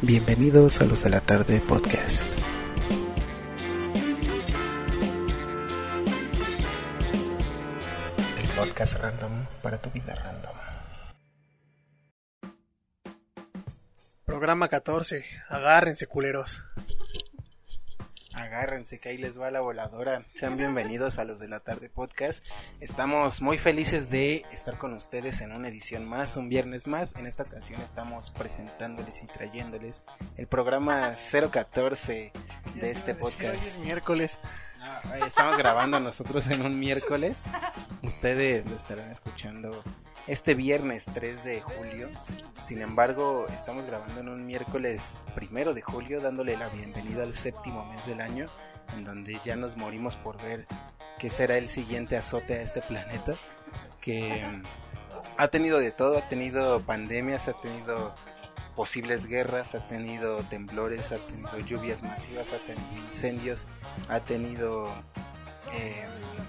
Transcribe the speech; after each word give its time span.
Bienvenidos 0.00 0.80
a 0.80 0.84
los 0.84 1.02
de 1.02 1.10
la 1.10 1.20
tarde 1.20 1.60
podcast. 1.60 2.28
El 8.40 8.48
podcast 8.56 9.02
random 9.02 9.32
para 9.60 9.78
tu 9.78 9.90
vida 9.90 10.14
random. 10.14 10.54
Programa 14.24 14.68
14. 14.68 15.24
Agárrense, 15.48 16.06
culeros. 16.06 16.62
Agárrense 18.38 19.00
que 19.00 19.08
ahí 19.08 19.18
les 19.18 19.40
va 19.40 19.50
la 19.50 19.60
voladora. 19.60 20.22
Sean 20.32 20.56
bienvenidos 20.56 21.18
a 21.18 21.24
los 21.24 21.40
de 21.40 21.48
la 21.48 21.58
tarde 21.58 21.88
podcast. 21.88 22.44
Estamos 22.78 23.42
muy 23.42 23.58
felices 23.58 24.10
de 24.10 24.44
estar 24.52 24.78
con 24.78 24.92
ustedes 24.92 25.40
en 25.40 25.50
una 25.50 25.66
edición 25.66 26.08
más, 26.08 26.36
un 26.36 26.48
viernes 26.48 26.86
más. 26.86 27.16
En 27.16 27.26
esta 27.26 27.42
ocasión 27.42 27.80
estamos 27.80 28.30
presentándoles 28.30 29.24
y 29.24 29.26
trayéndoles 29.26 30.04
el 30.36 30.46
programa 30.46 31.16
014 31.50 32.32
de 32.76 32.90
este 32.90 33.16
podcast. 33.16 33.60
Hoy 33.60 33.68
es 33.68 33.78
miércoles. 33.78 34.38
Ah, 34.80 35.02
Estamos 35.26 35.58
grabando 35.58 35.98
nosotros 35.98 36.46
en 36.48 36.62
un 36.62 36.78
miércoles. 36.78 37.46
Ustedes 38.04 38.64
lo 38.66 38.76
estarán 38.76 39.10
escuchando 39.10 39.82
este 40.28 40.54
viernes 40.54 41.06
3 41.12 41.44
de 41.44 41.60
julio. 41.62 42.08
Sin 42.60 42.82
embargo, 42.82 43.46
estamos 43.52 43.86
grabando 43.86 44.20
en 44.20 44.28
un 44.28 44.46
miércoles 44.46 45.24
primero 45.34 45.72
de 45.72 45.80
julio, 45.82 46.20
dándole 46.20 46.56
la 46.56 46.68
bienvenida 46.68 47.22
al 47.22 47.34
séptimo 47.34 47.84
mes 47.86 48.06
del 48.06 48.20
año, 48.20 48.46
en 48.94 49.04
donde 49.04 49.40
ya 49.42 49.56
nos 49.56 49.76
morimos 49.76 50.16
por 50.16 50.40
ver 50.42 50.66
qué 51.18 51.30
será 51.30 51.56
el 51.56 51.68
siguiente 51.68 52.16
azote 52.16 52.54
a 52.54 52.62
este 52.62 52.82
planeta. 52.82 53.34
Que 54.02 54.44
mm, 54.46 54.62
ha 55.38 55.48
tenido 55.48 55.78
de 55.78 55.90
todo, 55.92 56.18
ha 56.18 56.28
tenido 56.28 56.84
pandemias, 56.84 57.48
ha 57.48 57.54
tenido 57.54 58.14
posibles 58.76 59.26
guerras, 59.26 59.74
ha 59.74 59.84
tenido 59.84 60.44
temblores, 60.44 61.10
ha 61.10 61.18
tenido 61.26 61.58
lluvias 61.60 62.02
masivas, 62.02 62.52
ha 62.52 62.58
tenido 62.58 63.06
incendios, 63.08 63.66
ha 64.08 64.20
tenido 64.20 64.92
eh, 65.72 66.06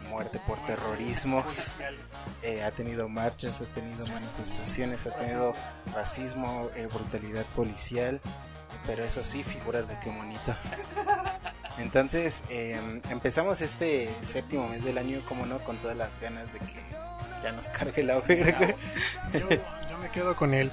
muerte 0.09 0.39
por 0.45 0.63
terrorismos, 0.65 1.67
eh, 2.41 2.63
ha 2.63 2.71
tenido 2.71 3.07
marchas, 3.07 3.61
ha 3.61 3.65
tenido 3.65 4.05
manifestaciones, 4.07 5.05
ha 5.07 5.15
tenido 5.15 5.53
racismo, 5.93 6.69
eh, 6.75 6.87
brutalidad 6.87 7.45
policial, 7.55 8.19
pero 8.85 9.03
eso 9.03 9.23
sí, 9.23 9.43
figuras 9.43 9.87
de 9.87 9.99
qué 9.99 10.09
bonito. 10.09 10.55
Entonces, 11.77 12.43
eh, 12.49 12.79
empezamos 13.09 13.61
este 13.61 14.13
séptimo 14.21 14.67
mes 14.67 14.83
del 14.83 14.97
año, 14.97 15.23
como 15.27 15.45
no, 15.45 15.63
con 15.63 15.77
todas 15.77 15.95
las 15.95 16.19
ganas 16.19 16.51
de 16.51 16.59
que 16.59 16.83
ya 17.41 17.51
nos 17.53 17.69
cargue 17.69 18.03
la 18.03 18.19
verga. 18.19 18.75
Yo, 19.33 19.49
yo 19.89 19.97
me 19.97 20.09
quedo 20.11 20.35
con 20.35 20.53
él. 20.53 20.71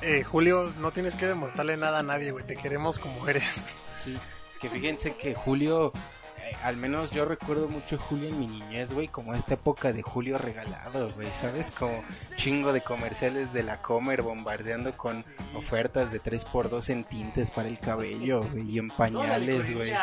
Eh, 0.00 0.22
Julio, 0.22 0.72
no 0.78 0.92
tienes 0.92 1.14
que 1.14 1.26
demostrarle 1.26 1.76
nada 1.76 1.98
a 1.98 2.02
nadie, 2.02 2.30
güey. 2.30 2.44
Te 2.46 2.56
queremos 2.56 2.98
como 2.98 3.28
eres. 3.28 3.60
Sí, 4.02 4.16
que 4.60 4.70
fíjense 4.70 5.16
que 5.16 5.34
Julio, 5.34 5.92
al 6.62 6.76
menos 6.76 7.10
yo 7.10 7.24
recuerdo 7.24 7.68
mucho 7.68 7.98
Julio 7.98 8.28
en 8.28 8.38
mi 8.38 8.46
niñez, 8.46 8.92
güey, 8.92 9.08
como 9.08 9.34
esta 9.34 9.54
época 9.54 9.92
de 9.92 10.02
Julio 10.02 10.38
regalado, 10.38 11.12
güey, 11.12 11.28
¿sabes? 11.34 11.70
Como 11.70 12.02
chingo 12.36 12.72
de 12.72 12.80
comerciales 12.80 13.52
de 13.52 13.62
la 13.62 13.80
Comer 13.82 14.22
bombardeando 14.22 14.96
con 14.96 15.24
ofertas 15.54 16.12
de 16.12 16.20
3x2 16.22 16.90
en 16.90 17.04
tintes 17.04 17.50
para 17.50 17.68
el 17.68 17.78
cabello, 17.78 18.42
güey, 18.42 18.70
y 18.70 18.78
en 18.78 18.88
pañales, 18.88 19.72
güey. 19.72 19.92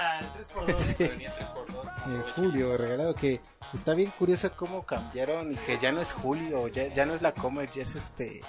Sí. 0.75 0.95
Eh, 0.99 2.23
Julio 2.35 2.77
regalado 2.77 3.15
que 3.15 3.39
está 3.73 3.93
bien 3.93 4.11
curioso 4.17 4.51
cómo 4.55 4.85
cambiaron 4.85 5.53
y 5.53 5.55
que 5.55 5.77
ya 5.77 5.91
no 5.91 6.01
es 6.01 6.11
Julio, 6.11 6.67
ya, 6.67 6.93
ya 6.93 7.05
no 7.05 7.13
es 7.13 7.21
la 7.21 7.33
Comer, 7.33 7.69
ya 7.69 7.83
es 7.83 7.95
este 7.95 8.41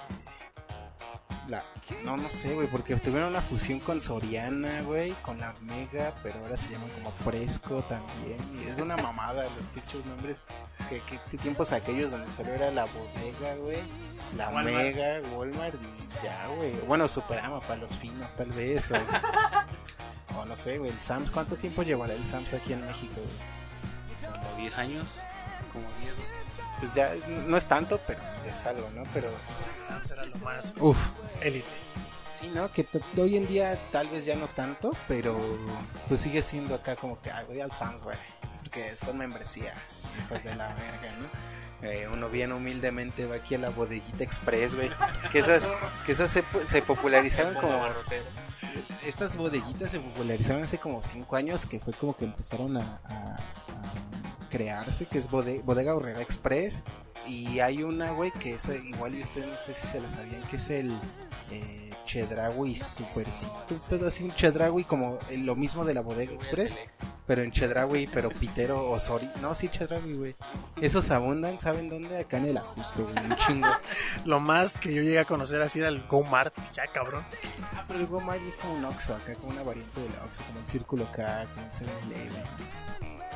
la 1.47 1.63
no 2.03 2.17
no 2.17 2.31
sé 2.31 2.53
güey 2.55 2.67
porque 2.67 2.95
tuvieron 2.95 3.29
una 3.29 3.41
fusión 3.41 3.79
con 3.79 4.01
Soriana 4.01 4.81
güey 4.81 5.11
con 5.21 5.39
la 5.39 5.53
Mega 5.61 6.13
pero 6.23 6.39
ahora 6.39 6.57
se 6.57 6.71
llaman 6.71 6.89
como 6.89 7.11
Fresco 7.11 7.83
también 7.83 8.37
y 8.59 8.67
es 8.67 8.79
una 8.79 8.97
mamada 8.97 9.43
los 9.43 9.65
pinches 9.67 10.05
nombres 10.05 10.41
que, 10.89 10.99
que, 11.01 11.19
que 11.29 11.37
tiempos 11.37 11.71
aquellos 11.71 12.11
donde 12.11 12.31
solo 12.31 12.53
era 12.53 12.71
la 12.71 12.85
bodega 12.85 13.55
güey 13.55 13.79
la 14.35 14.49
Walmart. 14.49 14.75
Mega 14.75 15.21
Walmart 15.35 15.75
y 15.75 16.23
ya 16.25 16.47
güey 16.47 16.73
bueno 16.87 17.07
Superama 17.07 17.59
para 17.61 17.77
los 17.77 17.91
finos 17.91 18.33
tal 18.35 18.49
vez 18.51 18.91
o, 18.91 18.95
o 20.39 20.45
no 20.45 20.55
sé 20.55 20.77
güey 20.79 20.91
el 20.91 20.99
Sams 20.99 21.31
cuánto 21.31 21.55
tiempo 21.55 21.83
llevará 21.83 22.13
el 22.13 22.25
Sams 22.25 22.53
aquí 22.53 22.73
en 22.73 22.85
México 22.85 23.15
güey? 23.17 23.55
como 24.33 24.57
10 24.57 24.77
años, 24.77 25.21
como 25.71 25.85
10. 26.01 26.13
Pues 26.85 26.93
ya 26.93 27.11
no 27.47 27.57
es 27.57 27.65
tanto 27.65 27.99
pero 28.05 28.19
es 28.51 28.65
algo 28.67 28.87
no 28.91 29.03
pero 29.11 29.29
Sam 29.85 30.03
será 30.03 30.25
lo 30.25 30.37
más. 30.37 30.73
Uf, 30.79 30.97
élite. 31.41 31.67
Sí, 32.39 32.47
¿no? 32.47 32.71
Que 32.71 32.85
hoy 33.17 33.37
en 33.37 33.47
día 33.47 33.79
tal 33.91 34.07
vez 34.09 34.25
ya 34.25 34.35
no 34.35 34.47
tanto, 34.47 34.91
pero 35.07 35.37
pues 36.07 36.21
sigue 36.21 36.41
siendo 36.41 36.75
acá 36.75 36.95
como 36.95 37.21
que, 37.21 37.31
ay, 37.31 37.45
voy 37.47 37.61
al 37.61 37.71
Sam's, 37.71 38.03
güey, 38.03 38.17
porque 38.61 38.87
es 38.87 39.01
con 39.01 39.17
membresía, 39.17 39.73
hijos 40.19 40.43
de 40.43 40.55
la 40.55 40.67
verga, 40.73 41.11
¿no? 41.19 41.27
Eh, 41.85 42.07
uno 42.11 42.29
bien 42.29 42.51
humildemente 42.51 43.25
va 43.25 43.35
aquí 43.35 43.55
a 43.55 43.59
la 43.59 43.69
bodeguita 43.69 44.23
express, 44.23 44.75
güey, 44.75 44.89
que 45.31 45.39
esas, 45.39 45.71
que 46.05 46.11
esas 46.13 46.29
se, 46.31 46.43
se 46.65 46.81
popularizaron 46.81 47.53
como, 47.55 47.81
estas 49.05 49.37
bodeguitas 49.37 49.91
se 49.91 49.99
popularizaron 49.99 50.63
hace 50.63 50.77
como 50.77 51.01
5 51.01 51.35
años, 51.35 51.65
que 51.65 51.79
fue 51.79 51.93
como 51.93 52.15
que 52.15 52.25
empezaron 52.25 52.77
a, 52.77 52.99
a- 53.05 53.35
a 53.37 54.49
crearse, 54.49 55.05
que 55.05 55.17
es 55.17 55.29
Bode- 55.29 55.61
Bodega 55.63 55.95
Horrera 55.95 56.21
Express, 56.21 56.83
y 57.27 57.59
hay 57.59 57.83
una, 57.83 58.11
güey, 58.11 58.31
que 58.31 58.53
es 58.55 58.69
igual 58.85 59.15
y 59.15 59.21
ustedes 59.21 59.47
no 59.47 59.55
sé 59.57 59.73
si 59.73 59.87
se 59.87 59.99
la 60.01 60.09
sabían, 60.09 60.41
que 60.47 60.55
es 60.57 60.69
el 60.69 60.91
eh, 61.51 61.91
Chedraui 62.05 62.75
Supercito, 62.75 63.65
un 63.71 63.79
pedo 63.81 64.07
así, 64.07 64.23
un 64.23 64.33
Chedraui 64.33 64.83
como 64.83 65.17
lo 65.37 65.55
mismo 65.55 65.85
de 65.85 65.93
la 65.93 66.01
Bodega 66.01 66.33
Express, 66.33 66.77
pero 67.25 67.43
en 67.43 67.51
Chedraui, 67.51 68.07
pero 68.07 68.29
Pitero 68.29 68.89
o 68.89 68.99
Sori, 68.99 69.27
no, 69.41 69.53
sí, 69.53 69.69
Chedraui, 69.69 70.13
güey. 70.13 70.35
Esos 70.81 71.09
abundan, 71.11 71.59
¿saben 71.59 71.89
dónde? 71.89 72.19
Acá 72.19 72.37
en 72.37 72.45
el 72.47 72.57
Ajusco, 72.57 73.03
güey, 73.03 73.15
un 73.15 73.35
chingo. 73.37 73.67
Lo 74.25 74.39
más 74.39 74.79
que 74.79 74.93
yo 74.93 75.01
llegué 75.01 75.19
a 75.19 75.25
conocer 75.25 75.61
así 75.61 75.79
era 75.79 75.89
el 75.89 76.05
Go 76.07 76.23
Mart. 76.23 76.53
Ya, 76.73 76.87
cabrón. 76.87 77.23
Ah, 77.73 77.85
pero 77.87 77.99
el 77.99 78.05
Walmart 78.05 78.41
es 78.43 78.57
como 78.57 78.75
un 78.75 78.85
Oxxo, 78.85 79.15
acá 79.15 79.35
como 79.35 79.49
una 79.51 79.63
variante 79.63 79.99
del 80.01 80.11
Oxxo, 80.23 80.43
como 80.45 80.59
el 80.59 80.65
Círculo 80.65 81.11
K, 81.11 81.47
como 81.53 81.65
el 81.65 81.71
7-Eleven. 81.71 82.43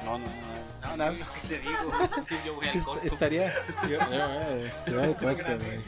No, 0.06 0.18
no, 0.18 0.26
no. 0.26 0.96
No, 0.96 1.12
no. 1.12 1.12
Yo, 1.14 1.26
¿Qué 1.42 1.48
te 1.48 1.60
digo? 1.60 1.92
Yo 2.46 2.56
voy 2.56 2.68
al 2.70 2.84
Costco. 2.84 3.06
estaría... 3.06 3.52
Yo, 3.84 4.00
yo, 4.00 4.92
yo 4.92 5.04
al 5.04 5.18
Costco, 5.18 5.50
güey. 5.58 5.84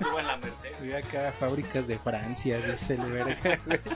Yo 0.00 0.12
voy 0.12 0.20
a 0.20 0.24
la 0.24 0.36
Merced. 0.36 0.72
Fui 0.78 0.92
acá 0.92 1.28
a 1.28 1.32
fábricas 1.32 1.86
de 1.86 1.98
Francia, 1.98 2.56
dice 2.58 2.94
el 2.94 3.12
verga, 3.12 3.58
güey. 3.66 3.80
Que 3.80 3.90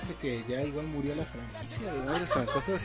fíjense 0.00 0.14
que 0.16 0.44
ya 0.48 0.62
igual 0.62 0.86
murió 0.86 1.14
la 1.14 1.24
franquicia 1.24 1.92
de. 1.92 2.00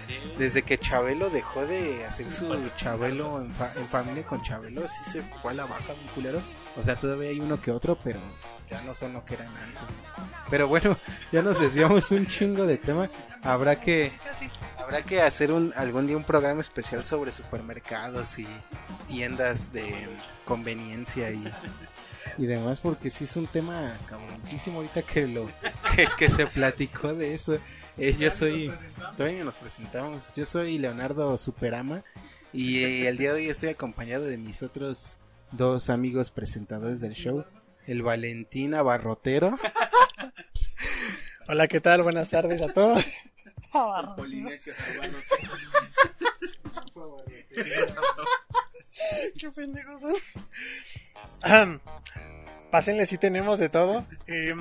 Desde 0.38 0.62
que 0.64 0.78
Chabelo 0.78 1.30
dejó 1.30 1.66
de 1.66 2.06
hacer 2.06 2.32
su 2.32 2.48
Chabelo 2.76 3.42
en, 3.42 3.54
fa- 3.54 3.74
en 3.76 3.88
familia 3.88 4.24
con 4.26 4.42
Chabelo, 4.42 4.88
sí 4.88 5.04
se 5.12 5.22
fue 5.42 5.52
a 5.52 5.56
la 5.56 5.64
baja, 5.66 5.94
un 5.94 6.08
culero. 6.16 6.42
O 6.78 6.82
sea, 6.82 6.96
todavía 6.96 7.30
hay 7.30 7.40
uno 7.40 7.60
que 7.60 7.72
otro, 7.72 7.98
pero 8.04 8.20
ya 8.70 8.82
no 8.84 8.94
son 8.96 9.14
lo 9.14 9.26
que 9.26 9.34
eran 9.34 9.48
antes. 9.48 9.82
Pero 10.50 10.68
bueno, 10.68 10.98
ya 11.32 11.42
nos 11.42 11.60
desviamos 11.60 12.12
un 12.12 12.26
chingo 12.28 12.66
de 12.66 12.78
tema. 12.78 13.10
Habrá 13.42 13.80
que 13.80 14.12
habrá 14.78 15.04
que 15.04 15.22
hacer 15.22 15.52
un 15.52 15.74
algún 15.76 16.08
día 16.08 16.18
un 16.18 16.24
programa 16.24 16.62
especial 16.62 17.06
sobre 17.06 17.32
supermercados 17.32 18.38
y 18.40 18.48
tiendas 19.08 19.72
de 19.74 20.10
conveniencia 20.46 21.32
y 21.32 21.44
y 22.38 22.46
demás 22.46 22.80
porque 22.80 23.10
sí 23.10 23.26
es 23.26 23.36
un 23.36 23.48
tema 23.48 23.92
cabroncísimo 24.08 24.78
ahorita 24.78 25.02
que 25.02 25.28
lo 25.28 25.50
que, 25.96 26.08
que 26.18 26.30
se 26.30 26.48
platicó 26.48 27.14
de 27.14 27.34
eso. 27.34 27.58
Eh, 27.98 28.16
yo 28.18 28.32
soy 28.32 28.72
todavía 29.18 29.44
nos 29.44 29.58
presentamos. 29.58 30.34
Yo 30.36 30.46
soy 30.46 30.78
Leonardo 30.78 31.38
Superama 31.38 32.04
y 32.54 32.84
eh, 32.84 33.08
el 33.08 33.18
día 33.18 33.34
de 33.34 33.42
hoy 33.42 33.50
estoy 33.50 33.70
acompañado 33.70 34.26
de 34.26 34.38
mis 34.38 34.64
otros 34.64 35.20
dos 35.52 35.90
amigos 35.90 36.32
presentadores 36.32 37.02
del 37.02 37.14
show, 37.14 37.44
el 37.88 38.04
Valentín 38.04 38.76
Abarrotero 38.76 39.58
Hola, 41.52 41.68
¿qué 41.68 41.82
tal? 41.82 42.04
Buenas 42.04 42.30
tardes 42.30 42.62
a 42.62 42.72
todos. 42.72 43.04
Polinesio. 44.16 44.72
Qué 49.40 49.52
pendejos 49.52 50.02
son. 50.02 50.14
Pásenle, 52.72 53.06
si 53.08 53.18
tenemos 53.18 53.58
de 53.60 53.70
todo. 53.70 54.06
Eh, 54.28 54.54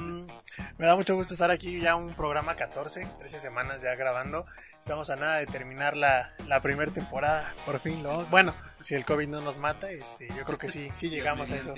me 0.79 0.87
da 0.87 0.97
mucho 0.97 1.15
gusto 1.15 1.35
estar 1.35 1.51
aquí 1.51 1.81
ya 1.81 1.95
un 1.95 2.15
programa 2.15 2.57
14, 2.57 3.07
13 3.19 3.39
semanas 3.39 3.83
ya 3.83 3.95
grabando. 3.97 4.47
Estamos 4.79 5.11
a 5.11 5.17
nada 5.17 5.37
de 5.37 5.47
terminar 5.47 5.97
la, 5.97 6.33
la 6.47 6.61
primera 6.61 6.91
temporada. 6.91 7.53
Por 7.67 7.79
fin 7.81 8.03
lo 8.03 8.09
vamos- 8.11 8.31
Bueno, 8.31 8.55
si 8.81 8.95
el 8.95 9.05
COVID 9.05 9.29
no 9.29 9.41
nos 9.43 9.59
mata, 9.59 9.91
este, 9.91 10.29
yo 10.35 10.45
creo 10.45 10.57
que 10.59 10.69
sí, 10.71 10.91
sí 10.95 11.11
llegamos 11.11 11.51
a 11.53 11.57
eso. 11.57 11.75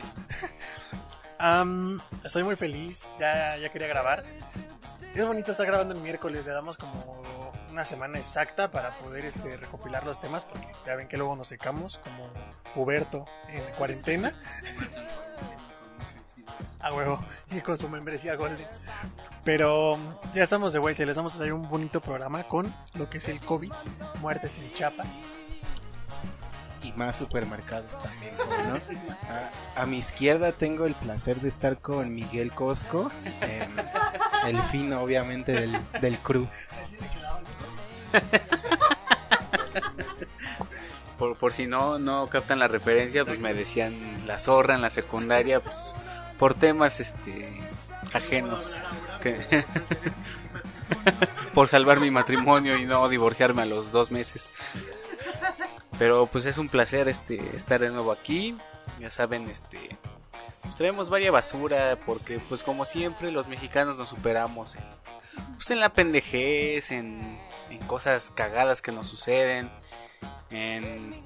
Estoy 2.25 2.45
muy 2.45 2.57
feliz, 2.57 3.11
ya, 3.19 3.57
ya 3.57 3.71
quería 3.73 3.89
grabar. 3.89 4.23
Es 5.15 5.27
bonito 5.27 5.51
estar 5.51 5.67
grabando 5.67 5.95
el 5.95 6.01
miércoles, 6.01 6.47
le 6.47 6.53
damos 6.53 6.77
como 6.77 7.50
una 7.81 7.87
semana 7.87 8.19
exacta 8.19 8.71
para 8.71 8.91
poder 8.91 9.25
este, 9.25 9.57
recopilar 9.57 10.05
los 10.05 10.21
temas, 10.21 10.45
porque 10.45 10.69
ya 10.85 10.97
ven 10.97 11.09
que 11.09 11.17
luego 11.17 11.35
nos 11.35 11.49
secamos 11.49 11.99
como 12.05 12.29
puberto 12.75 13.27
en 13.49 13.63
cuarentena. 13.79 14.35
A 16.81 16.93
huevo. 16.93 17.25
Y 17.51 17.63
con 17.63 17.79
su 17.79 17.89
membresía 17.89 18.37
Golden. 18.37 18.67
Pero 19.45 19.99
ya 20.35 20.43
estamos 20.43 20.75
de 20.75 20.79
vuelta 20.79 21.05
y 21.05 21.07
les 21.07 21.17
vamos 21.17 21.37
a 21.37 21.39
dar 21.39 21.55
un 21.55 21.71
bonito 21.71 22.03
programa 22.03 22.47
con 22.47 22.75
lo 22.93 23.09
que 23.09 23.17
es 23.17 23.29
el 23.29 23.41
COVID, 23.41 23.73
muertes 24.21 24.59
en 24.59 24.71
Chiapas. 24.75 25.23
Y 26.83 26.93
más 26.93 27.17
supermercados 27.17 27.99
también, 27.99 28.35
¿cómo 28.37 28.53
no? 28.65 28.81
A, 29.77 29.83
a 29.83 29.87
mi 29.87 29.97
izquierda 29.97 30.53
tengo 30.53 30.85
el 30.85 30.95
placer 30.95 31.41
de 31.41 31.49
estar 31.49 31.79
con 31.79 32.15
Miguel 32.15 32.53
Cosco, 32.53 33.11
em, 33.41 33.71
el 34.47 34.61
fino 34.65 35.01
obviamente 35.01 35.53
del, 35.53 35.81
del 36.03 36.19
crew. 36.19 36.47
Por, 41.19 41.37
por 41.37 41.53
si 41.53 41.67
no, 41.67 41.99
no 41.99 42.29
captan 42.31 42.59
la 42.59 42.67
referencia, 42.67 43.27
pues 43.27 43.39
me 43.39 43.53
decían 43.53 44.27
la 44.27 44.39
zorra 44.39 44.75
en 44.75 44.81
la 44.81 44.89
secundaria, 44.89 45.61
pues 45.61 45.95
por 46.39 46.55
temas 46.55 46.99
este 46.99 47.47
ajenos. 48.15 48.79
que- 49.21 49.65
por 51.55 51.69
salvar 51.69 52.01
mi 52.01 52.11
matrimonio 52.11 52.79
y 52.79 52.87
no 52.87 53.07
divorciarme 53.11 53.63
a 53.63 53.67
los 53.67 53.93
dos 53.93 54.11
meses. 54.11 54.51
Pero 55.99 56.27
pues 56.27 56.47
es 56.47 56.57
un 56.57 56.71
placer 56.71 57.07
este 57.09 57.55
estar 57.55 57.81
de 57.81 57.91
nuevo 57.91 58.13
aquí. 58.13 58.57
Ya 58.99 59.11
saben, 59.11 59.47
este 59.51 59.99
pues 60.63 60.75
traemos 60.77 61.11
varias 61.11 61.33
basura 61.33 61.99
porque 62.07 62.39
pues 62.39 62.65
como 62.65 62.87
siempre 62.87 63.31
los 63.31 63.47
mexicanos 63.47 63.99
nos 63.99 64.09
superamos 64.09 64.77
en, 64.77 64.85
pues, 65.57 65.71
en 65.71 65.81
la 65.81 65.91
pendejez, 65.91 66.93
en, 66.93 67.39
en 67.71 67.79
cosas 67.87 68.33
cagadas 68.35 68.83
que 68.83 68.93
nos 68.93 69.07
suceden, 69.07 69.71
en, 70.51 71.23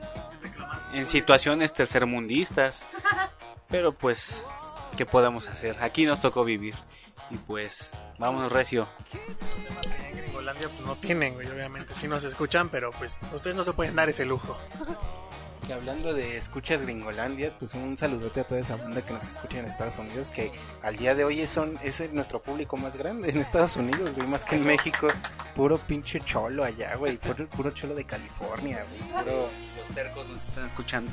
en 0.93 1.07
situaciones 1.07 1.73
tercermundistas. 1.73 2.85
Pero 3.69 3.93
pues, 3.93 4.47
¿qué 4.97 5.07
podemos 5.07 5.49
hacer? 5.49 5.77
Aquí 5.83 6.07
nos 6.07 6.21
tocó 6.21 6.45
vivir. 6.45 6.75
Y 7.31 7.37
pues, 7.37 7.93
vámonos 8.19 8.53
recio. 8.53 8.87
Los 9.75 9.87
en 9.87 10.17
Gringolandia 10.17 10.69
pues 10.69 10.81
no 10.81 10.97
tienen. 10.97 11.35
Obviamente 11.35 11.95
sí 11.95 12.07
nos 12.07 12.23
escuchan, 12.25 12.69
pero 12.69 12.91
pues 12.93 13.19
ustedes 13.33 13.57
no 13.57 13.65
se 13.65 13.73
pueden 13.73 13.97
dar 13.97 14.09
ese 14.09 14.25
lujo. 14.25 14.59
Que 15.67 15.73
hablando 15.73 16.13
de 16.13 16.37
escuchas 16.37 16.83
gringolandias, 16.83 17.55
pues 17.55 17.73
un 17.75 17.97
saludote 17.97 18.41
a 18.41 18.45
toda 18.47 18.61
esa 18.61 18.77
banda 18.77 19.01
que 19.01 19.15
nos 19.15 19.25
escucha 19.25 19.61
en 19.61 19.65
Estados 19.65 19.97
Unidos, 19.97 20.31
que 20.31 20.53
al 20.83 20.97
día 20.99 21.15
de 21.15 21.25
hoy 21.25 21.47
son, 21.47 21.79
es 21.83 22.03
nuestro 22.13 22.43
público 22.43 22.77
más 22.77 22.97
grande 22.97 23.31
en 23.31 23.39
Estados 23.39 23.77
Unidos, 23.77 24.13
güey, 24.15 24.27
más 24.29 24.45
que 24.45 24.57
en 24.57 24.67
México. 24.67 25.09
Puro 25.55 25.79
pinche 25.79 26.21
cholo 26.21 26.65
allá, 26.65 26.95
güey, 26.97 27.17
puro, 27.17 27.49
puro 27.49 27.71
cholo 27.71 27.95
de 27.95 28.05
California, 28.05 28.85
güey. 28.91 29.25
Puro 29.25 29.49
Los 29.79 29.95
tercos 29.95 30.29
nos 30.29 30.45
están 30.45 30.67
escuchando. 30.67 31.11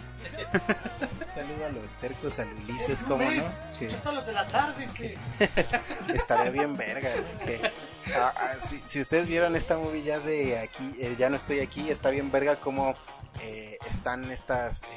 saludo 1.33 1.65
a 1.65 1.69
los 1.69 1.93
tercos, 1.93 2.39
a 2.39 2.45
Ulises, 2.65 3.03
¿cómo 3.03 3.23
no? 3.23 3.43
Que 3.79 3.87
los 4.11 4.25
de 4.25 4.33
la 4.33 4.47
tarde, 4.49 4.85
sí. 4.93 5.13
estaría 6.13 6.51
bien 6.51 6.75
verga, 6.75 7.09
güey. 7.09 7.57
que- 7.57 7.71
ah, 8.15 8.33
ah, 8.35 8.53
si, 8.59 8.81
si 8.85 8.99
ustedes 8.99 9.27
vieron 9.27 9.55
esta 9.55 9.77
movie 9.77 10.03
ya 10.03 10.19
de 10.19 10.59
aquí, 10.59 10.93
eh, 10.99 11.15
ya 11.17 11.29
no 11.29 11.37
estoy 11.37 11.61
aquí, 11.61 11.89
está 11.89 12.09
bien 12.09 12.31
verga 12.31 12.57
como 12.57 12.95
eh, 13.39 13.77
están 13.87 14.31
estas 14.31 14.83
eh, 14.83 14.87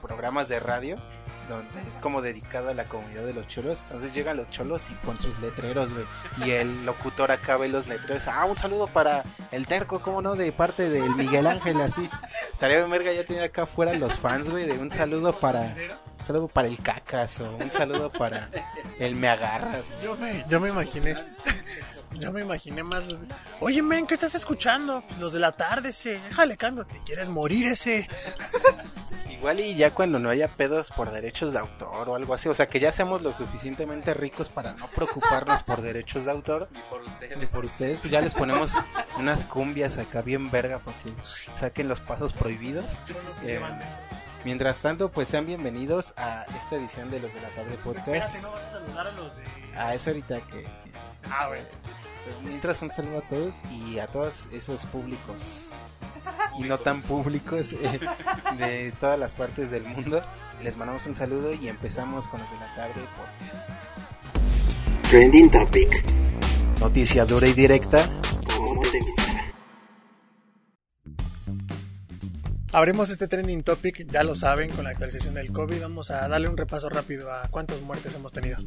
programas 0.00 0.48
de 0.48 0.60
radio 0.60 0.96
donde 1.50 1.80
es 1.88 1.98
como 1.98 2.22
dedicada 2.22 2.70
a 2.70 2.74
la 2.74 2.84
comunidad 2.84 3.24
de 3.24 3.34
los 3.34 3.46
cholos. 3.46 3.82
Entonces 3.82 4.14
llegan 4.14 4.36
los 4.36 4.50
cholos 4.50 4.88
y 4.90 4.94
pon 4.94 5.20
sus 5.20 5.38
letreros, 5.40 5.92
güey. 5.92 6.06
Y 6.44 6.52
el 6.52 6.86
locutor 6.86 7.32
acá 7.32 7.56
ve 7.56 7.68
los 7.68 7.88
letreros. 7.88 8.28
Ah, 8.28 8.44
un 8.44 8.56
saludo 8.56 8.86
para 8.86 9.24
el 9.50 9.66
terco, 9.66 10.00
¿cómo 10.00 10.22
no? 10.22 10.36
De 10.36 10.52
parte 10.52 10.88
del 10.88 11.14
Miguel 11.16 11.46
Ángel, 11.46 11.80
así. 11.80 12.08
Estaría 12.52 12.78
bien 12.78 12.90
verga 12.90 13.12
ya 13.12 13.24
tener 13.24 13.42
acá 13.42 13.62
afuera 13.62 13.92
los 13.94 14.18
fans, 14.18 14.48
güey, 14.48 14.66
de 14.66 14.78
un 14.78 14.90
saludo 14.90 15.38
para... 15.38 15.74
Un 16.20 16.26
saludo 16.26 16.48
para 16.48 16.68
el 16.68 16.78
cacas 16.78 17.40
o 17.40 17.56
un 17.56 17.70
saludo 17.70 18.12
para 18.12 18.50
el 18.98 19.14
me 19.14 19.28
agarras. 19.28 19.86
Yo 20.02 20.16
me, 20.16 20.44
yo 20.48 20.60
me 20.60 20.68
imaginé. 20.68 21.14
Yo 22.18 22.32
me 22.32 22.42
imaginé 22.42 22.82
más. 22.82 23.04
Oye, 23.60 23.82
men, 23.82 24.06
¿qué 24.06 24.14
estás 24.14 24.34
escuchando? 24.34 25.02
Pues 25.06 25.18
los 25.20 25.32
de 25.32 25.38
la 25.40 25.52
tarde, 25.52 25.90
ese. 25.90 26.18
Déjale 26.20 26.56
cambio. 26.56 26.84
¿Te 26.86 26.98
quieres 27.00 27.28
morir 27.28 27.66
ese? 27.66 28.08
Igual 29.30 29.60
y 29.60 29.74
ya 29.74 29.94
cuando 29.94 30.18
no 30.18 30.28
haya 30.28 30.48
pedos 30.48 30.90
por 30.90 31.10
derechos 31.10 31.52
de 31.54 31.60
autor 31.60 32.10
o 32.10 32.14
algo 32.14 32.34
así, 32.34 32.50
o 32.50 32.54
sea 32.54 32.68
que 32.68 32.78
ya 32.78 32.92
seamos 32.92 33.22
lo 33.22 33.32
suficientemente 33.32 34.12
ricos 34.12 34.50
para 34.50 34.74
no 34.74 34.86
preocuparnos 34.88 35.62
por 35.62 35.80
derechos 35.80 36.26
de 36.26 36.30
autor, 36.32 36.68
Y 36.74 36.78
por 36.90 37.02
y 37.02 37.06
ustedes. 37.06 37.50
por 37.50 37.64
ustedes 37.64 37.98
pues 38.00 38.10
ya 38.12 38.20
les 38.20 38.34
ponemos 38.34 38.74
unas 39.16 39.44
cumbias 39.44 39.96
acá 39.96 40.20
bien 40.20 40.50
verga 40.50 40.80
para 40.80 40.98
que 40.98 41.10
saquen 41.54 41.88
los 41.88 42.00
pasos 42.02 42.34
prohibidos. 42.34 42.98
Eh, 43.42 43.60
mientras 44.44 44.76
tanto, 44.80 45.10
pues 45.10 45.28
sean 45.28 45.46
bienvenidos 45.46 46.12
a 46.18 46.44
esta 46.58 46.76
edición 46.76 47.10
de 47.10 47.20
los 47.20 47.32
de 47.32 47.40
la 47.40 47.48
tarde 47.48 47.74
Espérate, 47.76 48.00
podcast. 48.00 48.42
no 48.42 48.50
vas 48.52 48.64
a 48.64 48.70
saludar 48.72 49.06
a 49.06 49.12
los 49.12 49.36
de. 49.36 49.42
A 49.78 49.94
eso 49.94 50.10
ahorita 50.10 50.40
que... 50.42 50.58
que- 50.58 51.09
Ah, 51.24 51.48
bueno. 51.48 51.64
mientras 52.44 52.82
un 52.82 52.90
saludo 52.90 53.18
a 53.18 53.28
todos 53.28 53.62
y 53.70 53.98
a 53.98 54.06
todos 54.06 54.46
esos 54.52 54.84
públicos 54.86 55.72
y 56.58 56.64
no 56.64 56.78
tan 56.78 57.02
públicos 57.02 57.72
eh, 57.72 58.00
de 58.58 58.92
todas 58.92 59.18
las 59.18 59.34
partes 59.34 59.70
del 59.70 59.84
mundo. 59.84 60.22
Les 60.62 60.76
mandamos 60.76 61.06
un 61.06 61.14
saludo 61.14 61.52
y 61.52 61.68
empezamos 61.68 62.28
con 62.28 62.40
los 62.40 62.50
de 62.50 62.56
la 62.58 62.74
tarde 62.74 63.00
podcast. 63.16 63.70
Trending 65.08 65.50
Topic. 65.50 66.04
Noticia 66.80 67.24
dura 67.24 67.46
y 67.46 67.52
directa. 67.52 68.06
De. 68.06 69.40
Abrimos 72.72 73.10
este 73.10 73.26
trending 73.26 73.64
topic, 73.64 74.06
ya 74.10 74.22
lo 74.22 74.36
saben, 74.36 74.70
con 74.70 74.84
la 74.84 74.90
actualización 74.90 75.34
del 75.34 75.52
COVID. 75.52 75.82
Vamos 75.82 76.10
a 76.10 76.28
darle 76.28 76.48
un 76.48 76.56
repaso 76.56 76.88
rápido 76.88 77.32
a 77.32 77.48
cuántas 77.48 77.80
muertes 77.80 78.14
hemos 78.14 78.32
tenido. 78.32 78.58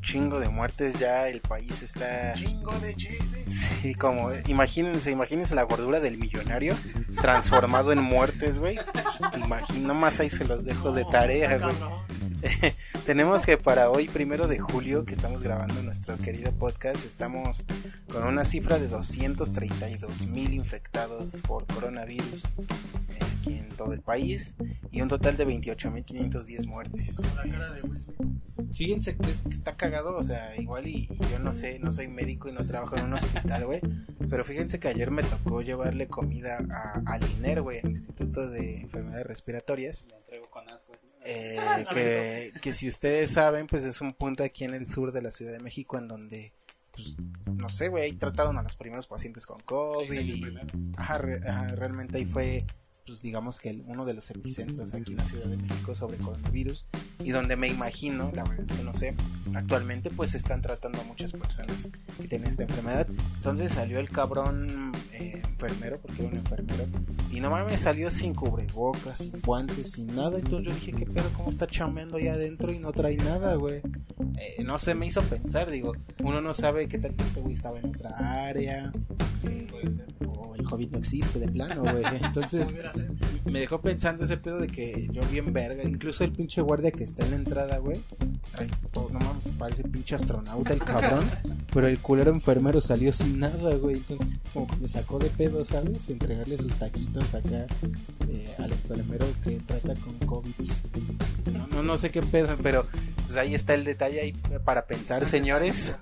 Un 0.00 0.04
chingo 0.04 0.40
de 0.40 0.48
muertes 0.48 0.98
ya, 0.98 1.28
el 1.28 1.42
país 1.42 1.82
está... 1.82 2.32
Chingo 2.32 2.72
de 2.78 2.94
chiles. 2.94 3.20
Sí, 3.46 3.94
como, 3.94 4.30
imagínense, 4.46 5.10
imagínense 5.10 5.54
la 5.54 5.64
gordura 5.64 6.00
del 6.00 6.16
millonario 6.16 6.74
transformado 7.20 7.92
en 7.92 8.02
muertes, 8.02 8.56
güey. 8.56 8.78
Imagino 9.36 9.92
más 9.92 10.18
ahí 10.18 10.30
se 10.30 10.46
los 10.46 10.64
dejo 10.64 10.92
de 10.92 11.04
tarea, 11.04 11.58
güey. 11.58 11.76
Tenemos 13.06 13.44
que 13.44 13.56
para 13.58 13.90
hoy, 13.90 14.08
primero 14.08 14.48
de 14.48 14.58
julio, 14.58 15.04
que 15.04 15.14
estamos 15.14 15.42
grabando 15.42 15.82
nuestro 15.82 16.16
querido 16.18 16.52
podcast, 16.52 17.04
estamos 17.04 17.66
con 18.10 18.24
una 18.24 18.44
cifra 18.44 18.78
de 18.78 18.88
232 18.88 20.26
mil 20.26 20.52
infectados 20.54 21.42
por 21.42 21.66
coronavirus 21.66 22.44
aquí 23.38 23.58
en 23.58 23.68
todo 23.70 23.92
el 23.92 24.00
país 24.00 24.56
y 24.90 25.00
un 25.02 25.08
total 25.08 25.36
de 25.36 25.44
28 25.44 25.90
mil 25.90 26.04
510 26.04 26.66
muertes. 26.66 27.32
La 27.34 27.42
cara 27.42 27.70
de 27.70 27.82
Will 27.82 28.00
Smith. 28.00 28.16
Fíjense 28.74 29.16
que, 29.16 29.30
es- 29.30 29.38
que 29.38 29.48
está 29.54 29.76
cagado, 29.76 30.16
o 30.16 30.22
sea, 30.22 30.56
igual 30.56 30.86
y, 30.86 31.08
y 31.10 31.18
yo 31.30 31.38
no 31.40 31.52
sé, 31.52 31.78
no 31.80 31.92
soy 31.92 32.08
médico 32.08 32.48
y 32.48 32.52
no 32.52 32.64
trabajo 32.66 32.96
en 32.96 33.04
un 33.04 33.14
hospital, 33.14 33.66
güey, 33.66 33.80
pero 34.28 34.44
fíjense 34.44 34.78
que 34.78 34.88
ayer 34.88 35.10
me 35.10 35.22
tocó 35.24 35.60
llevarle 35.62 36.06
comida 36.08 36.58
a, 36.70 37.02
al 37.06 37.28
INER, 37.38 37.62
güey, 37.62 37.80
al 37.82 37.90
Instituto 37.90 38.48
de 38.48 38.80
Enfermedades 38.82 39.26
Respiratorias. 39.26 40.06
La 40.10 40.18
entrego 40.18 40.48
con 40.50 40.68
asco. 40.70 40.92
así. 40.92 41.06
Eh, 41.24 41.56
que, 41.92 42.52
que 42.60 42.72
si 42.72 42.88
ustedes 42.88 43.30
saben, 43.32 43.66
pues 43.66 43.84
es 43.84 44.00
un 44.00 44.12
punto 44.14 44.42
aquí 44.44 44.64
en 44.64 44.74
el 44.74 44.86
sur 44.86 45.12
de 45.12 45.22
la 45.22 45.30
Ciudad 45.30 45.52
de 45.52 45.60
México 45.60 45.98
en 45.98 46.08
donde, 46.08 46.52
pues, 46.92 47.16
no 47.54 47.68
sé, 47.68 47.88
güey, 47.88 48.04
ahí 48.04 48.12
trataron 48.12 48.56
a 48.58 48.62
los 48.62 48.76
primeros 48.76 49.06
pacientes 49.06 49.46
con 49.46 49.60
COVID 49.62 50.08
Sí, 50.20 50.42
y, 50.44 50.56
ajá, 50.96 51.18
re- 51.18 51.40
ajá, 51.48 51.68
realmente 51.76 52.18
ahí 52.18 52.24
fue, 52.26 52.64
pues 53.06 53.22
digamos 53.22 53.58
que 53.60 53.70
el- 53.70 53.82
uno 53.86 54.04
de 54.06 54.14
los 54.14 54.30
epicentros 54.30 54.94
aquí 54.94 55.12
en 55.12 55.18
la 55.18 55.24
Ciudad 55.24 55.46
de 55.46 55.56
México 55.56 55.94
sobre 55.94 56.16
coronavirus 56.18 56.86
y 57.18 57.30
donde 57.30 57.56
me 57.56 57.66
imagino, 57.68 58.30
la 58.34 58.44
verdad 58.44 58.64
es 58.70 58.76
que 58.76 58.82
no 58.84 58.92
sé, 58.94 59.14
actualmente 59.54 60.10
pues 60.10 60.34
están 60.34 60.62
tratando 60.62 61.00
a 61.00 61.04
muchas 61.04 61.32
personas 61.32 61.88
que 62.20 62.28
tienen 62.28 62.48
esta 62.48 62.62
enfermedad. 62.62 63.06
Entonces 63.36 63.72
salió 63.72 63.98
el 63.98 64.10
cabrón 64.10 64.92
eh, 65.12 65.42
enfermero, 65.66 66.00
porque 66.00 66.22
era 66.22 66.30
un 66.30 66.36
enfermero, 66.36 66.84
y 67.30 67.40
no 67.40 67.50
mames, 67.50 67.80
salió 67.80 68.10
sin 68.10 68.34
cubrebocas, 68.34 69.18
sin 69.18 69.40
guantes, 69.40 69.92
sin 69.92 70.14
nada. 70.14 70.38
Entonces 70.38 70.66
yo 70.66 70.74
dije, 70.74 70.92
¿qué 70.92 71.06
pedo? 71.06 71.30
¿Cómo 71.36 71.50
está 71.50 71.66
chambeando 71.66 72.16
allá 72.16 72.34
adentro 72.34 72.72
y 72.72 72.78
no 72.78 72.92
trae 72.92 73.16
nada, 73.16 73.54
güey? 73.54 73.82
Eh, 74.38 74.64
no 74.64 74.78
sé, 74.78 74.94
me 74.94 75.06
hizo 75.06 75.22
pensar, 75.22 75.70
digo, 75.70 75.92
uno 76.22 76.40
no 76.40 76.54
sabe 76.54 76.88
qué 76.88 76.98
tal 76.98 77.14
que 77.14 77.24
este 77.24 77.40
güey 77.40 77.54
estaba 77.54 77.78
en 77.78 77.86
otra 77.86 78.10
área, 78.46 78.92
eh, 79.44 79.66
o 80.26 80.54
el 80.54 80.64
COVID 80.64 80.90
no 80.90 80.98
existe 80.98 81.38
de 81.38 81.48
plano, 81.48 81.82
güey. 81.82 82.04
Entonces 82.22 82.74
me 83.44 83.60
dejó 83.60 83.80
pensando 83.80 84.24
ese 84.24 84.36
pedo 84.36 84.58
de 84.58 84.68
que 84.68 85.08
yo 85.12 85.22
bien 85.30 85.52
verga, 85.52 85.84
incluso 85.84 86.24
el 86.24 86.32
pinche 86.32 86.60
guardia 86.62 86.90
que 86.90 87.04
está 87.04 87.24
en 87.24 87.30
la 87.30 87.36
entrada, 87.36 87.78
güey, 87.78 88.00
trae 88.52 88.68
todo, 88.92 89.08
no 89.10 89.18
mames, 89.20 89.46
parece 89.58 89.84
pinche 89.84 90.14
astronauta 90.14 90.72
el 90.72 90.80
cabrón, 90.80 91.24
pero 91.72 91.86
el 91.86 91.98
culero 91.98 92.30
enfermero 92.30 92.80
salió 92.80 93.12
sin 93.12 93.38
nada, 93.38 93.74
güey, 93.76 93.96
entonces 93.96 94.38
como 94.52 94.66
que 94.66 94.76
me 94.76 94.88
sacó 94.88 95.18
de 95.18 95.30
pedo, 95.30 95.64
¿sabes? 95.64 96.08
Entregarle 96.08 96.58
sus 96.58 96.74
taquitos 96.74 97.34
acá 97.34 97.66
eh, 98.28 98.54
al 98.58 98.72
enfermero 98.72 99.26
que 99.42 99.60
trata 99.60 99.94
con 99.94 100.14
COVID. 100.26 100.54
No, 101.52 101.66
no, 101.68 101.82
no 101.82 101.96
sé 101.96 102.10
qué 102.10 102.22
pedo, 102.22 102.56
pero 102.62 102.86
pues 103.26 103.36
ahí 103.36 103.54
está 103.54 103.74
el 103.74 103.84
detalle 103.84 104.20
ahí 104.20 104.32
para 104.64 104.86
pensar, 104.86 105.26
señores. 105.26 105.94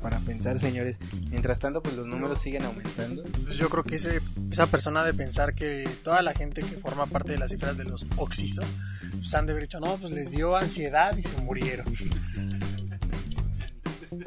Para 0.00 0.18
pensar, 0.20 0.58
señores. 0.58 0.98
Mientras 1.30 1.60
tanto, 1.60 1.82
pues 1.82 1.96
los 1.96 2.06
números 2.06 2.40
siguen 2.40 2.64
aumentando. 2.64 3.22
Pues 3.44 3.56
yo 3.56 3.68
creo 3.68 3.84
que 3.84 3.96
ese, 3.96 4.20
esa 4.50 4.66
persona 4.66 5.04
de 5.04 5.14
pensar 5.14 5.54
que 5.54 5.88
toda 6.02 6.22
la 6.22 6.32
gente 6.34 6.62
que 6.62 6.76
forma 6.76 7.06
parte 7.06 7.32
de 7.32 7.38
las 7.38 7.50
cifras 7.50 7.76
de 7.76 7.84
los 7.84 8.06
oxisos, 8.16 8.72
pues 9.12 9.34
han 9.34 9.46
de 9.46 9.52
haber 9.52 9.64
dicho, 9.64 9.80
no, 9.80 9.96
pues 9.98 10.12
les 10.12 10.32
dio 10.32 10.56
ansiedad 10.56 11.16
y 11.16 11.22
se 11.22 11.36
murieron. 11.40 11.86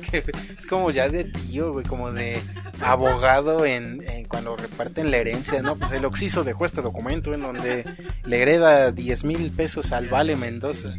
es 0.60 0.66
como 0.68 0.92
ya 0.92 1.10
de 1.10 1.26
tío, 1.26 1.74
güey, 1.74 1.86
como 1.86 2.12
de 2.12 2.42
abogado 2.82 3.66
en, 3.66 4.02
en, 4.08 4.26
cuando 4.26 4.56
reparten 4.56 5.12
la 5.12 5.18
herencia, 5.18 5.62
¿no? 5.62 5.76
Pues 5.78 5.92
el 5.92 6.06
Oxiso 6.06 6.44
dejó 6.44 6.66
este 6.66 6.82
documento 6.82 7.34
en 7.34 7.42
donde 7.42 7.86
le 8.26 8.42
hereda 8.42 8.92
10 8.92 9.24
mil 9.26 9.52
pesos 9.52 9.92
al 9.92 10.08
Vale 10.08 10.36
Mendoza. 10.36 10.94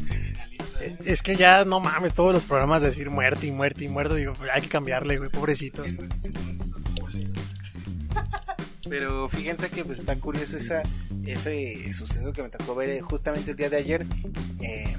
Es 1.05 1.23
que 1.23 1.37
ya 1.37 1.65
no 1.65 1.81
mames, 1.81 2.12
todos 2.12 2.33
los 2.33 2.45
programas 2.45 2.83
de 2.83 2.88
decir 2.88 3.11
muerte 3.11 3.47
y 3.47 3.50
muerte 3.50 3.85
y 3.85 3.88
muerte, 3.88 4.15
digo, 4.15 4.35
hay 4.53 4.62
que 4.62 4.69
cambiarle, 4.69 5.19
güey, 5.19 5.31
pobrecitos. 5.31 5.97
Pero 8.88 9.29
fíjense 9.29 9.69
que 9.71 9.85
pues 9.85 9.99
está 9.99 10.17
curioso 10.17 10.57
esa, 10.57 10.83
ese 11.26 11.93
suceso 11.93 12.33
que 12.33 12.43
me 12.43 12.49
tocó 12.49 12.75
ver 12.75 13.00
justamente 13.00 13.50
el 13.50 13.57
día 13.57 13.69
de 13.71 13.76
ayer. 13.76 14.07
Eh, 14.61 14.97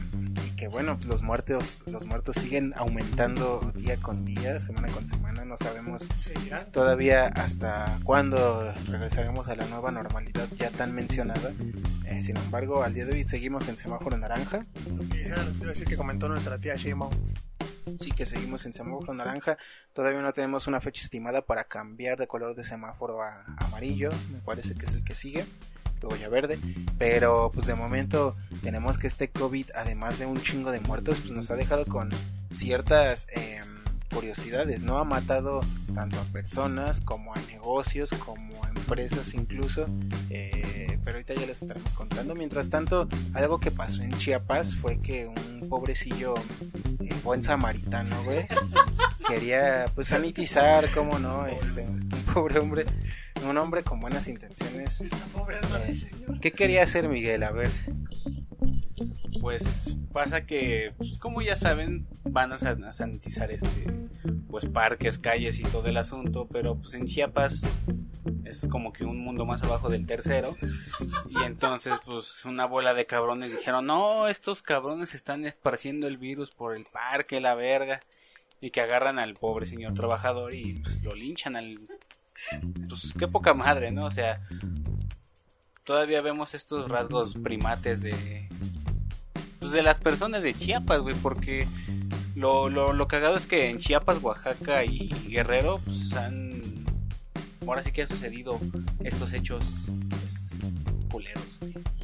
que 0.68 0.74
bueno, 0.74 1.00
los 1.06 1.22
muertos, 1.22 1.84
los 1.88 2.06
muertos 2.06 2.36
siguen 2.36 2.74
aumentando 2.76 3.72
día 3.76 3.96
con 3.98 4.26
día, 4.26 4.60
semana 4.60 4.90
con 4.90 5.08
semana, 5.08 5.46
no 5.46 5.56
sabemos 5.56 6.10
todavía 6.72 7.28
hasta 7.28 8.00
cuándo 8.04 8.74
regresaremos 8.88 9.48
a 9.48 9.56
la 9.56 9.66
nueva 9.66 9.92
normalidad 9.92 10.50
ya 10.58 10.70
tan 10.70 10.94
mencionada. 10.94 11.54
Eh, 12.06 12.22
sin 12.22 12.36
embargo, 12.36 12.84
al 12.84 12.94
día 12.94 13.06
de 13.06 13.14
hoy 13.14 13.24
seguimos 13.24 13.70
en 13.70 13.78
semáforo 13.78 14.18
naranja. 14.18 14.66
decir 15.62 15.88
que 15.88 15.96
comentó 15.96 16.28
nuestra 16.28 16.58
tía 16.58 16.76
Shimo. 16.76 17.10
Sí, 18.02 18.12
que 18.12 18.26
seguimos 18.26 18.66
en 18.66 18.74
semáforo 18.74 19.14
naranja. 19.14 19.58
Todavía 19.94 20.22
no 20.22 20.34
tenemos 20.34 20.68
una 20.68 20.82
fecha 20.82 21.02
estimada 21.02 21.42
para 21.42 21.64
cambiar 21.64 22.18
de 22.18 22.28
color 22.28 22.56
de 22.56 22.66
semáforo 22.66 23.22
a 23.22 23.46
amarillo. 23.58 24.10
Me 24.32 24.40
parece 24.40 24.76
que 24.76 24.86
es 24.86 24.94
el 24.94 25.06
que 25.06 25.16
sigue 25.16 25.46
verde, 26.30 26.60
pero 26.98 27.52
pues 27.54 27.68
de 27.68 27.76
momento 27.76 28.36
tenemos 28.62 28.98
que 28.98 29.08
este 29.08 29.30
COVID, 29.30 29.72
además 29.76 30.20
de 30.20 30.26
un 30.26 30.42
chingo 30.42 30.72
de 30.72 30.80
muertos, 30.80 31.20
pues 31.20 31.32
nos 31.32 31.52
ha 31.52 31.56
dejado 31.56 31.86
con 31.86 32.12
ciertas 32.50 33.28
em, 33.32 33.77
curiosidades, 34.14 34.84
¿no? 34.84 34.98
Ha 34.98 35.04
matado 35.04 35.62
tanto 35.94 36.20
a 36.20 36.24
personas 36.26 37.02
como 37.02 37.34
a 37.34 37.40
negocios, 37.52 38.12
como 38.12 38.64
a 38.64 38.70
empresas 38.70 39.34
incluso, 39.34 39.86
eh, 40.30 41.00
pero 41.04 41.18
ahorita 41.18 41.34
ya 41.36 41.46
les 41.46 41.62
estaremos 41.62 41.94
contando. 41.94 42.36
Mientras 42.36 42.70
tanto, 42.70 43.08
algo 43.34 43.60
que 43.60 43.72
pasó 43.72 44.02
en 44.02 44.12
Chiapas 44.18 44.76
fue 44.76 45.00
que 45.00 45.28
un 45.28 45.68
pobrecillo, 45.70 46.36
eh, 47.02 47.14
buen 47.24 47.44
samaritano, 47.44 48.24
güey, 48.24 48.48
quería 49.28 49.92
pues 49.96 50.08
sanitizar, 50.08 50.90
¿cómo 50.92 51.20
no? 51.20 51.46
Este, 51.48 51.82
un 51.82 52.10
pobre 52.34 52.60
hombre 52.60 52.86
un 53.44 53.58
hombre 53.58 53.84
con 53.84 54.00
buenas 54.00 54.28
intenciones. 54.28 55.02
Eh, 55.02 55.96
¿Qué 56.42 56.52
quería 56.52 56.84
hacer 56.84 57.08
Miguel? 57.08 57.44
A 57.44 57.52
ver. 57.52 57.72
Pues 59.42 59.96
pasa 60.12 60.46
que, 60.46 60.94
pues, 60.98 61.18
como 61.18 61.42
ya 61.42 61.56
saben, 61.56 62.08
van 62.24 62.52
a, 62.52 62.92
sanitizar 62.92 63.52
este, 63.52 63.70
pues 64.50 64.66
parques, 64.66 65.20
calles 65.20 65.60
y 65.60 65.64
todo 65.64 65.86
el 65.88 65.98
asunto, 65.98 66.48
pero 66.52 66.76
pues 66.76 66.96
en 66.96 67.06
Chiapas 67.06 67.70
es 68.46 68.68
como 68.68 68.94
que 68.94 69.06
un 69.06 69.20
mundo 69.20 69.46
más 69.46 69.64
abajo 69.64 69.90
del 69.90 70.08
tercero. 70.08 70.56
Y 71.30 71.44
entonces, 71.44 72.00
pues 72.06 72.46
una 72.46 72.66
bola 72.66 72.94
de 72.94 73.06
cabrones 73.06 73.52
dijeron, 73.52 73.86
no, 73.86 74.28
estos 74.28 74.62
cabrones 74.62 75.14
están 75.14 75.46
esparciendo 75.46 76.08
el 76.08 76.18
virus 76.18 76.52
por 76.52 76.76
el 76.76 76.86
parque, 76.86 77.40
la 77.40 77.56
verga. 77.56 78.00
Y 78.60 78.72
que 78.72 78.82
agarran 78.82 79.20
al 79.20 79.36
pobre 79.36 79.68
señor 79.68 79.94
trabajador 79.94 80.56
y 80.56 80.74
pues, 80.74 81.04
lo 81.04 81.14
linchan 81.14 81.56
al 81.56 81.78
pues 82.88 83.14
qué 83.18 83.28
poca 83.28 83.54
madre, 83.54 83.92
¿no? 83.92 84.06
O 84.06 84.12
sea, 84.12 84.40
todavía 85.84 86.22
vemos 86.22 86.54
estos 86.54 86.90
rasgos 86.90 87.36
primates 87.36 88.02
de 88.02 88.48
pues 89.68 89.74
de 89.74 89.84
las 89.84 89.98
personas 89.98 90.44
de 90.44 90.54
Chiapas, 90.54 91.02
güey, 91.02 91.14
porque 91.16 91.68
lo, 92.36 92.70
lo, 92.70 92.94
lo 92.94 93.08
cagado 93.10 93.36
es 93.36 93.48
que 93.48 93.70
en 93.70 93.80
Chiapas, 93.80 94.24
Oaxaca 94.24 94.86
y 94.86 95.10
Guerrero, 95.28 95.82
pues 95.84 96.14
han 96.14 96.86
ahora 97.68 97.84
sí 97.84 97.92
que 97.92 98.04
ha 98.04 98.08
sucedido 98.08 98.62
estos 99.04 99.34
hechos 99.34 99.92
pues, 100.10 100.62
culeros, 101.12 101.60
güey 101.60 101.97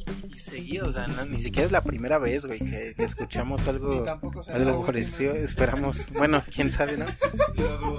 seguido, 0.44 0.86
o 0.86 0.92
sea, 0.92 1.06
ni 1.06 1.42
siquiera 1.42 1.66
es 1.66 1.72
la 1.72 1.82
primera 1.82 2.18
vez, 2.18 2.46
güey, 2.46 2.58
que, 2.58 2.94
escuchamos 2.98 3.66
algo, 3.68 4.04
algo 4.52 4.86
parecido. 4.86 5.34
Esperamos, 5.34 6.08
bueno, 6.12 6.42
quién 6.54 6.70
sabe, 6.70 6.96
¿no? 6.96 7.06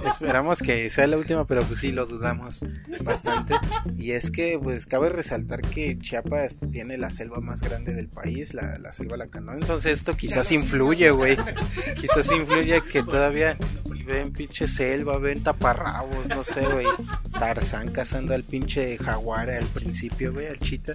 Esperamos 0.06 0.60
que 0.60 0.88
sea 0.90 1.06
la 1.06 1.16
última, 1.16 1.46
pero 1.46 1.62
pues 1.62 1.80
sí, 1.80 1.92
lo 1.92 2.06
dudamos 2.06 2.64
bastante. 3.02 3.54
Y 3.96 4.12
es 4.12 4.30
que, 4.30 4.58
pues, 4.62 4.86
cabe 4.86 5.08
resaltar 5.08 5.60
que 5.62 5.98
Chiapas 5.98 6.58
tiene 6.70 6.98
la 6.98 7.10
selva 7.10 7.40
más 7.40 7.60
grande 7.60 7.94
del 7.94 8.08
país, 8.08 8.54
la, 8.54 8.78
la 8.78 8.92
selva 8.92 9.16
Lacanón. 9.16 9.58
Entonces, 9.58 9.92
esto 9.92 10.16
quizás 10.16 10.52
influye, 10.52 11.10
güey. 11.10 11.36
Quizás 12.00 12.30
influye 12.32 12.82
que 12.82 13.02
todavía 13.02 13.56
ven 14.06 14.32
pinche 14.32 14.66
selva, 14.66 15.18
ven 15.18 15.42
taparrabos, 15.42 16.28
no 16.28 16.44
sé, 16.44 16.64
güey. 16.66 16.86
Tarzán 17.38 17.90
cazando 17.90 18.34
al 18.34 18.44
pinche 18.44 18.96
jaguar 18.98 19.50
al 19.50 19.66
principio, 19.66 20.32
güey, 20.32 20.46
al 20.46 20.58
chita. 20.60 20.94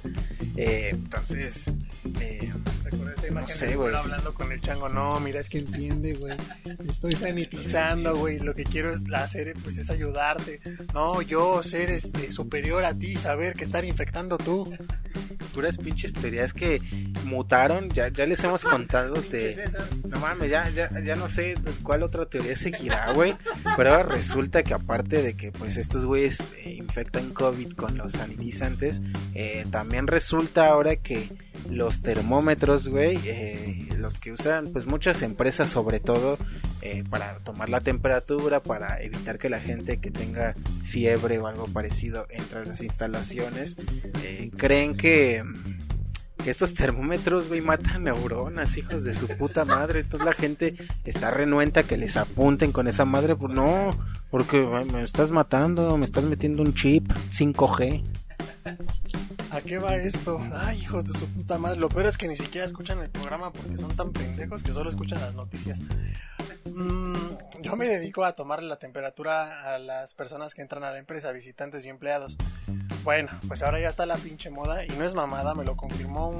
Eh, 0.57 0.89
entonces, 0.91 1.71
eh, 2.19 2.51
esta 3.15 3.27
imagen 3.27 3.49
no 3.49 3.55
sé, 3.55 3.75
güey. 3.75 3.95
hablando 3.95 4.33
con 4.33 4.51
el 4.51 4.61
chango, 4.61 4.89
no, 4.89 5.19
mira, 5.19 5.39
es 5.39 5.49
que 5.49 5.59
entiende, 5.59 6.13
güey. 6.13 6.37
Estoy 6.87 7.15
sanitizando, 7.15 8.17
güey. 8.17 8.39
Lo 8.39 8.53
que 8.53 8.63
quiero 8.63 8.91
es 8.91 9.03
hacer, 9.13 9.55
pues, 9.63 9.77
es 9.77 9.89
ayudarte. 9.89 10.59
No, 10.93 11.21
yo 11.21 11.63
ser 11.63 11.89
este 11.89 12.31
superior 12.31 12.83
a 12.83 12.93
ti, 12.93 13.15
saber 13.15 13.53
que 13.55 13.63
estar 13.63 13.85
infectando 13.85 14.37
tú 14.37 14.71
puras 15.51 15.77
pinches 15.77 16.13
teorías 16.13 16.53
que 16.53 16.81
mutaron, 17.25 17.89
ya, 17.89 18.07
ya 18.09 18.25
les 18.25 18.43
hemos 18.43 18.63
contado 18.63 19.13
de... 19.21 19.69
No 20.07 20.19
mames, 20.19 20.49
ya, 20.49 20.69
ya, 20.69 20.89
ya 21.01 21.15
no 21.15 21.29
sé 21.29 21.55
cuál 21.83 22.03
otra 22.03 22.25
teoría 22.25 22.55
seguirá, 22.55 23.11
güey. 23.13 23.35
Pero 23.77 23.91
ahora 23.91 24.03
resulta 24.03 24.63
que 24.63 24.73
aparte 24.73 25.21
de 25.21 25.35
que 25.35 25.51
pues 25.51 25.77
estos 25.77 26.05
güeyes 26.05 26.41
eh, 26.65 26.73
infectan 26.73 27.31
COVID 27.31 27.73
con 27.73 27.97
los 27.97 28.13
sanitizantes, 28.13 29.01
eh, 29.33 29.65
también 29.69 30.07
resulta 30.07 30.67
ahora 30.67 30.95
que 30.95 31.29
los 31.69 32.01
termómetros, 32.01 32.87
güey, 32.87 33.19
eh, 33.25 33.87
los 33.97 34.19
que 34.19 34.31
usan 34.31 34.67
pues 34.71 34.85
muchas 34.85 35.21
empresas 35.21 35.69
sobre 35.69 35.99
todo 35.99 36.37
para 37.09 37.37
tomar 37.37 37.69
la 37.69 37.81
temperatura, 37.81 38.63
para 38.63 38.99
evitar 39.01 39.37
que 39.37 39.49
la 39.49 39.59
gente 39.59 39.99
que 39.99 40.09
tenga 40.09 40.55
fiebre 40.83 41.37
o 41.37 41.45
algo 41.45 41.67
parecido 41.67 42.25
entre 42.31 42.65
las 42.65 42.81
instalaciones, 42.81 43.77
creen 44.57 44.97
que 44.97 45.43
que 46.41 46.49
estos 46.49 46.73
termómetros, 46.73 47.47
güey, 47.47 47.61
matan 47.61 48.05
neuronas, 48.05 48.77
hijos 48.77 49.03
de 49.03 49.13
su 49.13 49.27
puta 49.27 49.63
madre. 49.63 50.01
Entonces 50.01 50.25
la 50.25 50.33
gente 50.33 50.75
está 51.05 51.31
renuenta 51.31 51.83
que 51.83 51.97
les 51.97 52.17
apunten 52.17 52.71
con 52.71 52.87
esa 52.87 53.05
madre. 53.05 53.35
Pues 53.35 53.53
no, 53.53 53.97
porque 54.29 54.65
me 54.91 55.03
estás 55.03 55.31
matando, 55.31 55.97
me 55.97 56.05
estás 56.05 56.23
metiendo 56.23 56.63
un 56.63 56.73
chip 56.73 57.11
5G. 57.31 58.03
¿A 59.51 59.61
qué 59.61 59.79
va 59.79 59.95
esto? 59.95 60.39
Ay, 60.53 60.79
hijos 60.81 61.05
de 61.05 61.17
su 61.17 61.27
puta 61.27 61.57
madre. 61.57 61.79
Lo 61.79 61.89
peor 61.89 62.05
es 62.05 62.17
que 62.17 62.27
ni 62.27 62.35
siquiera 62.35 62.65
escuchan 62.65 62.99
el 62.99 63.09
programa 63.09 63.51
porque 63.51 63.77
son 63.77 63.95
tan 63.95 64.11
pendejos 64.11 64.63
que 64.63 64.73
solo 64.73 64.89
escuchan 64.89 65.19
las 65.19 65.33
noticias. 65.33 65.81
Mm, 66.73 67.61
yo 67.61 67.75
me 67.75 67.87
dedico 67.87 68.23
a 68.23 68.33
tomarle 68.33 68.67
la 68.67 68.77
temperatura 68.77 69.73
a 69.73 69.79
las 69.79 70.13
personas 70.13 70.53
que 70.53 70.61
entran 70.61 70.83
a 70.83 70.91
la 70.91 70.97
empresa, 70.97 71.31
visitantes 71.31 71.85
y 71.85 71.89
empleados. 71.89 72.37
Bueno, 73.03 73.31
pues 73.47 73.63
ahora 73.63 73.79
ya 73.79 73.89
está 73.89 74.05
la 74.05 74.17
pinche 74.17 74.51
moda 74.51 74.85
y 74.85 74.89
no 74.89 75.03
es 75.03 75.15
mamada, 75.15 75.55
me 75.55 75.65
lo 75.65 75.75
confirmó 75.75 76.39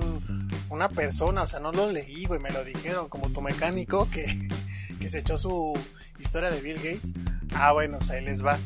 una 0.70 0.90
persona, 0.90 1.42
o 1.42 1.48
sea, 1.48 1.60
no 1.60 1.72
lo 1.72 1.92
leí, 1.92 2.26
güey, 2.26 2.40
me 2.40 2.52
lo 2.52 2.64
dijeron, 2.64 3.10
como 3.10 3.30
tu 3.30 3.42
mecánico 3.42 4.08
que, 4.12 4.26
que 5.00 5.10
se 5.10 5.20
echó 5.20 5.38
su 5.38 5.74
historia 6.20 6.52
de 6.52 6.62
Bill 6.62 6.78
Gates. 6.78 7.14
Ah, 7.56 7.72
bueno, 7.72 7.98
pues 7.98 8.12
ahí 8.12 8.24
les 8.24 8.46
va. 8.46 8.60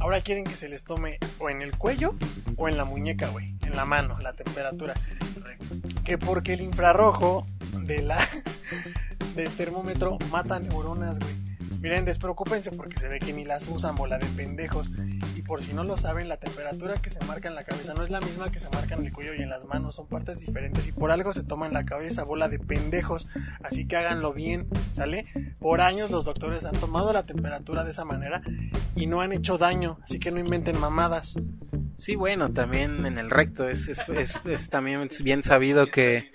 Ahora 0.00 0.20
quieren 0.20 0.44
que 0.44 0.56
se 0.56 0.68
les 0.68 0.84
tome 0.84 1.18
o 1.38 1.48
en 1.48 1.62
el 1.62 1.76
cuello 1.76 2.14
o 2.56 2.68
en 2.68 2.76
la 2.76 2.84
muñeca, 2.84 3.28
güey, 3.28 3.54
en 3.62 3.76
la 3.76 3.84
mano, 3.84 4.18
la 4.20 4.32
temperatura. 4.32 4.94
Que 6.04 6.18
porque 6.18 6.54
el 6.54 6.60
infrarrojo 6.60 7.46
de 7.82 8.02
la, 8.02 8.18
del 9.36 9.50
termómetro 9.52 10.18
mata 10.30 10.58
neuronas, 10.58 11.18
güey. 11.18 11.51
Miren, 11.82 12.04
despreocúpense 12.04 12.70
porque 12.70 12.96
se 12.96 13.08
ve 13.08 13.18
que 13.18 13.32
ni 13.32 13.44
las 13.44 13.66
usan, 13.66 13.96
bola 13.96 14.16
de 14.16 14.26
pendejos. 14.26 14.92
Y 15.34 15.42
por 15.42 15.60
si 15.60 15.74
no 15.74 15.82
lo 15.82 15.96
saben, 15.96 16.28
la 16.28 16.36
temperatura 16.36 17.02
que 17.02 17.10
se 17.10 17.18
marca 17.24 17.48
en 17.48 17.56
la 17.56 17.64
cabeza 17.64 17.92
no 17.92 18.04
es 18.04 18.10
la 18.10 18.20
misma 18.20 18.52
que 18.52 18.60
se 18.60 18.70
marca 18.70 18.94
en 18.94 19.04
el 19.04 19.12
cuello 19.12 19.34
y 19.34 19.42
en 19.42 19.50
las 19.50 19.64
manos, 19.64 19.96
son 19.96 20.06
partes 20.06 20.38
diferentes 20.38 20.86
y 20.86 20.92
por 20.92 21.10
algo 21.10 21.32
se 21.32 21.42
toma 21.42 21.66
en 21.66 21.72
la 21.72 21.84
cabeza, 21.84 22.22
bola 22.22 22.48
de 22.48 22.60
pendejos. 22.60 23.26
Así 23.64 23.84
que 23.88 23.96
háganlo 23.96 24.32
bien, 24.32 24.68
¿sale? 24.92 25.24
Por 25.58 25.80
años 25.80 26.12
los 26.12 26.24
doctores 26.24 26.64
han 26.66 26.76
tomado 26.76 27.12
la 27.12 27.24
temperatura 27.24 27.82
de 27.82 27.90
esa 27.90 28.04
manera 28.04 28.42
y 28.94 29.08
no 29.08 29.20
han 29.20 29.32
hecho 29.32 29.58
daño, 29.58 29.98
así 30.04 30.20
que 30.20 30.30
no 30.30 30.38
inventen 30.38 30.78
mamadas. 30.78 31.34
Sí, 31.96 32.14
bueno, 32.14 32.52
también 32.52 33.06
en 33.06 33.18
el 33.18 33.28
recto 33.28 33.68
es, 33.68 33.88
es, 33.88 34.40
es, 34.44 34.70
también 34.70 35.08
bien 35.24 35.42
sabido 35.42 35.88
que 35.88 36.30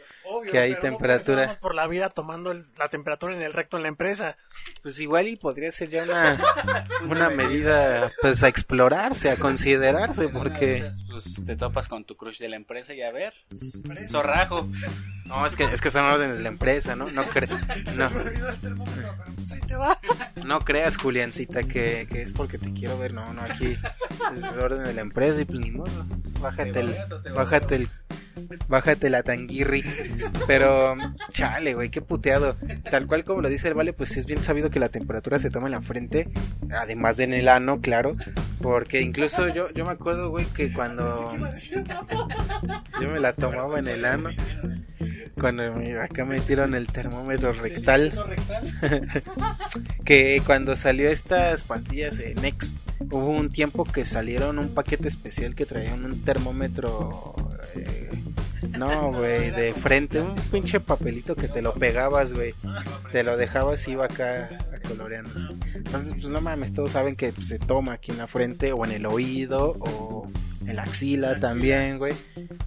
que 0.51 0.59
hay 0.59 0.71
pero 0.71 0.81
temperatura. 0.81 1.41
vamos 1.43 1.57
por 1.57 1.75
la 1.75 1.87
vida 1.87 2.09
tomando 2.09 2.51
el- 2.51 2.65
la 2.77 2.87
temperatura 2.87 3.35
en 3.35 3.41
el 3.41 3.53
recto 3.53 3.77
en 3.77 3.83
la 3.83 3.89
empresa. 3.89 4.35
Pues 4.83 4.99
igual 4.99 5.27
y 5.27 5.35
podría 5.35 5.71
ser 5.71 5.89
ya 5.89 6.03
una, 6.03 6.39
una 7.09 7.29
medida 7.29 8.11
pues 8.21 8.43
a 8.43 8.47
explorarse, 8.47 9.29
a 9.31 9.35
considerarse, 9.37 10.29
porque 10.29 10.85
Pues 11.09 11.43
te 11.45 11.55
topas 11.55 11.87
con 11.87 12.03
tu 12.05 12.15
crush 12.15 12.39
de 12.39 12.49
la 12.49 12.55
empresa 12.55 12.93
y 12.93 13.01
a 13.01 13.11
ver. 13.11 13.33
Zorrajo. 14.09 14.67
no, 15.25 15.45
es 15.45 15.55
que 15.55 15.63
es 15.65 15.81
que 15.81 15.89
son 15.89 16.05
órdenes 16.05 16.37
de 16.37 16.43
la 16.43 16.49
empresa, 16.49 16.95
¿no? 16.95 17.09
No, 17.11 17.23
cre- 17.25 17.47
no, 17.95 18.09
pues 18.09 18.33
no 20.45 20.59
creas, 20.63 20.97
Juliancita, 20.97 21.63
que, 21.63 22.07
que 22.09 22.21
es 22.21 22.31
porque 22.31 22.57
te 22.57 22.73
quiero 22.73 22.97
ver, 22.97 23.13
no, 23.13 23.33
no, 23.33 23.41
aquí 23.41 23.77
es 24.35 24.43
orden 24.57 24.83
de 24.83 24.93
la 24.93 25.01
empresa 25.01 25.41
y 25.41 25.45
pues 25.45 25.59
ni 25.59 25.71
modo, 25.71 25.89
bájate 26.39 26.79
el, 26.79 26.95
bájate 27.33 27.75
el, 27.75 27.89
bájate 28.67 29.09
la 29.09 29.23
tanguirri, 29.23 29.83
pero 30.47 30.95
chale, 31.31 31.73
güey, 31.73 31.89
qué 31.89 32.01
puteado, 32.01 32.55
tal 32.89 33.07
cual 33.07 33.23
como 33.23 33.41
lo 33.41 33.49
dice 33.49 33.67
el 33.67 33.73
Vale, 33.73 33.93
pues 33.93 34.17
es 34.17 34.25
bien 34.25 34.43
sabido 34.43 34.69
que 34.69 34.79
la 34.79 34.89
temperatura 34.89 35.39
se 35.39 35.49
toma 35.49 35.67
en 35.67 35.73
la 35.73 35.81
frente, 35.81 36.27
además 36.71 37.17
de 37.17 37.25
en 37.25 37.33
el 37.33 37.47
ano, 37.47 37.81
claro, 37.81 38.15
porque 38.61 39.01
incluso 39.01 39.47
yo, 39.49 39.69
yo 39.73 39.85
me 39.85 39.91
acuerdo, 39.91 40.29
güey, 40.29 40.45
que 40.47 40.71
cuando 40.73 41.33
yo 43.01 43.07
me 43.09 43.19
la 43.19 43.33
tomaba 43.33 43.79
en 43.79 43.87
el 43.87 44.05
ano, 44.05 44.29
cuando 45.39 45.75
me- 45.75 45.97
acá 45.99 46.25
me 46.25 46.37
metieron 46.39 46.73
el 46.75 46.87
termómetro 46.87 47.51
rectal. 47.53 48.11
que 50.05 50.41
cuando 50.45 50.75
salió 50.75 51.09
estas 51.09 51.63
pastillas 51.63 52.17
de 52.17 52.33
Next, 52.35 52.75
hubo 53.11 53.29
un 53.29 53.51
tiempo 53.51 53.83
que 53.85 54.05
salieron 54.05 54.57
un 54.59 54.69
paquete 54.73 55.07
especial 55.07 55.55
que 55.55 55.65
traían 55.65 56.05
un 56.05 56.21
termómetro. 56.23 57.35
eh, 57.75 58.09
no, 58.77 59.11
güey, 59.11 59.51
de 59.51 59.73
frente, 59.73 60.21
un 60.21 60.35
pinche 60.35 60.79
papelito 60.79 61.35
que 61.35 61.47
te 61.47 61.61
lo 61.61 61.73
pegabas, 61.73 62.33
güey. 62.33 62.53
Te 63.11 63.23
lo 63.23 63.37
dejabas 63.37 63.87
y 63.87 63.91
iba 63.91 64.05
acá 64.05 64.49
a 64.73 64.87
coloreando. 64.87 65.31
Entonces, 65.73 66.13
pues 66.13 66.29
no 66.29 66.41
mames, 66.41 66.73
todos 66.73 66.91
saben 66.91 67.15
que 67.15 67.31
pues, 67.31 67.47
se 67.47 67.59
toma 67.59 67.93
aquí 67.93 68.11
en 68.11 68.17
la 68.17 68.27
frente 68.27 68.71
o 68.73 68.85
en 68.85 68.91
el 68.91 69.05
oído 69.05 69.77
o 69.79 70.29
en 70.65 70.75
la 70.75 70.83
axila 70.83 71.39
también, 71.39 71.97
güey. 71.97 72.13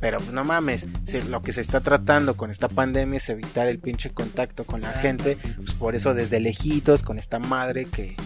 Pero 0.01 0.19
pues 0.19 0.33
no 0.33 0.45
mames, 0.45 0.87
si 1.05 1.21
lo 1.23 1.43
que 1.43 1.53
se 1.53 1.61
está 1.61 1.81
tratando 1.81 2.37
con 2.37 2.51
esta 2.51 2.69
pandemia 2.69 3.19
es 3.19 3.29
evitar 3.29 3.69
el 3.69 3.79
pinche 3.79 4.11
contacto 4.11 4.65
con 4.65 4.81
la 4.81 4.93
gente, 4.93 5.37
pues 5.57 5.73
por 5.73 5.95
eso 5.95 6.15
desde 6.15 6.41
lejitos 6.41 7.03
con 7.03 7.19
esta 7.19 7.39
madre 7.39 7.85
que, 7.85 8.17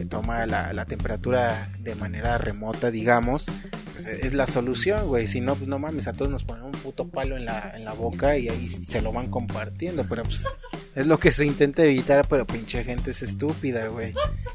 que 0.00 0.06
toma 0.06 0.46
la, 0.46 0.72
la 0.72 0.86
temperatura 0.86 1.70
de 1.78 1.94
manera 1.94 2.38
remota, 2.38 2.90
digamos, 2.90 3.50
pues 3.92 4.06
es 4.06 4.32
la 4.32 4.46
solución, 4.46 5.06
güey. 5.06 5.26
Si 5.26 5.42
no, 5.42 5.54
pues 5.56 5.68
no 5.68 5.78
mames, 5.78 6.08
a 6.08 6.14
todos 6.14 6.30
nos 6.30 6.42
ponen 6.42 6.64
un 6.64 6.72
puto 6.72 7.08
palo 7.08 7.36
en 7.36 7.44
la, 7.44 7.72
en 7.76 7.84
la 7.84 7.92
boca 7.92 8.38
y 8.38 8.48
ahí 8.48 8.66
se 8.66 9.02
lo 9.02 9.12
van 9.12 9.30
compartiendo, 9.30 10.06
pero 10.08 10.22
pues 10.22 10.46
es 10.94 11.06
lo 11.06 11.20
que 11.20 11.32
se 11.32 11.44
intenta 11.44 11.84
evitar, 11.84 12.26
pero 12.28 12.46
pinche 12.46 12.82
gente 12.82 13.10
es 13.10 13.20
estúpida, 13.20 13.88
güey. 13.88 14.14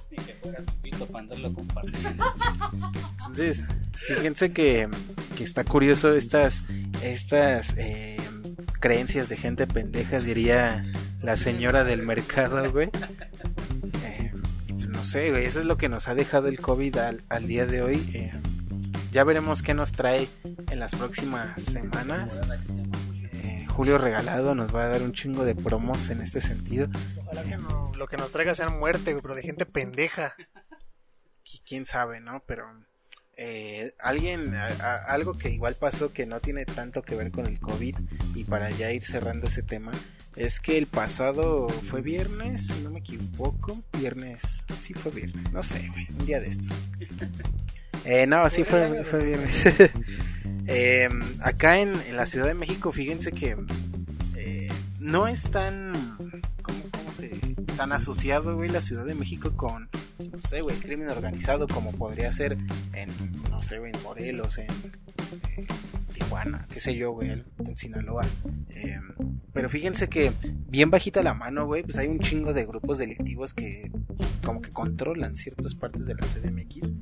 Y 0.09 0.15
que 0.15 0.33
fuera 0.41 0.63
tu 0.63 0.73
pito 0.81 1.05
para 1.05 1.19
andarlo 1.19 1.53
compartiendo. 1.53 2.25
Entonces, 3.19 3.61
fíjense 3.93 4.51
que, 4.51 4.89
que 5.37 5.43
está 5.43 5.63
curioso 5.63 6.15
estas, 6.15 6.63
estas 7.03 7.75
eh, 7.77 8.17
creencias 8.79 9.29
de 9.29 9.37
gente 9.37 9.67
pendeja, 9.67 10.19
diría 10.21 10.83
la 11.21 11.37
señora 11.37 11.83
del 11.83 12.01
mercado, 12.01 12.71
güey. 12.71 12.89
Sé, 15.05 15.31
güey, 15.31 15.45
eso 15.45 15.59
es 15.59 15.65
lo 15.65 15.77
que 15.77 15.87
nos 15.87 16.07
ha 16.09 16.15
dejado 16.15 16.47
el 16.49 16.59
COVID 16.59 16.97
al, 16.97 17.23
al 17.29 17.47
día 17.47 17.65
de 17.65 17.81
hoy. 17.81 18.11
eh. 18.13 18.33
ya 19.11 19.23
veremos 19.23 19.61
qué 19.63 19.73
nos 19.73 19.93
trae 19.93 20.27
en 20.69 20.79
las 20.79 20.93
próximas 20.95 21.61
semanas. 21.61 22.41
Eh, 23.31 23.65
Julio 23.69 23.97
Regalado 23.97 24.55
nos 24.55 24.75
va 24.75 24.83
a 24.83 24.87
dar 24.89 25.01
un 25.03 25.13
chingo 25.13 25.45
de 25.45 25.55
promos 25.55 26.09
en 26.09 26.19
este 26.21 26.41
sentido. 26.41 26.89
Pues 26.91 27.17
ojalá 27.19 27.43
que 27.43 27.55
no- 27.57 27.91
lo 27.95 28.07
que 28.07 28.17
nos 28.17 28.31
traiga 28.31 28.53
sea 28.55 28.69
muerte, 28.69 29.11
güey, 29.13 29.21
pero 29.21 29.35
de 29.35 29.43
gente 29.43 29.65
pendeja. 29.65 30.33
qui- 31.45 31.61
quién 31.65 31.85
sabe, 31.85 32.19
¿no? 32.19 32.43
Pero 32.47 32.65
eh, 33.37 33.93
alguien, 33.99 34.53
a- 34.55 34.65
a- 34.79 34.95
algo 35.13 35.37
que 35.37 35.49
igual 35.49 35.75
pasó 35.75 36.11
que 36.11 36.25
no 36.25 36.39
tiene 36.39 36.65
tanto 36.65 37.01
que 37.03 37.15
ver 37.15 37.31
con 37.31 37.45
el 37.45 37.59
COVID 37.59 37.95
y 38.33 38.43
para 38.45 38.69
ya 38.71 38.91
ir 38.91 39.03
cerrando 39.05 39.47
ese 39.47 39.61
tema, 39.61 39.91
es 40.35 40.59
que 40.59 40.77
el 40.77 40.87
pasado 40.87 41.67
fue 41.89 42.01
viernes, 42.01 42.67
si 42.67 42.81
no 42.81 42.89
me 42.91 42.99
equivoco, 42.99 43.81
viernes, 43.97 44.65
sí 44.79 44.93
fue 44.93 45.11
viernes, 45.11 45.51
no 45.51 45.63
sé, 45.63 45.89
un 46.17 46.25
día 46.25 46.39
de 46.39 46.47
estos. 46.47 46.71
Eh, 48.03 48.27
no, 48.27 48.47
sí 48.49 48.63
fue, 48.63 49.03
fue 49.03 49.25
viernes. 49.25 49.65
Eh, 50.67 51.07
acá 51.41 51.79
en, 51.79 51.93
la 52.15 52.25
Ciudad 52.25 52.47
de 52.47 52.55
México, 52.55 52.91
fíjense 52.91 53.31
que 53.31 53.55
eh, 54.35 54.67
no 54.97 55.27
es 55.27 55.43
tan, 55.51 56.17
¿cómo, 56.63 57.11
se, 57.11 57.29
tan 57.77 57.91
asociado, 57.91 58.55
güey, 58.55 58.69
la 58.69 58.81
Ciudad 58.81 59.05
de 59.05 59.13
México 59.13 59.55
con, 59.55 59.89
no 60.31 60.41
sé, 60.41 60.61
güey, 60.61 60.75
el 60.75 60.81
crimen 60.81 61.09
organizado 61.09 61.67
como 61.67 61.91
podría 61.91 62.31
ser 62.31 62.57
en, 62.93 63.11
no 63.51 63.61
sé, 63.61 63.75
en 63.75 64.01
Morelos, 64.01 64.57
en 64.57 64.71
eh, 65.55 65.67
Tijuana, 66.15 66.65
qué 66.71 66.79
sé 66.79 66.95
yo, 66.95 67.11
güey, 67.11 67.29
en 67.31 67.77
Sinaloa. 67.77 68.25
Eh, 68.69 68.99
pero 69.51 69.69
fíjense 69.69 70.07
que 70.07 70.31
bien 70.67 70.89
bajita 70.89 71.21
la 71.21 71.33
mano, 71.33 71.65
güey, 71.65 71.83
pues 71.83 71.97
hay 71.97 72.07
un 72.07 72.19
chingo 72.19 72.53
de 72.53 72.65
grupos 72.65 72.97
delictivos 72.97 73.53
que 73.53 73.91
como 74.45 74.61
que 74.61 74.71
controlan 74.71 75.35
ciertas 75.35 75.75
partes 75.75 76.05
de 76.05 76.15
la 76.15 76.25
CDMX, 76.25 76.93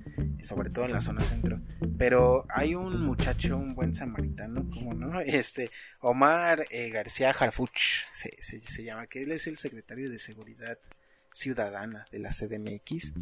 sobre 0.41 0.71
todo 0.71 0.85
en 0.85 0.93
la 0.93 1.01
zona 1.01 1.21
centro. 1.21 1.61
Pero 1.97 2.45
hay 2.49 2.73
un 2.73 3.01
muchacho, 3.01 3.55
un 3.55 3.75
buen 3.75 3.95
samaritano, 3.95 4.67
como 4.71 4.95
no, 4.95 5.19
este, 5.21 5.69
Omar 6.01 6.65
eh, 6.71 6.89
García 6.89 7.29
Harfuch, 7.29 8.07
se, 8.13 8.31
se, 8.41 8.59
se 8.59 8.83
llama, 8.83 9.05
que 9.05 9.23
él 9.23 9.31
es 9.31 9.45
el 9.45 9.57
secretario 9.57 10.09
de 10.09 10.17
Seguridad 10.17 10.77
Ciudadana 11.33 12.05
de 12.11 12.19
la 12.19 12.29
CDMX, 12.29 13.13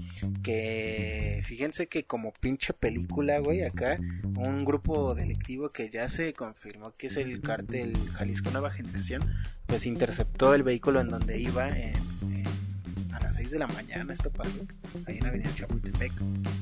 que 0.43 1.41
fíjense 1.45 1.87
que 1.87 2.03
como 2.03 2.33
pinche 2.33 2.73
película, 2.73 3.39
güey, 3.39 3.63
acá, 3.63 3.97
un 4.35 4.65
grupo 4.65 5.15
delictivo 5.15 5.69
que 5.69 5.89
ya 5.89 6.07
se 6.09 6.33
confirmó 6.33 6.91
que 6.91 7.07
es 7.07 7.17
el 7.17 7.41
cártel 7.41 7.95
Jalisco 8.13 8.51
Nueva 8.51 8.69
Generación, 8.71 9.31
pues 9.65 9.85
interceptó 9.85 10.53
el 10.53 10.63
vehículo 10.63 10.99
en 11.01 11.09
donde 11.09 11.39
iba 11.39 11.69
en- 11.69 11.95
en- 12.31 13.13
a 13.13 13.19
las 13.19 13.35
6 13.35 13.51
de 13.51 13.59
la 13.59 13.67
mañana, 13.67 14.11
esto 14.13 14.29
pasó, 14.31 14.57
ahí 15.05 15.17
en 15.17 15.25
Avenida 15.27 15.53
Chapultepec, 15.55 16.11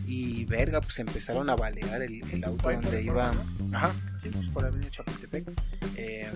y 0.05 0.45
verga, 0.45 0.81
pues 0.81 0.99
empezaron 0.99 1.49
a 1.49 1.55
balear 1.55 2.01
el, 2.01 2.21
el 2.31 2.43
auto 2.43 2.71
donde 2.71 3.03
iba, 3.03 3.33
ajá, 3.73 3.95
sí, 4.21 4.29
pues 4.29 4.47
por 4.49 4.65
Avenida 4.65 4.89
Chapultepec, 4.91 5.47
eh, 5.95 6.29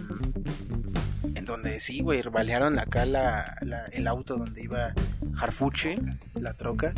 sí, 1.79 2.01
güey, 2.01 2.21
balearon 2.23 2.79
acá 2.79 3.05
la, 3.05 3.57
la- 3.61 3.85
el 3.85 4.07
auto 4.07 4.37
donde 4.37 4.63
iba 4.63 4.93
Harfuche, 5.39 5.95
la 6.39 6.53
troca, 6.53 6.93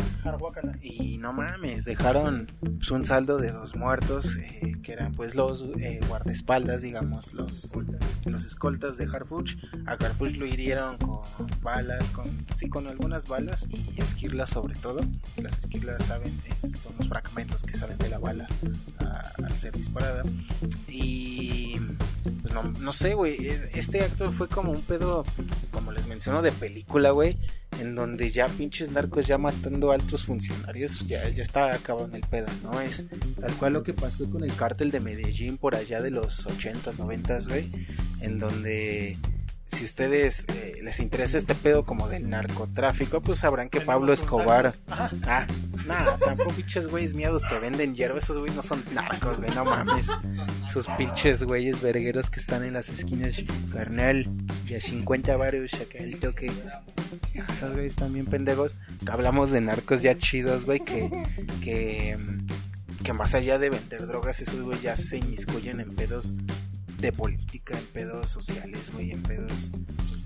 y 0.81 1.17
no 1.19 1.31
mames, 1.33 1.85
dejaron 1.85 2.51
pues, 2.59 2.91
un 2.91 3.05
saldo 3.05 3.37
de 3.37 3.51
dos 3.51 3.75
muertos, 3.75 4.35
eh, 4.37 4.73
que 4.83 4.91
eran 4.93 5.13
pues 5.13 5.35
los 5.35 5.63
eh, 5.79 5.99
guardaespaldas, 6.07 6.81
digamos, 6.81 7.33
los, 7.33 7.71
los 8.25 8.45
escoltas 8.45 8.97
de 8.97 9.05
Harfuch. 9.05 9.55
A 9.85 9.93
Harfuch 9.93 10.35
lo 10.35 10.45
hirieron 10.45 10.97
con 10.97 11.21
balas, 11.61 12.11
con 12.11 12.25
sí, 12.55 12.67
con 12.69 12.87
algunas 12.87 13.27
balas 13.27 13.67
y 13.69 14.01
esquirlas 14.01 14.49
sobre 14.49 14.75
todo. 14.75 15.01
Las 15.37 15.59
esquirlas 15.59 16.05
saben, 16.05 16.37
es, 16.51 16.71
son 16.73 16.93
los 16.99 17.07
fragmentos 17.07 17.63
que 17.63 17.73
salen 17.73 17.97
de 17.97 18.09
la 18.09 18.19
bala 18.19 18.47
al 18.99 19.55
ser 19.55 19.73
disparada. 19.77 20.23
Y 20.87 21.79
pues 22.41 22.53
no, 22.53 22.93
sé, 22.93 23.13
güey, 23.13 23.47
e- 23.47 23.69
este 23.73 24.03
acto 24.03 24.31
fue 24.31 24.47
como 24.47 24.71
un 24.71 24.81
pedo, 24.81 25.25
como 25.71 25.91
les 25.91 26.05
menciono, 26.07 26.41
de 26.41 26.51
película, 26.51 27.11
güey 27.11 27.37
en 27.79 27.95
donde 27.95 28.31
ya 28.31 28.47
pinches 28.47 28.91
narcos 28.91 29.25
ya 29.25 29.37
matando 29.37 29.91
a 29.91 29.95
altos 29.95 30.25
funcionarios, 30.25 30.99
ya, 31.07 31.27
ya 31.29 31.41
está 31.41 31.73
acabando 31.73 32.15
el 32.17 32.23
pedo, 32.23 32.47
¿no? 32.63 32.79
Es 32.79 33.05
tal 33.39 33.53
cual 33.55 33.73
lo 33.73 33.83
que 33.83 33.93
pasó 33.93 34.29
con 34.29 34.43
el 34.43 34.55
cártel 34.55 34.91
de 34.91 34.99
Medellín 34.99 35.57
por 35.57 35.75
allá 35.75 36.01
de 36.01 36.11
los 36.11 36.47
80s, 36.47 36.97
90s, 36.97 37.47
güey, 37.47 37.69
en 38.21 38.39
donde 38.39 39.17
si 39.75 39.83
ustedes 39.83 40.45
eh, 40.47 40.79
les 40.81 41.01
interesa 41.01 41.37
este 41.37 41.53
pedo 41.53 41.85
como 41.85 42.07
del 42.07 42.29
narcotráfico, 42.29 43.21
pues 43.21 43.39
sabrán 43.39 43.67
que 43.67 43.81
Pablo 43.81 44.13
Escobar... 44.13 44.73
Ah, 44.87 45.45
nada, 45.85 46.17
tampoco 46.17 46.51
pinches 46.51 46.87
güeyes 46.87 47.13
miedos 47.13 47.43
que 47.43 47.59
venden 47.59 47.93
hierba, 47.93 48.19
esos 48.19 48.37
güeyes 48.37 48.55
no 48.55 48.61
son 48.61 48.81
narcos, 48.93 49.37
güey, 49.37 49.51
no 49.53 49.65
mames. 49.65 50.07
Esos 50.65 50.87
pinches 50.97 51.43
güeyes 51.43 51.81
vergueros 51.81 52.29
que 52.29 52.39
están 52.39 52.63
en 52.63 52.71
las 52.71 52.87
esquinas, 52.87 53.35
carnal, 53.69 54.31
y 54.65 54.75
a 54.75 54.79
50 54.79 55.35
baros 55.35 55.73
acá 55.73 55.97
el 55.99 56.19
toque. 56.19 56.49
Esos 57.33 57.73
güeyes 57.73 57.97
también 57.97 58.27
pendejos. 58.27 58.77
Hablamos 59.11 59.51
de 59.51 59.59
narcos 59.59 60.01
ya 60.01 60.17
chidos, 60.17 60.63
güey, 60.63 60.79
que, 60.79 61.09
que, 61.61 62.17
que 63.03 63.13
más 63.13 63.35
allá 63.35 63.59
de 63.59 63.71
vender 63.71 64.07
drogas, 64.07 64.39
esos 64.39 64.61
güeyes 64.61 64.83
ya 64.83 64.95
se 64.95 65.17
inmiscuyen 65.17 65.81
en 65.81 65.93
pedos 65.95 66.33
de 67.05 67.13
política, 67.13 67.77
en 67.77 67.85
pedos 67.87 68.29
sociales, 68.29 68.91
güey, 68.91 69.11
en 69.11 69.23
pedos... 69.23 69.71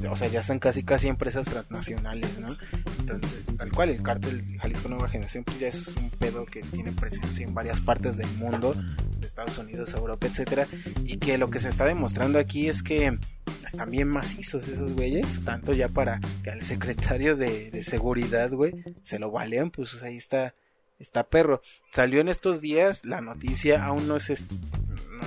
O 0.10 0.16
sea, 0.16 0.30
ya 0.30 0.44
son 0.44 0.60
casi 0.60 0.84
casi 0.84 1.08
empresas 1.08 1.46
transnacionales, 1.46 2.40
¿no? 2.40 2.56
Entonces, 3.00 3.48
tal 3.58 3.70
cual, 3.72 3.90
el 3.90 4.02
cártel 4.02 4.42
Jalisco 4.60 4.88
Nueva 4.88 5.10
Generación, 5.10 5.44
pues 5.44 5.60
ya 5.60 5.68
es 5.68 5.90
un 5.98 6.10
pedo 6.10 6.46
que 6.46 6.62
tiene 6.62 6.94
presencia 6.94 7.46
en 7.46 7.54
varias 7.54 7.82
partes 7.82 8.16
del 8.16 8.30
mundo, 8.38 8.76
de 9.20 9.28
Estados 9.28 9.58
Unidos, 9.58 9.94
Europa, 9.94 10.28
etcétera, 10.28 10.68
y 11.04 11.18
que 11.18 11.38
lo 11.38 11.50
que 11.50 11.60
se 11.60 11.68
está 11.68 11.86
demostrando 11.86 12.40
aquí 12.40 12.70
es 12.70 12.82
que 12.82 13.20
están 13.66 13.92
bien 13.92 14.08
macizos 14.08 14.68
esos 14.70 14.94
güeyes, 14.94 15.44
tanto 15.44 15.74
ya 15.74 15.90
para 15.90 16.22
que 16.44 16.50
al 16.50 16.62
secretario 16.62 17.36
de, 17.36 17.70
de 17.70 17.84
seguridad, 17.84 18.52
güey, 18.52 18.74
se 19.04 19.20
lo 19.20 19.32
valean, 19.32 19.70
pues 19.70 20.02
ahí 20.02 20.16
está, 20.16 20.56
está 20.98 21.28
perro. 21.28 21.62
Salió 21.92 22.22
en 22.22 22.30
estos 22.30 22.62
días 22.62 23.04
la 23.04 23.20
noticia, 23.20 23.84
aún 23.84 24.08
no 24.08 24.16
es 24.16 24.30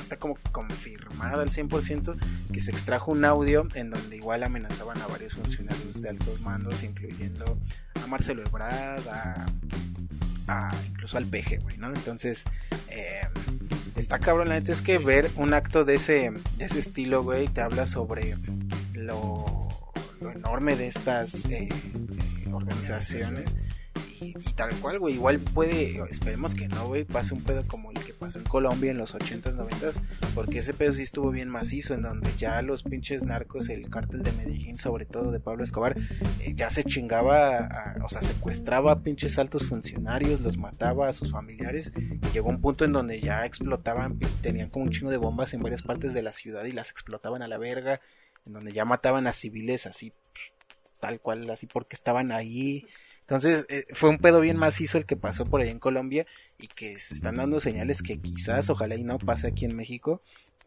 está 0.02 0.18
como 0.18 0.36
confirmada 0.50 1.42
al 1.42 1.50
100% 1.50 2.16
que 2.52 2.60
se 2.60 2.70
extrajo 2.70 3.12
un 3.12 3.24
audio 3.24 3.66
en 3.74 3.90
donde 3.90 4.16
igual 4.16 4.42
amenazaban 4.42 5.00
a 5.00 5.06
varios 5.06 5.34
funcionarios 5.34 6.02
de 6.02 6.10
altos 6.10 6.40
mandos, 6.40 6.82
incluyendo 6.82 7.58
a 8.02 8.06
Marcelo 8.06 8.44
Ebrard, 8.44 9.02
a, 9.08 10.74
incluso 10.86 11.16
al 11.16 11.24
PG, 11.24 11.60
güey, 11.62 11.78
¿no? 11.78 11.88
Entonces, 11.88 12.44
eh, 12.88 13.22
está 13.96 14.18
cabrón, 14.18 14.48
la 14.48 14.56
neta 14.56 14.72
es 14.72 14.82
que 14.82 14.98
ver 14.98 15.30
un 15.36 15.54
acto 15.54 15.84
de 15.84 15.94
ese, 15.94 16.30
de 16.58 16.64
ese 16.64 16.78
estilo, 16.78 17.22
güey, 17.22 17.48
te 17.48 17.62
habla 17.62 17.86
sobre 17.86 18.36
lo, 18.94 19.68
lo 20.20 20.30
enorme 20.30 20.76
de 20.76 20.88
estas 20.88 21.46
eh, 21.46 21.68
eh, 21.70 22.52
organizaciones 22.52 23.54
y, 24.22 24.52
tal 24.54 24.74
cual, 24.80 24.98
güey. 24.98 25.14
Igual 25.14 25.40
puede, 25.40 26.02
esperemos 26.10 26.54
que 26.54 26.68
no, 26.68 26.88
güey, 26.88 27.04
pase 27.04 27.34
un 27.34 27.42
pedo 27.42 27.66
como 27.66 27.90
el 27.90 28.02
que 28.04 28.12
pasó 28.12 28.38
en 28.38 28.44
Colombia 28.44 28.90
en 28.90 28.98
los 28.98 29.14
80s, 29.14 29.56
90s, 29.56 29.94
porque 30.34 30.58
ese 30.58 30.74
pedo 30.74 30.92
sí 30.92 31.02
estuvo 31.02 31.30
bien 31.30 31.48
macizo, 31.48 31.94
en 31.94 32.02
donde 32.02 32.30
ya 32.36 32.62
los 32.62 32.82
pinches 32.82 33.24
narcos, 33.24 33.68
el 33.68 33.90
cártel 33.90 34.22
de 34.22 34.32
Medellín, 34.32 34.78
sobre 34.78 35.04
todo 35.04 35.30
de 35.30 35.40
Pablo 35.40 35.64
Escobar, 35.64 35.96
eh, 36.40 36.54
ya 36.54 36.70
se 36.70 36.84
chingaba, 36.84 37.96
o 38.04 38.08
sea, 38.08 38.22
secuestraba 38.22 38.92
a 38.92 39.00
pinches 39.00 39.38
altos 39.38 39.66
funcionarios, 39.66 40.40
los 40.40 40.56
mataba 40.56 41.08
a 41.08 41.12
sus 41.12 41.32
familiares, 41.32 41.92
y 41.96 42.32
llegó 42.32 42.48
un 42.48 42.60
punto 42.60 42.84
en 42.84 42.92
donde 42.92 43.20
ya 43.20 43.44
explotaban, 43.44 44.18
tenían 44.40 44.70
como 44.70 44.84
un 44.84 44.90
chingo 44.90 45.10
de 45.10 45.16
bombas 45.16 45.54
en 45.54 45.62
varias 45.62 45.82
partes 45.82 46.14
de 46.14 46.22
la 46.22 46.32
ciudad 46.32 46.64
y 46.64 46.72
las 46.72 46.90
explotaban 46.90 47.42
a 47.42 47.48
la 47.48 47.58
verga, 47.58 48.00
en 48.46 48.54
donde 48.54 48.72
ya 48.72 48.84
mataban 48.84 49.26
a 49.26 49.32
civiles 49.32 49.86
así 49.86 50.12
tal 51.02 51.18
cual, 51.18 51.50
así 51.50 51.66
porque 51.66 51.96
estaban 51.96 52.30
ahí, 52.30 52.86
entonces 53.22 53.66
eh, 53.68 53.84
fue 53.94 54.10
un 54.10 54.18
pedo 54.18 54.40
bien 54.40 54.56
macizo 54.56 54.98
el 54.98 55.06
que 55.06 55.16
pasó 55.16 55.46
por 55.46 55.60
ahí 55.60 55.70
en 55.70 55.78
Colombia 55.78 56.26
y 56.58 56.66
que 56.68 56.98
se 56.98 57.14
están 57.14 57.36
dando 57.36 57.60
señales 57.60 58.02
que 58.02 58.18
quizás, 58.18 58.68
ojalá 58.68 58.96
y 58.96 59.04
no 59.04 59.18
pase 59.18 59.46
aquí 59.46 59.64
en 59.64 59.76
México. 59.76 60.20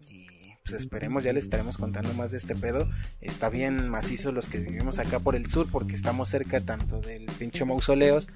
Y 0.10 0.28
pues 0.64 0.82
esperemos, 0.82 1.24
ya 1.24 1.32
les 1.32 1.44
estaremos 1.44 1.78
contando 1.78 2.14
más 2.14 2.32
de 2.32 2.38
este 2.38 2.56
pedo. 2.56 2.90
Está 3.22 3.50
bien 3.50 3.88
macizo 3.88 4.32
los 4.32 4.48
que 4.48 4.58
vivimos 4.58 4.98
acá 4.98 5.20
por 5.20 5.36
el 5.36 5.48
sur, 5.48 5.70
porque 5.70 5.94
estamos 5.94 6.30
cerca 6.30 6.60
tanto 6.60 7.00
del 7.02 7.26
pinche 7.26 7.66
mausoleos 7.66 8.30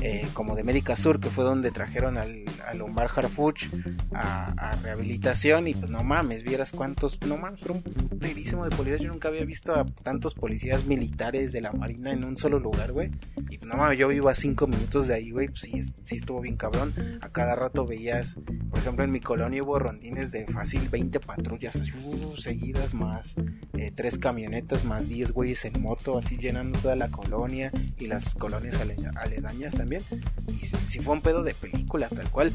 eh, 0.00 0.26
como 0.32 0.56
de 0.56 0.64
Médica 0.64 0.96
Sur, 0.96 1.20
que 1.20 1.28
fue 1.28 1.44
donde 1.44 1.70
trajeron 1.70 2.16
al, 2.16 2.44
al 2.66 2.82
Omar 2.82 3.10
Harfuch 3.14 3.68
a, 4.14 4.76
rehabilitación. 4.82 5.68
Y 5.68 5.74
pues 5.74 5.90
no 5.90 6.02
mames, 6.02 6.42
vieras 6.42 6.72
cuántos, 6.72 7.20
no 7.22 7.36
mames, 7.36 7.60
fue 7.60 7.72
un 7.72 7.82
puterísimo 7.82 8.64
de 8.68 8.76
policías. 8.76 9.00
Yo 9.00 9.08
nunca 9.08 9.28
había 9.28 9.44
visto 9.44 9.74
a 9.74 9.84
tantos 9.84 10.34
policías 10.34 10.84
militares 10.84 11.52
de 11.52 11.60
la 11.60 11.72
Marina 11.72 12.12
en 12.12 12.24
un 12.24 12.36
solo 12.36 12.58
lugar, 12.58 12.92
güey. 12.92 13.10
Y 13.50 13.58
pues 13.58 13.70
no 13.70 13.76
mames, 13.76 13.98
yo 13.98 14.08
vivo 14.08 14.28
a 14.28 14.34
cinco 14.34 14.66
minutos 14.66 15.06
de 15.06 15.14
ahí, 15.14 15.30
güey. 15.30 15.48
Pues 15.48 15.60
sí, 15.60 15.80
sí 16.02 16.16
estuvo 16.16 16.40
bien 16.40 16.56
cabrón. 16.56 16.94
A 17.20 17.28
cada 17.30 17.56
rato 17.56 17.86
veías, 17.86 18.38
por 18.70 18.78
ejemplo, 18.78 19.04
en 19.04 19.12
mi 19.12 19.20
colonia 19.20 19.62
hubo 19.62 19.78
rondines 19.78 20.32
de 20.32 20.46
fácil 20.46 20.88
20 20.88 21.20
patrullas 21.20 21.74
Uh, 22.04 22.36
seguidas, 22.36 22.94
más 22.94 23.34
eh, 23.74 23.90
tres 23.94 24.18
camionetas, 24.18 24.84
más 24.84 25.08
10 25.08 25.32
güeyes 25.32 25.64
en 25.64 25.80
moto, 25.80 26.18
así 26.18 26.36
llenando 26.36 26.78
toda 26.78 26.96
la 26.96 27.08
colonia 27.08 27.72
y 27.98 28.06
las 28.06 28.34
colonias 28.34 28.80
aledañas 29.16 29.74
también. 29.74 30.02
Y 30.48 30.66
si, 30.66 30.98
fue 31.00 31.14
un 31.14 31.22
pedo 31.22 31.42
de 31.42 31.54
película, 31.54 32.08
tal 32.08 32.30
cual. 32.30 32.52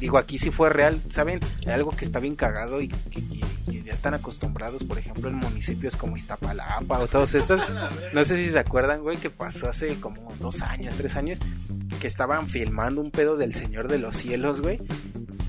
Digo, 0.00 0.18
aquí 0.18 0.38
si 0.38 0.50
fue 0.50 0.68
real, 0.70 1.00
¿saben? 1.10 1.40
Algo 1.66 1.92
que 1.92 2.04
está 2.04 2.18
bien 2.18 2.34
cagado 2.34 2.80
y 2.80 2.88
que, 2.88 3.22
ya 3.84 3.92
están 3.92 4.14
acostumbrados, 4.14 4.84
por 4.84 4.98
ejemplo, 4.98 5.28
en 5.28 5.36
municipios 5.36 5.96
como 5.96 6.16
Iztapalapa 6.16 6.98
o 6.98 7.06
todos 7.06 7.34
estos. 7.34 7.60
No 8.12 8.24
sé 8.24 8.36
si 8.36 8.50
se 8.50 8.58
acuerdan, 8.58 9.02
güey, 9.02 9.18
que 9.18 9.30
pasó 9.30 9.68
hace 9.68 10.00
como 10.00 10.34
dos 10.40 10.62
años, 10.62 10.96
tres 10.96 11.16
años, 11.16 11.38
que 12.00 12.06
estaban 12.06 12.48
filmando 12.48 13.00
un 13.00 13.10
pedo 13.10 13.36
del 13.36 13.54
Señor 13.54 13.88
de 13.88 13.98
los 13.98 14.16
Cielos, 14.16 14.60
güey 14.60 14.80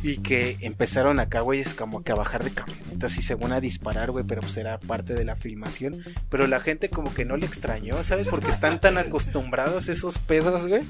y 0.04 0.18
que 0.18 0.58
empezaron 0.60 1.22
acá, 1.22 1.40
güey, 1.40 1.62
es 1.62 1.74
como 1.74 2.04
que 2.04 2.12
a 2.12 2.16
bajar 2.16 2.44
de 2.44 2.52
camionetas 2.52 3.18
y 3.18 3.22
según 3.22 3.54
a 3.54 3.62
disparar, 3.62 4.12
güey, 4.12 4.26
pero 4.26 4.42
pues 4.42 4.58
era 4.58 4.78
parte 4.78 5.14
de 5.14 5.24
la 5.24 5.38
filmación. 5.38 6.04
Pero 6.30 6.46
la 6.46 6.60
gente 6.60 6.90
como 6.90 7.14
que 7.14 7.24
no 7.24 7.38
le 7.38 7.46
extrañó, 7.46 8.04
¿sabes? 8.04 8.28
Porque 8.28 8.52
están 8.52 8.82
tan 8.82 8.98
acostumbrados 8.98 9.88
a 9.88 9.92
esos 9.94 10.18
pedos, 10.18 10.68
güey, 10.68 10.84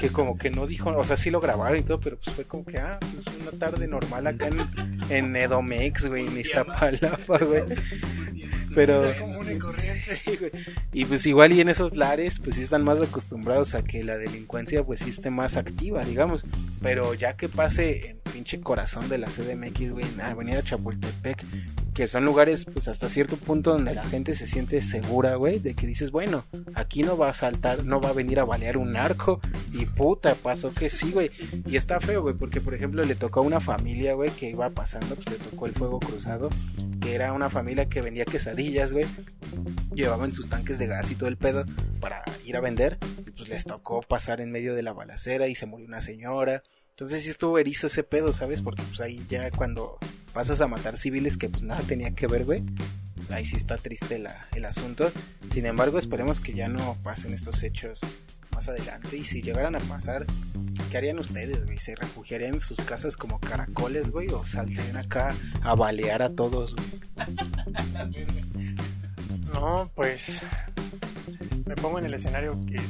que 0.00 0.08
como 0.08 0.38
que 0.38 0.48
no 0.48 0.66
dijo, 0.66 0.90
o 0.96 1.04
sea, 1.04 1.18
sí 1.18 1.30
lo 1.30 1.42
grabaron 1.42 1.78
y 1.78 1.82
todo, 1.82 2.00
pero 2.00 2.16
pues 2.16 2.34
fue 2.34 2.46
como 2.46 2.64
que, 2.64 2.78
ah, 2.78 2.98
pues 3.00 3.24
una 3.38 3.58
tarde 3.58 3.86
normal 3.86 4.26
acá 4.26 4.48
en, 4.48 4.66
en 5.10 5.36
Edomex, 5.36 6.06
güey, 6.06 6.26
en 6.26 6.38
Iztapalapa, 6.38 7.38
güey. 7.38 7.64
Pero... 8.74 9.02
y 10.92 11.04
pues 11.04 11.26
igual 11.26 11.52
y 11.52 11.60
en 11.60 11.68
esos 11.68 11.96
lares, 11.96 12.40
pues 12.40 12.56
sí 12.56 12.62
están 12.62 12.84
más 12.84 13.00
acostumbrados 13.00 13.74
a 13.74 13.82
que 13.82 14.04
la 14.04 14.16
delincuencia 14.16 14.84
pues 14.84 15.00
sí 15.00 15.10
esté 15.10 15.30
más 15.30 15.56
activa, 15.56 16.04
digamos. 16.04 16.44
Pero 16.82 17.14
ya 17.14 17.36
que 17.36 17.48
pase 17.48 18.10
en 18.10 18.18
pinche 18.32 18.60
corazón 18.60 19.08
de 19.08 19.18
la 19.18 19.28
CDMX, 19.28 19.92
güey, 19.92 20.06
en 20.06 20.20
Avenida 20.20 20.62
Chapultepec, 20.62 21.44
que 21.94 22.08
son 22.08 22.24
lugares, 22.24 22.64
pues 22.64 22.88
hasta 22.88 23.08
cierto 23.08 23.36
punto 23.36 23.72
donde 23.72 23.94
la 23.94 24.04
gente 24.04 24.34
se 24.34 24.48
siente 24.48 24.82
segura, 24.82 25.36
güey, 25.36 25.60
de 25.60 25.74
que 25.74 25.86
dices, 25.86 26.10
bueno, 26.10 26.44
aquí 26.74 27.04
no 27.04 27.16
va 27.16 27.30
a 27.30 27.34
saltar, 27.34 27.84
no 27.84 28.00
va 28.00 28.10
a 28.10 28.12
venir 28.12 28.40
a 28.40 28.44
balear 28.44 28.76
un 28.76 28.92
narco, 28.92 29.40
y 29.72 29.86
puta, 29.86 30.34
pasó 30.34 30.74
que 30.74 30.90
sí, 30.90 31.12
güey, 31.12 31.30
y 31.66 31.76
está 31.76 32.00
feo, 32.00 32.22
güey, 32.22 32.34
porque 32.34 32.60
por 32.60 32.74
ejemplo 32.74 33.04
le 33.04 33.14
tocó 33.14 33.40
a 33.40 33.42
una 33.44 33.60
familia, 33.60 34.14
güey, 34.14 34.30
que 34.30 34.50
iba 34.50 34.68
pasando, 34.70 35.14
pues 35.14 35.30
le 35.30 35.36
tocó 35.36 35.66
el 35.66 35.72
fuego 35.72 36.00
cruzado, 36.00 36.50
que 37.00 37.14
era 37.14 37.32
una 37.32 37.48
familia 37.48 37.88
que 37.88 38.02
vendía 38.02 38.24
quesadillas, 38.24 38.92
güey, 38.92 39.06
llevaban 39.94 40.34
sus 40.34 40.48
tanques 40.48 40.78
de 40.78 40.88
gas 40.88 41.12
y 41.12 41.14
todo 41.14 41.28
el 41.28 41.36
pedo 41.36 41.64
para 42.00 42.24
ir 42.44 42.56
a 42.56 42.60
vender, 42.60 42.98
y 43.24 43.30
pues 43.30 43.48
les 43.48 43.64
tocó 43.64 44.00
pasar 44.02 44.40
en 44.40 44.50
medio 44.50 44.74
de 44.74 44.82
la 44.82 44.92
balacera 44.92 45.46
y 45.46 45.54
se 45.54 45.66
murió 45.66 45.86
una 45.86 46.00
señora, 46.00 46.64
entonces 46.90 47.22
sí 47.22 47.30
estuvo 47.30 47.58
erizo 47.58 47.86
ese 47.86 48.02
pedo, 48.02 48.32
¿sabes? 48.32 48.62
Porque 48.62 48.82
pues 48.82 49.00
ahí 49.00 49.24
ya 49.28 49.50
cuando 49.50 49.98
pasas 50.34 50.60
a 50.60 50.66
matar 50.66 50.98
civiles 50.98 51.38
que 51.38 51.48
pues 51.48 51.62
nada 51.62 51.80
tenía 51.82 52.10
que 52.10 52.26
ver, 52.26 52.44
güey. 52.44 52.62
Ahí 53.30 53.46
sí 53.46 53.56
está 53.56 53.78
triste 53.78 54.22
el 54.52 54.64
asunto. 54.66 55.10
Sin 55.48 55.64
embargo, 55.64 55.96
esperemos 55.96 56.40
que 56.40 56.52
ya 56.52 56.68
no 56.68 56.98
pasen 57.02 57.32
estos 57.32 57.62
hechos 57.62 58.00
más 58.50 58.68
adelante. 58.68 59.16
Y 59.16 59.24
si 59.24 59.40
llegaran 59.40 59.76
a 59.76 59.80
pasar, 59.80 60.26
¿qué 60.90 60.98
harían 60.98 61.18
ustedes, 61.18 61.64
güey? 61.64 61.78
¿Se 61.78 61.94
refugiarían 61.94 62.54
en 62.54 62.60
sus 62.60 62.80
casas 62.80 63.16
como 63.16 63.40
caracoles, 63.40 64.10
güey? 64.10 64.28
¿O 64.28 64.44
saldrían 64.44 64.96
acá 64.96 65.34
a 65.62 65.74
balear 65.74 66.20
a 66.20 66.30
todos, 66.30 66.74
güey? 66.74 67.00
No, 69.52 69.90
pues 69.94 70.40
me 71.64 71.76
pongo 71.76 72.00
en 72.00 72.06
el 72.06 72.14
escenario 72.14 72.60
que, 72.66 72.80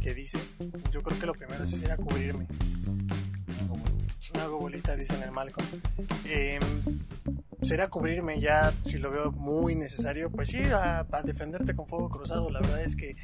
que, 0.00 0.14
dices. 0.14 0.58
Yo 0.90 1.02
creo 1.02 1.18
que 1.18 1.26
lo 1.26 1.32
primero 1.32 1.64
sí 1.64 1.76
sería 1.76 1.96
cubrirme 1.96 2.48
una 4.34 4.48
bolita, 4.48 4.96
dicen 4.96 5.22
el 5.22 5.32
Malcolm. 5.32 5.66
Eh, 6.24 6.58
será 7.62 7.88
cubrirme 7.88 8.40
ya, 8.40 8.72
si 8.84 8.98
lo 8.98 9.10
veo 9.10 9.32
muy 9.32 9.74
necesario, 9.74 10.30
pues 10.30 10.50
sí, 10.50 10.58
a, 10.58 11.06
defenderte 11.24 11.74
con 11.74 11.88
fuego 11.88 12.08
cruzado. 12.10 12.50
La 12.50 12.60
verdad 12.60 12.82
es 12.82 12.96
que 12.96 13.16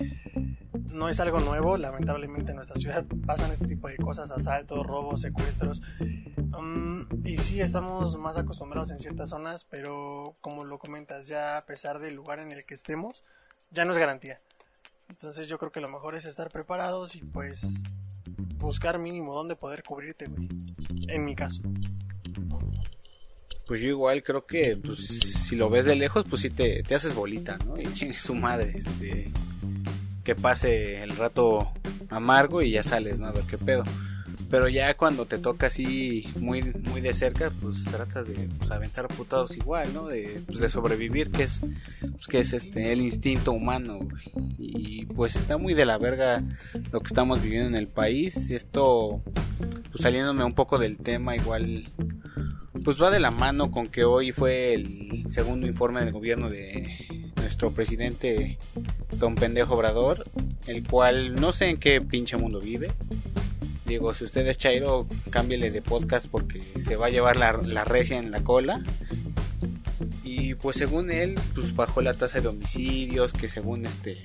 no 0.74 1.08
es 1.08 1.20
algo 1.20 1.40
nuevo, 1.40 1.76
lamentablemente 1.78 2.50
en 2.50 2.56
nuestra 2.56 2.76
ciudad 2.76 3.06
pasan 3.26 3.50
este 3.52 3.66
tipo 3.66 3.88
de 3.88 3.96
cosas, 3.96 4.30
asaltos, 4.32 4.86
robos, 4.86 5.20
secuestros. 5.20 5.80
Um, 6.58 7.06
y 7.24 7.38
sí, 7.38 7.60
estamos 7.60 8.18
más 8.18 8.36
acostumbrados 8.36 8.90
en 8.90 8.98
ciertas 8.98 9.30
zonas, 9.30 9.64
pero 9.64 10.34
como 10.40 10.64
lo 10.64 10.78
comentas, 10.78 11.26
ya 11.26 11.56
a 11.56 11.62
pesar 11.62 11.98
del 11.98 12.14
lugar 12.14 12.40
en 12.40 12.52
el 12.52 12.64
que 12.64 12.74
estemos, 12.74 13.22
ya 13.70 13.84
no 13.84 13.92
es 13.92 13.98
garantía. 13.98 14.38
Entonces 15.08 15.46
yo 15.46 15.58
creo 15.58 15.72
que 15.72 15.80
lo 15.80 15.88
mejor 15.88 16.14
es 16.14 16.24
estar 16.24 16.50
preparados 16.50 17.16
y 17.16 17.20
pues 17.20 17.84
buscar 18.58 18.98
mínimo 18.98 19.34
dónde 19.34 19.56
poder 19.56 19.82
cubrirte, 19.82 20.26
güey. 20.26 20.48
En 21.08 21.24
mi 21.24 21.34
caso. 21.34 21.60
Pues 23.66 23.80
yo 23.80 23.88
igual 23.88 24.22
creo 24.22 24.44
que 24.44 24.76
pues, 24.76 25.06
si 25.06 25.56
lo 25.56 25.70
ves 25.70 25.84
de 25.84 25.96
lejos, 25.96 26.24
pues 26.28 26.42
sí 26.42 26.50
te, 26.50 26.82
te 26.82 26.94
haces 26.94 27.14
bolita, 27.14 27.58
¿no? 27.64 27.80
Y 27.80 27.84
chingue 27.92 28.20
su 28.20 28.34
madre, 28.34 28.74
este, 28.76 29.30
que 30.24 30.34
pase 30.34 31.02
el 31.02 31.16
rato 31.16 31.72
amargo 32.10 32.62
y 32.62 32.72
ya 32.72 32.82
sales, 32.82 33.20
¿no? 33.20 33.28
A 33.28 33.32
ver 33.32 33.44
qué 33.44 33.58
pedo. 33.58 33.84
Pero 34.52 34.68
ya 34.68 34.94
cuando 34.98 35.24
te 35.24 35.38
toca 35.38 35.68
así 35.68 36.28
muy, 36.38 36.62
muy 36.62 37.00
de 37.00 37.14
cerca, 37.14 37.50
pues 37.62 37.84
tratas 37.84 38.28
de 38.28 38.50
pues, 38.58 38.70
aventar 38.70 39.08
putados 39.08 39.56
igual, 39.56 39.94
¿no? 39.94 40.08
De, 40.08 40.42
pues, 40.44 40.60
de 40.60 40.68
sobrevivir, 40.68 41.30
que 41.30 41.44
es, 41.44 41.62
pues, 42.02 42.26
que 42.26 42.40
es 42.40 42.52
este, 42.52 42.92
el 42.92 43.00
instinto 43.00 43.52
humano. 43.52 44.00
Y 44.58 45.06
pues 45.06 45.36
está 45.36 45.56
muy 45.56 45.72
de 45.72 45.86
la 45.86 45.96
verga 45.96 46.42
lo 46.92 47.00
que 47.00 47.06
estamos 47.06 47.40
viviendo 47.40 47.66
en 47.68 47.76
el 47.76 47.88
país. 47.88 48.50
Esto, 48.50 49.22
pues 49.90 50.02
saliéndome 50.02 50.44
un 50.44 50.52
poco 50.52 50.76
del 50.76 50.98
tema, 50.98 51.34
igual, 51.34 51.90
pues 52.84 53.00
va 53.00 53.10
de 53.10 53.20
la 53.20 53.30
mano 53.30 53.70
con 53.70 53.86
que 53.86 54.04
hoy 54.04 54.32
fue 54.32 54.74
el 54.74 55.32
segundo 55.32 55.66
informe 55.66 56.04
del 56.04 56.12
gobierno 56.12 56.50
de 56.50 57.32
nuestro 57.36 57.70
presidente 57.70 58.58
Don 59.12 59.34
Pendejo 59.34 59.76
Obrador, 59.76 60.26
el 60.66 60.86
cual 60.86 61.36
no 61.36 61.52
sé 61.52 61.70
en 61.70 61.78
qué 61.78 62.02
pinche 62.02 62.36
mundo 62.36 62.60
vive 62.60 62.92
Digo, 63.84 64.14
si 64.14 64.24
usted 64.24 64.46
es 64.46 64.58
Chairo, 64.58 65.06
cámbiele 65.30 65.70
de 65.70 65.82
podcast 65.82 66.28
porque 66.28 66.62
se 66.80 66.96
va 66.96 67.06
a 67.06 67.10
llevar 67.10 67.36
la, 67.36 67.52
la 67.52 67.84
recia 67.84 68.18
en 68.18 68.30
la 68.30 68.42
cola. 68.42 68.80
Y 70.24 70.54
pues 70.54 70.76
según 70.76 71.10
él, 71.10 71.38
pues 71.54 71.74
bajó 71.74 72.00
la 72.00 72.14
tasa 72.14 72.40
de 72.40 72.48
homicidios, 72.48 73.32
que 73.32 73.48
según 73.48 73.86
este, 73.86 74.22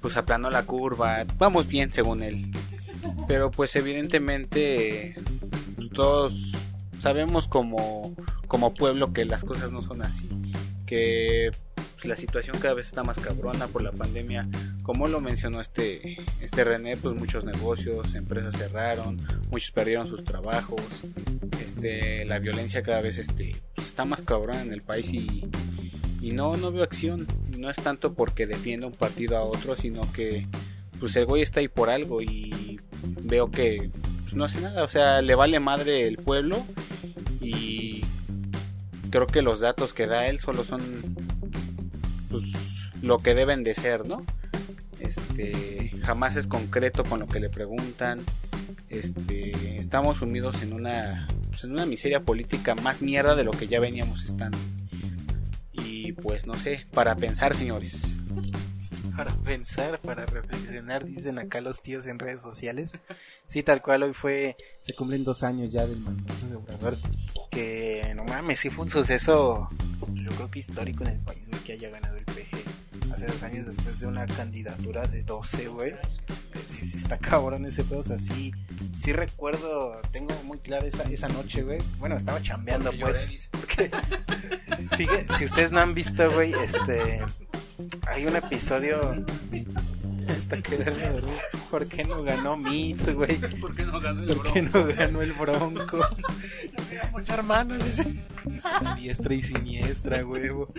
pues 0.00 0.16
aplanó 0.16 0.50
la 0.50 0.64
curva. 0.64 1.24
Vamos 1.38 1.66
bien 1.66 1.92
según 1.92 2.22
él. 2.22 2.50
Pero 3.28 3.50
pues 3.50 3.74
evidentemente 3.76 5.14
pues, 5.76 5.90
todos 5.90 6.52
sabemos 6.98 7.48
como, 7.48 8.14
como 8.46 8.74
pueblo 8.74 9.12
que 9.12 9.24
las 9.24 9.44
cosas 9.44 9.72
no 9.72 9.80
son 9.80 10.02
así. 10.02 10.28
Que 10.86 11.50
pues, 12.00 12.08
la 12.08 12.16
situación 12.16 12.56
cada 12.58 12.72
vez 12.72 12.86
está 12.86 13.04
más 13.04 13.18
cabrona 13.20 13.66
por 13.66 13.82
la 13.82 13.92
pandemia. 13.92 14.48
Como 14.82 15.06
lo 15.06 15.20
mencionó 15.20 15.60
este, 15.60 16.16
este 16.40 16.64
René, 16.64 16.96
pues 16.96 17.14
muchos 17.14 17.44
negocios, 17.44 18.14
empresas 18.14 18.56
cerraron, 18.56 19.20
muchos 19.50 19.70
perdieron 19.70 20.06
sus 20.06 20.24
trabajos. 20.24 21.02
Este, 21.62 22.24
la 22.24 22.38
violencia 22.38 22.82
cada 22.82 23.02
vez 23.02 23.18
este, 23.18 23.54
pues, 23.74 23.88
está 23.88 24.06
más 24.06 24.22
cabrona 24.22 24.62
en 24.62 24.72
el 24.72 24.80
país 24.80 25.12
y, 25.12 25.44
y 26.22 26.32
no, 26.32 26.56
no 26.56 26.72
veo 26.72 26.82
acción. 26.82 27.26
No 27.58 27.68
es 27.68 27.76
tanto 27.76 28.14
porque 28.14 28.46
defienda 28.46 28.86
un 28.86 28.94
partido 28.94 29.36
a 29.36 29.42
otro, 29.42 29.76
sino 29.76 30.10
que 30.12 30.46
pues 30.98 31.16
el 31.16 31.26
güey 31.26 31.42
está 31.42 31.60
ahí 31.60 31.68
por 31.68 31.90
algo 31.90 32.22
y 32.22 32.80
veo 33.22 33.50
que 33.50 33.90
pues, 34.22 34.32
no 34.32 34.44
hace 34.44 34.62
nada. 34.62 34.84
O 34.84 34.88
sea, 34.88 35.20
le 35.20 35.34
vale 35.34 35.60
madre 35.60 36.06
el 36.06 36.16
pueblo 36.16 36.64
y 37.42 38.04
creo 39.10 39.26
que 39.26 39.42
los 39.42 39.60
datos 39.60 39.92
que 39.92 40.06
da 40.06 40.28
él 40.28 40.38
solo 40.38 40.64
son 40.64 40.80
pues, 42.30 42.92
lo 43.02 43.18
que 43.18 43.34
deben 43.34 43.64
de 43.64 43.74
ser, 43.74 44.06
¿no? 44.06 44.24
Este, 44.98 45.90
jamás 46.02 46.36
es 46.36 46.46
concreto 46.46 47.04
con 47.04 47.20
lo 47.20 47.26
que 47.26 47.40
le 47.40 47.48
preguntan. 47.48 48.20
Este, 48.88 49.78
estamos 49.78 50.18
sumidos 50.18 50.62
en 50.62 50.72
una, 50.72 51.28
pues, 51.48 51.64
en 51.64 51.72
una 51.72 51.86
miseria 51.86 52.22
política 52.22 52.74
más 52.74 53.02
mierda 53.02 53.34
de 53.34 53.44
lo 53.44 53.50
que 53.50 53.66
ya 53.66 53.80
veníamos 53.80 54.24
estando. 54.24 54.58
Y 55.72 56.12
pues 56.12 56.46
no 56.46 56.54
sé, 56.54 56.86
para 56.92 57.16
pensar, 57.16 57.56
señores. 57.56 58.16
Para 59.20 59.36
pensar, 59.44 60.00
para 60.00 60.24
reflexionar, 60.24 61.04
dicen 61.04 61.38
acá 61.38 61.60
los 61.60 61.82
tíos 61.82 62.06
en 62.06 62.18
redes 62.18 62.40
sociales. 62.40 62.92
Sí, 63.46 63.62
tal 63.62 63.82
cual, 63.82 64.04
hoy 64.04 64.14
fue, 64.14 64.56
se 64.80 64.94
cumplen 64.94 65.24
dos 65.24 65.42
años 65.42 65.70
ya 65.70 65.86
del 65.86 66.00
mandato 66.00 66.46
de 66.46 66.56
Obrador. 66.56 66.96
Que 67.50 68.14
no 68.16 68.24
mames, 68.24 68.60
sí 68.60 68.70
fue 68.70 68.86
un 68.86 68.90
suceso, 68.90 69.68
yo 70.14 70.30
creo 70.30 70.50
que 70.50 70.60
histórico 70.60 71.04
en 71.04 71.10
el 71.10 71.18
país, 71.18 71.48
güey, 71.48 71.62
que 71.64 71.74
haya 71.74 71.90
ganado 71.90 72.16
el 72.16 72.24
PG 72.24 73.12
hace 73.12 73.26
dos 73.26 73.42
años 73.42 73.66
después 73.66 74.00
de 74.00 74.06
una 74.06 74.26
candidatura 74.26 75.06
de 75.06 75.22
12, 75.22 75.68
güey. 75.68 75.94
Sí, 76.64 76.86
sí, 76.86 76.96
está 76.96 77.18
cabrón 77.18 77.66
ese 77.66 77.84
pedo. 77.84 77.98
O 77.98 78.02
sea, 78.02 78.16
sí, 78.16 78.54
sí 78.94 79.12
recuerdo, 79.12 80.00
tengo 80.12 80.34
muy 80.44 80.60
clara 80.60 80.86
esa, 80.86 81.02
esa 81.02 81.28
noche, 81.28 81.62
güey. 81.62 81.82
Bueno, 81.98 82.16
estaba 82.16 82.40
chambeando, 82.40 82.90
pues. 82.98 83.50
Porque, 83.50 83.90
fíjate, 84.96 85.26
si 85.36 85.44
ustedes 85.44 85.72
no 85.72 85.80
han 85.80 85.92
visto, 85.92 86.32
güey, 86.32 86.54
este. 86.54 87.20
Hay 88.08 88.26
un 88.26 88.36
episodio. 88.36 89.24
Hasta 90.28 90.62
quedarme 90.62 91.08
dormido. 91.08 91.38
¿Por 91.70 91.86
qué 91.86 92.04
no 92.04 92.22
ganó 92.22 92.56
Meat, 92.56 93.14
güey? 93.14 93.38
¿Por 93.60 93.74
qué 93.74 93.84
no 93.84 94.00
ganó 94.00 94.22
el 94.22 94.36
¿Por 94.36 94.52
qué 94.52 94.62
no 94.62 94.86
ganó 94.86 95.22
el 95.22 95.32
Bronco? 95.32 95.98
Muchas 97.12 97.38
hermanas, 97.38 97.84
dice. 97.84 98.14
diestra 98.96 99.34
y 99.34 99.42
siniestra, 99.42 100.24
huevo. 100.24 100.72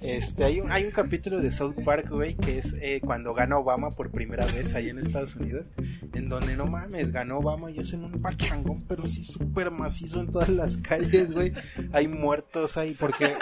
Este, 0.00 0.44
hay 0.44 0.60
un, 0.60 0.70
hay 0.70 0.84
un 0.84 0.90
capítulo 0.90 1.40
de 1.40 1.50
South 1.50 1.74
Park, 1.84 2.10
güey, 2.10 2.34
que 2.34 2.58
es 2.58 2.74
eh, 2.74 3.00
cuando 3.04 3.34
gana 3.34 3.58
Obama 3.58 3.92
por 3.92 4.10
primera 4.10 4.44
vez 4.46 4.74
ahí 4.74 4.88
en 4.88 4.98
Estados 4.98 5.36
Unidos, 5.36 5.70
en 6.14 6.28
donde 6.28 6.56
no 6.56 6.66
mames, 6.66 7.12
ganó 7.12 7.38
Obama 7.38 7.70
y 7.70 7.78
hacen 7.78 8.04
un 8.04 8.20
pachangón, 8.20 8.84
pero 8.88 9.06
sí 9.06 9.24
súper 9.24 9.70
macizo 9.70 10.20
en 10.20 10.32
todas 10.32 10.48
las 10.48 10.76
calles, 10.78 11.32
güey. 11.32 11.52
Hay 11.92 12.08
muertos 12.08 12.76
ahí 12.76 12.96
porque, 12.98 13.34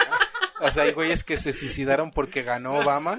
o 0.61 0.71
sea, 0.71 0.83
hay 0.83 0.91
güeyes 0.93 1.23
que 1.23 1.37
se 1.37 1.53
suicidaron 1.53 2.11
porque 2.11 2.43
ganó 2.43 2.75
Obama. 2.75 3.17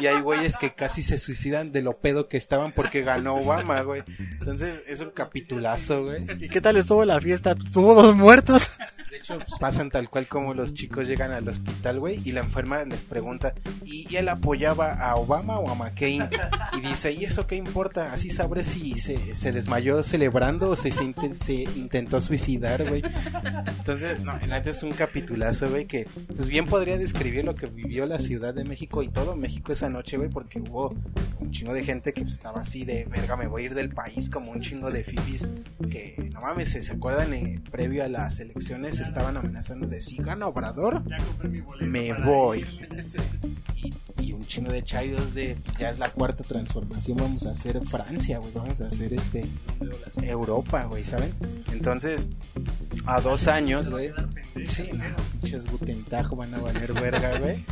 Y 0.00 0.06
hay 0.06 0.20
güeyes 0.20 0.56
que 0.56 0.70
casi 0.72 1.02
se 1.02 1.18
suicidan 1.18 1.72
de 1.72 1.82
lo 1.82 1.92
pedo 1.92 2.28
que 2.28 2.36
estaban 2.36 2.72
porque 2.72 3.02
ganó 3.02 3.36
Obama, 3.36 3.80
güey. 3.82 4.02
Entonces 4.38 4.82
es 4.86 5.00
un 5.00 5.10
capitulazo, 5.10 6.04
güey. 6.04 6.26
¿Y 6.38 6.48
qué 6.48 6.60
tal 6.60 6.76
estuvo 6.76 7.04
la 7.04 7.20
fiesta? 7.20 7.54
¿Tuvo 7.54 7.94
dos 7.94 8.14
muertos? 8.16 8.70
De 9.10 9.16
hecho, 9.16 9.38
pues 9.38 9.58
pasan 9.58 9.90
tal 9.90 10.08
cual 10.10 10.26
como 10.28 10.52
los 10.54 10.74
chicos 10.74 11.08
llegan 11.08 11.32
al 11.32 11.48
hospital, 11.48 11.98
güey, 11.98 12.20
y 12.24 12.32
la 12.32 12.40
enfermera 12.40 12.84
les 12.84 13.04
pregunta, 13.04 13.54
¿y 13.84 14.14
él 14.16 14.28
apoyaba 14.28 14.92
a 14.92 15.16
Obama 15.16 15.58
o 15.58 15.70
a 15.70 15.74
McCain? 15.74 16.28
Y 16.76 16.80
dice, 16.82 17.12
¿y 17.12 17.24
eso 17.24 17.46
qué 17.46 17.56
importa? 17.56 18.12
Así 18.12 18.28
sabré 18.30 18.64
si 18.64 18.98
se, 18.98 19.16
se 19.34 19.50
desmayó 19.52 20.02
celebrando 20.02 20.70
o 20.70 20.76
se, 20.76 20.90
se, 20.90 21.04
inte- 21.04 21.34
se 21.34 21.54
intentó 21.54 22.20
suicidar, 22.20 22.86
güey. 22.86 23.02
Entonces, 23.78 24.20
no, 24.20 24.38
en 24.40 24.52
es 24.52 24.82
un 24.82 24.92
capitulazo, 24.92 25.70
güey, 25.70 25.86
que 25.86 26.06
pues 26.36 26.48
bien 26.48 26.66
podría 26.66 26.98
describir 26.98 27.44
lo 27.44 27.54
que 27.54 27.66
vivió 27.66 28.04
la 28.06 28.18
Ciudad 28.18 28.52
de 28.52 28.64
México 28.64 29.02
y 29.02 29.08
todo 29.08 29.36
México 29.36 29.72
esa 29.72 29.87
noche, 29.88 30.16
güey, 30.16 30.28
porque 30.28 30.60
hubo 30.60 30.94
un 31.40 31.50
chingo 31.50 31.72
de 31.72 31.84
gente 31.84 32.12
que 32.12 32.22
pues, 32.22 32.34
estaba 32.34 32.60
así 32.60 32.84
de, 32.84 33.04
verga, 33.04 33.36
me 33.36 33.46
voy 33.46 33.62
a 33.62 33.66
ir 33.66 33.74
del 33.74 33.90
país 33.90 34.28
como 34.30 34.50
un 34.50 34.60
chingo 34.60 34.90
de 34.90 35.04
fifis 35.04 35.48
que, 35.90 36.30
no 36.32 36.40
mames, 36.40 36.70
¿se, 36.70 36.92
acuerdan? 36.92 37.32
eh, 37.34 37.60
previo 37.70 38.04
a 38.04 38.08
las 38.08 38.40
elecciones 38.40 39.00
estaban 39.00 39.36
amenazando 39.36 39.86
de, 39.86 40.00
si 40.00 40.16
gana 40.16 40.46
Obrador, 40.46 41.02
me 41.80 42.12
voy. 42.12 42.64
Y, 43.74 43.94
y 44.22 44.32
un 44.32 44.46
chingo 44.46 44.72
de 44.72 44.82
chairos 44.82 45.34
de, 45.34 45.56
pues, 45.64 45.76
ya 45.76 45.90
es 45.90 45.98
la 45.98 46.10
cuarta 46.10 46.44
transformación, 46.44 47.18
vamos 47.18 47.46
a 47.46 47.52
hacer 47.52 47.80
Francia, 47.86 48.38
güey, 48.38 48.52
vamos 48.52 48.80
a 48.80 48.88
hacer 48.88 49.12
este, 49.12 49.46
Europa, 50.22 50.84
güey, 50.84 51.04
¿saben? 51.04 51.34
Entonces, 51.72 52.28
a 53.06 53.20
dos 53.20 53.48
años, 53.48 53.88
güey. 53.88 54.12
Sí, 54.66 54.90
no, 54.92 55.04
pinches 55.40 55.66
Gutentajo 55.66 56.36
van 56.36 56.54
a 56.54 56.58
valer 56.58 56.92
verga, 56.92 57.38
güey. 57.38 57.64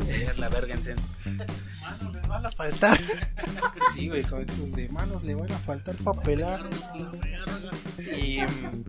A 0.30 0.40
la 0.40 0.48
vergensen. 0.48 0.96
Mano, 1.80 2.12
les 2.12 2.28
van 2.28 2.46
a 2.46 2.50
faltar. 2.50 2.98
Sí, 3.94 4.08
güey, 4.08 4.22
con 4.22 4.40
estos 4.40 4.72
de 4.72 4.88
manos 4.88 5.24
le 5.24 5.34
van 5.34 5.50
a 5.50 5.58
faltar 5.58 5.96
papelar. 5.96 6.60
Y, 8.16 8.40
mm, 8.40 8.84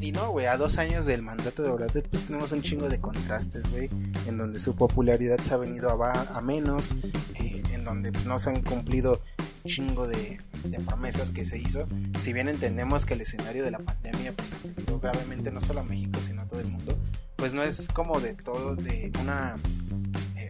y 0.00 0.12
no, 0.12 0.30
güey, 0.30 0.46
a 0.46 0.56
dos 0.56 0.78
años 0.78 1.06
del 1.06 1.22
mandato 1.22 1.62
de 1.62 1.70
Obrador, 1.70 2.04
pues 2.04 2.24
tenemos 2.24 2.52
un 2.52 2.62
chingo 2.62 2.88
de 2.88 3.00
contrastes, 3.00 3.70
güey, 3.70 3.90
en 4.26 4.38
donde 4.38 4.60
su 4.60 4.74
popularidad 4.74 5.38
se 5.40 5.54
ha 5.54 5.56
venido 5.56 5.90
a, 6.02 6.40
menos, 6.40 6.94
eh, 7.34 7.62
en 7.72 7.84
donde 7.84 8.12
pues 8.12 8.26
no 8.26 8.38
se 8.38 8.50
han 8.50 8.62
cumplido 8.62 9.20
un 9.64 9.70
chingo 9.70 10.06
de, 10.06 10.40
de 10.64 10.80
promesas 10.80 11.30
que 11.30 11.44
se 11.44 11.58
hizo. 11.58 11.86
Si 12.18 12.32
bien 12.32 12.48
entendemos 12.48 13.06
que 13.06 13.14
el 13.14 13.22
escenario 13.22 13.64
de 13.64 13.70
la 13.70 13.78
pandemia 13.78 14.32
pues 14.32 14.52
afectó 14.52 15.00
gravemente 15.00 15.50
no 15.50 15.60
solo 15.60 15.80
a 15.80 15.84
México, 15.84 16.20
sino 16.24 16.42
a 16.42 16.48
todo 16.48 16.60
el 16.60 16.68
mundo, 16.68 16.96
pues 17.36 17.54
no 17.54 17.62
es 17.62 17.88
como 17.92 18.20
de 18.20 18.34
todo, 18.34 18.76
de 18.76 19.12
una 19.20 19.56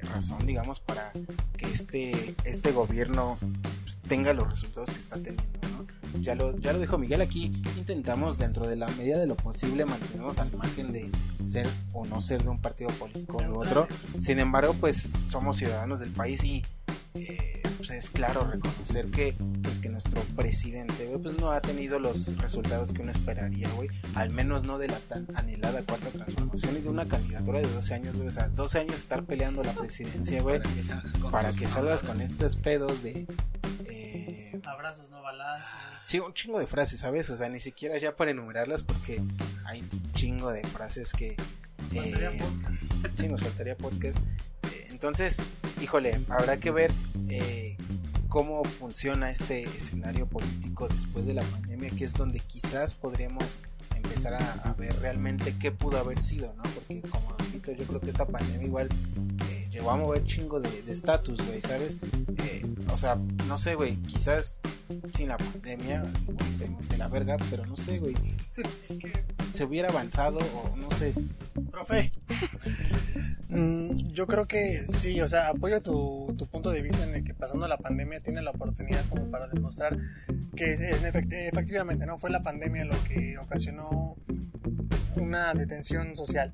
razón, 0.06 0.46
digamos, 0.46 0.80
para 0.80 1.12
que 1.56 1.66
este, 1.66 2.34
este 2.44 2.72
gobierno 2.72 3.38
pues, 3.82 3.98
tenga 4.08 4.32
los 4.32 4.48
resultados 4.48 4.90
que 4.90 4.98
está 4.98 5.16
teniendo, 5.16 5.58
¿no? 5.70 5.86
Ya 6.20 6.34
lo, 6.34 6.56
ya 6.58 6.72
lo 6.72 6.78
dijo 6.78 6.96
Miguel 6.96 7.20
aquí, 7.20 7.52
intentamos 7.76 8.38
dentro 8.38 8.66
de 8.66 8.76
la 8.76 8.88
medida 8.88 9.18
de 9.18 9.26
lo 9.26 9.36
posible 9.36 9.84
mantenernos 9.84 10.38
al 10.38 10.50
margen 10.56 10.92
de 10.92 11.10
ser 11.44 11.68
o 11.92 12.06
no 12.06 12.20
ser 12.20 12.42
de 12.42 12.48
un 12.48 12.60
partido 12.60 12.90
político 12.90 13.38
u 13.38 13.60
otro. 13.60 13.86
Sin 14.18 14.38
embargo, 14.38 14.74
pues 14.80 15.12
somos 15.28 15.58
ciudadanos 15.58 16.00
del 16.00 16.10
país 16.10 16.42
y 16.44 16.64
eh, 17.16 17.62
pues 17.76 17.90
es 17.90 18.10
claro 18.10 18.44
reconocer 18.44 19.06
que 19.10 19.34
pues 19.62 19.80
que 19.80 19.88
nuestro 19.88 20.22
presidente 20.36 21.06
güey, 21.06 21.20
pues 21.20 21.38
no 21.38 21.50
ha 21.50 21.60
tenido 21.60 21.98
los 21.98 22.36
resultados 22.36 22.92
que 22.92 23.02
uno 23.02 23.10
esperaría, 23.10 23.68
güey. 23.70 23.88
Al 24.14 24.30
menos 24.30 24.64
no 24.64 24.78
de 24.78 24.88
la 24.88 24.98
tan 25.00 25.26
anhelada 25.34 25.82
cuarta 25.82 26.10
transformación 26.10 26.76
y 26.76 26.80
de 26.80 26.88
una 26.88 27.06
candidatura 27.06 27.60
de 27.60 27.68
12 27.68 27.94
años, 27.94 28.16
güey. 28.16 28.28
O 28.28 28.30
sea, 28.30 28.48
12 28.48 28.78
años 28.80 28.96
estar 28.96 29.24
peleando 29.24 29.62
la 29.62 29.72
presidencia, 29.72 30.42
güey, 30.42 30.60
para 31.30 31.52
que 31.52 31.68
salgas 31.68 32.02
con 32.02 32.20
estos 32.20 32.56
pedos 32.56 33.02
de... 33.02 33.26
Abrazos, 34.64 35.10
no 35.10 35.22
balazos. 35.22 35.68
Sí, 36.04 36.18
un 36.18 36.32
chingo 36.32 36.58
de 36.58 36.66
frases, 36.66 37.00
¿sabes? 37.00 37.28
O 37.30 37.36
sea, 37.36 37.48
ni 37.48 37.60
siquiera 37.60 37.98
ya 37.98 38.14
para 38.14 38.30
enumerarlas 38.30 38.82
porque 38.82 39.22
hay 39.64 39.80
un 39.80 40.12
chingo 40.12 40.52
de 40.52 40.62
frases 40.66 41.12
que... 41.12 41.36
Eh, 41.92 42.38
podcast. 42.38 42.82
sí, 43.18 43.28
nos 43.28 43.42
faltaría 43.42 43.76
podcast. 43.76 44.18
Eh, 44.18 44.86
entonces, 44.90 45.42
híjole, 45.80 46.20
habrá 46.28 46.58
que 46.58 46.70
ver 46.70 46.92
eh, 47.28 47.76
cómo 48.28 48.64
funciona 48.64 49.30
este 49.30 49.62
escenario 49.62 50.26
político 50.26 50.88
después 50.88 51.26
de 51.26 51.34
la 51.34 51.42
pandemia, 51.42 51.90
que 51.90 52.04
es 52.04 52.14
donde 52.14 52.40
quizás 52.40 52.94
podríamos 52.94 53.60
empezar 53.94 54.34
a, 54.34 54.52
a 54.52 54.72
ver 54.74 54.94
realmente 55.00 55.56
qué 55.58 55.72
pudo 55.72 55.98
haber 55.98 56.20
sido, 56.20 56.54
¿no? 56.54 56.62
Porque 56.64 57.00
como 57.08 57.32
repito, 57.38 57.72
yo 57.72 57.84
creo 57.86 58.00
que 58.00 58.10
esta 58.10 58.26
pandemia 58.26 58.66
igual 58.66 58.88
eh, 59.48 59.65
llegó 59.76 59.90
a 59.90 59.96
mover 59.96 60.24
chingo 60.24 60.58
de 60.60 60.82
de 60.82 60.92
estatus, 60.92 61.38
güey, 61.46 61.60
¿sabes? 61.60 61.96
Eh, 62.38 62.64
o 62.90 62.96
sea, 62.96 63.16
no 63.46 63.58
sé, 63.58 63.74
güey, 63.74 63.96
quizás 63.98 64.60
sin 65.14 65.28
la 65.28 65.36
pandemia, 65.36 66.04
igual 66.28 66.46
estemos 66.48 66.88
de 66.88 66.96
la 66.98 67.08
verga, 67.08 67.36
pero 67.50 67.66
no 67.66 67.76
sé, 67.76 67.98
güey, 67.98 68.14
Es 68.42 68.96
que, 68.96 69.24
se 69.52 69.64
hubiera 69.64 69.88
avanzado 69.90 70.38
o 70.38 70.76
no 70.76 70.90
sé. 70.90 71.12
profe. 71.70 72.10
mm, 73.48 73.98
yo 74.12 74.26
creo 74.26 74.46
que 74.46 74.84
sí, 74.86 75.20
o 75.20 75.28
sea, 75.28 75.48
apoyo 75.50 75.80
tu, 75.82 76.34
tu 76.38 76.46
punto 76.46 76.70
de 76.70 76.82
vista 76.82 77.04
en 77.04 77.14
el 77.14 77.24
que 77.24 77.34
pasando 77.34 77.68
la 77.68 77.76
pandemia 77.78 78.20
tiene 78.20 78.42
la 78.42 78.50
oportunidad 78.50 79.04
como 79.08 79.30
para 79.30 79.46
demostrar 79.48 79.96
que 80.56 80.74
efect- 80.74 81.32
efectivamente 81.52 82.06
no 82.06 82.16
fue 82.18 82.30
la 82.30 82.42
pandemia 82.42 82.84
lo 82.86 83.02
que 83.04 83.36
ocasionó 83.38 84.16
una 85.16 85.52
detención 85.54 86.14
social. 86.16 86.50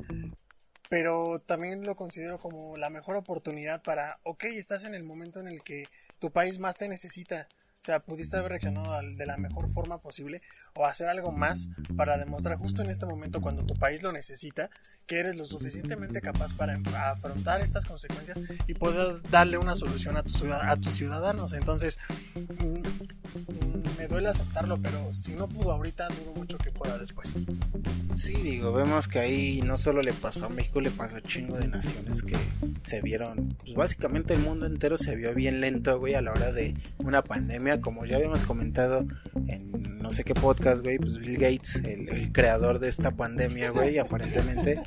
Pero 0.93 1.39
también 1.39 1.87
lo 1.87 1.97
considero 1.97 2.39
como 2.39 2.77
la 2.77 2.91
mejor 2.91 3.17
oportunidad 3.17 3.83
para, 3.83 4.19
ok, 4.25 4.45
estás 4.45 4.85
en 4.85 4.95
el 4.95 5.05
momento 5.05 5.41
en 5.41 5.49
el 5.49 5.63
que 5.63 5.87
tu 6.19 6.31
país 6.31 6.59
más 6.59 6.77
te 6.77 6.87
necesita, 6.87 7.49
o 7.81 7.83
sea, 7.83 7.99
pudiste 7.99 8.37
haber 8.37 8.51
reaccionado 8.51 9.01
de 9.17 9.25
la 9.25 9.39
mejor 9.39 9.71
forma 9.71 9.97
posible 9.97 10.43
o 10.75 10.85
hacer 10.85 11.09
algo 11.09 11.33
más 11.33 11.71
para 11.97 12.19
demostrar 12.19 12.59
justo 12.59 12.83
en 12.83 12.91
este 12.91 13.07
momento 13.07 13.41
cuando 13.41 13.65
tu 13.65 13.75
país 13.75 14.03
lo 14.03 14.13
necesita 14.13 14.69
que 15.07 15.19
eres 15.19 15.37
lo 15.37 15.47
suficientemente 15.47 16.21
capaz 16.21 16.53
para 16.53 16.79
afrontar 17.11 17.63
estas 17.63 17.87
consecuencias 17.87 18.39
y 18.67 18.75
poder 18.75 19.23
darle 19.31 19.57
una 19.57 19.75
solución 19.75 20.19
a, 20.19 20.23
tu 20.23 20.53
a 20.53 20.77
tus 20.77 20.93
ciudadanos. 20.93 21.55
Entonces, 21.55 21.99
mm, 22.35 22.83
mm, 23.51 23.72
duele 24.13 24.29
aceptarlo, 24.29 24.79
pero 24.81 25.13
si 25.13 25.33
no 25.33 25.49
pudo 25.49 25.73
ahorita, 25.73 26.09
dudo 26.09 26.35
mucho 26.35 26.59
que 26.59 26.71
pueda 26.71 26.99
después. 26.99 27.33
Sí, 28.15 28.35
digo, 28.35 28.73
vemos 28.73 29.09
que 29.09 29.19
ahí 29.19 29.63
no 29.65 29.79
solo 29.79 30.03
le 30.03 30.13
pasó 30.13 30.47
a 30.47 30.49
México, 30.51 30.81
le 30.81 30.91
pasó 30.91 31.17
a 31.17 31.23
chingo 31.23 31.59
de 31.59 31.67
naciones 31.67 32.23
que 32.23 32.37
se 32.83 33.01
vieron, 33.01 33.57
pues 33.59 33.75
básicamente 33.75 34.35
el 34.35 34.41
mundo 34.41 34.67
entero 34.67 34.99
se 34.99 35.17
vio 35.17 35.35
bien 35.35 35.61
lento, 35.61 35.99
güey, 35.99 36.15
a 36.15 36.21
la 36.21 36.33
hora 36.33 36.53
de 36.53 36.75
una 36.99 37.23
pandemia 37.23 37.81
como 37.81 38.05
ya 38.05 38.17
habíamos 38.17 38.45
comentado 38.45 39.07
en 39.49 40.02
no 40.03 40.11
sé 40.11 40.25
qué 40.25 40.35
podcast, 40.35 40.83
güey, 40.83 40.99
pues 40.99 41.17
Bill 41.19 41.39
Gates, 41.39 41.77
el, 41.77 42.33
creador 42.33 42.81
de 42.81 42.89
esta 42.89 43.13
pandemia, 43.13 43.71
güey, 43.71 43.99
aparentemente, 43.99 44.81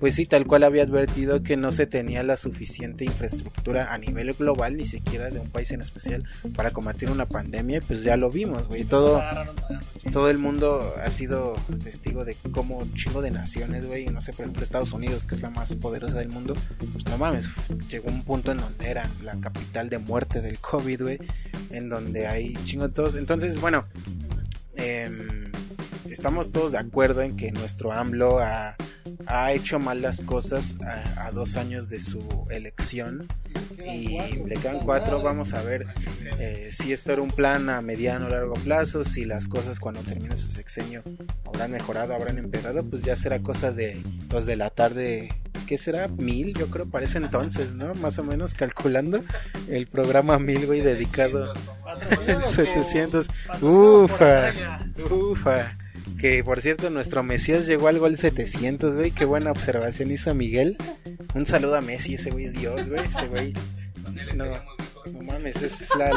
pues 0.00 0.14
sí, 0.14 0.26
tal 0.26 0.46
cual 0.46 0.64
había 0.64 0.82
advertido 0.82 1.42
que 1.42 1.56
no 1.56 1.72
se 1.72 1.86
tenía 1.86 2.22
la 2.22 2.36
suficiente 2.36 3.04
infraestructura 3.04 3.92
a 3.92 3.98
nivel 3.98 4.32
global, 4.32 4.76
ni 4.76 4.86
siquiera 4.86 5.30
de 5.30 5.40
un 5.40 5.50
país 5.50 5.70
en 5.72 5.82
especial, 5.82 6.24
para 6.56 6.72
combatir 6.72 7.10
una 7.10 7.26
pandemia, 7.26 7.80
pues 7.86 8.02
ya 8.02 8.16
lo 8.16 8.30
vimos, 8.30 8.66
güey, 8.66 8.84
todo, 8.84 9.22
todo 10.10 10.30
el 10.30 10.38
mundo 10.38 10.94
ha 11.04 11.10
sido 11.10 11.54
testigo 11.84 12.24
de 12.24 12.36
cómo 12.50 12.86
chingo 12.94 13.20
de 13.20 13.30
naciones, 13.30 13.86
güey, 13.86 14.06
no 14.06 14.20
sé, 14.20 14.32
por 14.32 14.46
ejemplo, 14.46 14.62
Estados 14.62 14.92
Unidos, 14.92 15.26
que 15.26 15.34
es 15.34 15.42
la 15.42 15.50
más 15.50 15.76
poderosa 15.76 16.18
del 16.18 16.30
mundo, 16.30 16.56
pues 16.92 17.04
no 17.06 17.18
mames, 17.18 17.50
llegó 17.90 18.08
un 18.08 18.22
punto 18.22 18.52
en 18.52 18.58
donde 18.58 18.88
era 18.88 19.08
la 19.22 19.38
capital 19.38 19.90
de 19.90 19.98
muerte 19.98 20.40
del 20.40 20.58
COVID, 20.58 21.02
güey, 21.02 21.18
en 21.70 21.88
donde 21.88 22.26
hay 22.26 22.54
chingo 22.64 22.88
de 22.88 22.94
todos, 22.94 23.16
entonces, 23.16 23.60
bueno, 23.60 23.86
Em, 24.76 25.50
estamos 26.08 26.52
todos 26.52 26.72
de 26.72 26.78
acuerdo 26.78 27.22
en 27.22 27.36
que 27.36 27.52
nuestro 27.52 27.92
AMLO 27.92 28.38
ha, 28.40 28.76
hecho 29.50 29.78
mal 29.78 30.02
las 30.02 30.20
cosas 30.20 30.76
a, 31.16 31.30
dos 31.30 31.56
años 31.56 31.88
de 31.88 32.00
su 32.00 32.46
elección 32.50 33.28
y 33.78 34.18
le 34.46 34.56
quedan 34.56 34.80
cuatro. 34.80 35.22
Vamos 35.22 35.54
a 35.54 35.62
ver 35.62 35.86
eh, 36.38 36.68
si 36.70 36.92
esto 36.92 37.12
era 37.12 37.22
un 37.22 37.30
plan 37.30 37.70
a 37.70 37.80
mediano 37.80 38.26
o 38.26 38.28
largo 38.28 38.54
plazo, 38.54 39.04
si 39.04 39.24
las 39.24 39.48
cosas 39.48 39.80
cuando 39.80 40.02
termine 40.02 40.36
su 40.36 40.48
sexenio 40.48 41.02
habrán 41.46 41.70
mejorado, 41.70 42.14
habrán 42.14 42.38
empeorado, 42.38 42.84
pues 42.84 43.02
ya 43.02 43.16
será 43.16 43.40
cosa 43.40 43.72
de 43.72 44.02
los 44.30 44.44
de 44.46 44.56
la 44.56 44.70
tarde. 44.70 45.30
¿Qué 45.72 45.78
será? 45.78 46.06
Mil, 46.06 46.52
yo 46.52 46.68
creo, 46.68 46.84
parece 46.84 47.16
entonces, 47.16 47.72
¿no? 47.72 47.94
Más 47.94 48.18
o 48.18 48.24
menos 48.24 48.52
calculando 48.52 49.24
el 49.70 49.86
programa 49.86 50.38
Mil, 50.38 50.66
güey, 50.66 50.82
dedicado 50.82 51.54
700. 52.46 53.26
Ufa, 53.62 54.52
ufa. 55.10 55.78
Que 56.18 56.44
por 56.44 56.60
cierto, 56.60 56.90
nuestro 56.90 57.22
Mesías 57.22 57.66
llegó 57.66 57.88
al 57.88 58.00
gol 58.00 58.18
700, 58.18 58.96
güey. 58.96 59.12
Qué 59.12 59.24
buena 59.24 59.50
observación 59.50 60.10
hizo 60.10 60.34
Miguel. 60.34 60.76
Un 61.34 61.46
saludo 61.46 61.76
a 61.76 61.80
Messi, 61.80 62.16
ese 62.16 62.32
güey 62.32 62.44
es 62.44 62.52
Dios, 62.52 62.90
güey. 62.90 63.06
Ese 63.06 63.28
güey. 63.28 63.54
No, 64.34 64.44
no 65.10 65.22
mames, 65.22 65.62
es 65.62 65.88
la. 65.96 66.10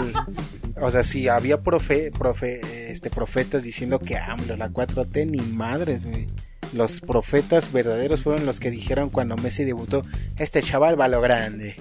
O 0.81 0.91
sea, 0.91 1.03
si 1.03 1.29
había 1.29 1.61
profe, 1.61 2.11
profe, 2.11 2.91
este, 2.91 3.09
profetas 3.09 3.63
diciendo 3.63 3.99
que 3.99 4.17
AMLO, 4.17 4.57
la 4.57 4.69
4T, 4.69 5.25
ni 5.27 5.39
madres, 5.39 6.05
güey. 6.05 6.27
Los 6.75 6.99
profetas 6.99 7.71
verdaderos 7.71 8.23
fueron 8.23 8.45
los 8.45 8.59
que 8.59 8.69
dijeron 8.69 9.09
cuando 9.09 9.37
Messi 9.37 9.63
debutó, 9.63 10.03
este 10.37 10.61
chaval 10.61 10.99
va 10.99 11.05
a 11.05 11.07
lo 11.07 11.21
grande. 11.21 11.77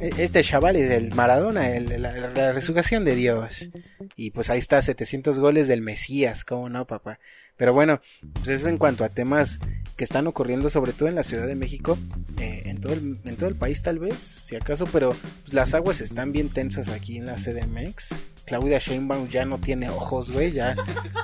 E, 0.00 0.10
este 0.16 0.42
chaval 0.42 0.76
es 0.76 0.90
el 0.90 1.14
Maradona, 1.14 1.68
el, 1.68 2.00
la, 2.00 2.52
resurrección 2.52 3.04
de 3.04 3.14
Dios. 3.14 3.68
Y 4.16 4.30
pues 4.30 4.48
ahí 4.48 4.58
está, 4.58 4.80
700 4.80 5.38
goles 5.38 5.68
del 5.68 5.82
Mesías, 5.82 6.46
¿cómo 6.46 6.70
no, 6.70 6.86
papá? 6.86 7.18
Pero 7.58 7.74
bueno, 7.74 8.00
pues 8.32 8.48
eso 8.48 8.70
en 8.70 8.78
cuanto 8.78 9.04
a 9.04 9.10
temas 9.10 9.58
que 9.96 10.04
están 10.04 10.26
ocurriendo, 10.26 10.70
sobre 10.70 10.94
todo 10.94 11.10
en 11.10 11.14
la 11.14 11.24
Ciudad 11.24 11.46
de 11.46 11.54
México, 11.54 11.98
eh, 12.38 12.62
en, 12.64 12.80
todo 12.80 12.94
el, 12.94 13.18
en 13.26 13.36
todo 13.36 13.50
el 13.50 13.56
país 13.56 13.82
tal 13.82 13.98
vez, 13.98 14.18
si 14.18 14.56
acaso, 14.56 14.86
pero 14.86 15.14
pues, 15.42 15.52
las 15.52 15.74
aguas 15.74 16.00
están 16.00 16.32
bien 16.32 16.48
tensas 16.48 16.88
aquí 16.88 17.18
en 17.18 17.26
la 17.26 17.34
CDMX. 17.34 18.14
Claudia 18.48 18.78
Sheinbaum 18.78 19.28
ya 19.28 19.44
no 19.44 19.58
tiene 19.58 19.90
ojos, 19.90 20.30
güey, 20.30 20.52
ya. 20.52 20.74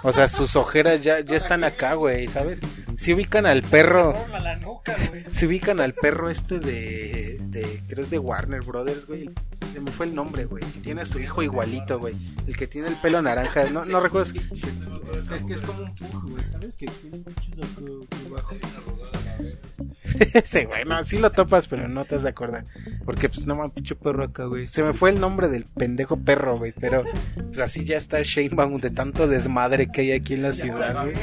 O 0.02 0.12
sea, 0.12 0.28
sus 0.28 0.56
ojeras 0.56 1.02
ya, 1.02 1.20
ya 1.20 1.37
están 1.37 1.64
acá, 1.64 1.94
güey, 1.94 2.28
¿sabes? 2.28 2.60
Si 2.96 3.14
ubican 3.14 3.46
al 3.46 3.62
perro. 3.62 4.14
Si 5.32 5.46
ubican 5.46 5.80
al 5.80 5.94
perro 5.94 6.28
este 6.30 6.58
de, 6.58 7.38
de 7.40 7.82
creo 7.88 8.04
es 8.04 8.10
de 8.10 8.18
Warner 8.18 8.60
Brothers, 8.60 9.06
güey. 9.06 9.30
Se 9.74 9.80
me 9.80 9.90
fue 9.90 10.06
el 10.06 10.14
nombre, 10.14 10.44
güey. 10.44 10.62
Tiene 10.84 11.02
a 11.02 11.04
su 11.04 11.18
hijo 11.18 11.42
igualito, 11.42 11.98
güey. 11.98 12.14
El 12.46 12.56
que 12.56 12.68
tiene 12.68 12.87
el 12.87 12.94
pelo 12.94 13.20
naranja. 13.20 13.64
No, 13.70 13.84
no 13.84 13.98
recuerdo. 13.98 14.32
Que 14.32 15.52
es 15.52 15.62
como 15.62 15.82
un 15.82 15.92
pug, 15.96 16.30
güey, 16.30 16.46
¿sabes? 16.46 16.76
Que 16.76 16.87
tiene 16.87 17.18
mucho 17.18 18.30
bajo. 18.30 18.54
sí, 20.44 20.64
güey, 20.64 20.84
no, 20.84 21.02
sí 21.04 21.18
lo 21.18 21.30
topas, 21.30 21.66
pero 21.66 21.88
no 21.88 22.04
te 22.04 22.14
has 22.14 22.22
de 22.22 22.28
acordar. 22.28 22.64
Porque, 23.04 23.28
pues, 23.28 23.46
no 23.46 23.56
mames, 23.56 23.72
pinche 23.72 23.94
perro 23.94 24.24
acá, 24.24 24.44
güey. 24.44 24.66
Se 24.68 24.82
me 24.82 24.92
fue 24.92 25.10
el 25.10 25.20
nombre 25.20 25.48
del 25.48 25.64
pendejo 25.64 26.16
perro, 26.18 26.58
güey. 26.58 26.72
Pero, 26.78 27.02
pues, 27.34 27.58
así 27.58 27.84
ya 27.84 27.96
está 27.96 28.20
Shanebaum 28.22 28.80
de 28.80 28.90
tanto 28.90 29.26
desmadre 29.26 29.88
que 29.88 30.02
hay 30.02 30.12
aquí 30.12 30.34
en 30.34 30.42
la 30.42 30.52
ciudad, 30.52 31.02
güey. 31.02 31.16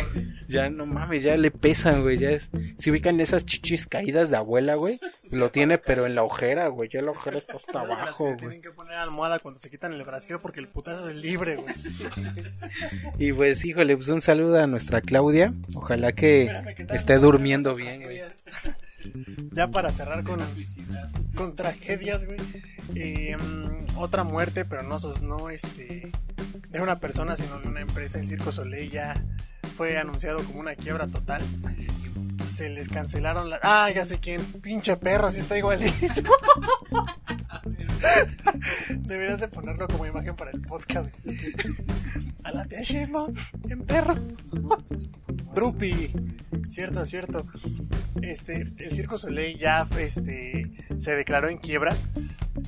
Ya, 0.48 0.70
no 0.70 0.86
mames, 0.86 1.24
ya 1.24 1.38
le 1.38 1.52
pesan, 1.52 2.02
güey. 2.02 2.18
Ya 2.18 2.32
es. 2.32 2.50
Si 2.78 2.92
ubican 2.92 3.20
esas 3.22 3.46
chichis 3.46 3.88
caídas 3.88 4.30
de 4.30 4.38
abuela, 4.38 4.76
güey. 4.76 5.00
Lo 5.32 5.50
tiene, 5.50 5.78
pero 5.78 6.06
en 6.06 6.16
la 6.16 6.24
ojera, 6.24 6.68
güey. 6.68 6.90
Ya 6.90 7.02
la 7.02 7.12
ojera 7.12 7.38
está 7.38 7.56
hasta 7.56 7.82
abajo, 7.82 8.36
güey. 8.36 8.41
Tienen 8.42 8.62
que 8.62 8.72
poner 8.72 8.98
almohada 8.98 9.40
cuando 9.40 9.60
se 9.60 9.70
quitan 9.70 9.94
el 9.94 10.04
brasquero 10.04 10.40
porque 10.40 10.60
el 10.60 10.68
putazo 10.68 11.10
es 11.10 11.16
libre, 11.16 11.56
güey. 11.56 11.74
y 13.18 13.34
pues, 13.34 13.64
híjole, 13.66 13.96
pues 13.96 14.10
un 14.10 14.22
saludo 14.22 14.62
a 14.62 14.68
nuestra 14.68 15.02
Claudia. 15.02 15.54
Ojalá 15.76 16.12
que 16.12 16.52
esté 16.90 17.18
durmiendo 17.18 17.76
bien, 17.76 18.04
güey 18.04 18.22
ya 19.52 19.68
para 19.68 19.92
cerrar 19.92 20.24
con, 20.24 20.40
con 21.36 21.56
tragedias, 21.56 22.26
güey. 22.26 22.40
Eh, 22.96 23.38
otra 23.96 24.24
muerte, 24.24 24.66
pero 24.66 24.84
no, 24.84 24.98
no 25.22 25.50
este, 25.50 26.12
de 26.70 26.82
una 26.82 27.00
persona, 27.00 27.36
sino 27.36 27.60
de 27.60 27.68
una 27.68 27.82
empresa. 27.82 28.20
El 28.20 28.28
Circo 28.28 28.52
Soleil 28.52 28.92
ya 28.92 29.24
fue 29.76 29.98
anunciado 29.98 30.44
como 30.44 30.60
una 30.60 30.76
quiebra 30.76 31.08
total. 31.08 31.42
Se 32.50 32.70
les 32.70 32.90
cancelaron 32.90 33.50
la... 33.50 33.60
Ah, 33.64 33.90
ya 33.94 34.04
sé 34.04 34.20
quién. 34.20 34.44
Pinche 34.62 34.98
perro, 34.98 35.28
así 35.28 35.40
está 35.40 35.58
igualito. 35.58 35.96
Deberías 39.12 39.42
de 39.42 39.50
ponerlo 39.50 39.90
como 39.90 40.06
imagen 40.06 40.38
para 40.38 40.52
el 40.52 40.62
podcast. 40.62 41.14
A 42.46 42.52
la 42.54 42.64
tía 42.64 42.80
en 43.70 43.84
perro. 43.84 44.16
Drupi. 45.54 46.14
Cierto, 46.70 47.06
cierto. 47.06 47.46
Este, 48.22 48.62
el 48.62 48.92
Circo 48.92 49.18
Soleil 49.18 49.58
ya 49.58 49.86
este, 50.00 50.72
se 50.98 51.16
declaró 51.18 51.50
en 51.50 51.58
quiebra. 51.58 51.94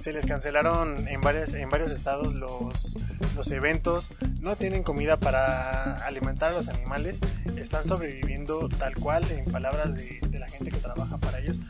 Se 0.01 0.12
les 0.12 0.25
cancelaron 0.25 1.08
en, 1.08 1.21
varias, 1.21 1.53
en 1.53 1.69
varios 1.69 1.91
estados 1.91 2.34
los, 2.34 2.97
los 3.38 3.49
eventos. 3.51 4.10
No 4.41 4.58
tienen 4.58 4.84
comida 4.84 5.15
para 5.15 6.06
alimentar 6.06 6.49
a 6.49 6.58
los 6.58 6.67
animales. 6.67 7.21
Están 7.56 7.86
sobreviviendo 7.86 8.67
tal 8.67 8.95
cual, 8.95 9.32
en 9.32 9.45
palabras 9.45 9.95
de, 9.95 10.19
de 10.27 10.39
la 10.39 10.49
gente 10.49 10.71
que 10.71 10.79
trabaja 10.79 11.17
para 11.19 11.39
ellos, 11.39 11.62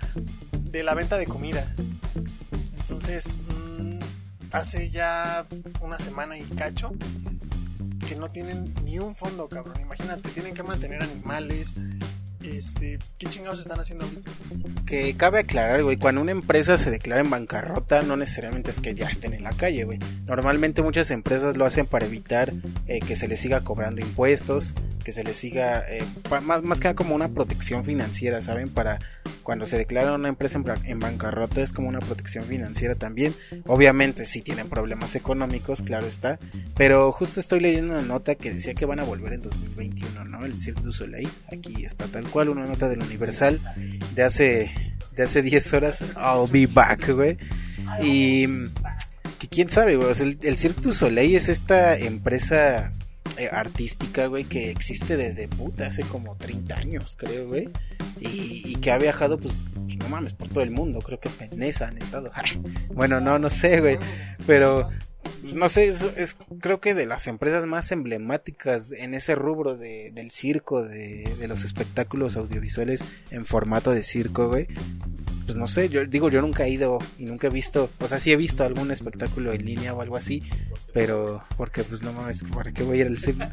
de 0.64 0.82
la 0.82 0.96
venta 0.96 1.18
de 1.18 1.28
comida. 1.28 1.72
Entonces, 2.80 3.38
hace 4.54 4.90
ya 4.92 5.46
una 5.82 6.00
semana 6.00 6.38
y 6.38 6.44
cacho 6.44 6.92
que 8.08 8.16
no 8.16 8.30
tienen 8.32 8.74
ni 8.84 9.00
un 9.00 9.14
fondo, 9.16 9.50
cabrón. 9.50 9.82
Imagínate, 9.82 10.30
tienen 10.30 10.54
que 10.54 10.64
mantener 10.64 11.02
animales, 11.02 11.74
este, 12.44 13.00
¿qué 13.18 13.28
chingados 13.28 13.60
están 13.60 13.80
haciendo 13.80 14.06
Que 14.86 15.16
cabe 15.16 15.40
aclarar, 15.40 15.84
güey, 15.84 15.98
cuando 15.98 16.22
una 16.22 16.32
empresa 16.32 16.78
se 16.78 16.92
declara 16.92 17.22
en 17.22 17.30
bancarrota, 17.30 18.02
no 18.02 18.18
necesariamente 18.18 18.72
es 18.72 18.80
que 18.80 18.94
ya 18.94 19.08
estén 19.08 19.34
en 19.34 19.44
la 19.44 19.52
calle, 19.52 19.84
güey. 19.86 20.00
Normalmente 20.26 20.82
muchas 20.82 21.12
empresas 21.12 21.58
lo 21.58 21.66
hacen 21.66 21.86
para 21.86 22.06
evitar 22.06 22.54
eh, 22.88 23.00
que 23.00 23.16
se 23.16 23.28
les 23.28 23.40
siga 23.40 23.62
cobrando 23.62 24.02
impuestos, 24.02 24.74
que 25.04 25.12
se 25.12 25.24
les 25.24 25.38
siga, 25.38 25.84
eh, 25.90 26.04
más, 26.44 26.64
más 26.64 26.80
que 26.80 26.86
nada 26.86 26.96
como 26.96 27.16
una 27.16 27.30
protección 27.30 27.84
financiera, 27.86 28.42
¿saben? 28.42 28.70
Para 28.70 29.00
cuando 29.44 29.66
se 29.66 29.78
declara 29.78 30.16
una 30.16 30.30
empresa 30.30 30.62
en, 30.86 31.00
bancarrota 31.00 31.62
es 31.62 31.74
como 31.74 31.90
una 31.90 32.00
protección 32.00 32.46
financiera 32.46 32.96
también. 32.96 33.36
Obviamente 33.68 34.26
si 34.26 34.42
tienen 34.42 34.70
problemas 34.70 35.16
económicos, 35.16 35.82
claro 35.82 36.08
está. 36.08 36.40
Pero 36.76 37.12
justo 37.12 37.40
estoy 37.40 37.60
leyendo 37.60 37.94
una 37.94 38.02
nota 38.02 38.36
que 38.36 38.54
decía 38.54 38.74
que 38.74 38.86
van 38.86 39.00
a 39.00 39.04
volver 39.04 39.34
en 39.34 39.42
2021, 39.42 40.26
¿no? 40.26 40.46
El 40.46 40.58
Cirque 40.58 40.82
du 40.82 40.94
Soleil, 40.94 41.30
aquí 41.52 41.86
está 41.86 42.08
tal 42.08 42.24
cual, 42.34 42.50
una 42.50 42.66
nota 42.66 42.90
del 42.90 43.02
Universal 43.02 43.60
de 44.16 44.24
hace, 44.24 44.72
de 45.16 45.24
hace 45.24 45.44
10 45.44 45.74
horas. 45.74 46.04
I'll 46.18 46.50
be 46.52 46.66
back, 46.66 47.12
güey. 47.12 47.38
Y 48.02 48.48
que 49.38 49.48
quién 49.50 49.70
sabe, 49.70 49.96
güey. 49.96 50.10
el, 50.20 50.40
el 50.42 50.58
Cirque 50.58 50.82
du 50.82 50.94
Soleil 50.94 51.36
es 51.36 51.48
esta 51.48 51.96
empresa 51.96 52.92
eh, 53.38 53.50
artística, 53.52 54.26
güey, 54.26 54.46
que 54.46 54.72
existe 54.72 55.16
desde 55.16 55.48
puta, 55.48 55.86
hace 55.88 56.02
como 56.04 56.36
30 56.36 56.76
años, 56.76 57.16
creo, 57.18 57.48
güey. 57.48 57.70
y, 58.20 58.64
y 58.66 58.76
que 58.78 58.92
ha 58.92 58.98
viajado, 58.98 59.40
pues, 59.40 59.54
no 60.00 60.10
mames, 60.10 60.34
por 60.34 60.48
todo 60.48 60.64
el 60.64 60.72
mundo. 60.72 61.00
Creo 61.00 61.20
que 61.20 61.30
hasta 61.30 61.46
en 61.46 61.62
esa 61.62 61.88
han 61.88 62.00
estado. 62.00 62.32
bueno, 62.94 63.20
no, 63.20 63.38
no 63.38 63.52
sé, 63.52 63.80
güey. 63.80 64.00
Pero 64.48 64.90
no 65.44 65.70
sé, 65.70 65.86
es, 65.86 66.04
es, 66.16 66.38
creo 66.60 66.80
que 66.80 66.94
de 66.94 67.06
las 67.06 67.28
empresas 67.28 67.66
más 67.66 67.92
emblemáticas 67.92 68.92
en 68.92 69.14
ese 69.14 69.36
rubro 69.36 69.76
de, 69.76 70.12
del 70.12 70.32
circo, 70.32 70.84
de, 70.84 71.36
de, 71.40 71.48
los 71.48 71.64
espectáculos 71.64 72.36
audiovisuales 72.38 73.04
en 73.32 73.46
formato 73.46 73.92
de 73.92 74.04
circo, 74.04 74.48
güey. 74.48 74.68
Pues 75.46 75.58
no 75.58 75.68
sé, 75.68 75.90
yo 75.90 76.06
digo, 76.06 76.30
yo 76.30 76.42
nunca 76.42 76.66
he 76.66 76.70
ido 76.70 77.00
y 77.20 77.26
nunca 77.26 77.48
he 77.48 77.50
visto, 77.50 77.90
o 78.00 78.08
sea, 78.08 78.20
sí 78.20 78.32
he 78.32 78.38
visto 78.38 78.64
algún 78.64 78.92
espectáculo 78.92 79.52
en 79.52 79.66
línea 79.66 79.94
o 79.94 80.02
algo 80.02 80.16
así, 80.16 80.42
pero 80.94 81.44
porque 81.58 81.84
pues 81.84 82.02
no 82.02 82.14
mames, 82.14 82.44
¿para 82.54 82.72
qué 82.72 82.84
voy 82.84 83.00
a 83.00 83.02
ir 83.02 83.08
al 83.08 83.18
circo? 83.18 83.44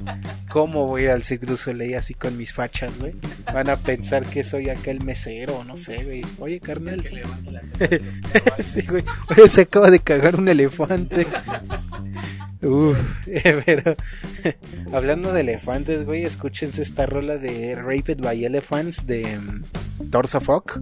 ¿Cómo 0.50 0.86
voy 0.86 1.02
a 1.02 1.04
ir 1.04 1.10
al 1.10 1.24
Cirque 1.24 1.46
du 1.46 1.56
Soleil 1.56 1.96
así 1.96 2.14
con 2.14 2.36
mis 2.36 2.52
fachas, 2.52 2.96
güey? 2.98 3.14
Van 3.52 3.70
a 3.70 3.76
pensar 3.76 4.24
que 4.26 4.44
soy 4.44 4.68
acá 4.68 4.90
el 4.90 5.02
mesero, 5.02 5.64
no 5.64 5.76
sé, 5.76 6.04
güey. 6.04 6.24
Oye, 6.38 6.60
carnal. 6.60 7.02
sí, 8.58 8.82
güey. 8.82 9.04
Oye, 9.30 9.48
se 9.48 9.62
acaba 9.62 9.90
de 9.90 10.00
cagar 10.00 10.36
un 10.36 10.48
elefante. 10.48 11.26
Uf, 12.62 12.98
pero 13.66 13.96
hablando 14.92 15.32
de 15.32 15.40
elefantes, 15.40 16.04
güey, 16.04 16.24
escúchense 16.24 16.82
esta 16.82 17.06
rola 17.06 17.38
de 17.38 17.74
Raped 17.74 18.18
by 18.20 18.44
Elephants 18.44 19.06
de 19.06 19.38
um, 19.38 19.62
Torso 20.11 20.40
Fuck. 20.40 20.80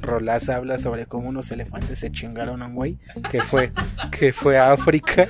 Rolaza 0.00 0.56
habla 0.56 0.78
sobre 0.78 1.06
cómo 1.06 1.28
unos 1.28 1.50
elefantes 1.50 1.98
se 1.98 2.10
chingaron 2.10 2.62
a 2.62 2.66
un 2.66 2.74
güey 2.74 2.98
que 3.30 3.42
fue, 3.42 3.72
que 4.10 4.32
fue 4.32 4.58
a 4.58 4.72
África. 4.72 5.26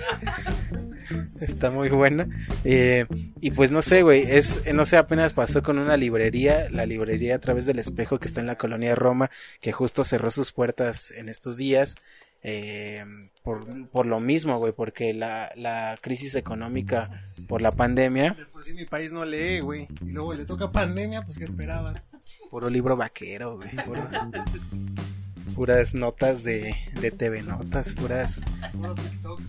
Está 1.40 1.70
muy 1.70 1.88
buena. 1.90 2.28
Eh, 2.64 3.06
y 3.40 3.50
pues 3.50 3.70
no 3.70 3.82
sé, 3.82 4.02
güey, 4.02 4.22
es, 4.22 4.60
no 4.72 4.84
sé, 4.84 4.96
apenas 4.96 5.32
pasó 5.32 5.62
con 5.62 5.78
una 5.78 5.96
librería, 5.96 6.68
la 6.70 6.86
librería 6.86 7.36
a 7.36 7.38
través 7.38 7.66
del 7.66 7.78
espejo 7.78 8.18
que 8.18 8.26
está 8.26 8.40
en 8.40 8.46
la 8.46 8.56
colonia 8.56 8.94
Roma, 8.94 9.30
que 9.60 9.72
justo 9.72 10.02
cerró 10.02 10.30
sus 10.30 10.52
puertas 10.52 11.10
en 11.10 11.28
estos 11.28 11.56
días. 11.56 11.96
Eh, 12.46 13.02
por, 13.42 13.64
por, 13.88 14.04
lo 14.04 14.20
mismo, 14.20 14.58
güey, 14.58 14.74
porque 14.74 15.14
la, 15.14 15.50
la, 15.56 15.96
crisis 16.00 16.34
económica 16.34 17.10
por 17.48 17.62
la 17.62 17.72
pandemia. 17.72 18.34
De 18.34 18.44
por 18.44 18.62
sí 18.62 18.74
mi 18.74 18.84
país 18.84 19.12
no 19.12 19.24
lee, 19.24 19.60
güey. 19.60 19.88
Y 20.02 20.12
luego 20.12 20.34
le 20.34 20.44
toca 20.44 20.68
pandemia, 20.70 21.22
pues 21.22 21.38
¿qué 21.38 21.44
esperaban? 21.44 21.94
Puro 22.50 22.68
libro 22.68 22.96
vaquero, 22.96 23.56
güey. 23.56 23.70
Puro, 23.86 24.02
puras 25.54 25.94
notas 25.94 26.44
de, 26.44 26.76
de 27.00 27.10
TV 27.10 27.42
Notas, 27.42 27.94
puras. 27.94 28.42
Puro 28.72 28.94
TikTok. 28.94 29.40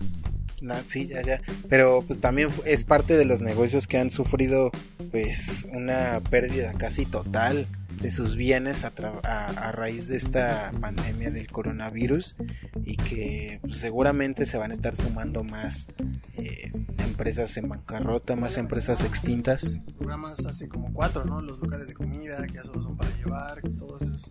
No, 0.62 0.74
sí, 0.86 1.06
ya, 1.06 1.20
ya. 1.20 1.42
Pero 1.68 2.02
pues 2.06 2.18
también 2.18 2.48
es 2.64 2.86
parte 2.86 3.18
de 3.18 3.26
los 3.26 3.42
negocios 3.42 3.86
que 3.86 3.98
han 3.98 4.10
sufrido 4.10 4.70
pues 5.10 5.68
una 5.70 6.20
pérdida 6.30 6.72
casi 6.72 7.04
total 7.04 7.68
de 8.00 8.10
sus 8.10 8.36
bienes 8.36 8.84
a, 8.84 8.92
a, 9.22 9.46
a, 9.46 9.72
raíz 9.72 10.08
de 10.08 10.16
esta 10.16 10.72
pandemia 10.80 11.30
del 11.30 11.50
coronavirus 11.50 12.36
y 12.84 12.96
que 12.96 13.58
pues, 13.62 13.78
seguramente 13.78 14.46
se 14.46 14.58
van 14.58 14.70
a 14.70 14.74
estar 14.74 14.94
sumando 14.96 15.42
más 15.42 15.88
eh, 16.36 16.72
empresas 16.98 17.56
en 17.56 17.68
bancarrota, 17.68 18.36
más 18.36 18.58
empresas 18.58 19.02
extintas. 19.02 19.80
Programas 19.98 20.44
así 20.46 20.68
como 20.68 20.92
cuatro, 20.92 21.24
¿no? 21.24 21.40
Los 21.40 21.58
locales 21.58 21.88
de 21.88 21.94
comida 21.94 22.46
que 22.46 22.54
ya 22.54 22.64
solo 22.64 22.82
son 22.82 22.96
para 22.96 23.10
llevar, 23.16 23.60
todos 23.78 24.02
esos. 24.02 24.30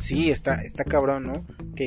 Sí, 0.00 0.30
está, 0.30 0.62
está 0.62 0.84
cabrón, 0.84 1.26
¿no? 1.26 1.46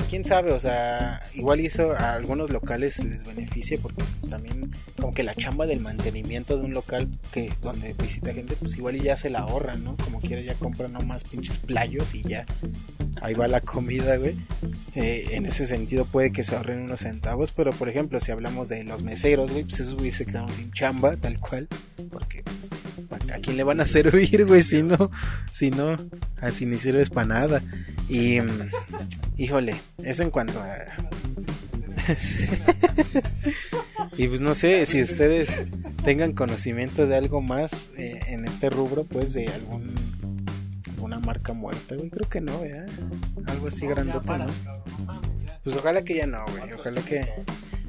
Quién 0.09 0.25
sabe, 0.25 0.51
o 0.51 0.59
sea, 0.59 1.21
igual 1.33 1.59
hizo 1.59 1.93
a 1.93 2.13
algunos 2.13 2.49
locales 2.49 3.03
les 3.03 3.23
beneficie 3.23 3.77
porque 3.77 4.03
pues 4.03 4.29
también 4.29 4.71
como 4.99 5.13
que 5.13 5.23
la 5.23 5.35
chamba 5.35 5.65
del 5.65 5.79
mantenimiento 5.79 6.57
de 6.57 6.63
un 6.63 6.73
local 6.73 7.07
que 7.31 7.51
donde 7.61 7.93
visita 7.93 8.33
gente, 8.33 8.55
pues 8.55 8.77
igual 8.77 9.01
ya 9.01 9.17
se 9.17 9.29
la 9.29 9.39
ahorran, 9.39 9.83
¿no? 9.83 9.95
Como 9.97 10.19
quiera 10.19 10.41
ya 10.41 10.53
compran 10.55 10.93
nomás 10.93 11.23
pinches 11.23 11.57
playos 11.57 12.15
y 12.15 12.21
ya 12.23 12.45
ahí 13.21 13.33
va 13.33 13.47
la 13.47 13.61
comida, 13.61 14.17
güey. 14.17 14.35
Eh, 14.95 15.27
en 15.31 15.45
ese 15.45 15.67
sentido 15.67 16.05
puede 16.05 16.31
que 16.31 16.43
se 16.43 16.55
ahorren 16.55 16.81
unos 16.81 16.99
centavos, 17.01 17.51
pero 17.51 17.71
por 17.71 17.89
ejemplo, 17.89 18.19
si 18.19 18.31
hablamos 18.31 18.69
de 18.69 18.83
los 18.83 19.03
meseros, 19.03 19.51
güey, 19.51 19.63
pues 19.63 19.79
esos 19.79 19.95
güey 19.95 20.11
se 20.11 20.25
quedaron 20.25 20.51
sin 20.51 20.71
chamba, 20.71 21.15
tal 21.17 21.39
cual, 21.39 21.67
porque 22.11 22.43
pues, 22.43 22.69
¿a 23.33 23.39
quién 23.39 23.57
le 23.57 23.63
van 23.63 23.79
a 23.79 23.85
servir, 23.85 24.45
güey? 24.45 24.63
Si 24.63 24.83
no, 24.83 25.09
si 25.51 25.71
no, 25.71 25.97
así 26.41 26.65
ni 26.65 26.77
sirves 26.77 27.09
para 27.09 27.27
nada. 27.27 27.63
Y, 28.09 28.39
híjole, 29.37 29.75
eso 30.03 30.23
en 30.23 30.31
cuanto 30.31 30.59
a... 30.59 30.75
y 34.17 34.27
pues 34.27 34.41
no 34.41 34.53
sé 34.53 34.85
si 34.85 35.01
ustedes 35.01 35.61
tengan 36.03 36.33
conocimiento 36.33 37.07
de 37.07 37.15
algo 37.15 37.41
más 37.41 37.71
eh, 37.97 38.19
en 38.27 38.45
este 38.45 38.69
rubro, 38.69 39.05
pues 39.05 39.33
de 39.33 39.47
algún 39.47 39.95
alguna 41.05 41.19
marca 41.19 41.53
muerta, 41.53 41.95
güey. 41.95 42.09
Creo 42.09 42.29
que 42.29 42.41
no, 42.41 42.61
¿verdad? 42.61 42.87
Algo 43.45 43.67
así 43.67 43.85
grandote, 43.85 44.37
¿no? 44.37 44.47
Pues 45.63 45.75
ojalá 45.75 46.03
que 46.03 46.15
ya 46.15 46.25
no, 46.25 46.43
güey. 46.45 46.73
Ojalá 46.73 47.01
que. 47.01 47.25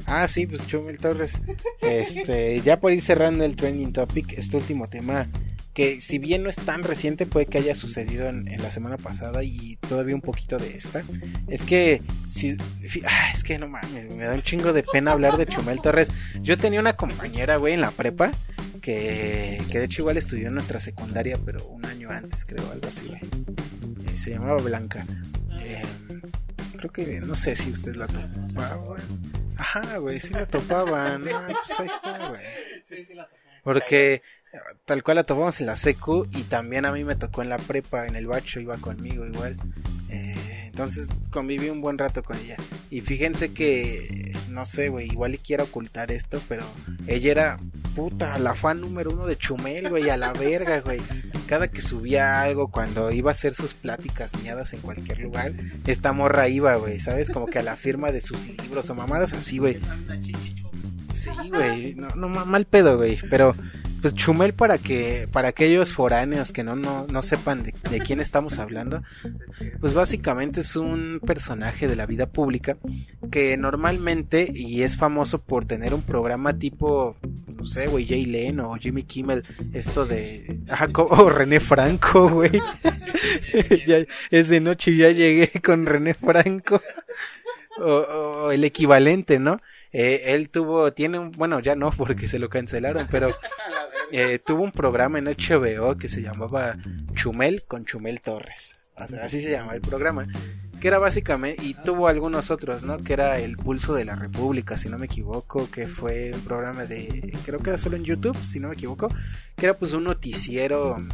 Ah, 0.06 0.26
sí, 0.28 0.46
pues 0.46 0.66
Chumel 0.66 0.98
Torres. 0.98 1.40
Este, 1.82 2.60
ya 2.62 2.80
por 2.80 2.92
ir 2.92 3.02
cerrando 3.02 3.44
el 3.44 3.56
trending 3.56 3.92
topic, 3.92 4.32
este 4.38 4.56
último 4.56 4.88
tema 4.88 5.28
que 5.76 6.00
si 6.00 6.18
bien 6.18 6.42
no 6.42 6.48
es 6.48 6.56
tan 6.56 6.84
reciente, 6.84 7.26
puede 7.26 7.44
que 7.44 7.58
haya 7.58 7.74
sucedido 7.74 8.30
en, 8.30 8.46
la 8.62 8.70
semana 8.70 8.96
pasada 8.96 9.44
y 9.44 9.76
todavía 9.76 10.14
un 10.14 10.22
poquito 10.22 10.56
de 10.56 10.74
esta. 10.74 11.04
Es 11.48 11.66
que, 11.66 12.00
si, 12.30 12.56
ah, 13.04 13.30
es 13.34 13.44
que 13.44 13.58
no 13.58 13.68
mames, 13.68 14.08
me 14.08 14.24
da 14.24 14.32
un 14.32 14.40
chingo 14.40 14.72
de 14.72 14.82
pena 14.82 15.12
hablar 15.12 15.36
de 15.36 15.44
Chumel 15.44 15.82
Torres. 15.82 16.08
Yo 16.40 16.56
tenía 16.56 16.80
una 16.80 16.94
compañera, 16.94 17.56
güey, 17.56 17.74
en 17.74 17.82
la 17.82 17.90
prepa, 17.90 18.32
que, 18.80 19.60
que 19.70 19.78
de 19.80 19.84
hecho 19.84 20.00
igual 20.00 20.16
estudió 20.16 20.48
en 20.48 20.54
nuestra 20.54 20.80
secundaria, 20.80 21.38
pero 21.44 21.66
un 21.66 21.84
año 21.84 22.08
antes, 22.08 22.46
creo, 22.46 22.70
algo 22.70 22.88
así, 22.88 23.08
güey. 23.08 23.20
Eh, 23.20 24.16
se 24.16 24.30
llamaba 24.30 24.56
Blanca. 24.62 25.04
Eh, 25.60 25.82
creo 26.78 26.90
que, 26.90 27.20
no 27.20 27.34
sé 27.34 27.54
si 27.54 27.70
usted 27.70 27.96
la 27.96 28.06
topaba. 28.06 28.96
Ajá, 29.56 29.98
güey, 29.98 30.20
sí 30.20 30.30
la 30.30 30.46
topaban. 30.50 31.22
Pues 31.22 31.80
ahí 31.80 31.86
está, 31.86 32.28
güey. 32.28 32.42
Sí, 32.84 33.04
sí 33.04 33.14
la 33.14 33.24
topaba. 33.24 33.60
Porque 33.62 34.22
tal 34.84 35.02
cual 35.02 35.16
la 35.16 35.24
topamos 35.24 35.60
en 35.60 35.66
la 35.66 35.76
secu 35.76 36.26
y 36.32 36.44
también 36.44 36.84
a 36.84 36.92
mí 36.92 37.04
me 37.04 37.16
tocó 37.16 37.42
en 37.42 37.48
la 37.48 37.58
prepa, 37.58 38.06
en 38.06 38.16
el 38.16 38.26
bacho, 38.26 38.60
iba 38.60 38.76
conmigo 38.78 39.26
igual. 39.26 39.56
Entonces 40.76 41.08
conviví 41.30 41.70
un 41.70 41.80
buen 41.80 41.96
rato 41.96 42.22
con 42.22 42.36
ella. 42.36 42.56
Y 42.90 43.00
fíjense 43.00 43.54
que, 43.54 44.36
no 44.50 44.66
sé, 44.66 44.90
güey, 44.90 45.06
igual 45.06 45.32
y 45.32 45.38
quiero 45.38 45.64
ocultar 45.64 46.12
esto, 46.12 46.38
pero 46.50 46.66
ella 47.06 47.30
era 47.30 47.58
puta, 47.94 48.38
la 48.38 48.54
fan 48.54 48.82
número 48.82 49.10
uno 49.10 49.24
de 49.24 49.38
Chumel, 49.38 49.88
güey, 49.88 50.10
a 50.10 50.18
la 50.18 50.34
verga, 50.34 50.82
güey. 50.82 51.00
Cada 51.46 51.68
que 51.68 51.80
subía 51.80 52.42
algo, 52.42 52.68
cuando 52.70 53.10
iba 53.10 53.30
a 53.30 53.32
hacer 53.32 53.54
sus 53.54 53.72
pláticas 53.72 54.32
miadas 54.42 54.74
en 54.74 54.80
cualquier 54.80 55.20
lugar, 55.20 55.54
esta 55.86 56.12
morra 56.12 56.46
iba, 56.50 56.74
güey, 56.74 57.00
¿sabes? 57.00 57.30
Como 57.30 57.46
que 57.46 57.60
a 57.60 57.62
la 57.62 57.76
firma 57.76 58.12
de 58.12 58.20
sus 58.20 58.46
libros 58.46 58.90
o 58.90 58.94
mamadas 58.94 59.32
así, 59.32 59.56
güey. 59.56 59.80
Sí, 61.14 61.30
güey, 61.48 61.94
no, 61.94 62.14
no, 62.16 62.28
mal 62.28 62.66
pedo, 62.66 62.98
güey, 62.98 63.18
pero 63.30 63.56
pues 64.06 64.14
Chumel 64.14 64.54
para 64.54 64.78
que 64.78 65.26
para 65.32 65.48
aquellos 65.48 65.92
foráneos 65.92 66.52
que 66.52 66.62
no 66.62 66.76
no, 66.76 67.08
no 67.08 67.22
sepan 67.22 67.64
de, 67.64 67.72
quién 67.98 68.20
estamos 68.20 68.60
hablando 68.60 69.02
pues 69.80 69.94
básicamente 69.94 70.60
es 70.60 70.76
un 70.76 71.20
personaje 71.26 71.88
de 71.88 71.96
la 71.96 72.06
vida 72.06 72.26
pública 72.26 72.76
que 73.32 73.56
normalmente 73.56 74.48
y 74.54 74.84
es 74.84 74.96
famoso 74.96 75.40
por 75.40 75.64
tener 75.64 75.92
un 75.92 76.02
programa 76.02 76.56
tipo 76.56 77.16
no 77.48 77.66
sé 77.66 77.88
güey 77.88 78.06
Jay 78.06 78.26
Leno 78.26 78.70
o 78.70 78.76
Jimmy 78.76 79.02
Kimmel 79.02 79.42
esto 79.72 80.06
de 80.06 80.60
o 80.94 81.28
René 81.28 81.58
Franco 81.58 82.28
güey. 82.30 82.52
Es 84.30 84.48
de 84.48 84.60
noche 84.60 84.96
ya 84.96 85.10
llegué 85.10 85.50
con 85.64 85.84
René 85.84 86.14
Franco. 86.14 86.80
O, 87.78 87.90
o 87.90 88.50
el 88.52 88.62
equivalente 88.64 89.38
no 89.38 89.58
eh, 89.98 90.34
él 90.34 90.50
tuvo, 90.50 90.92
tiene 90.92 91.18
un, 91.18 91.32
bueno, 91.32 91.58
ya 91.60 91.74
no 91.74 91.90
porque 91.90 92.28
se 92.28 92.38
lo 92.38 92.50
cancelaron, 92.50 93.06
pero 93.10 93.30
eh, 94.10 94.38
tuvo 94.44 94.62
un 94.62 94.72
programa 94.72 95.18
en 95.18 95.26
HBO 95.26 95.96
que 95.96 96.08
se 96.08 96.22
llamaba 96.22 96.76
Chumel 97.14 97.62
con 97.66 97.84
Chumel 97.84 98.20
Torres. 98.20 98.78
Así 98.96 99.42
se 99.42 99.50
llama 99.50 99.74
el 99.74 99.82
programa. 99.82 100.26
Que 100.86 100.90
era 100.90 101.00
básicamente, 101.00 101.64
y 101.64 101.74
tuvo 101.74 102.06
algunos 102.06 102.52
otros, 102.52 102.84
¿no? 102.84 102.98
Que 102.98 103.14
era 103.14 103.40
El 103.40 103.56
Pulso 103.56 103.92
de 103.92 104.04
la 104.04 104.14
República, 104.14 104.76
si 104.76 104.88
no 104.88 104.98
me 104.98 105.06
equivoco, 105.06 105.68
que 105.68 105.88
fue 105.88 106.30
un 106.32 106.42
programa 106.42 106.84
de, 106.84 107.36
creo 107.44 107.58
que 107.58 107.70
era 107.70 107.76
solo 107.76 107.96
en 107.96 108.04
YouTube, 108.04 108.36
si 108.44 108.60
no 108.60 108.68
me 108.68 108.74
equivoco, 108.74 109.12
que 109.56 109.66
era 109.66 109.76
pues 109.76 109.94
un 109.94 110.04
noticiero 110.04 111.04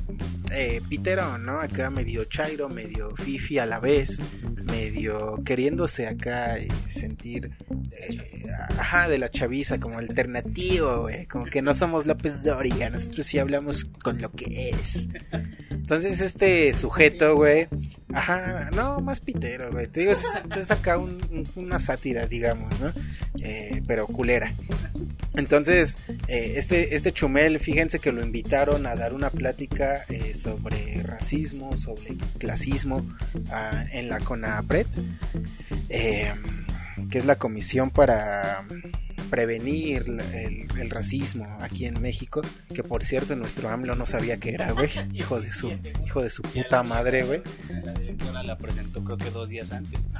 eh, 0.52 0.82
pitero, 0.90 1.38
¿no? 1.38 1.58
Acá 1.58 1.88
medio 1.88 2.26
chairo, 2.26 2.68
medio 2.68 3.16
fifi 3.16 3.58
a 3.60 3.64
la 3.64 3.80
vez, 3.80 4.20
medio 4.64 5.38
queriéndose 5.42 6.06
acá 6.06 6.58
eh, 6.58 6.68
sentir, 6.90 7.52
eh, 7.92 8.44
ajá, 8.76 9.08
de 9.08 9.16
la 9.16 9.30
chaviza, 9.30 9.80
como 9.80 9.96
alternativo, 9.96 11.00
güey, 11.00 11.24
como 11.24 11.46
que 11.46 11.62
no 11.62 11.72
somos 11.72 12.06
López 12.06 12.44
Dóriga, 12.44 12.90
nosotros 12.90 13.26
sí 13.26 13.38
hablamos 13.38 13.86
con 14.02 14.20
lo 14.20 14.30
que 14.32 14.68
es. 14.68 15.08
Entonces 15.70 16.20
este 16.20 16.74
sujeto, 16.74 17.36
güey, 17.36 17.68
ajá, 18.14 18.70
no, 18.74 19.00
más 19.00 19.20
pitero, 19.20 19.70
güey, 19.70 19.88
es, 19.94 20.26
acá 20.70 20.98
un, 20.98 21.22
un, 21.30 21.48
una 21.56 21.78
sátira, 21.78 22.26
digamos, 22.26 22.78
¿no? 22.80 22.92
Eh, 23.40 23.82
pero 23.86 24.06
culera. 24.06 24.52
Entonces, 25.34 25.98
eh, 26.28 26.54
este, 26.56 26.94
este 26.94 27.12
Chumel, 27.12 27.58
fíjense 27.58 27.98
que 27.98 28.12
lo 28.12 28.22
invitaron 28.22 28.86
a 28.86 28.94
dar 28.94 29.14
una 29.14 29.30
plática 29.30 30.04
eh, 30.08 30.34
sobre 30.34 31.02
racismo, 31.02 31.76
sobre 31.76 32.16
clasismo 32.38 33.06
en 33.92 34.08
la 34.08 34.20
CONAPRED, 34.20 34.86
que 35.88 37.18
es 37.18 37.24
la 37.24 37.36
comisión 37.36 37.90
para 37.90 38.64
prevenir 39.32 40.04
el, 40.08 40.68
el 40.78 40.90
racismo 40.90 41.46
aquí 41.62 41.86
en 41.86 42.02
México, 42.02 42.42
que 42.74 42.84
por 42.84 43.02
cierto 43.02 43.34
nuestro 43.34 43.70
AMLO 43.70 43.94
no 43.94 44.04
sabía 44.04 44.36
que 44.36 44.50
era, 44.50 44.72
güey, 44.72 44.90
hijo 45.14 45.40
de 45.40 45.50
su, 45.50 45.72
hijo 46.04 46.22
de 46.22 46.28
su 46.28 46.42
puta 46.42 46.82
madre, 46.82 47.22
güey. 47.24 47.40
La 47.82 47.94
directora 47.94 48.42
la 48.42 48.58
presentó 48.58 49.02
creo 49.02 49.16
que 49.16 49.30
dos 49.30 49.48
días 49.48 49.72
antes. 49.72 50.10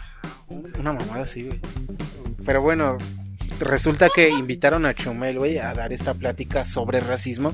Una 0.48 0.94
mamada 0.94 1.24
así, 1.24 1.42
güey. 1.42 1.60
Pero 2.42 2.62
bueno, 2.62 2.96
resulta 3.60 4.08
que 4.08 4.30
invitaron 4.30 4.86
a 4.86 4.94
Chumel, 4.94 5.36
güey, 5.36 5.58
a 5.58 5.74
dar 5.74 5.92
esta 5.92 6.14
plática 6.14 6.64
sobre 6.64 7.00
racismo. 7.00 7.52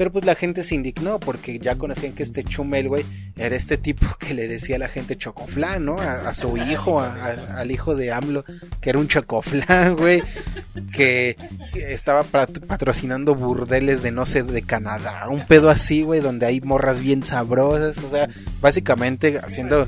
Pero 0.00 0.10
pues 0.12 0.24
la 0.24 0.34
gente 0.34 0.64
se 0.64 0.74
indignó 0.74 1.20
porque 1.20 1.58
ya 1.58 1.74
conocían 1.76 2.14
que 2.14 2.22
este 2.22 2.42
Chumel, 2.42 2.88
güey, 2.88 3.04
era 3.36 3.54
este 3.54 3.76
tipo 3.76 4.06
que 4.18 4.32
le 4.32 4.48
decía 4.48 4.76
a 4.76 4.78
la 4.78 4.88
gente 4.88 5.14
chocoflán, 5.14 5.84
¿no? 5.84 6.00
A, 6.00 6.32
su 6.32 6.56
hijo, 6.56 7.00
a- 7.02 7.12
al 7.58 7.70
hijo 7.70 7.94
de 7.94 8.10
AMLO, 8.10 8.46
que 8.80 8.88
era 8.88 8.98
un 8.98 9.08
chocoflán, 9.08 9.96
güey, 9.98 10.22
que 10.94 11.36
estaba 11.74 12.22
pat- 12.22 12.64
patrocinando 12.66 13.34
burdeles 13.34 14.02
de 14.02 14.10
no 14.10 14.24
sé, 14.24 14.42
de 14.42 14.62
Canadá, 14.62 15.28
un 15.28 15.46
pedo 15.46 15.68
así, 15.68 16.00
güey, 16.00 16.20
donde 16.22 16.46
hay 16.46 16.62
morras 16.62 17.00
bien 17.02 17.22
sabrosas, 17.22 17.98
o 18.02 18.08
sea, 18.08 18.30
básicamente 18.62 19.38
haciendo... 19.38 19.86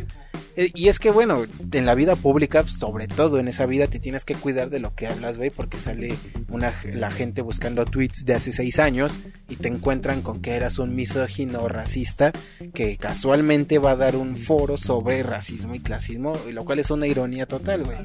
Eh, 0.56 0.70
Y 0.74 0.88
es 0.88 0.98
que 0.98 1.10
bueno, 1.10 1.44
en 1.72 1.86
la 1.86 1.94
vida 1.94 2.16
pública, 2.16 2.66
sobre 2.66 3.08
todo 3.08 3.38
en 3.38 3.48
esa 3.48 3.66
vida, 3.66 3.86
te 3.86 3.98
tienes 3.98 4.24
que 4.24 4.34
cuidar 4.34 4.70
de 4.70 4.80
lo 4.80 4.94
que 4.94 5.06
hablas, 5.06 5.36
güey, 5.38 5.50
porque 5.50 5.78
sale 5.78 6.14
una, 6.48 6.74
la 6.92 7.10
gente 7.10 7.42
buscando 7.42 7.84
tweets 7.84 8.24
de 8.24 8.34
hace 8.34 8.52
seis 8.52 8.78
años 8.78 9.16
y 9.48 9.56
te 9.56 9.68
encuentran 9.68 10.22
con 10.22 10.42
que 10.42 10.52
eras 10.52 10.78
un 10.78 10.94
misógino 10.94 11.68
racista 11.68 12.32
que 12.74 12.96
casualmente 12.96 13.78
va 13.78 13.92
a 13.92 13.96
dar 13.96 14.16
un 14.16 14.36
foro 14.36 14.76
sobre 14.78 15.22
racismo 15.22 15.74
y 15.74 15.80
clasismo, 15.80 16.38
lo 16.50 16.64
cual 16.64 16.78
es 16.78 16.90
una 16.90 17.06
ironía 17.06 17.46
total, 17.46 17.84
güey. 17.84 17.98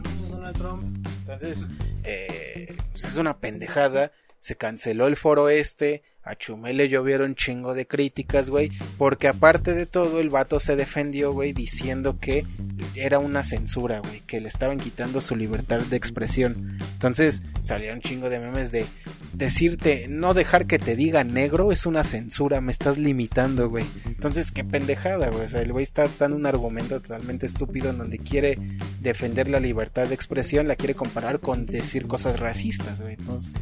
Entonces, 1.19 1.65
eh, 2.03 2.75
pues 2.91 3.03
es 3.05 3.17
una 3.17 3.37
pendejada. 3.39 4.11
Se 4.39 4.55
canceló 4.55 5.07
el 5.07 5.15
foro 5.15 5.49
este. 5.49 6.03
A 6.27 6.35
Chumel 6.35 6.77
le 6.77 6.89
llovieron 6.89 7.35
chingo 7.35 7.73
de 7.73 7.87
críticas, 7.87 8.49
güey. 8.49 8.71
Porque 8.97 9.27
aparte 9.27 9.73
de 9.73 9.85
todo, 9.85 10.19
el 10.19 10.29
vato 10.29 10.59
se 10.59 10.75
defendió, 10.75 11.33
güey, 11.33 11.53
diciendo 11.53 12.19
que 12.19 12.45
era 12.95 13.19
una 13.19 13.43
censura, 13.43 13.99
güey. 13.99 14.21
Que 14.21 14.41
le 14.41 14.49
estaban 14.49 14.79
quitando 14.79 15.21
su 15.21 15.35
libertad 15.35 15.79
de 15.79 15.97
expresión. 15.97 16.77
Entonces, 16.93 17.41
salieron 17.61 18.01
chingo 18.01 18.29
de 18.29 18.39
memes 18.39 18.71
de 18.71 18.85
decirte, 19.33 20.07
no 20.09 20.33
dejar 20.33 20.65
que 20.65 20.79
te 20.79 20.95
diga 20.95 21.23
negro 21.23 21.71
es 21.71 21.85
una 21.85 22.03
censura, 22.03 22.59
me 22.59 22.71
estás 22.71 22.97
limitando, 22.97 23.69
güey. 23.69 23.85
Entonces, 24.05 24.51
qué 24.51 24.63
pendejada, 24.63 25.29
güey. 25.29 25.45
O 25.45 25.49
sea, 25.49 25.61
el 25.61 25.71
güey 25.71 25.83
está 25.83 26.09
dando 26.19 26.37
un 26.37 26.45
argumento 26.45 26.99
totalmente 27.01 27.45
estúpido 27.45 27.89
en 27.89 27.99
donde 27.99 28.17
quiere 28.17 28.57
defender 28.99 29.47
la 29.47 29.59
libertad 29.59 30.07
de 30.07 30.15
expresión, 30.15 30.67
la 30.67 30.75
quiere 30.75 30.95
comparar 30.95 31.39
con 31.39 31.65
decir 31.65 32.07
cosas 32.07 32.39
racistas, 32.39 33.01
güey. 33.01 33.13
Entonces, 33.13 33.53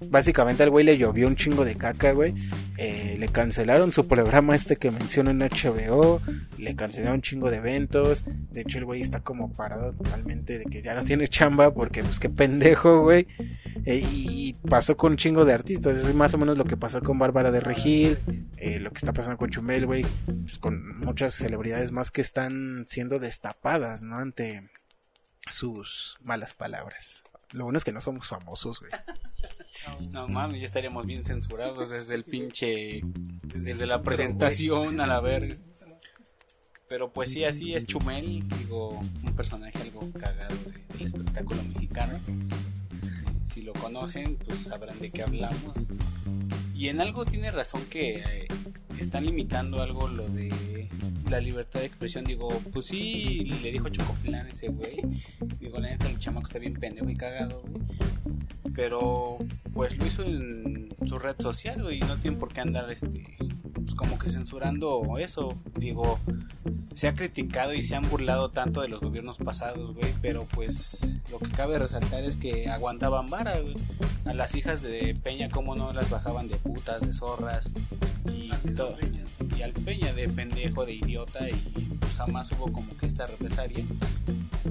básicamente 0.00 0.62
al 0.62 0.70
güey 0.70 0.84
le 0.84 0.96
llovió 0.96 1.26
un 1.26 1.36
chingo 1.36 1.64
de 1.64 1.76
caca, 1.76 2.12
güey. 2.12 2.34
Eh, 2.76 3.16
le 3.18 3.28
cancelaron 3.28 3.92
su 3.92 4.06
programa 4.06 4.54
este 4.54 4.76
que 4.76 4.90
menciona 4.90 5.30
en 5.30 5.40
HBO, 5.40 6.20
le 6.56 6.76
cancelaron 6.76 7.16
un 7.16 7.22
chingo 7.22 7.50
de 7.50 7.56
eventos. 7.56 8.24
De 8.50 8.60
hecho, 8.60 8.78
el 8.78 8.84
güey 8.84 9.00
está 9.00 9.20
como 9.20 9.52
parado 9.52 9.92
totalmente 9.92 10.58
de 10.58 10.64
que 10.64 10.82
ya 10.82 10.94
no 10.94 11.04
tiene 11.04 11.28
chamba 11.28 11.72
porque, 11.72 12.02
pues, 12.02 12.20
qué 12.20 12.30
pendejo, 12.30 13.02
güey. 13.02 13.26
Eh, 13.84 14.06
y 14.10 14.54
pasó 14.68 14.96
con 14.96 15.12
un 15.12 15.18
chingo 15.18 15.44
de 15.44 15.52
artistas. 15.52 15.96
Es 15.98 16.14
más 16.14 16.34
o 16.34 16.38
menos 16.38 16.56
lo 16.56 16.64
que 16.64 16.76
pasó 16.76 17.00
con 17.02 17.18
Bárbara 17.18 17.50
de 17.50 17.60
Regil, 17.60 18.18
eh, 18.56 18.78
lo 18.80 18.90
que 18.90 18.98
está 18.98 19.12
pasando 19.12 19.38
con 19.38 19.50
Chumel, 19.50 19.86
güey. 19.86 20.04
pues, 20.26 20.58
con 20.58 20.98
muchas 20.98 21.34
celebridades 21.34 21.92
más 21.92 22.10
que 22.10 22.20
están 22.20 22.86
siendo 22.88 23.18
destapadas, 23.18 24.02
¿no? 24.02 24.16
Ante 24.16 24.62
sus 25.50 26.16
malas 26.22 26.54
palabras. 26.54 27.22
Lo 27.52 27.64
bueno 27.64 27.78
es 27.78 27.84
que 27.84 27.92
no 27.92 28.00
somos 28.00 28.28
famosos, 28.28 28.80
güey. 28.80 28.92
No 30.10 30.28
mames, 30.28 30.58
ya 30.60 30.66
estaríamos 30.66 31.06
bien 31.06 31.24
censurados 31.24 31.90
desde 31.90 32.14
el 32.14 32.24
pinche. 32.24 33.00
Desde 33.44 33.86
la 33.86 34.00
presentación 34.00 35.00
a 35.00 35.06
la 35.06 35.20
verga. 35.20 35.54
Pero 36.88 37.12
pues 37.12 37.30
sí, 37.32 37.44
así 37.44 37.74
es 37.74 37.84
Chumel, 37.86 38.48
digo, 38.58 38.90
un 38.98 39.34
personaje 39.36 39.78
algo 39.82 40.10
cagado 40.18 40.56
de- 40.56 40.96
del 40.96 41.06
espectáculo 41.06 41.62
mexicano. 41.64 42.18
Si 43.44 43.62
lo 43.62 43.72
conocen, 43.74 44.36
pues 44.36 44.64
sabrán 44.64 44.98
de 44.98 45.10
qué 45.10 45.22
hablamos. 45.22 45.74
Y 46.74 46.88
en 46.88 47.00
algo 47.00 47.24
tiene 47.26 47.50
razón 47.50 47.84
que 47.90 48.18
eh, 48.20 48.48
están 48.98 49.26
limitando 49.26 49.82
algo 49.82 50.08
lo 50.08 50.26
de 50.28 50.88
la 51.28 51.40
libertad 51.40 51.80
de 51.80 51.86
expresión. 51.86 52.24
Digo, 52.24 52.48
pues 52.72 52.86
sí, 52.86 53.44
le 53.62 53.70
dijo 53.72 53.88
Chocoflán 53.90 54.46
a 54.46 54.50
ese 54.50 54.68
güey. 54.68 55.02
Digo, 55.60 55.78
la 55.80 55.90
neta, 55.90 56.08
el 56.08 56.18
chamaco 56.18 56.46
está 56.46 56.58
bien 56.58 56.72
pendejo 56.74 57.08
y 57.10 57.16
cagado, 57.16 57.62
güey. 57.66 58.37
Pero, 58.78 59.38
pues 59.74 59.98
lo 59.98 60.06
hizo 60.06 60.22
en 60.22 60.88
su 61.04 61.18
red 61.18 61.34
social, 61.40 61.92
y 61.92 61.98
no 61.98 62.16
tienen 62.18 62.38
por 62.38 62.52
qué 62.52 62.60
andar, 62.60 62.88
este, 62.92 63.36
pues 63.74 63.96
como 63.96 64.20
que 64.20 64.28
censurando 64.28 65.02
eso. 65.18 65.58
Digo, 65.74 66.20
se 66.94 67.08
ha 67.08 67.14
criticado 67.14 67.74
y 67.74 67.82
se 67.82 67.96
han 67.96 68.08
burlado 68.08 68.50
tanto 68.50 68.80
de 68.80 68.86
los 68.86 69.00
gobiernos 69.00 69.38
pasados, 69.38 69.96
güey, 69.96 70.14
pero 70.22 70.46
pues 70.54 71.16
lo 71.32 71.40
que 71.40 71.50
cabe 71.50 71.76
resaltar 71.80 72.22
es 72.22 72.36
que 72.36 72.68
aguantaban 72.68 73.28
vara, 73.28 73.58
güey. 73.58 73.74
A 74.26 74.32
las 74.32 74.54
hijas 74.54 74.80
de 74.80 75.18
Peña, 75.24 75.48
como 75.48 75.74
no 75.74 75.92
las 75.92 76.08
bajaban 76.08 76.46
de 76.46 76.54
putas, 76.54 77.02
de 77.02 77.12
zorras 77.12 77.74
y 78.32 78.50
todo. 78.76 78.96
Y 79.56 79.62
al 79.62 79.72
Peña 79.72 80.12
de 80.12 80.28
pendejo, 80.28 80.86
de 80.86 80.92
idiota, 80.92 81.50
y 81.50 81.54
pues 81.98 82.14
jamás 82.14 82.52
hubo 82.52 82.70
como 82.72 82.96
que 82.96 83.06
esta 83.06 83.26
represalia 83.26 83.84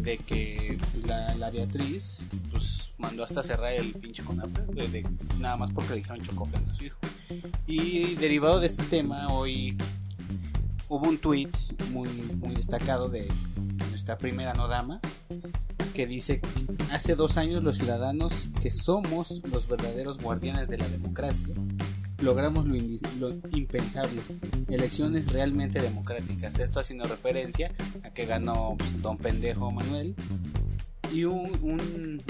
de 0.02 0.18
que 0.18 0.78
pues, 0.94 1.06
la, 1.08 1.36
la 1.36 1.50
Beatriz 1.50 2.28
pues 2.52 2.90
mandó 2.98 3.24
hasta 3.24 3.44
cerrar 3.44 3.74
el 3.74 3.94
pinche 3.94 4.24
Conapred, 4.24 4.66
de- 4.90 5.08
nada 5.40 5.58
más 5.58 5.72
porque 5.72 5.92
le 5.92 5.96
dijeron 5.98 6.22
chocoflan 6.22 6.70
a 6.70 6.74
su 6.74 6.86
hijo. 6.86 6.98
Y 7.68 8.16
derivado 8.16 8.60
de 8.60 8.68
este 8.68 8.84
tema, 8.84 9.28
hoy 9.30 9.76
hubo 10.90 11.08
un 11.08 11.18
tweet 11.18 11.50
muy, 11.92 12.08
muy 12.10 12.56
destacado 12.56 13.10
de 13.10 13.28
nuestra 13.90 14.18
primera 14.18 14.54
no 14.54 14.68
dama 14.68 15.00
que 15.94 16.06
dice 16.06 16.42
hace 16.92 17.16
dos 17.16 17.38
años 17.38 17.64
los 17.64 17.78
ciudadanos 17.78 18.50
que 18.62 18.70
somos 18.70 19.42
los 19.52 19.68
verdaderos 19.68 20.20
guardianes 20.20 20.70
de 20.70 20.78
la 20.78 20.88
democracia 20.88 21.48
logramos 22.20 22.66
lo, 22.66 22.76
lo 23.20 23.30
impensable, 23.52 24.22
elecciones 24.70 25.32
realmente 25.32 25.82
democráticas. 25.82 26.60
Esto 26.60 26.80
haciendo 26.80 27.06
referencia 27.08 27.72
a 28.04 28.10
que 28.10 28.26
ganó 28.26 28.76
pues, 28.78 29.02
Don 29.02 29.18
Pendejo 29.18 29.72
Manuel 29.72 30.16
y 31.14 31.24
un, 31.26 31.52
un- 31.62 32.22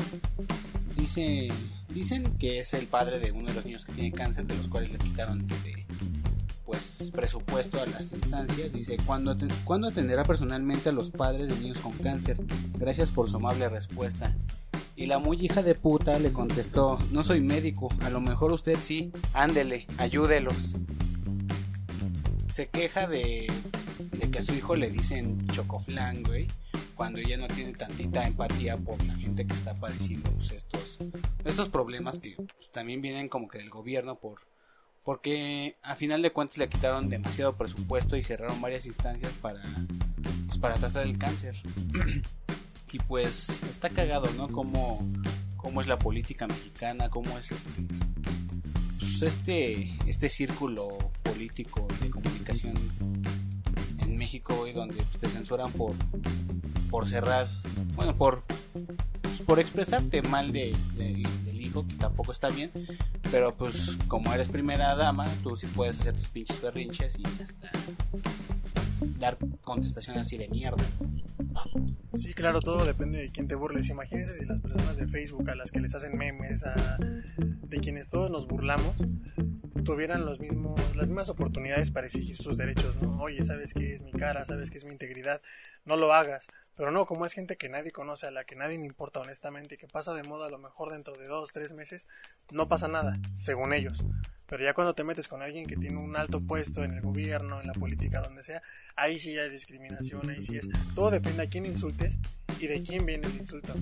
dice 0.96 1.48
dicen 1.94 2.32
que 2.38 2.60
es 2.60 2.74
el 2.74 2.86
padre 2.88 3.20
de 3.20 3.32
uno 3.32 3.48
de 3.48 3.54
los 3.56 3.66
niños 3.66 3.86
que 3.86 3.92
tiene 3.94 4.12
cáncer, 4.12 4.46
de 4.46 4.56
los 4.56 4.68
cuales 4.68 4.92
le 4.92 5.00
quitaron 5.00 5.42
este 5.42 5.86
pues 6.66 7.12
presupuesto 7.16 7.82
a 7.82 7.86
las 7.86 8.12
instancias. 8.12 8.74
Dice, 8.74 8.98
¿cuándo, 9.06 9.34
aten- 9.36 9.54
¿cuándo 9.64 9.88
atenderá 9.88 10.26
personalmente 10.26 10.90
a 10.90 10.92
los 10.92 11.10
padres 11.12 11.48
de 11.50 11.56
niños 11.60 11.80
con 11.80 11.94
cáncer? 11.94 12.38
Gracias 12.78 13.12
por 13.12 13.30
su 13.30 13.38
amable 13.38 13.70
respuesta. 13.70 14.36
Y 14.98 15.06
la 15.06 15.20
muy 15.20 15.38
hija 15.40 15.62
de 15.62 15.76
puta 15.76 16.18
le 16.18 16.34
contestó, 16.34 16.98
no 17.12 17.24
soy 17.24 17.40
médico, 17.40 17.88
a 18.02 18.10
lo 18.10 18.20
mejor 18.20 18.52
usted 18.52 18.80
sí, 18.82 19.12
ándele, 19.32 19.86
ayúdelos. 20.00 20.76
Se 22.48 22.68
queja 22.70 23.08
de, 23.08 23.46
que 24.32 24.40
a 24.40 24.42
su 24.42 24.56
hijo 24.56 24.76
le 24.76 24.90
dicen 24.90 25.46
chocoflan, 25.50 26.24
güey, 26.24 26.48
cuando 26.96 27.20
ella 27.20 27.38
no 27.38 27.48
tiene 27.48 27.74
tantita 27.74 28.26
empatía 28.26 28.76
por 28.76 29.02
la 29.06 29.14
gente 29.14 29.46
que 29.46 29.54
está 29.54 29.76
padeciendo 29.76 30.32
pues, 30.32 30.50
estos, 30.50 30.98
estos 31.46 31.70
problemas 31.70 32.20
que 32.20 32.36
pues, 32.36 32.72
también 32.72 33.04
vienen 33.04 33.30
como 33.30 33.48
que 33.48 33.60
del 33.60 33.70
gobierno 33.70 34.16
por 34.16 34.40
porque 35.04 35.76
a 35.84 35.96
final 35.96 36.24
de 36.24 36.32
cuentas 36.32 36.58
le 36.58 36.68
quitaron 36.68 37.08
demasiado 37.08 37.56
presupuesto 37.56 38.18
y 38.18 38.24
cerraron 38.24 38.60
varias 38.60 38.88
instancias 38.88 39.32
para 39.42 39.62
pues, 40.48 40.58
para 40.58 40.76
tratar 40.78 41.06
el 41.06 41.20
cáncer 41.20 41.56
y 42.92 43.00
pues 43.00 43.62
está 43.70 43.90
cagado 43.90 44.30
no 44.38 44.48
cómo 44.48 45.06
cómo 45.58 45.82
es 45.82 45.88
la 45.88 45.98
política 46.00 46.48
mexicana 46.48 47.10
cómo 47.10 47.38
es 47.38 47.52
este 47.52 47.70
pues, 48.98 49.22
este 49.22 49.94
este 50.06 50.30
círculo 50.30 50.98
político 51.24 51.86
de 52.02 52.10
comunicación 52.10 52.76
en 54.00 54.18
México 54.18 54.56
güey, 54.56 54.74
donde 54.74 54.96
pues, 55.04 55.18
te 55.18 55.30
censuran 55.30 55.72
por 55.74 55.94
por 56.90 57.08
cerrar 57.08 57.50
bueno 57.96 58.16
por 58.16 58.44
pues, 59.22 59.42
por 59.42 59.60
expresarte 59.60 60.22
mal 60.22 60.52
de, 60.52 60.76
de- 60.96 61.28
del 61.44 61.62
hijo 61.62 61.86
que 61.88 61.96
tampoco 61.96 62.32
está 62.32 62.50
bien 62.50 62.72
pero 63.32 63.54
pues 63.56 63.98
como 64.08 64.34
eres 64.34 64.48
primera 64.48 64.96
dama, 64.96 65.28
tú 65.44 65.56
sí 65.58 65.68
puedes 65.68 66.00
hacer 66.00 66.16
tus 66.16 66.30
pinches 66.30 66.62
berrinches 66.62 67.20
y 67.20 67.24
hasta 67.26 67.72
dar 69.20 69.38
contestación 69.62 70.18
así 70.18 70.38
de 70.38 70.48
mierda. 70.50 70.84
Sí, 72.14 72.34
claro, 72.34 72.62
todo 72.62 72.86
depende 72.86 73.20
de 73.20 73.32
quién 73.32 73.48
te 73.48 73.56
burles. 73.56 73.90
Imagínense 73.90 74.34
si 74.34 74.46
las 74.46 74.60
personas 74.60 74.98
de 74.98 75.08
Facebook 75.08 75.50
a 75.50 75.56
las 75.56 75.72
que 75.72 75.80
les 75.80 75.94
hacen 75.96 76.18
memes, 76.18 76.64
de 77.38 77.80
quienes 77.80 78.10
todos 78.10 78.30
nos 78.32 78.48
burlamos, 78.48 78.96
tuvieran 79.84 80.26
los 80.26 80.40
mismos, 80.40 80.80
las 80.96 81.08
mismas 81.08 81.30
oportunidades 81.30 81.92
para 81.92 82.08
exigir 82.08 82.36
sus 82.36 82.58
derechos, 82.58 82.98
¿no? 83.02 83.18
Oye, 83.20 83.42
sabes 83.42 83.74
que 83.74 83.94
es 83.94 84.02
mi 84.02 84.12
cara, 84.12 84.44
sabes 84.44 84.70
que 84.70 84.78
es 84.78 84.84
mi 84.84 84.92
integridad, 84.92 85.40
no 85.88 85.96
lo 85.96 86.14
hagas. 86.14 86.48
Pero 86.76 86.92
no, 86.92 87.08
como 87.08 87.26
es 87.26 87.34
gente 87.34 87.58
que 87.58 87.70
nadie 87.70 87.92
conoce, 87.92 88.28
a 88.28 88.32
la 88.32 88.44
que 88.44 88.56
nadie 88.56 88.78
le 88.78 88.86
importa 88.86 89.20
honestamente 89.20 89.76
y 89.76 89.78
que 89.80 89.88
pasa 89.88 90.14
de 90.14 90.22
moda 90.22 90.46
a 90.46 90.50
lo 90.52 90.60
mejor 90.60 90.92
dentro 90.92 91.18
de 91.18 91.28
dos, 91.28 91.52
tres 91.52 91.74
meses, 91.74 92.08
no 92.52 92.68
pasa 92.68 92.88
nada, 92.88 93.18
según 93.34 93.74
ellos. 93.74 94.04
Pero 94.46 94.64
ya 94.64 94.76
cuando 94.76 94.94
te 94.94 95.04
metes 95.04 95.28
con 95.28 95.42
alguien 95.42 95.66
que 95.66 95.76
tiene 95.76 95.98
un 95.98 96.16
alto 96.16 96.40
puesto 96.40 96.84
en 96.84 96.94
el 96.94 97.02
gobierno, 97.02 97.60
en 97.60 97.68
la 97.68 97.74
política, 97.74 98.22
donde 98.22 98.44
sea, 98.44 98.62
ahí 98.96 99.20
sí 99.20 99.34
ya 99.34 99.42
es 99.42 99.52
discriminación, 99.52 100.30
ahí 100.30 100.44
sí 100.44 100.58
es. 100.58 100.70
Todo 100.94 101.10
depende 101.10 101.44
a 101.44 101.48
quién 101.48 101.66
insultes 101.66 102.20
y 102.60 102.68
de 102.68 102.84
quién 102.84 103.06
viene 103.06 103.28
el 103.28 103.36
insulto. 103.36 103.74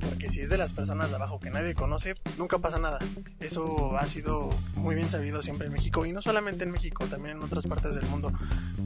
Porque 0.00 0.28
si 0.30 0.40
es 0.40 0.50
de 0.50 0.58
las 0.58 0.72
personas 0.72 1.10
de 1.10 1.16
abajo 1.16 1.40
que 1.40 1.50
nadie 1.50 1.74
conoce, 1.74 2.14
nunca 2.38 2.58
pasa 2.58 2.78
nada. 2.78 2.98
Eso 3.40 3.96
ha 3.96 4.06
sido 4.06 4.50
muy 4.76 4.94
bien 4.94 5.08
sabido 5.08 5.42
siempre 5.42 5.66
en 5.66 5.72
México 5.72 6.04
y 6.06 6.12
no 6.12 6.22
solamente 6.22 6.64
en 6.64 6.70
México, 6.70 7.06
también 7.06 7.36
en 7.36 7.42
otras 7.42 7.66
partes 7.66 7.94
del 7.94 8.06
mundo. 8.06 8.32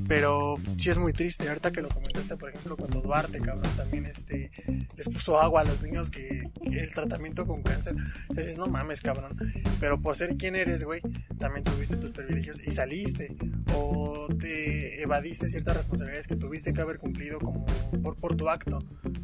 Pero 0.07 0.57
sí 0.79 0.91
es 0.91 0.99
muy 0.99 1.13
triste. 1.13 1.49
Ahorita 1.49 1.71
que 1.71 1.83
lo 1.83 1.89
comentaste, 1.89 2.37
por 2.37 2.51
ejemplo, 2.51 2.77
cuando 2.77 3.01
Duarte, 3.01 3.41
cabrón, 3.41 3.71
también 3.77 4.07
este, 4.07 4.51
les 4.97 5.09
puso 5.09 5.39
agua 5.41 5.63
a 5.63 5.65
los 5.65 5.83
niños 5.83 6.11
que, 6.11 6.51
que 6.63 6.81
el 6.81 6.93
tratamiento 6.93 7.47
con 7.47 7.63
cáncer. 7.63 7.95
Dices, 8.31 8.59
no 8.59 8.67
mames, 8.67 9.01
cabrón. 9.01 9.37
Pero 9.81 10.01
por 10.01 10.17
ser 10.17 10.37
quien 10.37 10.57
eres, 10.57 10.85
güey, 10.85 11.01
también 11.39 11.65
tuviste 11.65 11.97
tus 11.97 12.11
privilegios 12.13 12.61
y 12.65 12.73
saliste 12.73 13.37
o 13.75 14.29
te 14.39 15.03
evadiste 15.03 15.49
ciertas 15.49 15.77
responsabilidades 15.77 16.27
que 16.27 16.37
tuviste 16.37 16.73
que 16.73 16.81
haber 16.81 16.99
cumplido 16.99 17.39
como 17.39 17.67
por, 18.03 18.17
por 18.17 18.37
tu 18.37 18.49
acto, 18.49 18.79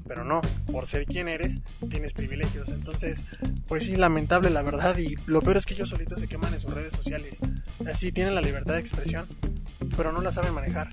pero 0.07 0.14
no, 0.23 0.41
por 0.71 0.87
ser 0.87 1.07
quien 1.07 1.29
eres 1.29 1.61
tienes 1.91 2.13
privilegios, 2.13 2.69
entonces 2.69 3.25
pues 3.67 3.85
sí, 3.87 3.97
lamentable 3.97 4.51
la 4.51 4.63
verdad 4.63 4.97
y 4.99 5.17
lo 5.27 5.43
peor 5.43 5.57
es 5.57 5.67
que 5.67 5.75
ellos 5.75 5.89
solitos 5.89 6.21
se 6.21 6.29
queman 6.29 6.53
en 6.53 6.61
sus 6.61 6.73
redes 6.73 6.95
sociales, 6.95 7.41
así 7.87 8.13
tienen 8.13 8.35
la 8.35 8.43
libertad 8.43 8.75
de 8.75 8.81
expresión, 8.81 9.27
pero 9.97 10.13
no 10.13 10.21
la 10.21 10.31
saben 10.31 10.55
manejar. 10.55 10.91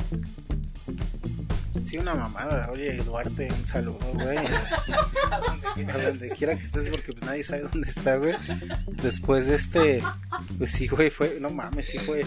Sí, 1.84 1.97
una 1.97 2.15
mamada. 2.15 2.69
Oye, 2.71 2.97
Duarte, 2.97 3.49
un 3.51 3.65
saludo, 3.65 3.99
güey. 4.13 4.38
A 4.38 5.97
donde 5.97 6.29
quiera 6.29 6.55
que 6.57 6.65
estés, 6.65 6.88
porque 6.89 7.13
pues 7.13 7.23
nadie 7.23 7.43
sabe 7.43 7.63
dónde 7.63 7.89
está, 7.89 8.17
güey. 8.17 8.36
Después 9.01 9.47
de 9.47 9.55
este, 9.55 10.03
pues 10.57 10.71
sí, 10.71 10.88
güey, 10.88 11.09
fue, 11.09 11.38
no 11.39 11.49
mames, 11.49 11.88
sí 11.88 11.99
fue. 11.99 12.25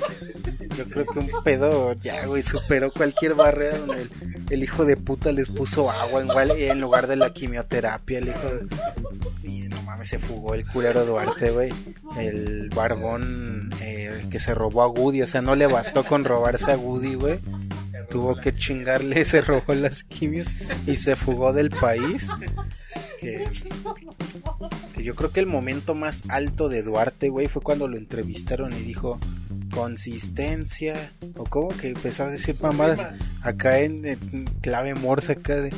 Yo 0.76 0.84
creo 0.86 1.06
que 1.06 1.18
un 1.18 1.30
pedo 1.42 1.92
ya, 1.94 2.26
güey, 2.26 2.42
superó 2.42 2.90
cualquier 2.90 3.34
barrera 3.34 3.78
donde 3.78 4.08
el, 4.50 4.62
hijo 4.62 4.84
de 4.84 4.96
puta 4.96 5.32
les 5.32 5.50
puso 5.50 5.90
agua 5.90 6.22
igual 6.24 6.52
en 6.52 6.80
lugar 6.80 7.06
de 7.06 7.16
la 7.16 7.32
quimioterapia, 7.32 8.18
el 8.18 8.28
hijo 8.28 8.48
de... 8.48 8.66
Y 9.42 9.68
no 9.68 9.82
mames, 9.82 10.08
se 10.08 10.18
fugó 10.18 10.54
el 10.54 10.66
culero 10.66 11.04
Duarte, 11.04 11.50
güey. 11.50 11.72
El 12.18 12.70
barbón 12.70 13.70
eh, 13.80 14.26
que 14.30 14.40
se 14.40 14.54
robó 14.54 14.82
a 14.82 14.88
Woody, 14.88 15.22
o 15.22 15.26
sea, 15.26 15.42
no 15.42 15.54
le 15.54 15.66
bastó 15.66 16.04
con 16.04 16.24
robarse 16.24 16.72
a 16.72 16.76
Woody, 16.76 17.14
güey 17.14 17.38
tuvo 18.04 18.36
que 18.36 18.54
chingarle, 18.54 19.24
se 19.24 19.40
robó 19.40 19.74
las 19.74 20.04
quimios 20.04 20.48
y 20.86 20.96
se 20.96 21.16
fugó 21.16 21.52
del 21.52 21.70
país. 21.70 22.30
Que, 23.20 23.46
que, 24.94 25.02
yo 25.02 25.14
creo 25.14 25.32
que 25.32 25.40
el 25.40 25.46
momento 25.46 25.94
más 25.94 26.22
alto 26.28 26.68
de 26.68 26.82
Duarte, 26.82 27.28
güey, 27.28 27.48
fue 27.48 27.62
cuando 27.62 27.88
lo 27.88 27.96
entrevistaron 27.96 28.72
y 28.72 28.80
dijo 28.80 29.18
consistencia, 29.72 31.12
o 31.36 31.44
como 31.44 31.68
que 31.68 31.88
empezó 31.88 32.24
a 32.24 32.30
decir 32.30 32.56
mamadas 32.62 33.14
acá 33.42 33.80
en, 33.80 34.04
en, 34.04 34.44
clave 34.60 34.94
morse 34.94 35.32
acá 35.32 35.56
de 35.56 35.72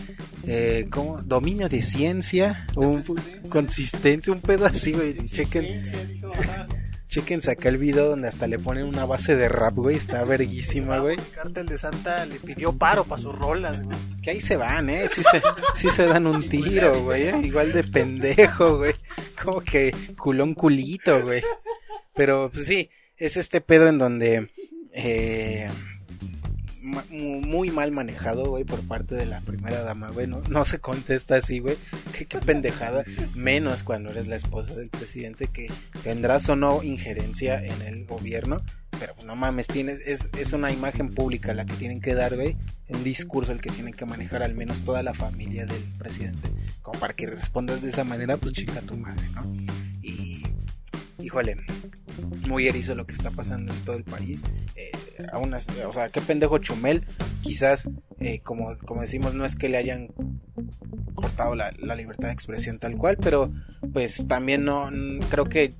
eh, 0.46 0.86
¿cómo? 0.90 1.22
dominio 1.22 1.68
de 1.68 1.82
ciencia, 1.82 2.66
un, 2.76 3.04
consistencia, 3.48 4.32
un 4.32 4.40
pedo 4.40 4.66
así, 4.66 4.92
güey, 4.92 5.24
chequen. 5.24 5.66
Chequen 7.16 7.40
acá 7.48 7.70
el 7.70 7.78
video 7.78 8.10
donde 8.10 8.28
hasta 8.28 8.46
le 8.46 8.58
ponen 8.58 8.84
una 8.84 9.06
base 9.06 9.36
de 9.36 9.48
rap, 9.48 9.74
güey. 9.74 9.96
Está 9.96 10.22
verguísima, 10.24 10.98
güey. 10.98 11.16
El 11.16 11.30
cártel 11.30 11.66
de 11.66 11.78
Santa 11.78 12.26
le 12.26 12.38
pidió 12.38 12.74
paro 12.74 13.04
para 13.04 13.22
sus 13.22 13.34
rolas, 13.34 13.80
güey. 13.80 13.96
Que 14.22 14.32
ahí 14.32 14.42
se 14.42 14.58
van, 14.58 14.90
¿eh? 14.90 15.08
Sí 15.08 15.22
se, 15.22 15.40
sí 15.74 15.88
se 15.88 16.04
dan 16.04 16.26
un 16.26 16.46
tiro, 16.50 17.04
güey. 17.04 17.28
¿eh? 17.28 17.40
Igual 17.42 17.72
de 17.72 17.84
pendejo, 17.84 18.76
güey. 18.76 18.92
Como 19.42 19.62
que 19.62 19.96
culón 20.18 20.52
culito, 20.52 21.22
güey. 21.22 21.42
Pero, 22.14 22.50
pues 22.52 22.66
sí, 22.66 22.90
es 23.16 23.38
este 23.38 23.62
pedo 23.62 23.88
en 23.88 23.96
donde... 23.96 24.50
Eh, 24.92 25.70
muy 26.87 27.70
mal 27.70 27.91
manejado, 27.91 28.49
güey, 28.49 28.64
por 28.64 28.80
parte 28.87 29.14
de 29.14 29.26
la 29.26 29.41
primera 29.41 29.82
dama, 29.82 30.11
güey. 30.11 30.26
No, 30.26 30.41
no 30.49 30.64
se 30.64 30.78
contesta 30.78 31.37
así, 31.37 31.59
güey. 31.59 31.76
Qué, 32.12 32.39
pendejada. 32.39 33.05
Menos 33.34 33.82
cuando 33.82 34.11
eres 34.11 34.28
la 34.28 34.37
esposa 34.37 34.74
del 34.74 34.89
presidente, 34.89 35.49
que 35.49 35.70
tendrás 36.03 36.49
o 36.49 36.57
no 36.57 36.82
injerencia 36.82 37.62
en 37.62 37.82
el 37.82 38.07
gobierno. 38.07 38.62
Pero 38.99 39.14
no 39.26 39.37
mames, 39.37 39.66
tienes, 39.66 40.01
es, 40.07 40.30
es 40.39 40.53
una 40.53 40.72
imagen 40.72 41.14
pública 41.14 41.53
la 41.53 41.66
que 41.66 41.74
tienen 41.74 42.01
que 42.01 42.14
dar, 42.14 42.34
güey. 42.37 42.57
Un 42.89 43.05
discurso 43.05 43.53
el 43.53 43.61
que 43.61 43.70
tienen 43.70 43.93
que 43.93 44.07
manejar 44.07 44.43
al 44.43 44.55
menos 44.55 44.82
toda 44.82 45.03
la 45.03 45.12
familia 45.12 45.66
del 45.66 45.82
presidente. 45.99 46.49
Como 46.82 46.99
para 46.99 47.14
que 47.14 47.26
respondas 47.26 47.82
de 47.82 47.91
esa 47.91 48.05
manera, 48.05 48.37
pues 48.37 48.53
chica 48.53 48.80
tu 48.80 48.97
madre, 48.97 49.28
¿no? 49.34 49.55
Y, 50.03 50.47
híjole, 51.26 51.56
muy 52.46 52.68
erizo 52.68 52.94
lo 52.94 53.04
que 53.04 53.12
está 53.12 53.32
pasando 53.32 53.72
en 53.72 53.84
todo 53.84 53.96
el 53.96 54.04
país. 54.04 54.44
Eh, 54.76 54.92
a 55.32 55.38
unas, 55.38 55.66
o 55.84 55.92
sea, 55.92 56.08
qué 56.08 56.20
pendejo 56.20 56.58
Chumel. 56.58 57.04
Quizás, 57.42 57.88
eh, 58.20 58.38
como, 58.40 58.76
como 58.84 59.02
decimos, 59.02 59.34
no 59.34 59.44
es 59.44 59.56
que 59.56 59.68
le 59.68 59.76
hayan 59.76 60.14
cortado 61.14 61.56
la, 61.56 61.72
libertad 61.96 62.28
de 62.28 62.34
expresión 62.34 62.78
tal 62.78 62.96
cual, 62.96 63.16
pero 63.16 63.52
pues 63.92 64.28
también 64.28 64.64
no 64.64 64.88
creo 65.28 65.46
que 65.46 65.74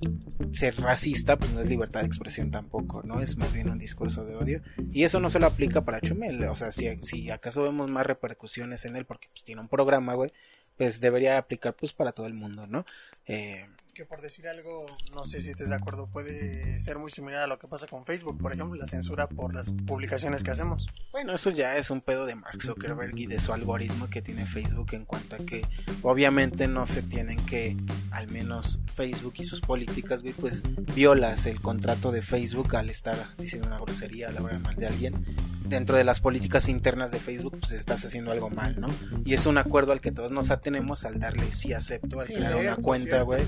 ser 0.51 0.75
racista 0.81 1.37
pues 1.39 1.53
no 1.53 1.61
es 1.61 1.69
libertad 1.69 2.01
de 2.01 2.07
expresión 2.07 2.51
tampoco, 2.51 3.03
¿no? 3.05 3.21
Es 3.21 3.37
más 3.37 3.53
bien 3.53 3.71
un 3.71 3.79
discurso 3.79 4.25
de 4.25 4.35
odio. 4.35 4.63
Y 4.91 5.05
eso 5.05 5.21
no 5.21 5.31
solo 5.31 5.47
aplica 5.47 5.85
para 5.85 6.01
Chumel, 6.01 6.43
o 6.45 6.57
sea, 6.57 6.73
si, 6.73 6.89
si 7.03 7.31
acaso 7.31 7.63
vemos 7.63 7.89
más 7.89 8.05
repercusiones 8.05 8.85
en 8.85 8.97
él 8.97 9.05
porque 9.05 9.29
pues, 9.29 9.45
tiene 9.45 9.61
un 9.61 9.69
programa, 9.69 10.15
güey, 10.15 10.33
pues 10.77 11.01
debería 11.01 11.39
aplicar 11.39 11.75
pues 11.75 11.93
para 11.93 12.11
todo 12.11 12.27
el 12.27 12.35
mundo, 12.35 12.67
¿no? 12.67 12.85
Eh, 13.27 13.65
que 13.97 14.05
por 14.05 14.21
decir 14.21 14.47
algo, 14.47 14.85
no 15.15 15.25
sé 15.25 15.41
si 15.41 15.49
estés 15.49 15.71
de 15.71 15.75
acuerdo, 15.75 16.07
puede 16.07 16.79
ser 16.83 16.99
muy 16.99 17.11
similar 17.11 17.43
a 17.43 17.47
lo 17.47 17.59
que 17.59 17.67
pasa 17.67 17.87
con 17.87 18.05
Facebook, 18.05 18.39
por 18.39 18.53
ejemplo, 18.53 18.77
la 18.79 18.87
censura 18.87 19.27
por 19.27 19.55
las 19.55 19.71
publicaciones 19.71 20.45
que 20.45 20.51
hacemos. 20.51 20.87
Bueno, 21.13 21.33
eso 21.33 21.49
ya 21.51 21.79
es 21.79 21.91
un 21.91 22.03
pedo 22.03 22.27
de 22.27 22.35
Mark 22.35 22.63
Zuckerberg 22.63 23.17
y 23.17 23.27
de 23.27 23.41
su 23.41 23.55
algoritmo 23.55 24.11
que 24.11 24.21
tiene 24.21 24.45
Facebook 24.45 24.89
en 24.93 25.07
cuanto 25.07 25.37
a 25.37 25.39
que 25.39 25.67
obviamente 26.03 26.69
no 26.69 26.85
se 26.85 27.03
tienen 27.03 27.45
que, 27.47 27.75
al 28.11 28.29
menos 28.29 28.81
Facebook 28.95 29.35
y 29.39 29.45
sus 29.45 29.63
políticas, 29.63 30.23
pues 30.39 30.63
violas 30.95 31.47
el 31.47 31.63
contrato 31.63 32.13
de 32.13 32.21
Facebook 32.21 32.77
al 32.77 32.91
estar 32.91 33.35
diciendo 33.39 33.67
una 33.67 33.79
grosería, 33.79 34.31
la 34.31 34.41
hablar 34.41 34.61
mal 34.61 34.77
de 34.77 34.89
alguien. 34.89 35.25
Dentro 35.69 35.97
de 35.97 36.05
las 36.05 36.21
políticas 36.21 36.69
internas 36.69 37.11
de 37.11 37.19
Facebook, 37.19 37.59
pues 37.61 37.73
estás 37.73 38.05
haciendo 38.05 38.33
algo 38.33 38.51
mal, 38.51 38.81
¿no? 38.81 38.89
Y 39.25 39.35
es 39.35 39.47
un 39.47 39.59
acuerdo 39.59 39.93
al 39.93 40.01
que 40.01 40.13
todos 40.13 40.31
nos 40.31 40.51
atenemos 40.51 41.05
al 41.05 41.19
darle 41.19 41.53
sí 41.53 41.73
acepto, 41.73 42.21
al 42.21 42.27
sí, 42.27 42.35
crear 42.35 42.57
una 42.57 42.77
cuenta, 42.77 43.23
güey 43.23 43.43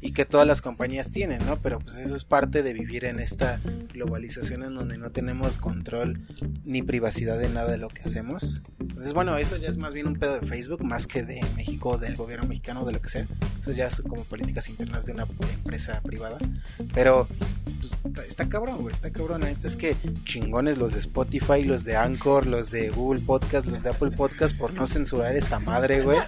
y 0.00 0.12
que 0.12 0.24
todas 0.24 0.46
las 0.46 0.62
compañías 0.62 1.10
tienen, 1.10 1.44
¿no? 1.44 1.60
Pero 1.60 1.80
pues 1.80 1.96
eso 1.96 2.14
es 2.14 2.24
parte 2.24 2.62
de 2.62 2.72
vivir 2.72 3.04
en 3.04 3.18
esta 3.18 3.60
globalización 3.92 4.62
en 4.62 4.74
donde 4.74 4.98
no 4.98 5.10
tenemos 5.10 5.58
control 5.58 6.20
ni 6.64 6.82
privacidad 6.82 7.38
de 7.38 7.48
nada 7.48 7.72
de 7.72 7.78
lo 7.78 7.88
que 7.88 8.02
hacemos. 8.02 8.62
Entonces, 8.80 9.12
bueno, 9.12 9.36
eso 9.36 9.56
ya 9.56 9.68
es 9.68 9.76
más 9.76 9.92
bien 9.92 10.06
un 10.06 10.14
pedo 10.14 10.38
de 10.38 10.46
Facebook, 10.46 10.84
más 10.84 11.06
que 11.06 11.22
de 11.22 11.44
México, 11.56 11.98
del 11.98 12.16
gobierno 12.16 12.46
mexicano, 12.46 12.84
de 12.84 12.92
lo 12.92 13.00
que 13.00 13.08
sea. 13.08 13.26
Eso 13.60 13.72
ya 13.72 13.86
es 13.86 14.00
como 14.02 14.24
políticas 14.24 14.68
internas 14.68 15.06
de 15.06 15.12
una 15.12 15.26
empresa 15.52 16.00
privada. 16.02 16.38
Pero 16.94 17.28
pues, 18.12 18.28
está 18.28 18.48
cabrón, 18.48 18.82
güey, 18.82 18.94
está 18.94 19.10
cabrón. 19.10 19.42
Es 19.44 19.76
que 19.76 19.96
chingones 20.24 20.78
los 20.78 20.92
de 20.92 21.00
Spotify, 21.00 21.57
los 21.64 21.84
de 21.84 21.96
Anchor, 21.96 22.46
los 22.46 22.70
de 22.70 22.90
Google 22.90 23.20
Podcast, 23.20 23.66
los 23.66 23.82
de 23.82 23.90
Apple 23.90 24.10
Podcast 24.10 24.56
por 24.56 24.72
no 24.74 24.86
censurar 24.86 25.36
esta 25.36 25.58
madre, 25.58 26.02
güey. 26.02 26.18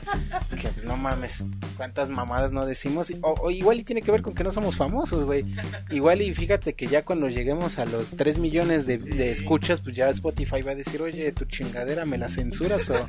Que 0.60 0.68
pues 0.68 0.84
no 0.84 0.96
mames, 0.96 1.44
cuántas 1.76 2.08
mamadas 2.08 2.52
no 2.52 2.66
decimos. 2.66 3.12
O, 3.22 3.34
o 3.40 3.50
igual 3.50 3.80
y 3.80 3.84
tiene 3.84 4.02
que 4.02 4.10
ver 4.10 4.22
con 4.22 4.34
que 4.34 4.44
no 4.44 4.50
somos 4.50 4.76
famosos, 4.76 5.24
güey. 5.24 5.44
Igual 5.90 6.22
y 6.22 6.34
fíjate 6.34 6.74
que 6.74 6.86
ya 6.86 7.04
cuando 7.04 7.28
lleguemos 7.28 7.78
a 7.78 7.84
los 7.84 8.10
3 8.10 8.38
millones 8.38 8.86
de, 8.86 8.98
de, 8.98 9.30
escuchas, 9.30 9.80
pues 9.80 9.96
ya 9.96 10.08
Spotify 10.10 10.62
va 10.62 10.72
a 10.72 10.74
decir, 10.76 11.02
oye, 11.02 11.32
tu 11.32 11.44
chingadera 11.44 12.04
me 12.04 12.18
la 12.18 12.28
censuras 12.28 12.90
o, 12.90 13.06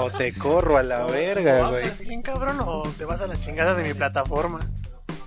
o 0.00 0.10
te 0.10 0.32
corro 0.32 0.76
a 0.78 0.82
la 0.82 1.04
verga, 1.06 1.70
güey. 1.70 1.84
bien 2.00 2.22
cabrón 2.22 2.58
o 2.60 2.82
te 2.98 3.04
vas 3.04 3.22
a 3.22 3.26
la 3.26 3.38
chingada 3.38 3.74
de 3.74 3.82
mi 3.84 3.94
plataforma. 3.94 4.70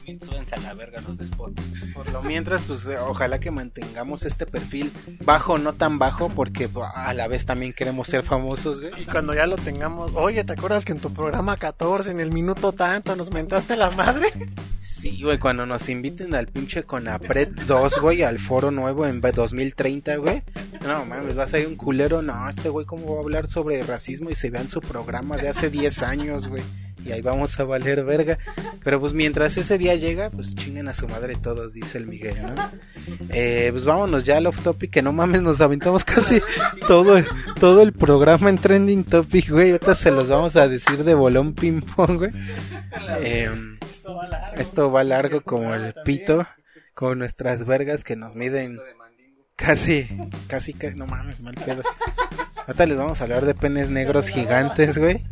Súbense 0.06 0.56
a 0.56 0.60
la 0.60 0.74
verga 0.74 1.02
los 1.02 1.18
de 1.18 1.26
Spotify. 1.26 1.92
Por 1.94 2.12
lo 2.12 2.22
mientras, 2.22 2.64
pues 2.64 2.88
ojalá 3.08 3.40
que 3.40 3.52
mantengamos 3.52 4.24
este 4.24 4.46
perfil 4.46 4.92
bajo, 5.24 5.58
no 5.58 5.74
tan 5.74 5.98
bajo, 6.00 6.30
porque 6.30 6.70
a 6.94 7.14
la 7.14 7.28
vez 7.28 7.46
también 7.46 7.74
queremos 7.74 8.08
ser 8.08 8.24
famosos, 8.24 8.82
güey. 8.82 8.94
Y 9.02 9.06
cuando 9.06 9.34
ya 9.34 9.48
lo 9.48 9.58
tengamos, 9.58 10.12
oye, 10.16 10.44
¿te 10.44 10.54
acuerdas 10.54 10.86
que 10.86 10.92
en 10.92 11.00
tu 11.00 11.12
programa 11.12 11.58
14, 11.58 12.12
en 12.12 12.20
el 12.20 12.32
minuto 12.32 12.72
tanto, 12.72 13.16
nos 13.16 13.32
mentaste 13.32 13.76
la 13.76 13.90
madre? 13.90 14.32
Sí, 14.82 15.22
güey, 15.22 15.38
cuando 15.38 15.66
nos 15.66 15.90
inviten 15.90 16.36
al 16.36 16.48
pinche 16.48 16.84
Conapred 16.84 17.50
2, 17.68 18.00
güey, 18.00 18.24
al 18.24 18.40
foro 18.40 18.72
nuevo 18.72 19.06
en 19.06 19.22
2030, 19.22 20.16
güey. 20.18 20.44
No, 20.86 21.06
mames, 21.06 21.36
vas 21.36 21.54
a 21.54 21.60
ir 21.60 21.68
un 21.68 21.76
culero. 21.76 22.22
No, 22.22 22.50
este 22.50 22.70
güey, 22.70 22.86
¿cómo 22.86 23.14
va 23.14 23.18
a 23.18 23.24
hablar 23.24 23.48
sobre 23.48 23.82
racismo 23.84 24.30
y 24.30 24.36
se 24.36 24.50
vean 24.50 24.70
su 24.70 24.82
programa 24.82 25.38
de 25.38 25.50
hace 25.50 25.70
10 25.70 26.04
años, 26.04 26.48
güey? 26.48 26.64
Y 27.06 27.12
ahí 27.12 27.22
vamos 27.22 27.60
a 27.60 27.64
valer 27.64 28.04
verga. 28.04 28.38
Pero 28.84 29.00
pues 29.00 29.14
mientras 29.14 29.56
ese 29.58 29.78
día 29.78 29.96
llega, 29.96 30.30
pues 30.32 30.56
chinguen 30.56 30.88
a 30.88 30.94
su 30.94 31.08
madre 31.08 31.36
todos, 31.36 31.74
dice 31.74 31.98
el 32.00 32.08
Miguel, 32.08 32.36
¿no? 32.42 32.72
Eh, 33.30 33.70
pues 33.72 33.86
vámonos 33.86 34.26
ya 34.26 34.38
al 34.38 34.48
off 34.48 34.62
topic, 34.62 34.92
que 34.92 35.02
no 35.02 35.14
mames, 35.14 35.42
nos 35.42 35.62
aventamos 35.62 36.04
casi 36.04 36.42
todo 36.88 37.18
el, 37.18 37.28
todo 37.60 37.82
el 37.82 37.94
programa 37.94 38.50
en 38.50 38.58
trending 38.58 39.04
topic, 39.04 39.50
güey. 39.50 39.72
Ahorita 39.72 39.94
se 39.96 40.12
los 40.12 40.30
vamos 40.30 40.56
a 40.56 40.68
decir 40.68 41.04
de 41.04 41.14
bolón 41.14 41.54
ping 41.54 41.82
pong, 41.82 42.18
güey. 42.18 42.32
Eh, 43.22 43.50
Esto 43.92 44.16
va 44.16 44.28
largo. 44.28 44.56
esto 44.62 44.92
va 44.92 45.04
largo 45.04 45.42
como 45.42 45.74
el 45.76 45.94
pito, 46.04 46.48
con 46.94 47.20
nuestras 47.20 47.66
vergas 47.66 48.04
que 48.04 48.16
nos 48.16 48.36
miden 48.36 48.80
casi, 49.56 50.08
casi, 50.48 50.74
casi, 50.74 50.96
no 50.96 51.06
mames, 51.08 51.42
mal 51.42 51.56
pedo. 51.56 51.82
Ahorita 52.68 52.86
les 52.86 52.98
vamos 52.98 53.22
a 53.22 53.24
hablar 53.26 53.46
de 53.46 53.54
penes 53.54 53.90
negros 53.90 54.28
gigantes, 54.30 54.98
güey, 54.98 55.24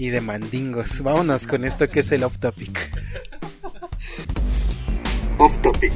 y 0.00 0.08
de 0.08 0.22
mandingos. 0.22 1.02
Vámonos 1.02 1.46
con 1.46 1.62
esto 1.66 1.86
que 1.90 2.00
es 2.00 2.10
el 2.10 2.24
off 2.24 2.38
topic. 2.38 2.90
Off 5.36 5.60
topic. 5.60 5.92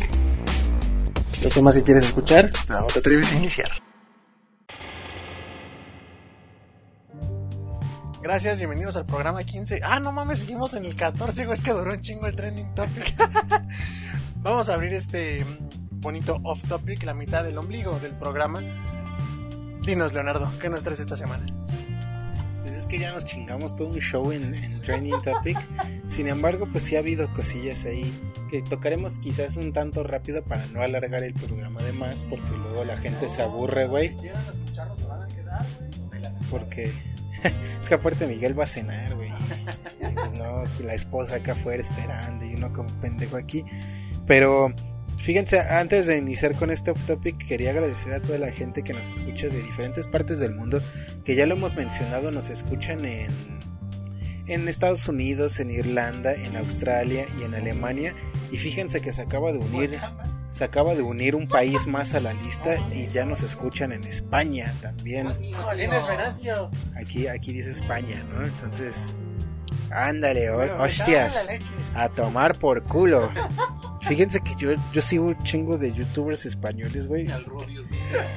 Los 1.43 1.55
temas 1.55 1.75
si 1.75 1.83
quieres 1.83 2.05
escuchar, 2.05 2.53
no 2.69 2.85
te 2.85 2.99
atreves 2.99 3.33
a 3.33 3.37
iniciar. 3.37 3.71
Gracias, 8.23 8.59
bienvenidos 8.59 8.95
al 8.97 9.07
programa 9.07 9.43
15. 9.43 9.81
Ah, 9.83 9.99
no 10.01 10.13
mames, 10.13 10.41
seguimos 10.41 10.75
en 10.75 10.85
el 10.85 10.97
14, 10.97 11.47
güey. 11.47 11.55
Es 11.55 11.63
que 11.63 11.73
duró 11.73 11.91
un 11.91 12.03
chingo 12.03 12.27
el 12.27 12.37
trending 12.37 12.75
topic. 12.75 13.15
Vamos 14.37 14.69
a 14.69 14.75
abrir 14.75 14.93
este 14.93 15.47
bonito 15.93 16.41
off 16.43 16.63
topic, 16.69 17.05
la 17.05 17.15
mitad 17.15 17.43
del 17.43 17.57
ombligo 17.57 17.99
del 18.01 18.15
programa. 18.15 18.61
Dinos, 19.87 20.13
Leonardo, 20.13 20.53
¿qué 20.61 20.69
nos 20.69 20.85
traes 20.85 21.01
esta 21.01 21.17
semana? 21.17 21.47
Pues 22.65 22.77
es 22.77 22.87
que 22.87 22.99
ya 22.99 23.13
nos 23.13 23.27
chingamos 23.27 23.77
todo 23.77 23.89
un 23.89 24.01
show 24.01 24.33
en, 24.33 24.55
en 24.55 24.81
Training 24.81 25.21
Topic. 25.23 25.59
Sin 26.07 26.29
embargo, 26.29 26.67
pues 26.73 26.85
sí 26.85 26.97
ha 26.97 27.01
habido 27.01 27.31
cosillas 27.35 27.85
ahí 27.85 28.19
que 28.49 28.63
tocaremos 28.63 29.19
quizás 29.19 29.59
un 29.59 29.75
tanto 29.75 30.03
rápido 30.03 30.43
para 30.43 30.65
no 30.69 30.81
alargar 30.81 31.23
el 31.23 31.35
programa 31.35 31.83
de 31.83 31.93
más, 31.93 32.25
porque 32.25 32.53
luego 32.53 32.83
la 32.87 32.97
gente 32.97 33.29
se 33.29 33.43
aburre, 33.43 33.87
güey. 33.87 34.17
Porque 36.49 36.85
es 37.83 37.87
que 37.87 37.95
aparte 37.95 38.27
Miguel 38.27 38.59
va 38.59 38.65
a 38.65 38.67
cenar, 38.67 39.15
güey. 39.15 39.29
Pues 40.15 40.33
no, 40.33 40.65
la 40.83 40.95
esposa 40.95 41.37
acá 41.37 41.53
afuera 41.53 41.83
esperando 41.83 42.47
y 42.47 42.55
uno 42.55 42.73
como 42.73 42.89
pendejo 42.99 43.37
aquí. 43.37 43.63
Pero 44.27 44.75
fíjense, 45.25 45.59
antes 45.61 46.07
de 46.07 46.19
iniciar 46.19 46.55
con 46.55 46.71
este 46.71 46.91
off 46.91 47.03
topic, 47.05 47.37
quería 47.47 47.71
agradecer 47.71 48.13
a 48.13 48.21
toda 48.21 48.39
la 48.39 48.51
gente 48.53 48.83
que 48.83 48.93
nos 48.93 49.11
escucha 49.11 49.49
de 49.49 49.61
diferentes 49.63 50.07
partes 50.07 50.39
del 50.39 50.55
mundo, 50.55 50.83
que 51.25 51.35
ya 51.35 51.47
lo 51.47 51.55
hemos 51.55 51.75
mencionado, 51.77 52.31
nos 52.31 52.51
escuchan 52.51 53.05
en, 53.05 53.31
en 54.47 54.69
Estados 54.69 55.09
Unidos, 55.09 55.59
en 55.61 55.71
Irlanda, 55.71 56.35
en 56.35 56.57
Australia 56.57 57.25
y 57.41 57.45
en 57.45 57.55
Alemania. 57.55 58.15
Y 58.53 58.59
fíjense 58.59 59.01
que 59.01 59.13
se 59.13 59.23
acaba 59.23 59.51
de 59.53 59.59
unir, 59.59 59.99
se 60.51 60.63
acaba 60.65 60.95
de 60.95 61.03
unir 61.03 61.35
un 61.35 61.49
país 61.49 61.87
más 61.87 62.15
a 62.15 62.21
la 62.21 62.35
lista 62.35 62.77
y 62.93 63.09
ya 63.09 63.25
nos 63.25 63.43
escuchan 63.43 63.91
en 63.93 64.05
España 64.05 64.73
también. 64.81 65.29
Aquí, 66.97 67.27
aquí 67.27 67.53
dice 67.53 67.71
España, 67.73 68.23
¿no? 68.33 68.45
Entonces, 68.45 69.17
ándale, 69.91 70.51
ho- 70.51 70.83
hostias, 70.83 71.47
a 71.95 72.09
tomar 72.11 72.57
por 72.59 72.85
culo. 72.85 73.31
Fíjense 74.07 74.41
que 74.41 74.55
yo, 74.59 74.73
yo 74.93 75.03
sigo 75.03 75.27
un 75.27 75.39
chingo 75.45 75.79
de 75.79 75.93
youtubers 75.93 76.45
españoles, 76.47 77.07
güey. 77.07 77.29
Al 77.31 77.45
Rubius. 77.45 77.87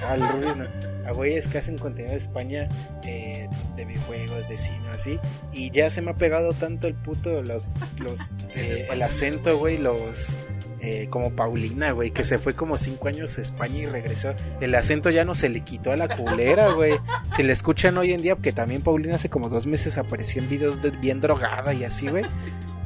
Al 0.07 0.27
Rubius, 0.29 0.57
no. 0.57 0.65
A 1.05 1.11
güeyes 1.11 1.47
que 1.47 1.57
hacen 1.57 1.77
contenido 1.77 2.11
de 2.11 2.17
España, 2.17 2.67
eh, 3.03 3.47
de 3.75 3.85
videojuegos, 3.85 4.49
de 4.49 4.57
cine, 4.57 4.87
así. 4.93 5.19
Y 5.53 5.71
ya 5.71 5.89
se 5.89 6.01
me 6.01 6.11
ha 6.11 6.15
pegado 6.15 6.53
tanto 6.53 6.87
el 6.87 6.95
puto, 6.95 7.41
los, 7.43 7.69
los, 7.97 8.19
eh, 8.55 8.87
el 8.91 9.01
acento, 9.01 9.57
güey, 9.57 9.77
los... 9.77 10.35
eh, 10.81 11.07
como 11.09 11.31
Paulina, 11.35 11.91
güey, 11.91 12.11
que 12.11 12.23
se 12.23 12.39
fue 12.39 12.53
como 12.55 12.77
cinco 12.77 13.07
años 13.07 13.37
a 13.37 13.41
España 13.41 13.79
y 13.79 13.85
regresó. 13.85 14.35
El 14.61 14.75
acento 14.75 15.09
ya 15.09 15.25
no 15.25 15.33
se 15.33 15.49
le 15.49 15.61
quitó 15.61 15.91
a 15.91 15.97
la 15.97 16.07
culera, 16.15 16.71
güey. 16.73 16.93
Si 17.35 17.41
le 17.43 17.53
escuchan 17.53 17.97
hoy 17.97 18.11
en 18.11 18.21
día, 18.21 18.35
que 18.35 18.51
también 18.51 18.81
Paulina 18.81 19.15
hace 19.15 19.29
como 19.29 19.49
dos 19.49 19.65
meses 19.65 19.97
apareció 19.97 20.41
en 20.41 20.49
videos 20.49 20.81
de 20.81 20.91
bien 20.91 21.19
drogada 21.21 21.73
y 21.73 21.83
así, 21.83 22.09
güey. 22.09 22.25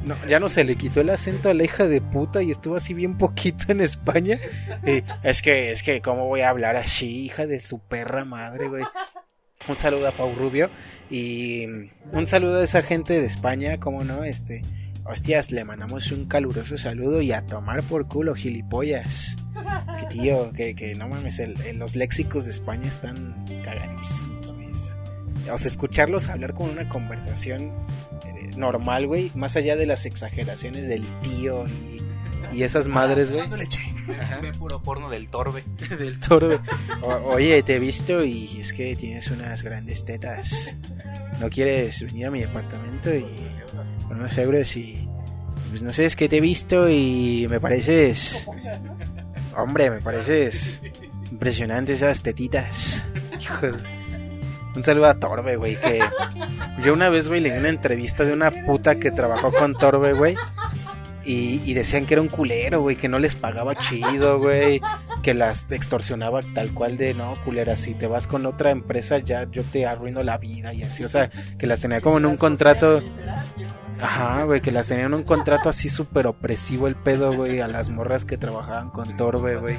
No, 0.04 0.16
ya 0.28 0.40
no 0.40 0.48
se 0.48 0.64
le 0.64 0.76
quitó 0.76 1.00
el 1.00 1.10
acento 1.10 1.48
a 1.48 1.54
la 1.54 1.62
hija 1.64 1.86
de 1.86 2.00
puta 2.00 2.42
y 2.42 2.50
estuvo 2.50 2.74
así 2.76 2.92
bien 2.92 3.16
poquito 3.18 3.70
en 3.70 3.80
España. 3.80 4.36
Eh, 4.84 5.04
es 5.22 5.42
que, 5.42 5.70
es 5.70 5.82
que, 5.84 6.00
¿cómo 6.00 6.26
voy 6.26 6.40
a 6.40 6.48
hablar 6.50 6.74
así, 6.76 7.24
hija 7.24 7.46
de 7.46 7.60
su 7.60 7.78
perra 7.78 8.24
madre, 8.24 8.66
güey? 8.68 8.82
Un 9.68 9.78
saludo 9.78 10.08
a 10.08 10.16
Pau 10.16 10.34
Rubio 10.34 10.70
y 11.08 11.66
un 12.10 12.26
saludo 12.26 12.60
a 12.60 12.64
esa 12.64 12.82
gente 12.82 13.20
de 13.20 13.26
España, 13.26 13.78
¿cómo 13.78 14.02
no? 14.02 14.24
Este, 14.24 14.62
hostias, 15.04 15.52
le 15.52 15.64
mandamos 15.64 16.10
un 16.10 16.24
caluroso 16.26 16.76
saludo 16.76 17.22
y 17.22 17.30
a 17.30 17.46
tomar 17.46 17.84
por 17.84 18.08
culo, 18.08 18.34
gilipollas. 18.34 19.36
Que 20.00 20.06
tío, 20.06 20.52
que, 20.52 20.74
que 20.74 20.96
no 20.96 21.06
mames, 21.08 21.38
el- 21.38 21.54
los 21.78 21.94
léxicos 21.94 22.44
de 22.44 22.50
España 22.50 22.88
están 22.88 23.36
cagadísimos, 23.62 24.52
güey. 24.52 24.62
O 25.48 25.58
sea, 25.58 25.68
escucharlos 25.68 26.28
hablar 26.28 26.54
con 26.54 26.68
una 26.70 26.88
conversación 26.88 27.72
normal, 28.56 29.06
güey, 29.06 29.30
más 29.34 29.56
allá 29.56 29.76
de 29.76 29.86
las 29.86 30.06
exageraciones 30.06 30.88
del 30.88 31.02
tío 31.22 31.64
y, 31.66 32.56
y 32.56 32.62
esas 32.64 32.88
madres, 32.88 33.30
güey. 33.32 33.44
Ve 34.40 34.52
puro 34.52 34.82
porno 34.82 35.08
del 35.08 35.28
torbe. 35.28 35.64
Del 35.98 36.18
toro. 36.18 36.60
O- 37.02 37.14
oye, 37.34 37.62
te 37.62 37.76
he 37.76 37.78
visto 37.78 38.24
y 38.24 38.60
es 38.60 38.72
que 38.72 38.96
tienes 38.96 39.30
unas 39.30 39.62
grandes 39.62 40.04
tetas. 40.04 40.76
¿No 41.40 41.48
quieres 41.50 42.02
venir 42.02 42.26
a 42.26 42.30
mi 42.30 42.40
departamento 42.40 43.14
y 43.14 43.24
por 44.08 44.16
unos 44.16 44.36
euros 44.38 44.76
y... 44.76 45.08
Pues 45.70 45.82
no 45.82 45.92
sé, 45.92 46.04
es 46.04 46.16
que 46.16 46.28
te 46.28 46.38
he 46.38 46.40
visto 46.40 46.90
y 46.90 47.46
me 47.48 47.60
pareces... 47.60 48.46
Hombre, 49.56 49.90
me 49.90 50.00
pareces 50.00 50.82
impresionante 51.30 51.92
esas 51.92 52.22
tetitas. 52.22 53.04
Hijos. 53.40 53.76
Un 54.74 54.82
saludo 54.82 55.06
a 55.06 55.14
Torbe, 55.14 55.56
güey, 55.56 55.76
que... 55.76 56.00
Yo 56.82 56.92
una 56.92 57.08
vez, 57.08 57.28
güey, 57.28 57.40
leí 57.40 57.56
una 57.58 57.68
entrevista 57.68 58.24
de 58.24 58.32
una 58.32 58.50
puta 58.50 58.96
que 58.96 59.10
trabajó 59.10 59.52
con 59.52 59.74
Torbe, 59.74 60.14
güey. 60.14 60.34
Y, 61.24 61.60
y 61.64 61.74
decían 61.74 62.06
que 62.06 62.14
era 62.14 62.20
un 62.22 62.28
culero, 62.28 62.80
güey, 62.80 62.96
que 62.96 63.08
no 63.08 63.18
les 63.20 63.36
pagaba 63.36 63.76
chido, 63.76 64.40
güey, 64.40 64.80
que 65.22 65.34
las 65.34 65.70
extorsionaba 65.70 66.40
tal 66.54 66.74
cual 66.74 66.96
de, 66.96 67.14
no, 67.14 67.34
culera, 67.44 67.76
si 67.76 67.94
te 67.94 68.08
vas 68.08 68.26
con 68.26 68.44
otra 68.44 68.72
empresa 68.72 69.18
ya 69.18 69.48
yo 69.48 69.62
te 69.62 69.86
arruino 69.86 70.24
la 70.24 70.38
vida 70.38 70.74
y 70.74 70.82
así, 70.82 71.04
o 71.04 71.08
sea, 71.08 71.30
que 71.58 71.68
las 71.68 71.80
tenía 71.80 72.00
como 72.00 72.18
en 72.18 72.26
un 72.26 72.36
contrato, 72.36 73.00
ajá, 74.00 74.42
güey, 74.42 74.60
que 74.60 74.72
las 74.72 74.88
tenía 74.88 75.06
en 75.06 75.14
un 75.14 75.22
contrato 75.22 75.68
así 75.68 75.88
súper 75.88 76.26
opresivo 76.26 76.88
el 76.88 76.96
pedo, 76.96 77.32
güey, 77.32 77.60
a 77.60 77.68
las 77.68 77.88
morras 77.88 78.24
que 78.24 78.36
trabajaban 78.36 78.90
con 78.90 79.16
Torbe, 79.16 79.56
güey. 79.56 79.78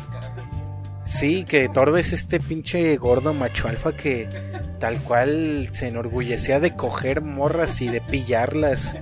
Sí, 1.04 1.44
que 1.44 1.68
Torbe 1.68 2.00
es 2.00 2.14
este 2.14 2.40
pinche 2.40 2.96
gordo 2.96 3.34
macho 3.34 3.68
alfa 3.68 3.92
que 3.92 4.30
tal 4.84 5.02
cual 5.02 5.70
se 5.72 5.88
enorgullecía 5.88 6.60
de 6.60 6.76
coger 6.76 7.22
morras 7.22 7.80
y 7.80 7.88
de 7.88 8.02
pillarlas, 8.02 8.98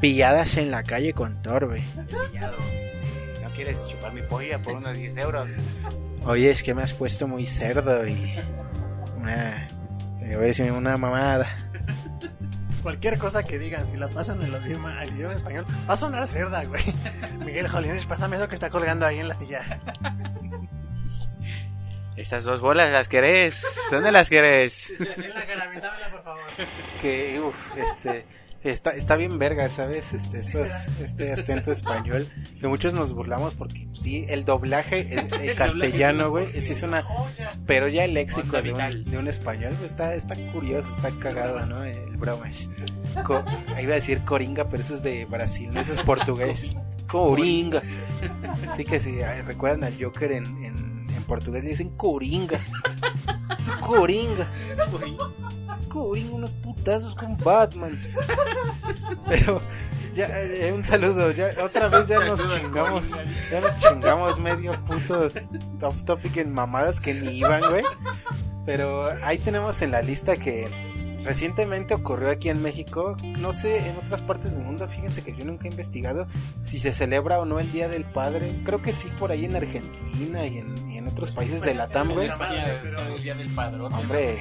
pilladas 0.00 0.56
en 0.56 0.70
la 0.70 0.82
calle 0.82 1.12
con 1.12 1.42
Torbe. 1.42 1.84
Pillado, 2.30 2.56
este, 2.72 3.42
¿No 3.42 3.52
quieres 3.52 3.86
chupar 3.86 4.14
mi 4.14 4.22
polla 4.22 4.62
por 4.62 4.76
unos 4.76 4.96
10 4.96 5.14
euros? 5.18 5.50
Oye, 6.24 6.48
es 6.48 6.62
que 6.62 6.72
me 6.72 6.82
has 6.82 6.94
puesto 6.94 7.28
muy 7.28 7.44
cerdo 7.44 8.08
y 8.08 8.32
una, 9.18 9.68
a 10.22 10.36
ver 10.38 10.54
si 10.54 10.62
una 10.62 10.96
mamada. 10.96 11.54
Cualquier 12.82 13.18
cosa 13.18 13.42
que 13.42 13.58
digan, 13.58 13.86
si 13.86 13.98
la 13.98 14.08
pasan 14.08 14.42
en 14.42 14.54
el 14.54 14.64
idioma, 14.64 14.98
al 14.98 15.10
idioma 15.10 15.34
español, 15.34 15.66
va 15.86 15.92
a 15.92 15.96
sonar 15.98 16.26
cerda, 16.26 16.64
güey. 16.64 16.82
Miguel 17.44 17.68
Jolines, 17.68 18.06
pásame 18.06 18.36
eso 18.36 18.48
que 18.48 18.54
está 18.54 18.70
colgando 18.70 19.04
ahí 19.04 19.18
en 19.18 19.28
la 19.28 19.34
silla. 19.34 19.82
Esas 22.16 22.44
dos 22.44 22.60
bolas, 22.60 22.90
¿las 22.92 23.08
querés? 23.08 23.62
¿Dónde 23.90 24.10
las 24.12 24.30
querés? 24.30 24.92
por 24.98 26.22
favor. 26.22 26.40
Que, 27.00 27.40
uff, 27.40 27.76
este, 27.76 28.24
está, 28.64 28.90
está 28.92 29.16
bien 29.16 29.38
verga, 29.38 29.68
¿sabes? 29.68 30.12
Este, 30.14 30.38
estos, 30.40 30.70
este 31.00 31.32
acento 31.32 31.70
español, 31.70 32.28
que 32.58 32.66
muchos 32.68 32.94
nos 32.94 33.12
burlamos 33.12 33.54
porque, 33.54 33.86
sí, 33.92 34.24
el 34.28 34.44
doblaje 34.46 35.00
eh, 35.00 35.28
eh, 35.42 35.54
castellano, 35.58 36.30
güey, 36.30 36.46
sí 36.60 36.72
es 36.72 36.82
una, 36.82 37.04
pero 37.66 37.88
ya 37.88 38.04
el 38.04 38.14
léxico 38.14 38.62
de 38.62 38.72
un, 38.72 39.04
de 39.04 39.18
un 39.18 39.28
español 39.28 39.74
pues, 39.78 39.90
está, 39.90 40.14
está 40.14 40.34
curioso, 40.52 40.90
está 40.94 41.10
cagado, 41.18 41.66
¿no? 41.66 41.84
El 41.84 42.16
bromas. 42.16 42.68
Co- 43.24 43.44
iba 43.80 43.92
a 43.92 43.96
decir 43.96 44.24
coringa, 44.24 44.68
pero 44.68 44.82
eso 44.82 44.94
es 44.94 45.02
de 45.02 45.26
Brasil, 45.26 45.70
no 45.72 45.80
eso 45.80 45.92
es 45.92 46.00
portugués. 46.00 46.74
Coringa. 47.06 47.82
Así 48.68 48.84
que 48.84 48.98
si 48.98 49.22
ay, 49.22 49.42
recuerdan 49.42 49.84
al 49.84 49.96
Joker 50.02 50.32
en, 50.32 50.44
en 50.64 50.95
portugués, 51.26 51.64
le 51.64 51.70
dicen 51.70 51.90
coringa. 51.90 52.60
Coringa. 53.80 54.48
Coringa, 55.88 56.34
unos 56.34 56.52
putazos 56.52 57.14
con 57.14 57.36
Batman. 57.36 57.98
Pero 59.26 59.60
Ya, 60.16 60.28
eh, 60.40 60.72
un 60.72 60.82
saludo, 60.82 61.30
ya 61.30 61.50
otra 61.62 61.88
vez 61.88 62.08
ya 62.08 62.18
nos 62.20 62.40
chingamos, 62.54 63.10
ya 63.50 63.60
nos 63.60 63.76
chingamos 63.76 64.38
medio 64.38 64.82
puto 64.84 65.30
top 65.78 66.04
topic 66.06 66.38
en 66.38 66.52
mamadas 66.52 67.00
que 67.00 67.12
ni 67.12 67.32
iban, 67.32 67.60
güey. 67.68 67.84
Pero 68.64 69.04
ahí 69.22 69.36
tenemos 69.36 69.82
en 69.82 69.90
la 69.90 70.00
lista 70.00 70.38
que 70.38 70.70
recientemente 71.26 71.92
ocurrió 71.92 72.30
aquí 72.30 72.48
en 72.48 72.62
México, 72.62 73.16
no 73.22 73.52
sé 73.52 73.88
en 73.88 73.96
otras 73.96 74.22
partes 74.22 74.54
del 74.54 74.64
mundo, 74.64 74.86
fíjense 74.86 75.22
que 75.22 75.34
yo 75.34 75.44
nunca 75.44 75.66
he 75.66 75.70
investigado 75.70 76.26
si 76.62 76.78
se 76.78 76.92
celebra 76.92 77.40
o 77.40 77.44
no 77.44 77.58
el 77.58 77.70
Día 77.72 77.88
del 77.88 78.04
Padre. 78.04 78.62
Creo 78.64 78.80
que 78.80 78.92
sí 78.92 79.08
por 79.18 79.32
ahí 79.32 79.44
en 79.44 79.56
Argentina 79.56 80.46
y 80.46 80.58
en, 80.58 80.88
y 80.88 80.98
en 80.98 81.08
otros 81.08 81.32
países 81.32 81.60
de 81.60 81.74
Latam, 81.74 82.12
güey. 82.12 82.28
el 82.28 83.22
día 83.22 83.34
del 83.34 83.52
padrón. 83.54 83.92
Hombre, 83.92 84.38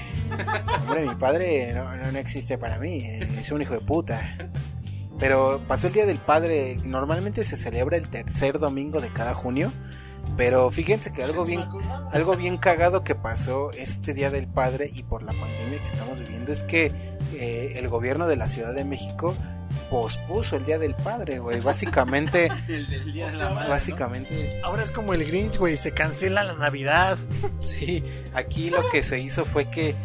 hombre, 0.81 1.07
mi 1.07 1.15
padre 1.15 1.73
no, 1.73 1.95
no, 1.95 2.11
no 2.11 2.19
existe 2.19 2.57
para 2.57 2.77
mí, 2.77 3.03
es 3.03 3.51
un 3.51 3.61
hijo 3.61 3.73
de 3.73 3.81
puta. 3.81 4.37
Pero 5.19 5.61
pasó 5.67 5.87
el 5.87 5.93
Día 5.93 6.05
del 6.05 6.17
Padre, 6.17 6.77
normalmente 6.83 7.45
se 7.45 7.55
celebra 7.55 7.95
el 7.95 8.09
tercer 8.09 8.59
domingo 8.59 8.99
de 8.99 9.13
cada 9.13 9.33
junio, 9.33 9.71
pero 10.37 10.69
fíjense 10.71 11.11
que 11.11 11.23
algo 11.23 11.45
bien, 11.45 11.65
algo 12.11 12.35
bien 12.35 12.57
cagado 12.57 13.03
que 13.03 13.15
pasó 13.15 13.71
este 13.71 14.13
Día 14.13 14.29
del 14.29 14.47
Padre 14.47 14.89
y 14.93 15.03
por 15.03 15.23
la 15.23 15.31
pandemia 15.31 15.81
que 15.81 15.87
estamos 15.87 16.19
viviendo 16.19 16.51
es 16.51 16.63
que 16.63 16.91
eh, 17.33 17.73
el 17.75 17.87
gobierno 17.89 18.27
de 18.27 18.35
la 18.35 18.47
Ciudad 18.47 18.73
de 18.73 18.85
México 18.85 19.35
pospuso 19.89 20.55
el 20.55 20.65
Día 20.65 20.79
del 20.79 20.93
Padre, 20.95 21.39
güey. 21.39 21.61
Básicamente, 21.61 22.51
El 22.67 22.87
del 22.87 23.13
día 23.13 23.27
de 23.31 23.37
la 23.37 23.49
madre, 23.49 23.69
básicamente, 23.69 24.61
Ahora 24.63 24.83
es 24.83 24.91
como 24.91 25.13
el 25.13 25.25
Grinch, 25.25 25.57
güey, 25.57 25.77
se 25.77 25.91
cancela 25.91 26.43
la 26.43 26.53
Navidad. 26.53 27.17
Sí, 27.59 28.03
aquí 28.33 28.69
lo 28.69 28.87
que 28.89 29.03
se 29.03 29.19
hizo 29.19 29.45
fue 29.45 29.69
que, 29.69 29.95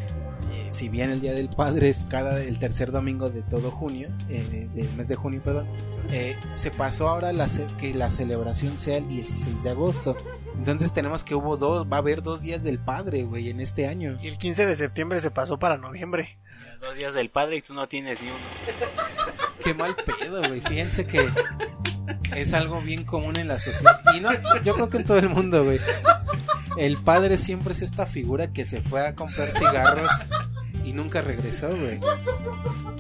eh, 0.51 0.69
si 0.71 0.89
bien 0.89 1.11
el 1.11 1.21
Día 1.21 1.33
del 1.33 1.49
Padre 1.49 1.89
es 1.89 2.01
cada 2.09 2.43
el 2.43 2.59
tercer 2.59 2.91
domingo 2.93 3.31
de 3.31 3.43
todo 3.43 3.71
junio, 3.71 4.09
eh, 4.29 4.45
de- 4.51 4.69
del 4.69 4.93
mes 4.95 5.09
de 5.09 5.17
junio, 5.17 5.41
perdón, 5.43 5.67
eh, 6.11 6.37
se 6.55 6.71
pasó 6.71 7.09
ahora 7.09 7.33
la 7.33 7.49
que 7.79 7.95
la 7.95 8.11
celebración 8.11 8.79
sea 8.79 8.97
el 8.99 9.09
16 9.09 9.63
de 9.63 9.71
agosto. 9.71 10.17
Entonces 10.57 10.93
tenemos 10.93 11.25
que 11.25 11.35
hubo 11.35 11.57
dos, 11.57 11.87
va 11.91 11.97
a 11.97 12.01
haber 12.01 12.23
dos 12.23 12.41
días 12.43 12.63
del 12.63 12.79
Padre, 12.79 13.23
güey, 13.25 13.49
en 13.49 13.61
este 13.61 13.87
año. 13.87 14.17
Y 14.23 14.29
el 14.29 14.39
15 14.39 14.67
de 14.67 14.77
septiembre 14.77 15.21
se 15.21 15.31
pasó 15.31 15.59
para 15.59 15.77
noviembre. 15.79 16.39
¿no? 16.81 16.87
Dos 16.89 16.97
días 16.97 17.13
del 17.15 17.29
padre 17.29 17.57
y 17.57 17.63
tú 17.63 17.75
no 17.75 17.87
tienes 17.89 18.21
ni 18.23 18.29
uno. 18.29 18.39
Qué 19.65 19.75
mal 19.75 19.95
pedo, 19.95 20.41
güey. 20.49 20.61
Fíjense 20.63 21.07
que 21.07 21.29
es 22.35 22.55
algo 22.55 22.81
bien 22.81 23.05
común 23.05 23.37
en 23.39 23.49
la 23.49 23.59
sociedad. 23.59 24.01
Y 24.17 24.21
no, 24.21 24.31
yo 24.63 24.75
creo 24.75 24.89
que 24.89 24.97
en 24.97 25.05
todo 25.05 25.19
el 25.19 25.29
mundo, 25.29 25.63
güey. 25.65 25.79
El 26.77 26.97
padre 26.97 27.39
siempre 27.39 27.73
es 27.73 27.83
esta 27.83 28.07
figura 28.07 28.53
que 28.53 28.65
se 28.65 28.83
fue 28.83 29.07
a 29.07 29.15
comprar 29.15 29.51
cigarros 29.51 30.11
y 30.85 30.93
nunca 30.93 31.21
regresó, 31.21 31.69
güey. 31.69 32.01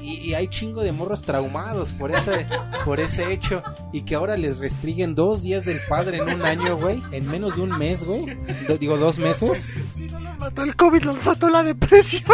Y, 0.02 0.34
hay 0.34 0.48
chingo 0.48 0.82
de 0.82 0.92
morros 0.92 1.22
traumados 1.22 1.92
por 1.92 2.10
ese, 2.10 2.46
por 2.84 3.00
ese 3.00 3.32
hecho. 3.32 3.62
Y 3.92 4.02
que 4.02 4.14
ahora 4.14 4.36
les 4.36 4.58
restringen 4.58 5.14
dos 5.14 5.42
días 5.42 5.64
del 5.64 5.78
padre 5.88 6.18
en 6.18 6.34
un 6.34 6.42
año, 6.42 6.76
güey. 6.76 7.02
En 7.12 7.28
menos 7.28 7.56
de 7.56 7.62
un 7.62 7.76
mes, 7.78 8.04
güey. 8.04 8.38
Digo, 8.78 8.96
dos 8.96 9.18
meses. 9.18 9.72
Si 9.94 10.06
no 10.06 10.20
los 10.20 10.38
mató 10.38 10.62
el 10.62 10.74
COVID, 10.74 11.02
los 11.02 11.24
mató 11.24 11.48
la 11.48 11.62
depresión. 11.62 12.24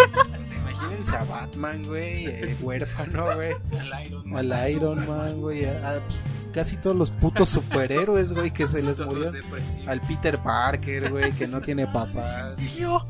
A 1.12 1.24
Batman, 1.24 1.84
güey. 1.84 2.26
eh, 2.26 2.57
huérfano, 2.62 3.24
güey. 3.34 3.52
Al 3.78 4.07
Iron 4.07 4.30
Man. 4.30 4.52
Al 4.52 4.70
Iron 4.70 5.09
Man, 5.09 5.40
güey. 5.40 5.64
A, 5.64 6.02
casi 6.52 6.76
todos 6.76 6.96
los 6.96 7.11
putos 7.11 7.48
superhéroes, 7.50 8.32
güey, 8.32 8.50
que 8.50 8.66
se 8.66 8.82
les 8.82 8.96
depresión. 8.96 9.88
Al 9.88 10.00
Peter 10.00 10.38
Parker, 10.38 11.11
güey, 11.11 11.32
que 11.32 11.46
no 11.46 11.61
tiene 11.61 11.86
papá. 11.86 12.54
Tío, 12.57 13.07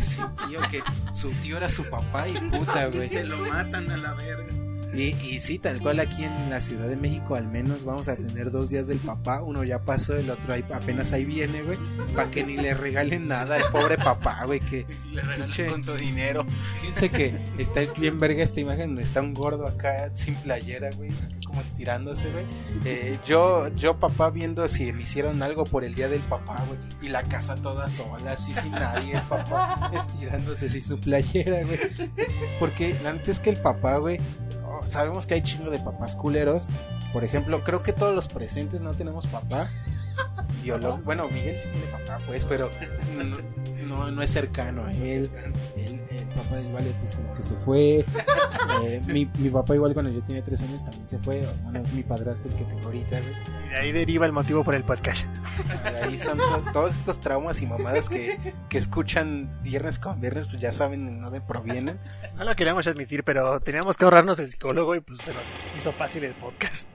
Sí, 0.00 0.20
tío, 0.48 0.60
que 0.70 0.82
su 1.12 1.30
tío 1.42 1.58
era 1.58 1.68
su 1.68 1.84
papá 1.88 2.26
y 2.28 2.32
puta, 2.50 2.86
güey. 2.92 3.08
Se 3.08 3.24
lo 3.24 3.38
matan 3.38 3.90
a 3.90 3.96
la 3.96 4.14
verga. 4.14 4.69
Y, 4.92 5.14
y 5.22 5.40
sí, 5.40 5.58
tal 5.58 5.80
cual 5.80 6.00
aquí 6.00 6.24
en 6.24 6.50
la 6.50 6.60
Ciudad 6.60 6.88
de 6.88 6.96
México 6.96 7.36
al 7.36 7.46
menos 7.46 7.84
vamos 7.84 8.08
a 8.08 8.16
tener 8.16 8.50
dos 8.50 8.70
días 8.70 8.86
del 8.88 8.98
papá. 8.98 9.42
Uno 9.42 9.62
ya 9.62 9.84
pasó, 9.84 10.16
el 10.16 10.28
otro 10.30 10.52
ahí, 10.52 10.64
apenas 10.72 11.12
ahí 11.12 11.24
viene, 11.24 11.62
güey. 11.62 11.78
Para 12.14 12.30
que 12.30 12.44
ni 12.44 12.56
le 12.56 12.74
regalen 12.74 13.28
nada 13.28 13.56
al 13.56 13.62
pobre 13.70 13.96
papá, 13.96 14.44
güey, 14.46 14.60
que 14.60 14.86
Le 15.12 15.22
Pinche. 15.22 15.66
con 15.66 15.84
su 15.84 15.94
dinero. 15.94 16.44
Fíjense 16.80 17.10
que 17.10 17.38
está 17.58 17.82
bien 17.98 18.18
verga 18.18 18.42
esta 18.42 18.60
imagen 18.60 18.98
está 18.98 19.20
un 19.20 19.34
gordo 19.34 19.66
acá 19.66 20.10
sin 20.14 20.34
playera, 20.36 20.90
güey, 20.96 21.10
como 21.46 21.60
estirándose, 21.60 22.30
güey. 22.30 22.44
Eh, 22.84 23.18
yo, 23.24 23.68
yo 23.74 23.98
papá 23.98 24.30
viendo 24.30 24.66
si 24.68 24.92
me 24.92 25.02
hicieron 25.02 25.42
algo 25.42 25.64
por 25.64 25.84
el 25.84 25.94
día 25.94 26.08
del 26.08 26.22
papá, 26.22 26.64
güey. 26.66 26.78
Y 27.00 27.08
la 27.10 27.22
casa 27.22 27.54
toda 27.54 27.88
sola, 27.88 28.32
así 28.32 28.52
sin 28.54 28.72
nadie, 28.72 29.14
el 29.14 29.22
papá 29.22 29.90
estirándose 29.96 30.68
sin 30.68 30.82
su 30.82 30.98
playera, 30.98 31.62
güey. 31.64 31.78
Porque 32.58 32.96
antes 33.06 33.38
que 33.40 33.50
el 33.50 33.56
papá, 33.56 33.96
güey, 33.98 34.18
sabemos 34.88 35.26
que 35.26 35.34
hay 35.34 35.42
chingo 35.42 35.70
de 35.70 35.78
papás 35.78 36.16
culeros. 36.16 36.68
Por 37.12 37.24
ejemplo, 37.24 37.62
creo 37.64 37.82
que 37.82 37.92
todos 37.92 38.14
los 38.14 38.28
presentes 38.28 38.80
no 38.80 38.94
tenemos 38.94 39.26
papá. 39.26 39.68
Biológico. 40.62 41.04
Bueno, 41.04 41.28
Miguel 41.28 41.56
sí 41.56 41.68
tiene 41.70 41.86
papá, 41.86 42.20
pues, 42.26 42.44
pero 42.44 42.70
no, 43.16 43.38
no, 43.86 44.10
no 44.10 44.22
es 44.22 44.30
cercano 44.30 44.84
a 44.84 44.92
él. 44.92 45.30
El, 45.76 46.00
el 46.10 46.26
papá 46.34 46.56
del 46.56 46.72
Vale, 46.72 46.94
pues, 47.00 47.14
como 47.14 47.32
que 47.34 47.42
se 47.42 47.54
fue. 47.56 48.04
Eh, 48.84 49.02
mi, 49.06 49.28
mi 49.38 49.50
papá, 49.50 49.74
igual 49.74 49.92
cuando 49.92 50.10
yo 50.10 50.22
tenía 50.22 50.42
tres 50.44 50.62
años, 50.62 50.84
también 50.84 51.06
se 51.06 51.18
fue. 51.18 51.46
Bueno, 51.64 51.80
es 51.80 51.92
mi 51.92 52.02
padrastro 52.02 52.50
el 52.50 52.56
que 52.56 52.64
tengo 52.64 52.84
ahorita, 52.84 53.20
güey. 53.20 53.34
y 53.66 53.68
de 53.68 53.76
ahí 53.76 53.92
deriva 53.92 54.24
el 54.26 54.32
motivo 54.32 54.64
por 54.64 54.74
el 54.74 54.84
podcast. 54.84 55.26
Ahí 56.02 56.18
son 56.18 56.38
to- 56.38 56.64
todos 56.72 56.94
estos 56.94 57.20
traumas 57.20 57.60
y 57.62 57.66
mamadas 57.66 58.08
que, 58.08 58.38
que 58.68 58.78
escuchan 58.78 59.60
viernes 59.62 59.98
con 59.98 60.20
viernes, 60.20 60.46
pues 60.46 60.60
ya 60.60 60.72
saben 60.72 61.06
de 61.06 61.20
dónde 61.20 61.40
provienen. 61.40 61.98
No 62.36 62.44
lo 62.44 62.54
queríamos 62.56 62.86
admitir, 62.86 63.24
pero 63.24 63.60
teníamos 63.60 63.96
que 63.96 64.04
ahorrarnos 64.04 64.38
el 64.38 64.48
psicólogo 64.50 64.94
y 64.94 65.00
pues 65.00 65.20
se 65.20 65.34
nos 65.34 65.48
hizo 65.76 65.92
fácil 65.92 66.24
el 66.24 66.34
podcast. 66.34 66.88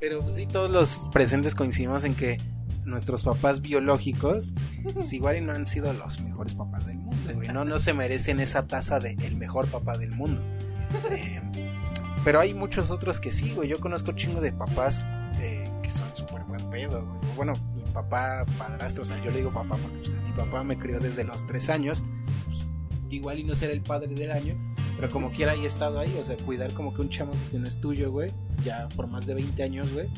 Pero 0.00 0.20
pues, 0.22 0.34
sí, 0.34 0.46
todos 0.46 0.70
los 0.70 1.08
presentes 1.12 1.54
coincidimos 1.54 2.04
en 2.04 2.14
que 2.14 2.38
nuestros 2.84 3.24
papás 3.24 3.60
biológicos, 3.60 4.52
pues 4.94 5.12
igual 5.12 5.36
y 5.36 5.40
no 5.42 5.52
han 5.52 5.66
sido 5.66 5.92
los 5.92 6.20
mejores 6.20 6.54
papás 6.54 6.86
del 6.86 6.96
mundo, 6.98 7.34
güey. 7.34 7.48
No, 7.48 7.64
no 7.64 7.78
se 7.78 7.92
merecen 7.92 8.40
esa 8.40 8.66
taza 8.66 8.98
de 9.00 9.10
el 9.20 9.36
mejor 9.36 9.66
papá 9.68 9.98
del 9.98 10.12
mundo. 10.12 10.42
Eh, 11.10 11.42
pero 12.24 12.40
hay 12.40 12.54
muchos 12.54 12.90
otros 12.90 13.20
que 13.20 13.30
sí, 13.32 13.52
güey. 13.52 13.68
Yo 13.68 13.78
conozco 13.80 14.12
chingo 14.12 14.40
de 14.40 14.52
papás 14.52 15.02
eh, 15.40 15.70
que 15.82 15.90
son 15.90 16.08
súper 16.14 16.44
buen 16.44 16.70
pedo, 16.70 17.04
güey. 17.04 17.34
Bueno, 17.36 17.54
papá, 18.02 18.44
padrastro, 18.56 19.02
o 19.02 19.06
sea, 19.06 19.20
yo 19.22 19.30
le 19.30 19.38
digo 19.38 19.52
papá 19.52 19.76
porque 19.76 19.98
pues, 19.98 20.14
mi 20.22 20.32
papá 20.32 20.62
me 20.62 20.78
crió 20.78 21.00
desde 21.00 21.24
los 21.24 21.46
tres 21.46 21.68
años. 21.68 22.02
Pues, 22.46 22.66
igual 23.10 23.38
y 23.38 23.44
no 23.44 23.54
ser 23.54 23.70
el 23.70 23.82
padre 23.82 24.14
del 24.14 24.30
año, 24.30 24.54
pero 24.96 25.10
como 25.10 25.30
quiera 25.30 25.54
he 25.54 25.66
estado 25.66 25.98
ahí, 25.98 26.16
o 26.20 26.24
sea, 26.24 26.36
cuidar 26.36 26.72
como 26.74 26.94
que 26.94 27.00
un 27.00 27.08
chamo 27.08 27.32
que 27.50 27.58
no 27.58 27.66
es 27.66 27.80
tuyo, 27.80 28.12
güey, 28.12 28.30
ya 28.64 28.88
por 28.94 29.06
más 29.06 29.26
de 29.26 29.34
20 29.34 29.62
años, 29.62 29.92
güey. 29.92 30.08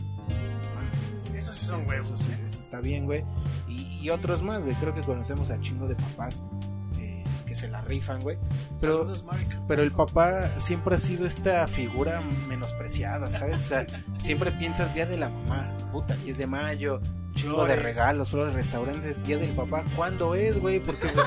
Esos 1.34 1.56
son 1.56 1.86
huevos, 1.86 2.20
Eso, 2.20 2.30
eh. 2.32 2.38
eso 2.44 2.60
está 2.60 2.80
bien, 2.80 3.06
güey. 3.06 3.24
Y, 3.68 3.98
y 4.02 4.10
otros 4.10 4.42
más, 4.42 4.62
güey. 4.62 4.74
Creo 4.76 4.94
que 4.94 5.00
conocemos 5.00 5.50
a 5.50 5.60
chingo 5.60 5.88
de 5.88 5.94
papás 5.94 6.44
que 7.50 7.56
se 7.56 7.66
la 7.66 7.80
rifan, 7.80 8.20
güey. 8.20 8.38
Pero, 8.80 9.12
pero 9.66 9.82
el 9.82 9.90
papá 9.90 10.60
siempre 10.60 10.94
ha 10.94 10.98
sido 11.00 11.26
esta 11.26 11.66
figura 11.66 12.20
menospreciada, 12.46 13.28
¿sabes? 13.28 13.58
O 13.58 13.68
sea, 13.68 13.86
siempre 14.18 14.52
piensas 14.52 14.94
día 14.94 15.04
de 15.04 15.16
la 15.16 15.30
mamá, 15.30 15.76
puta, 15.90 16.14
10 16.14 16.38
de 16.38 16.46
mayo, 16.46 17.00
chingo 17.34 17.64
de 17.64 17.74
regalos, 17.74 18.30
flores, 18.30 18.54
restaurantes, 18.54 19.24
día 19.24 19.36
del 19.36 19.50
papá. 19.50 19.84
¿Cuándo 19.96 20.36
es, 20.36 20.60
güey? 20.60 20.78
Porque 20.78 21.08
güey, 21.08 21.26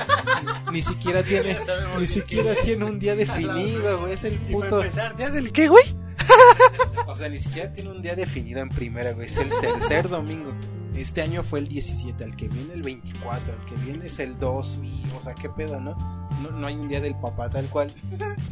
ni 0.72 0.80
siquiera 0.80 1.22
tiene, 1.28 1.58
ni 1.98 2.06
siquiera 2.06 2.54
tiene 2.54 2.86
un 2.86 2.98
día 2.98 3.14
definido, 3.16 3.98
güey. 3.98 4.14
Es 4.14 4.24
el 4.24 4.40
puto. 4.46 4.80
empezar, 4.80 5.14
¿día 5.16 5.28
del 5.28 5.52
qué, 5.52 5.68
güey? 5.68 5.84
O 7.06 7.14
sea, 7.14 7.28
ni 7.28 7.38
siquiera 7.38 7.70
tiene 7.70 7.90
un 7.90 8.00
día 8.00 8.16
definido 8.16 8.60
en 8.60 8.70
primera, 8.70 9.12
güey. 9.12 9.26
Es 9.26 9.36
el 9.36 9.50
tercer 9.60 10.08
domingo. 10.08 10.52
Este 10.94 11.22
año 11.22 11.42
fue 11.42 11.58
el 11.58 11.68
17, 11.68 12.22
al 12.24 12.36
que 12.36 12.48
viene 12.48 12.72
el 12.74 12.82
24, 12.82 13.54
al 13.54 13.64
que 13.64 13.74
viene 13.84 14.06
es 14.06 14.18
el 14.20 14.38
2. 14.38 14.80
Y, 14.82 15.02
o 15.16 15.20
sea, 15.20 15.34
qué 15.34 15.48
pedo, 15.48 15.80
¿no? 15.80 15.94
No, 16.42 16.50
no 16.50 16.66
hay 16.66 16.74
un 16.76 16.88
día 16.88 17.00
del 17.00 17.14
papá 17.16 17.50
tal 17.50 17.66
cual. 17.66 17.92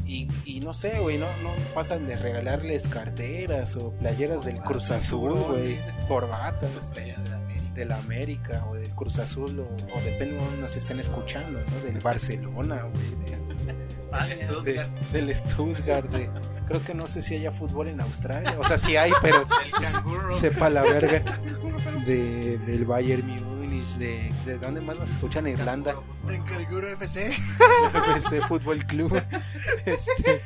Y, 0.06 0.28
y 0.44 0.60
no 0.60 0.74
sé, 0.74 0.98
güey, 1.00 1.18
no, 1.18 1.26
no 1.42 1.50
pasan 1.74 2.06
de 2.06 2.16
regalarles 2.16 2.88
carteras 2.88 3.76
o 3.76 3.92
playeras 3.92 4.44
del 4.44 4.58
Cruz 4.60 4.90
Azul, 4.90 5.32
güey. 5.38 5.78
Corbatas 6.08 6.92
de 7.74 7.84
la 7.86 7.96
América 7.96 8.66
o 8.70 8.74
del 8.74 8.90
Cruz 8.94 9.18
Azul 9.18 9.58
o, 9.60 9.62
o 9.96 10.00
depende 10.02 10.36
de 10.36 10.44
dónde 10.44 10.58
nos 10.60 10.76
estén 10.76 11.00
escuchando, 11.00 11.58
¿no? 11.58 11.84
Del 11.84 11.98
Barcelona, 12.00 12.82
güey. 12.82 13.30
de- 13.30 13.51
de- 14.64 14.86
del 15.12 15.34
Stuttgart, 15.34 16.08
de- 16.10 16.30
creo 16.66 16.84
que 16.84 16.94
no 16.94 17.06
sé 17.06 17.22
si 17.22 17.34
haya 17.34 17.50
fútbol 17.50 17.88
en 17.88 18.00
Australia, 18.00 18.54
o 18.58 18.64
sea, 18.64 18.78
sí 18.78 18.96
hay, 18.96 19.10
pero 19.20 19.46
sepa 20.30 20.68
la 20.70 20.82
verga 20.82 21.22
de, 22.06 22.58
del 22.58 22.84
Bayern 22.84 23.26
Múnich, 23.44 23.84
de, 23.96 24.30
de 24.44 24.58
dónde 24.58 24.80
más 24.80 24.98
nos 24.98 25.10
escuchan 25.10 25.46
en 25.46 25.58
Irlanda, 25.58 25.96
En 26.28 26.42
Calguro 26.44 26.88
FC. 26.88 27.32
ese 28.16 28.40
fútbol 28.42 28.84
club, 28.86 29.12
este, 29.86 30.42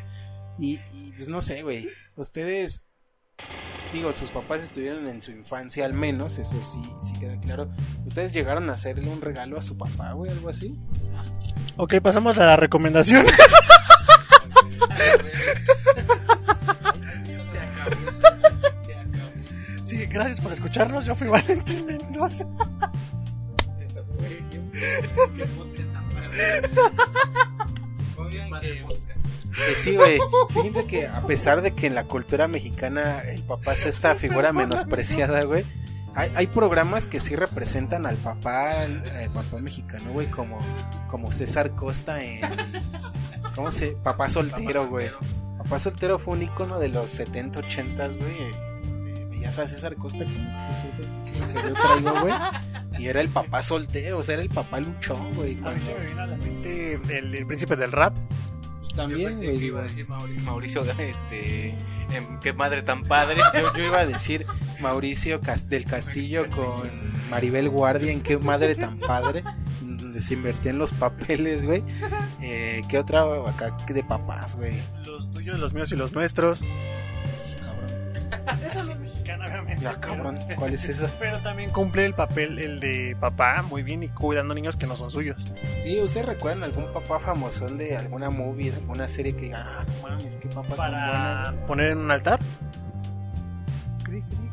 y, 0.58 0.80
y, 0.94 1.12
pues 1.16 1.28
no 1.28 1.40
sé, 1.40 1.62
güey, 1.62 1.88
ustedes, 2.16 2.84
digo, 3.92 4.12
sus 4.12 4.30
papás 4.30 4.62
estuvieron 4.62 5.06
en 5.08 5.22
su 5.22 5.30
infancia 5.30 5.84
al 5.84 5.92
menos, 5.92 6.38
eso 6.38 6.56
sí, 6.62 6.82
sí 7.02 7.18
queda 7.18 7.38
claro, 7.40 7.68
ustedes 8.04 8.32
llegaron 8.32 8.68
a 8.70 8.74
hacerle 8.74 9.08
un 9.08 9.20
regalo 9.20 9.58
a 9.58 9.62
su 9.62 9.76
papá, 9.76 10.12
güey, 10.12 10.30
algo 10.30 10.48
así, 10.48 10.78
Ok, 11.78 11.96
pasamos 12.02 12.38
a 12.38 12.46
la 12.46 12.56
recomendación. 12.56 13.26
Sí, 19.82 20.04
gracias 20.06 20.40
por 20.40 20.52
escucharnos. 20.52 21.06
Yo 21.06 21.14
fui 21.14 21.28
Valentín 21.28 21.86
Mendoza. 21.86 22.44
Que 29.56 29.74
sí, 29.74 29.96
güey. 29.96 30.18
Fíjense 30.52 30.86
que 30.86 31.06
a 31.06 31.26
pesar 31.26 31.62
de 31.62 31.72
que 31.72 31.86
en 31.86 31.94
la 31.94 32.04
cultura 32.04 32.46
mexicana 32.48 33.20
el 33.20 33.42
papá 33.42 33.72
es 33.72 33.86
esta 33.86 34.14
figura 34.14 34.52
menospreciada, 34.52 35.42
güey. 35.44 35.64
Hay, 36.14 36.30
hay 36.34 36.46
programas 36.46 37.04
que 37.04 37.20
sí 37.20 37.36
representan 37.36 38.06
al 38.06 38.16
papá, 38.16 38.80
al, 38.82 39.02
al 39.10 39.30
papá 39.30 39.58
mexicano, 39.58 40.12
güey, 40.12 40.28
como, 40.28 40.58
como 41.08 41.30
César 41.30 41.74
Costa 41.74 42.22
en... 42.22 42.40
¿Cómo 43.54 43.70
se? 43.70 43.92
Papá 44.02 44.28
soltero, 44.28 44.88
güey. 44.88 45.10
Papá 45.58 45.78
soltero 45.78 46.18
fue 46.18 46.34
un 46.34 46.42
icono 46.42 46.78
de 46.78 46.88
los 46.88 47.10
70, 47.10 47.58
80, 47.58 48.08
güey. 48.08 48.20
eh, 48.20 49.26
Veías 49.30 49.58
a 49.58 49.68
César 49.68 49.96
Costa 49.96 50.24
con 50.24 50.46
este 50.46 50.80
suéter 50.80 51.06
que 51.24 51.68
yo 51.68 51.74
traigo, 51.74 52.20
güey. 52.22 52.34
Y 52.98 53.08
era 53.08 53.20
el 53.20 53.28
papá 53.28 53.62
soltero, 53.62 54.18
o 54.18 54.22
sea, 54.22 54.34
era 54.34 54.42
el 54.42 54.48
papá 54.48 54.80
luchón, 54.80 55.34
güey. 55.34 55.58
A 55.64 55.70
mí 55.70 55.80
se 55.80 55.94
me 55.94 56.04
viene 56.06 56.20
a 56.22 56.26
la 56.26 56.36
mente 56.36 56.94
el, 56.94 57.34
el 57.34 57.46
príncipe 57.46 57.76
del 57.76 57.92
rap. 57.92 58.14
También, 58.96 59.36
güey, 59.36 59.58
digo. 59.58 59.80
Mauricio, 60.42 60.82
este, 60.98 61.68
em, 62.12 62.40
qué 62.40 62.52
madre 62.52 62.82
tan 62.82 63.02
padre. 63.04 63.40
Yo, 63.54 63.72
yo 63.76 63.84
iba 63.84 64.00
a 64.00 64.06
decir 64.06 64.46
Mauricio 64.80 65.40
Cas- 65.40 65.68
del 65.68 65.84
Castillo 65.84 66.46
con 66.54 66.82
Maribel 67.30 67.68
Guardia 67.68 68.10
en 68.10 68.22
qué 68.22 68.38
madre 68.38 68.74
tan 68.74 68.98
padre, 68.98 69.44
donde 69.80 70.20
se 70.22 70.34
invertían 70.34 70.78
los 70.78 70.92
papeles, 70.92 71.64
güey. 71.64 71.84
Eh, 72.40 72.82
¿Qué 72.88 72.98
otra 72.98 73.22
acá 73.46 73.76
de 73.86 74.02
papás, 74.02 74.56
güey? 74.56 74.80
Los 75.04 75.30
tuyos, 75.30 75.58
los 75.58 75.74
míos 75.74 75.92
y 75.92 75.96
los 75.96 76.12
nuestros. 76.12 76.62
Cabrón. 77.60 77.90
Esa 78.64 78.80
es 78.82 78.86
la 78.88 78.94
mexicana, 78.94 78.94
obviamente. 78.94 79.05
Ya, 79.80 79.94
cabrón, 80.00 80.38
¿cuál 80.56 80.74
es 80.74 80.88
esa? 80.88 81.10
Pero 81.18 81.40
también 81.40 81.70
cumple 81.70 82.06
el 82.06 82.14
papel, 82.14 82.58
el 82.58 82.80
de 82.80 83.16
papá, 83.20 83.62
muy 83.62 83.82
bien 83.82 84.02
y 84.02 84.08
cuidando 84.08 84.54
niños 84.54 84.76
que 84.76 84.86
no 84.86 84.96
son 84.96 85.10
suyos. 85.10 85.36
Sí, 85.82 86.00
¿ustedes 86.00 86.26
recuerdan 86.26 86.64
algún 86.64 86.92
papá 86.92 87.20
famosón 87.20 87.78
de 87.78 87.96
alguna 87.96 88.30
movie, 88.30 88.70
de 88.70 88.78
alguna 88.78 89.08
serie 89.08 89.34
que 89.36 89.42
diga, 89.46 89.64
ah, 89.66 89.84
no 89.86 90.08
mames, 90.08 90.36
qué 90.36 90.48
papá 90.48 90.68
tan 90.68 90.76
Para 90.76 91.54
poner 91.66 91.90
en 91.92 91.98
un 91.98 92.10
altar. 92.10 92.38
bueno"? 92.40 94.02
Cri, 94.04 94.22
cri. 94.22 94.50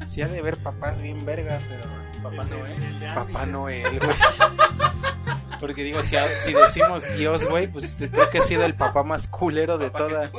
Sí 0.06 0.22
ha 0.22 0.28
de 0.28 0.42
ver 0.42 0.56
papás 0.56 1.00
bien 1.00 1.24
verga, 1.24 1.60
pero... 1.68 1.88
Papá 2.22 2.44
Noel. 2.44 2.76
Papá 3.14 3.46
Noel, 3.46 3.98
güey. 3.98 4.10
Porque 5.60 5.84
digo, 5.84 6.02
si, 6.02 6.16
si 6.42 6.54
decimos 6.54 7.04
Dios, 7.16 7.44
güey, 7.44 7.66
pues 7.66 7.92
creo 7.98 8.30
que 8.30 8.38
ha 8.38 8.42
sido 8.42 8.64
el 8.64 8.74
papá 8.74 9.02
más 9.02 9.28
culero 9.28 9.76
de 9.78 9.90
toda. 9.90 10.32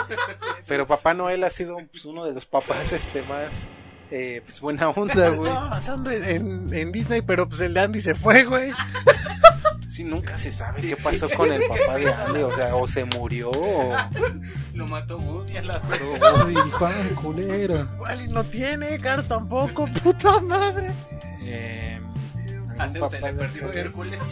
Pero 0.68 0.86
Papá 0.86 1.14
Noel 1.14 1.44
ha 1.44 1.50
sido 1.50 1.76
pues, 1.90 2.04
uno 2.06 2.24
de 2.24 2.32
los 2.32 2.46
papás 2.46 2.92
este 2.92 3.22
más 3.22 3.68
eh, 4.10 4.42
pues 4.44 4.60
buena 4.60 4.88
onda, 4.90 5.28
güey. 5.30 5.50
Estaba 5.50 5.66
avanzando 5.66 6.10
en, 6.10 6.92
Disney, 6.92 7.22
pero 7.22 7.48
pues 7.48 7.60
el 7.62 7.74
de 7.74 7.80
Andy 7.80 8.00
se 8.00 8.14
fue, 8.14 8.44
güey. 8.44 8.70
Sí, 9.88 10.04
nunca 10.04 10.36
se 10.38 10.52
sabe 10.52 10.82
qué 10.82 10.96
pasó 10.96 11.28
con 11.36 11.52
el 11.52 11.62
papá 11.66 11.96
de 11.96 12.12
Andy, 12.12 12.42
o 12.42 12.54
sea, 12.54 12.76
o 12.76 12.86
se 12.86 13.04
murió 13.04 13.50
o, 13.50 13.92
Lo 14.72 14.86
mató 14.86 15.18
Woody 15.18 15.56
a 15.56 15.62
la 15.62 15.78
o 15.78 16.44
dijo, 16.46 16.86
ah, 16.86 16.92
culero. 17.20 17.88
Wally 17.98 18.28
no 18.28 18.44
tiene, 18.44 18.98
Cars 18.98 19.26
tampoco, 19.26 19.88
puta 20.02 20.40
madre. 20.40 20.92
Eh, 21.42 22.00
A 22.78 22.84
algún 22.84 22.92
Zeus 22.92 23.10
se 23.10 23.20
le 23.20 23.32
perdió 23.32 23.72
Hércules. 23.72 24.22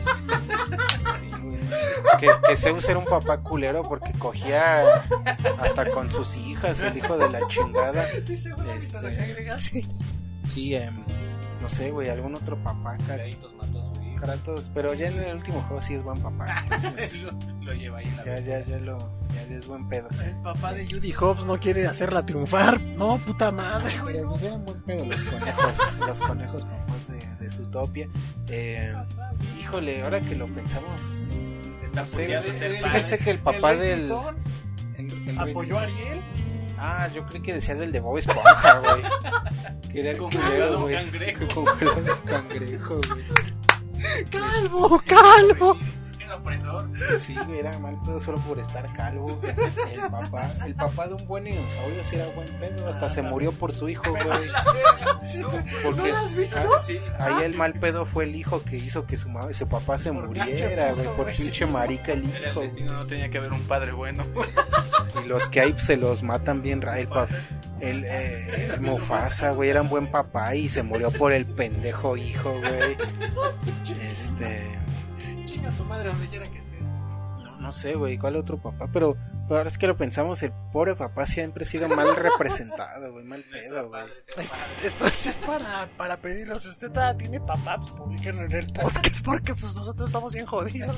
Sí, 1.18 1.30
güey. 1.42 1.58
Que, 2.18 2.28
que 2.46 2.56
Zeus 2.56 2.88
era 2.88 2.98
un 2.98 3.04
papá 3.04 3.38
culero 3.38 3.82
porque 3.82 4.12
cogía 4.18 5.02
hasta 5.58 5.90
con 5.90 6.10
sus 6.10 6.36
hijas, 6.36 6.80
el 6.82 6.96
hijo 6.96 7.16
de 7.18 7.30
la 7.30 7.46
chingada. 7.48 8.06
Sí, 8.24 8.34
Este- 8.76 9.50
así. 9.50 9.88
Sí, 10.52 10.74
em, 10.74 11.04
no 11.60 11.68
sé, 11.68 11.90
güey, 11.90 12.08
algún 12.10 12.34
otro 12.34 12.56
papá, 12.62 12.96
Ca- 13.06 13.16
Kratos 14.22 14.70
pero 14.74 14.94
ya 14.94 15.08
en 15.08 15.18
el 15.18 15.34
último 15.36 15.60
juego 15.62 15.82
sí 15.82 15.94
es 15.94 16.02
buen 16.02 16.20
papá. 16.22 16.46
Entonces, 16.70 17.22
lo, 17.22 17.32
lo 17.62 17.72
lleva 17.72 17.98
ahí 17.98 18.14
la 18.16 18.24
ya, 18.24 18.38
ya, 18.40 18.60
ya 18.64 18.78
lo, 18.78 18.98
ya, 19.34 19.44
ya 19.48 19.56
es 19.56 19.66
buen 19.66 19.88
pedo. 19.88 20.08
El 20.24 20.36
papá 20.42 20.72
de 20.72 20.86
Judy 20.86 21.12
Hobbs 21.12 21.44
no 21.44 21.58
quiere 21.58 21.86
hacerla 21.86 22.24
triunfar. 22.24 22.80
No, 22.96 23.18
puta 23.18 23.50
madre, 23.50 23.98
güey. 24.00 24.14
Pero 24.16 24.28
pues 24.30 24.42
eran 24.42 24.64
buen 24.64 24.80
pedo 24.82 25.06
los 25.06 25.22
conejos, 25.24 25.98
los 26.06 26.20
conejos 26.20 26.64
papás 26.66 27.08
de, 27.08 27.26
de 27.36 27.50
Zootopia. 27.50 28.08
Eh, 28.48 28.94
híjole, 29.60 30.02
ahora 30.02 30.20
que 30.20 30.36
lo 30.36 30.46
pensamos, 30.52 31.36
no 31.94 32.06
sé, 32.06 32.26
que 33.22 33.30
el 33.30 33.38
papá 33.40 33.72
El 33.72 33.78
del... 33.80 34.12
El- 34.96 35.28
el 35.30 35.38
apoyó 35.38 35.78
a 35.78 35.82
Ariel. 35.82 36.22
Ah, 36.78 37.08
yo 37.14 37.24
creí 37.26 37.42
que 37.42 37.54
decías 37.54 37.78
del 37.78 37.92
de 37.92 38.00
Bob 38.00 38.18
Esponja, 38.18 38.78
güey. 38.80 39.02
Que 39.92 40.00
era 40.08 40.18
Congelado 40.18 40.50
culero, 40.50 40.80
güey. 40.80 40.94
cangrejo. 40.96 41.46
Congelado 41.64 42.22
cangrejo, 42.24 43.00
güey. 43.08 43.24
Calvo, 44.30 45.02
calvo. 45.06 45.78
Opresor. 46.36 46.88
Sí, 47.18 47.36
güey, 47.46 47.58
era 47.60 47.78
mal 47.78 48.00
pedo 48.04 48.20
solo 48.20 48.38
por 48.40 48.58
estar 48.58 48.90
calvo. 48.92 49.38
El 49.92 50.00
papá, 50.10 50.50
el 50.66 50.74
papá 50.74 51.06
de 51.08 51.14
un 51.14 51.26
buen 51.26 51.44
dinosaurio 51.44 52.04
sí 52.04 52.16
era 52.16 52.26
buen 52.34 52.48
pedo. 52.58 52.88
Hasta 52.88 53.08
se 53.08 53.22
murió 53.22 53.52
por 53.52 53.72
su 53.72 53.88
hijo, 53.88 54.10
güey. 54.10 54.22
Sí, 55.24 55.42
güey. 55.42 55.62
Porque 55.82 56.00
¿No 56.00 56.06
lo 56.08 56.16
has 56.16 56.34
visto? 56.34 56.56
ah, 56.58 56.82
Sí. 56.86 56.98
ahí 57.18 57.44
el 57.44 57.54
mal 57.56 57.74
pedo 57.74 58.06
fue 58.06 58.24
el 58.24 58.34
hijo 58.34 58.62
que 58.64 58.76
hizo 58.76 59.06
que 59.06 59.16
su, 59.16 59.28
ma- 59.28 59.52
su 59.52 59.68
papá 59.68 59.98
se 59.98 60.12
Por 60.12 60.26
muriera, 60.28 60.92
güey. 60.92 61.06
Por 61.16 61.26
pinche 61.32 61.66
marica 61.66 62.12
el 62.12 62.24
Era 62.30 62.38
el 62.38 62.50
hijo. 62.52 62.60
destino, 62.62 62.92
no 62.94 63.06
tenía 63.06 63.30
que 63.30 63.38
haber 63.38 63.52
un 63.52 63.62
padre 63.66 63.92
bueno. 63.92 64.26
Y 65.22 65.28
los 65.28 65.48
que 65.48 65.60
hay 65.60 65.74
se 65.78 65.96
los 65.96 66.22
matan 66.22 66.62
bien 66.62 66.82
El, 66.82 67.08
el, 67.80 68.04
eh, 68.04 68.70
el 68.74 68.80
Mufasa, 68.80 69.50
güey, 69.50 69.68
era 69.70 69.82
un 69.82 69.88
buen 69.88 70.10
papá 70.10 70.54
y 70.54 70.68
se 70.68 70.82
murió 70.82 71.10
por 71.10 71.32
el 71.32 71.46
pendejo 71.46 72.16
hijo, 72.16 72.58
güey. 72.58 72.96
Este. 74.00 74.78
Chinga 75.62 75.76
tu 75.76 75.84
madre 75.84 76.08
donde 76.08 76.26
quiera 76.28 76.46
que 76.50 76.58
estés. 76.58 76.88
No, 76.88 77.56
no 77.60 77.72
sé, 77.72 77.94
güey, 77.94 78.18
cuál 78.18 78.34
otro 78.36 78.60
papá, 78.60 78.88
pero, 78.92 79.16
pero 79.46 79.58
ahora 79.58 79.68
es 79.68 79.78
que 79.78 79.86
lo 79.86 79.96
pensamos, 79.96 80.42
el 80.42 80.52
pobre 80.72 80.96
papá 80.96 81.24
siempre 81.26 81.64
ha 81.64 81.68
sido 81.68 81.88
mal 81.88 82.08
representado, 82.16 83.12
güey, 83.12 83.24
mal 83.24 83.44
pedo, 83.52 83.88
güey. 83.88 84.02
Es- 84.38 84.52
Esto 84.82 85.08
sí 85.10 85.28
es 85.28 85.38
para, 85.38 85.88
para 85.96 86.16
pedirlo. 86.16 86.58
Si 86.58 86.68
usted 86.68 86.90
todavía 86.90 87.16
tiene 87.16 87.40
papá, 87.40 87.78
pues 87.78 87.90
publiquenlo 87.92 88.42
en 88.42 88.52
el 88.52 88.66
podcast 88.72 89.24
porque 89.24 89.54
pues 89.54 89.76
nosotros 89.76 90.08
estamos 90.08 90.34
bien 90.34 90.46
jodidos. 90.46 90.96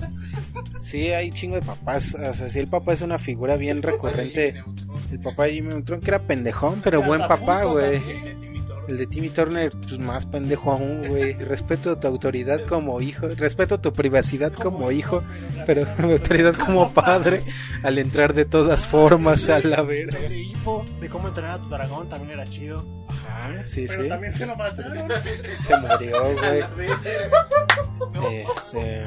Sí, 0.83 1.13
hay 1.13 1.31
chingo 1.31 1.57
de 1.57 1.63
papás, 1.63 2.15
o 2.15 2.33
sea, 2.33 2.49
sí, 2.49 2.59
el 2.59 2.69
papá 2.69 2.95
es 2.95 3.03
una 3.03 3.19
figura 3.19 3.57
bien 3.57 3.83
recurrente. 3.83 4.65
El 5.11 5.21
papá 5.21 5.45
de 5.45 5.53
Jimmy 5.55 5.69
Neutron, 5.69 6.01
que 6.01 6.11
era 6.11 6.27
pendejón, 6.27 6.81
pero 6.83 7.03
buen 7.03 7.21
papá, 7.29 7.65
güey. 7.65 8.01
El 8.89 8.99
de 8.99 9.07
Timmy 9.07 9.31
Turner, 9.31 9.71
pues 9.71 9.99
más 9.99 10.27
pendejo 10.27 10.73
aún, 10.73 11.09
güey. 11.09 11.35
Respeto 11.35 11.99
tu 11.99 12.07
autoridad 12.07 12.65
como 12.67 13.01
hijo, 13.01 13.29
respeto 13.29 13.81
tu 13.81 13.93
privacidad 13.93 14.53
como 14.53 14.91
hijo, 14.91 15.23
pero 15.67 15.87
autoridad 15.99 16.55
como 16.55 16.93
padre 16.93 17.43
al 17.83 17.99
entrar 17.99 18.35
de 18.35 18.45
todas 18.45 18.87
formas 18.87 19.49
a 19.49 19.61
la 19.61 19.83
verga. 19.83 20.19
El 20.19 20.31
de 20.31 20.55
de 21.01 21.09
cómo 21.09 21.29
entrenar 21.29 21.53
a 21.53 21.61
tu 21.61 21.69
dragón, 21.69 22.09
también 22.09 22.33
era 22.33 22.47
chido. 22.47 22.85
Ajá, 23.29 23.67
sí, 23.67 23.85
Pero 23.89 24.03
sí. 24.05 24.09
también 24.09 24.33
se 24.33 24.47
lo 24.47 24.57
mataron. 24.57 25.09
Se 25.61 25.77
murió, 25.79 26.23
güey. 26.35 26.63
Este. 28.31 29.07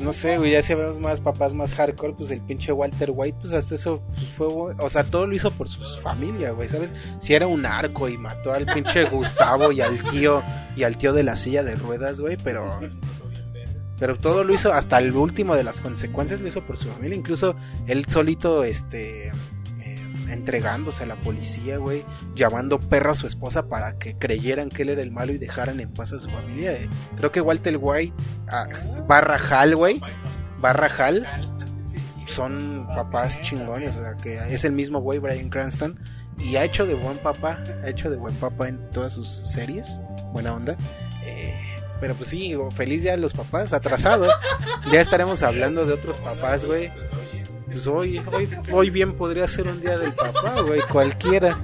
No 0.00 0.12
sé, 0.12 0.38
güey. 0.38 0.52
Ya 0.52 0.62
si 0.62 0.74
vemos 0.74 0.98
más 0.98 1.20
papás 1.20 1.52
más 1.52 1.72
hardcore, 1.74 2.14
pues 2.14 2.30
el 2.30 2.40
pinche 2.40 2.72
Walter 2.72 3.10
White, 3.12 3.38
pues 3.40 3.52
hasta 3.52 3.74
eso 3.74 4.02
pues, 4.14 4.26
fue. 4.28 4.46
bu- 4.48 4.76
O 4.80 4.90
sea, 4.90 5.04
todo 5.04 5.26
lo 5.26 5.34
hizo 5.34 5.50
por 5.50 5.68
su 5.68 5.82
familia, 6.00 6.50
güey, 6.50 6.68
¿sabes? 6.68 6.94
Si 7.18 7.34
era 7.34 7.46
un 7.46 7.64
arco 7.66 8.08
y 8.08 8.18
mató 8.18 8.52
al 8.52 8.66
pinche 8.66 9.04
Gustavo 9.04 9.72
y 9.72 9.80
al 9.80 10.02
tío 10.04 10.42
y 10.76 10.82
al 10.84 10.96
tío 10.96 11.12
de 11.12 11.22
la 11.22 11.36
silla 11.36 11.62
de 11.62 11.76
ruedas, 11.76 12.20
güey, 12.20 12.36
pero. 12.36 12.78
Pero 13.98 14.18
todo 14.18 14.44
lo 14.44 14.52
hizo, 14.52 14.74
hasta 14.74 14.98
el 14.98 15.12
último 15.16 15.56
de 15.56 15.64
las 15.64 15.80
consecuencias 15.80 16.40
lo 16.42 16.48
hizo 16.48 16.60
por 16.66 16.76
su 16.76 16.88
familia. 16.90 17.16
Incluso 17.16 17.56
él 17.86 18.04
solito, 18.06 18.62
este. 18.62 19.32
Entregándose 20.28 21.04
a 21.04 21.06
la 21.06 21.16
policía, 21.16 21.78
güey 21.78 22.04
llamando 22.34 22.78
perro 22.78 23.12
a 23.12 23.14
su 23.14 23.26
esposa 23.26 23.68
para 23.68 23.98
que 23.98 24.16
creyeran 24.16 24.68
que 24.68 24.82
él 24.82 24.90
era 24.90 25.02
el 25.02 25.10
malo 25.10 25.32
y 25.32 25.38
dejaran 25.38 25.80
en 25.80 25.92
paz 25.92 26.12
a 26.12 26.18
su 26.18 26.28
familia. 26.28 26.72
eh. 26.72 26.88
Creo 27.16 27.32
que 27.32 27.40
Walter 27.40 27.78
White, 27.80 28.14
ah, 28.48 28.66
barra 29.08 29.38
Hal, 29.50 29.74
güey, 29.74 30.00
barra 30.58 30.86
Hal, 30.86 31.26
son 32.26 32.86
papás 32.88 33.40
chingones, 33.40 33.96
o 33.96 34.02
sea, 34.02 34.16
que 34.16 34.38
es 34.52 34.64
el 34.64 34.72
mismo 34.72 35.00
güey, 35.00 35.18
Brian 35.18 35.48
Cranston, 35.48 35.98
y 36.38 36.56
ha 36.56 36.64
hecho 36.64 36.86
de 36.86 36.94
buen 36.94 37.18
papá, 37.18 37.62
ha 37.84 37.88
hecho 37.88 38.10
de 38.10 38.16
buen 38.16 38.34
papá 38.36 38.68
en 38.68 38.90
todas 38.90 39.14
sus 39.14 39.28
series, 39.28 40.00
buena 40.32 40.54
onda. 40.54 40.76
Eh, 41.24 41.54
pero 42.00 42.14
pues 42.14 42.28
sí, 42.28 42.54
feliz 42.72 43.02
día 43.02 43.12
de 43.12 43.18
los 43.18 43.32
papás, 43.32 43.72
atrasado. 43.72 44.28
Ya 44.92 45.00
estaremos 45.00 45.42
hablando 45.42 45.86
de 45.86 45.94
otros 45.94 46.18
papás, 46.18 46.66
güey. 46.66 46.92
Pues 47.76 47.88
hoy, 47.88 48.22
hoy, 48.32 48.48
hoy 48.72 48.88
bien 48.88 49.14
podría 49.14 49.46
ser 49.46 49.68
un 49.68 49.82
día 49.82 49.98
del 49.98 50.14
papá, 50.14 50.62
güey, 50.62 50.80
cualquiera. 50.90 51.58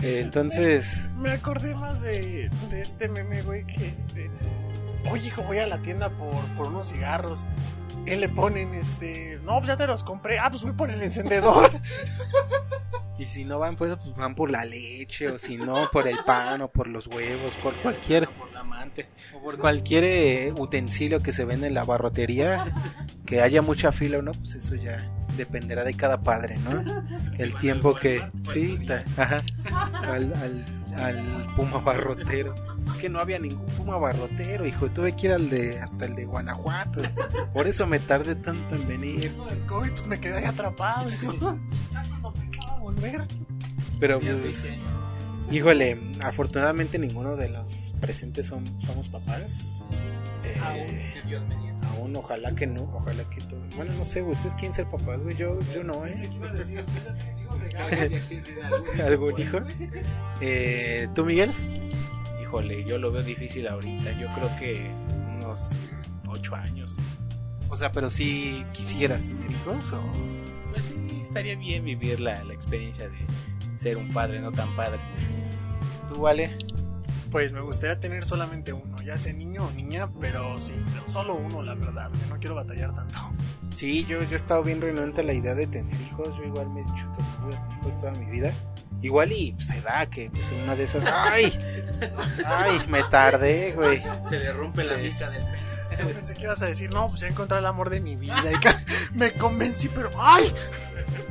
Eh, 0.00 0.20
entonces, 0.20 1.00
Me 1.16 1.32
acordé 1.32 1.74
más 1.74 2.00
de, 2.00 2.48
de 2.70 2.80
este 2.80 3.08
meme, 3.08 3.42
güey, 3.42 3.66
que 3.66 3.88
este. 3.88 4.30
Oye, 5.10 5.26
hijo, 5.26 5.42
voy 5.42 5.58
a 5.58 5.66
la 5.66 5.82
tienda 5.82 6.10
por, 6.10 6.44
por 6.54 6.68
unos 6.68 6.90
cigarros. 6.90 7.44
Él 8.06 8.20
le 8.20 8.28
ponen, 8.28 8.72
este. 8.72 9.40
No, 9.42 9.56
pues 9.56 9.66
ya 9.66 9.76
te 9.76 9.88
los 9.88 10.04
compré. 10.04 10.38
Ah, 10.38 10.48
pues 10.48 10.62
voy 10.62 10.74
por 10.74 10.92
el 10.92 11.02
encendedor. 11.02 11.72
Y 13.18 13.24
si 13.24 13.44
no 13.44 13.58
van 13.58 13.74
por 13.74 13.88
eso, 13.88 13.98
pues 13.98 14.14
van 14.14 14.36
por 14.36 14.48
la 14.48 14.64
leche, 14.64 15.26
o 15.28 15.40
si 15.40 15.56
no, 15.56 15.90
por 15.90 16.06
el 16.06 16.18
pan, 16.24 16.62
o 16.62 16.70
por 16.70 16.86
los 16.86 17.08
huevos, 17.08 17.56
por 17.56 17.74
cualquier, 17.82 18.28
O 19.34 19.40
por 19.42 19.58
cualquier 19.58 20.04
eh, 20.04 20.52
utensilio 20.56 21.20
que 21.20 21.32
se 21.32 21.44
vende 21.44 21.66
en 21.66 21.74
la 21.74 21.84
barrotería, 21.84 22.64
que 23.26 23.40
haya 23.42 23.62
mucha 23.62 23.92
fila 23.92 24.18
o 24.18 24.22
no, 24.22 24.32
pues 24.32 24.54
eso 24.54 24.74
ya 24.74 25.10
dependerá 25.36 25.84
de 25.84 25.94
cada 25.94 26.22
padre, 26.22 26.56
¿no? 26.58 26.82
El 27.38 27.56
tiempo 27.58 27.94
que, 27.94 28.22
sí, 28.40 28.78
ta- 28.86 29.04
ajá, 29.16 29.42
al, 30.10 30.32
al, 30.34 30.64
al 30.96 31.54
puma 31.54 31.78
barrotero. 31.80 32.54
Es 32.86 32.96
que 32.96 33.08
no 33.08 33.20
había 33.20 33.38
ningún 33.38 33.66
puma 33.76 33.96
barrotero, 33.98 34.66
hijo, 34.66 34.90
tuve 34.90 35.14
que 35.14 35.26
ir 35.26 35.32
al 35.34 35.48
de, 35.50 35.78
hasta 35.78 36.06
el 36.06 36.16
de 36.16 36.24
Guanajuato. 36.24 37.02
Por 37.52 37.66
eso 37.68 37.86
me 37.86 37.98
tardé 38.00 38.34
tanto 38.34 38.74
en 38.74 38.88
venir. 38.88 39.36
Todo 39.36 39.50
el 39.50 39.58
COVID, 39.66 39.90
pues 39.90 40.06
me 40.06 40.18
quedé 40.20 40.38
ahí 40.38 40.44
atrapado. 40.46 41.08
hijo. 41.22 41.58
Ya 41.92 42.02
cuando 42.08 42.32
pensaba 42.34 42.78
volver. 42.80 43.26
Pero 44.00 44.18
pues, 44.20 44.70
híjole, 45.50 45.98
afortunadamente 46.22 46.98
ninguno 46.98 47.36
de 47.36 47.48
los 47.48 47.94
presentes 48.00 48.46
son, 48.46 48.64
somos 48.80 49.08
papás. 49.08 49.84
Eh, 50.44 51.14
aún, 51.82 52.14
ojalá 52.16 52.54
que 52.54 52.66
no, 52.66 52.82
ojalá 52.82 53.28
que 53.30 53.40
todo. 53.42 53.60
Bueno, 53.76 53.92
no 53.94 54.04
sé, 54.04 54.20
güey, 54.20 54.32
ustedes 54.32 54.54
quieren 54.54 54.72
ser 54.72 54.88
papás, 54.88 55.20
güey, 55.22 55.36
yo, 55.36 55.58
yo 55.74 55.82
no, 55.82 56.06
¿eh? 56.06 56.30
¿Algún 59.04 59.40
hijo? 59.40 59.58
Eh, 60.40 61.08
¿Tú, 61.14 61.24
Miguel? 61.24 61.52
Híjole, 62.42 62.84
yo 62.84 62.98
lo 62.98 63.10
veo 63.12 63.22
difícil 63.22 63.66
ahorita. 63.68 64.12
Yo 64.18 64.32
creo 64.34 64.56
que 64.58 64.90
unos 65.36 65.70
ocho 66.28 66.54
años. 66.54 66.96
O 67.68 67.76
sea, 67.76 67.92
pero 67.92 68.08
si 68.08 68.64
quisieras 68.72 69.24
tener 69.24 69.50
hijos 69.50 69.92
o... 69.92 70.02
Pues 70.70 70.84
sí, 70.84 71.20
estaría 71.22 71.56
bien 71.56 71.84
vivir 71.84 72.20
la, 72.20 72.42
la 72.44 72.54
experiencia 72.54 73.08
de 73.08 73.16
ser 73.78 73.96
un 73.96 74.12
padre 74.12 74.40
no 74.40 74.52
tan 74.52 74.74
padre. 74.76 75.00
¿Tú, 76.08 76.20
vale? 76.20 76.56
Pues 77.30 77.52
me 77.52 77.60
gustaría 77.60 78.00
tener 78.00 78.24
solamente 78.24 78.72
uno, 78.72 79.02
ya 79.02 79.18
sea 79.18 79.32
niño 79.32 79.66
o 79.66 79.70
niña, 79.72 80.08
pero 80.20 80.56
sí, 80.58 80.74
pero 80.92 81.06
solo 81.06 81.34
uno, 81.34 81.62
la 81.62 81.74
verdad. 81.74 82.10
que 82.10 82.26
No 82.26 82.38
quiero 82.38 82.54
batallar 82.54 82.94
tanto. 82.94 83.18
Sí, 83.76 84.04
yo, 84.06 84.22
yo 84.22 84.32
he 84.32 84.36
estado 84.36 84.64
bien 84.64 84.80
renuente 84.80 85.20
a 85.20 85.24
la 85.24 85.34
idea 85.34 85.54
de 85.54 85.66
tener 85.66 85.94
hijos. 86.00 86.36
Yo 86.36 86.44
igual 86.44 86.68
me 86.70 86.80
he 86.80 86.84
dicho 86.84 87.12
que 87.16 87.22
no 87.22 87.46
voy 87.46 87.54
a 87.54 87.62
tener 87.62 87.78
hijos 87.78 87.98
toda 87.98 88.12
mi 88.12 88.26
vida. 88.26 88.52
Igual 89.02 89.30
y 89.32 89.52
pues, 89.52 89.68
se 89.68 89.80
da 89.82 90.06
que 90.06 90.30
pues 90.30 90.50
una 90.50 90.74
de 90.74 90.84
esas... 90.84 91.04
¡Ay! 91.06 91.56
¡Ay! 92.44 92.80
Me 92.88 93.04
tardé, 93.04 93.72
güey. 93.72 94.02
Se 94.28 94.38
le 94.38 94.52
rompe 94.52 94.82
la 94.82 94.96
mica 94.96 95.30
del 95.30 95.44
pene. 95.44 95.68
Yo 95.98 96.10
pensé 96.10 96.34
que 96.34 96.42
ibas 96.42 96.62
a 96.62 96.66
decir, 96.66 96.92
no, 96.92 97.08
pues 97.08 97.20
ya 97.20 97.28
encontré 97.28 97.58
el 97.58 97.66
amor 97.66 97.90
de 97.90 98.00
mi 98.00 98.16
vida. 98.16 98.42
Y 98.50 99.14
me 99.16 99.32
convencí, 99.32 99.88
pero 99.88 100.10
¡ay! 100.18 100.52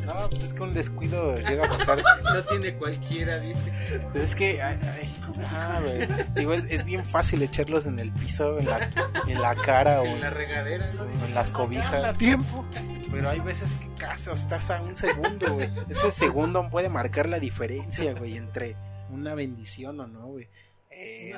No, 0.07 0.29
pues 0.29 0.43
es 0.43 0.53
que 0.53 0.63
un 0.63 0.73
descuido 0.73 1.35
llega 1.37 1.65
a 1.65 1.77
pasar. 1.77 2.01
No 2.23 2.43
tiene 2.43 2.75
cualquiera, 2.77 3.39
dice. 3.39 3.71
Pues 4.11 4.23
es 4.23 4.35
que, 4.35 4.61
ay, 4.61 4.77
ay, 4.93 5.81
güey, 5.83 6.07
pues, 6.07 6.33
digo, 6.33 6.53
es, 6.53 6.65
es 6.65 6.83
bien 6.83 7.05
fácil 7.05 7.41
echarlos 7.43 7.85
en 7.85 7.99
el 7.99 8.11
piso, 8.11 8.57
en 8.59 8.65
la, 8.65 8.89
en 9.27 9.41
la 9.41 9.53
cara 9.55 10.01
o 10.01 10.05
En 10.05 10.19
la 10.21 10.29
regadera. 10.29 10.91
o 10.99 11.25
en 11.25 11.33
las 11.35 11.49
A 11.49 11.53
cobijas. 11.53 12.17
tiempo. 12.17 12.65
Pero 13.11 13.29
hay 13.29 13.39
veces 13.39 13.75
que 13.75 13.87
casi 13.95 14.29
estás 14.31 14.69
a 14.71 14.81
un 14.81 14.95
segundo, 14.95 15.53
güey. 15.53 15.69
Ese 15.89 16.11
segundo 16.11 16.69
puede 16.69 16.89
marcar 16.89 17.27
la 17.29 17.39
diferencia, 17.39 18.13
güey, 18.13 18.37
entre 18.37 18.75
una 19.09 19.35
bendición 19.35 19.99
o 19.99 20.07
no, 20.07 20.27
güey. 20.27 20.47
Eh, 20.89 21.33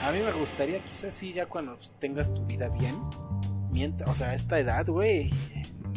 a 0.00 0.12
mí 0.12 0.18
me 0.20 0.32
gustaría, 0.32 0.82
quizás 0.84 1.12
sí, 1.12 1.32
ya 1.32 1.46
cuando 1.46 1.76
tengas 1.98 2.32
tu 2.32 2.44
vida 2.46 2.68
bien, 2.68 2.96
mientras, 3.70 4.08
o 4.08 4.14
sea, 4.14 4.30
a 4.30 4.34
esta 4.34 4.58
edad, 4.58 4.86
güey, 4.86 5.30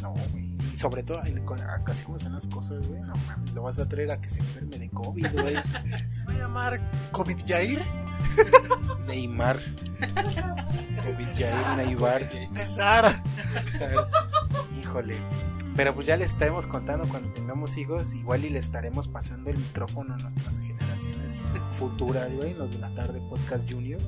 no, 0.02 0.12
güey. 0.12 0.43
Y 0.74 0.78
sobre 0.78 1.04
todo, 1.04 1.22
casi 1.86 2.04
como 2.04 2.18
están 2.18 2.34
las 2.34 2.48
cosas, 2.48 2.88
güey, 2.88 3.00
no 3.02 3.14
mames, 3.28 3.54
lo 3.54 3.62
vas 3.62 3.78
a 3.78 3.88
traer 3.88 4.10
a 4.10 4.20
que 4.20 4.30
se 4.30 4.40
enferme 4.40 4.80
de 4.80 4.90
COVID, 4.90 5.28
güey. 5.32 5.54
Se 6.10 6.26
va 6.26 6.34
a 6.34 6.38
llamar 6.38 6.90
COVID 7.12 7.38
Jair. 7.46 7.80
Neymar. 9.08 9.60
COVID 11.06 11.28
Jair 11.38 11.78
Neymar. 11.78 12.28
de 12.30 12.68
Sara. 12.68 13.22
Híjole. 14.82 15.16
Pero 15.76 15.94
pues 15.94 16.08
ya 16.08 16.18
les 16.18 16.32
estaremos 16.32 16.66
contando 16.66 17.08
cuando 17.08 17.32
tengamos 17.32 17.78
hijos. 17.78 18.16
Igual 18.16 18.46
y 18.46 18.50
le 18.50 18.58
estaremos 18.60 19.08
pasando 19.08 19.52
el 19.52 19.58
micrófono 19.60 20.16
a 20.16 20.18
nuestras 20.18 20.60
generaciones 20.60 21.44
futuras, 21.72 22.34
güey. 22.34 22.56
Los 22.56 22.72
de 22.72 22.80
la 22.80 22.92
tarde 22.96 23.22
podcast 23.30 23.72
junior. 23.72 24.02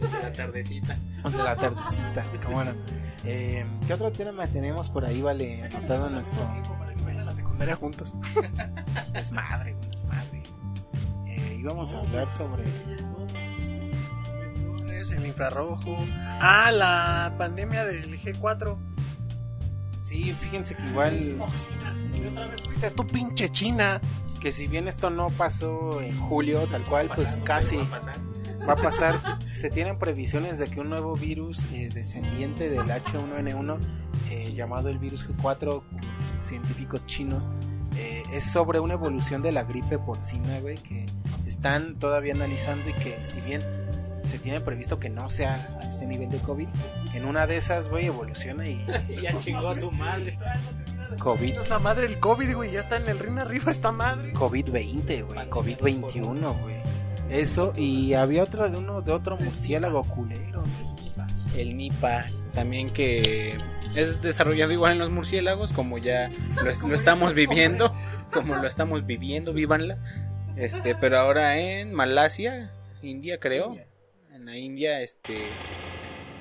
La 0.00 0.32
tardecita. 0.32 0.96
Los 1.24 1.32
de 1.32 1.42
la 1.42 1.56
tardecita. 1.56 2.24
Cómo 2.44 2.62
no. 2.62 2.72
Eh, 3.26 3.64
¿Qué 3.86 3.94
otro 3.94 4.12
tema 4.12 4.46
tenemos 4.48 4.90
por 4.90 5.04
ahí, 5.04 5.22
vale? 5.22 5.62
Anotado 5.62 6.08
en 6.08 6.14
nuestro 6.14 6.42
Para 6.78 6.94
que 6.94 7.02
vayan 7.04 7.20
a 7.20 7.24
la 7.24 7.34
secundaria 7.34 7.76
juntos. 7.76 8.14
desmadre, 9.12 9.74
güey, 9.74 9.90
desmadre. 9.90 10.42
Eh, 11.26 11.56
íbamos 11.58 11.92
a 11.94 12.00
hablar 12.00 12.28
sobre... 12.28 12.64
El 15.16 15.26
infrarrojo. 15.26 15.98
Ah, 16.40 16.72
la 16.72 17.34
pandemia 17.36 17.84
del 17.84 18.18
G4. 18.20 18.76
Sí, 20.00 20.32
fíjense 20.32 20.74
que 20.74 20.86
igual... 20.86 21.14
Y 21.14 22.26
otra 22.26 22.46
vez 22.46 22.62
fuiste 22.62 22.90
tú, 22.90 23.06
pinche 23.06 23.50
China. 23.50 24.00
Que 24.40 24.50
si 24.50 24.66
bien 24.66 24.88
esto 24.88 25.10
no 25.10 25.28
pasó 25.28 26.00
en 26.00 26.18
julio, 26.18 26.66
tal 26.68 26.84
cual, 26.84 27.10
pues 27.14 27.38
casi... 27.44 27.78
Va 28.68 28.72
a 28.72 28.76
pasar. 28.76 29.38
Se 29.52 29.68
tienen 29.68 29.98
previsiones 29.98 30.58
de 30.58 30.68
que 30.68 30.80
un 30.80 30.88
nuevo 30.88 31.16
virus 31.16 31.66
eh, 31.72 31.90
descendiente 31.92 32.70
del 32.70 32.80
H1N1, 32.82 33.78
eh, 34.30 34.52
llamado 34.54 34.88
el 34.88 34.98
virus 34.98 35.28
G4, 35.28 35.82
científicos 36.40 37.04
chinos, 37.04 37.50
eh, 37.96 38.22
es 38.32 38.50
sobre 38.50 38.80
una 38.80 38.94
evolución 38.94 39.42
de 39.42 39.52
la 39.52 39.64
gripe 39.64 39.98
porcina, 39.98 40.60
güey, 40.60 40.76
que 40.78 41.04
están 41.46 41.96
todavía 41.98 42.32
analizando 42.32 42.88
y 42.88 42.94
que 42.94 43.22
si 43.22 43.40
bien 43.42 43.62
se 44.22 44.38
tiene 44.38 44.60
previsto 44.60 44.98
que 44.98 45.10
no 45.10 45.28
sea 45.28 45.78
a 45.80 45.84
este 45.84 46.06
nivel 46.06 46.30
de 46.30 46.40
COVID, 46.40 46.68
en 47.12 47.24
una 47.26 47.46
de 47.46 47.58
esas, 47.58 47.88
güey, 47.88 48.06
evoluciona 48.06 48.66
y 48.66 48.84
Ya 49.22 49.38
chingó 49.38 49.68
a 49.68 49.78
su 49.78 49.92
madre. 49.92 50.38
COVID. 51.18 51.54
La 51.68 51.78
madre 51.78 52.08
del 52.08 52.18
COVID, 52.18 52.54
güey. 52.54 52.72
Ya 52.72 52.80
está 52.80 52.96
en 52.96 53.08
el 53.08 53.18
ring 53.18 53.38
arriba 53.38 53.70
esta 53.70 53.92
madre. 53.92 54.32
COVID-20, 54.32 55.26
güey, 55.26 55.50
COVID-21, 55.50 56.60
güey. 56.60 57.03
Eso, 57.34 57.72
y 57.76 58.14
había 58.14 58.44
otra 58.44 58.68
de 58.70 58.76
uno, 58.78 59.02
de 59.02 59.12
otro 59.12 59.36
murciélago 59.36 60.04
culero. 60.04 60.62
El 61.56 61.76
Nipa, 61.76 62.26
también 62.54 62.88
que 62.90 63.56
es 63.96 64.22
desarrollado 64.22 64.72
igual 64.72 64.92
en 64.92 64.98
los 64.98 65.10
murciélagos, 65.10 65.72
como 65.72 65.98
ya 65.98 66.30
lo, 66.62 66.70
es- 66.70 66.82
lo 66.82 66.94
estamos 66.94 67.34
viviendo, 67.34 67.94
como 68.32 68.54
lo 68.56 68.66
estamos 68.66 69.04
viviendo, 69.06 69.52
vívanla. 69.52 69.98
Este, 70.56 70.94
pero 70.94 71.18
ahora 71.18 71.58
en 71.58 71.92
Malasia, 71.92 72.70
India 73.02 73.38
creo, 73.40 73.76
en 74.32 74.46
la 74.46 74.56
India, 74.56 75.00
este, 75.00 75.36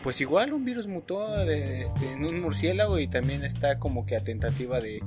pues 0.04 0.22
igual 0.22 0.54
un 0.54 0.64
virus 0.66 0.88
mutó 0.88 1.28
de- 1.46 1.82
este, 1.82 2.12
en 2.14 2.26
un 2.26 2.40
murciélago 2.42 3.00
y 3.00 3.08
también 3.08 3.44
está 3.44 3.80
como 3.80 4.06
que 4.06 4.16
a 4.16 4.20
tentativa 4.20 4.80
de, 4.80 5.02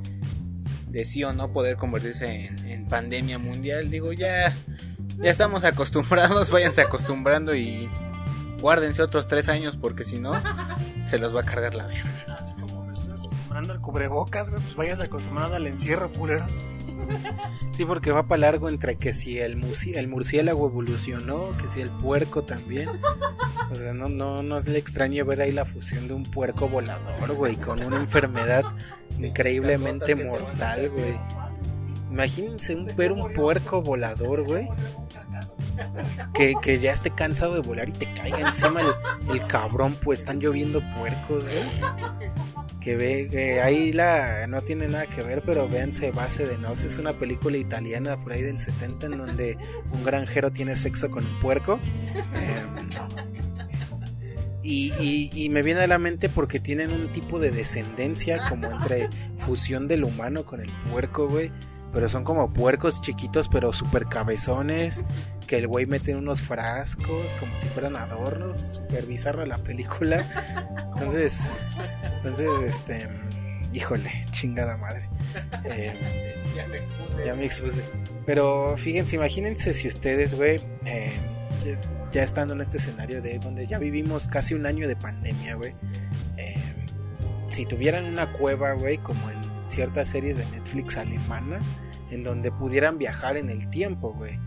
de 0.89 1.05
sí 1.05 1.23
o 1.23 1.33
no 1.33 1.53
poder 1.53 1.77
convertirse 1.77 2.47
en, 2.47 2.67
en 2.69 2.89
pandemia 2.89 3.39
mundial. 3.39 3.91
Digo, 3.91 4.13
ya, 4.13 4.57
ya 5.19 5.31
estamos 5.31 5.65
acostumbrados, 5.65 6.51
váyanse 6.53 6.83
acostumbrando 6.83 7.55
y 7.55 7.91
guárdense 8.61 9.03
otros 9.03 9.27
tres 9.27 9.49
años 9.49 9.77
porque 9.77 10.05
si 10.05 10.19
no, 10.19 10.35
se 11.05 11.19
los 11.19 11.35
va 11.35 11.43
a 11.43 11.45
cargar 11.45 11.75
la 11.75 11.87
verga. 11.87 12.37
Así 12.39 12.53
como 12.55 12.85
me 12.85 12.93
estoy 12.93 13.13
acostumbrando 13.13 13.73
al 13.73 13.81
cubrebocas, 13.81 14.51
güey. 14.51 14.63
Pues 14.63 14.77
vayas 14.77 15.01
acostumbrando 15.01 15.57
al 15.57 15.67
encierro, 15.67 16.13
culeros. 16.13 16.61
Sí, 17.73 17.85
porque 17.85 18.11
va 18.11 18.27
para 18.27 18.41
largo 18.41 18.69
entre 18.69 18.97
que 18.97 19.13
si 19.13 19.39
el, 19.39 19.63
el 19.95 20.09
murciélago 20.09 20.67
evolucionó, 20.67 21.53
que 21.61 21.69
si 21.69 21.81
el 21.81 21.91
puerco 21.91 22.45
también. 22.45 22.89
O 23.71 23.75
sea, 23.75 23.93
no, 23.93 24.09
no, 24.09 24.43
no 24.43 24.57
es 24.57 24.67
le 24.67 24.79
extraño 24.79 25.25
ver 25.25 25.41
ahí 25.41 25.53
la 25.53 25.65
fusión 25.65 26.09
de 26.09 26.15
un 26.15 26.25
puerco 26.25 26.69
volador, 26.69 27.35
güey, 27.35 27.57
con 27.57 27.83
una 27.83 27.97
enfermedad 27.97 28.65
increíblemente 29.19 30.15
mortal, 30.15 30.91
güey. 30.91 31.15
Imagínense 32.11 32.75
un, 32.75 32.87
ver 32.97 33.13
un 33.13 33.33
puerco 33.33 33.83
volador, 33.83 34.45
güey. 34.45 34.69
Que, 36.35 36.55
que 36.63 36.79
ya 36.79 36.93
esté 36.93 37.11
cansado 37.11 37.55
de 37.55 37.61
volar 37.61 37.89
y 37.89 37.93
te 37.93 38.13
caiga 38.15 38.41
encima 38.49 38.81
el, 38.83 39.35
el 39.35 39.47
cabrón, 39.47 39.97
pues 40.03 40.21
están 40.21 40.41
lloviendo 40.41 40.83
puercos, 40.97 41.45
güey. 41.45 41.65
Que 42.81 42.97
ve, 42.97 43.61
ahí 43.63 43.93
la 43.93 44.47
no 44.47 44.61
tiene 44.63 44.87
nada 44.87 45.07
que 45.07 45.23
ver, 45.23 45.43
pero 45.45 45.69
véanse 45.69 46.13
Base 46.13 46.47
de 46.47 46.57
Nos, 46.59 46.83
es 46.85 46.99
una 46.99 47.13
película 47.13 47.57
italiana 47.57 48.17
por 48.17 48.33
ahí 48.33 48.43
del 48.43 48.59
70 48.59 49.07
en 49.07 49.19
donde 49.19 49.59
un 49.91 50.05
granjero 50.05 50.53
tiene 50.53 50.77
sexo 50.77 51.11
con 51.11 51.25
un 51.27 51.41
puerco. 51.41 51.81
Eh, 52.15 52.63
y, 54.63 54.93
y- 55.01 55.31
y 55.33 55.49
me 55.49 55.63
viene 55.63 55.81
a 55.81 55.87
la 55.87 55.99
mente 55.99 56.29
porque 56.29 56.59
tienen 56.61 56.91
un 56.93 57.13
tipo 57.13 57.39
de 57.39 57.51
descendencia 57.51 58.49
como 58.49 58.71
entre 58.71 59.09
fusión 59.39 59.87
del 59.89 60.03
humano 60.05 60.45
con 60.45 60.61
el 60.61 60.71
puerco, 60.91 61.29
güey. 61.29 61.53
Pero 61.97 62.11
son 62.11 62.25
como 62.25 62.53
puercos 62.53 63.01
chiquitos, 63.01 63.49
pero 63.49 63.73
super 63.73 64.05
cabezones. 64.07 65.03
Que 65.47 65.57
el 65.57 65.67
güey 65.67 65.87
mete 65.87 66.11
en 66.11 66.19
unos 66.19 66.43
frascos 66.43 67.33
como 67.41 67.57
si 67.57 67.67
fueran 67.69 67.97
adornos. 67.97 68.75
Super 68.75 69.07
bizarra 69.07 69.47
la 69.47 69.57
película. 69.57 70.27
Entonces, 70.95 71.47
entonces, 72.19 72.49
este. 72.67 73.09
híjole, 73.73 74.13
chingada 74.33 74.77
madre. 74.77 75.09
Eh, 75.65 76.35
Ya 76.55 76.67
me 76.67 76.77
expuse. 76.77 77.25
ya 77.25 77.35
me 77.35 77.45
expuse. 77.47 77.83
Pero 78.27 78.77
fíjense, 78.77 79.17
imagínense 79.17 79.73
si 79.73 79.89
ustedes, 79.89 80.35
güey, 80.35 80.61
eh, 80.85 81.13
ya 82.13 82.23
estando 82.23 82.53
en 82.53 82.61
este 82.61 82.77
escenario 82.77 83.23
de 83.23 83.39
donde 83.39 83.67
ya 83.67 83.79
vivimos 83.79 84.29
casi 84.29 84.53
un 84.53 84.67
año 84.67 84.87
de 84.87 84.97
pandemia, 84.97 85.55
güey. 85.55 85.75
eh, 86.37 86.57
si 87.49 87.65
tuvieran 87.65 88.05
una 88.05 88.33
cueva, 88.33 88.73
güey, 88.73 88.99
como 88.99 89.31
en 89.31 89.41
cierta 89.67 90.05
serie 90.05 90.35
de 90.35 90.45
Netflix 90.47 90.97
alemana, 90.99 91.59
en 92.11 92.25
donde 92.25 92.51
pudieran 92.53 92.99
viajar 92.99 93.37
en 93.37 93.49
el 93.51 93.69
tiempo, 93.71 94.13
güey. 94.15 94.39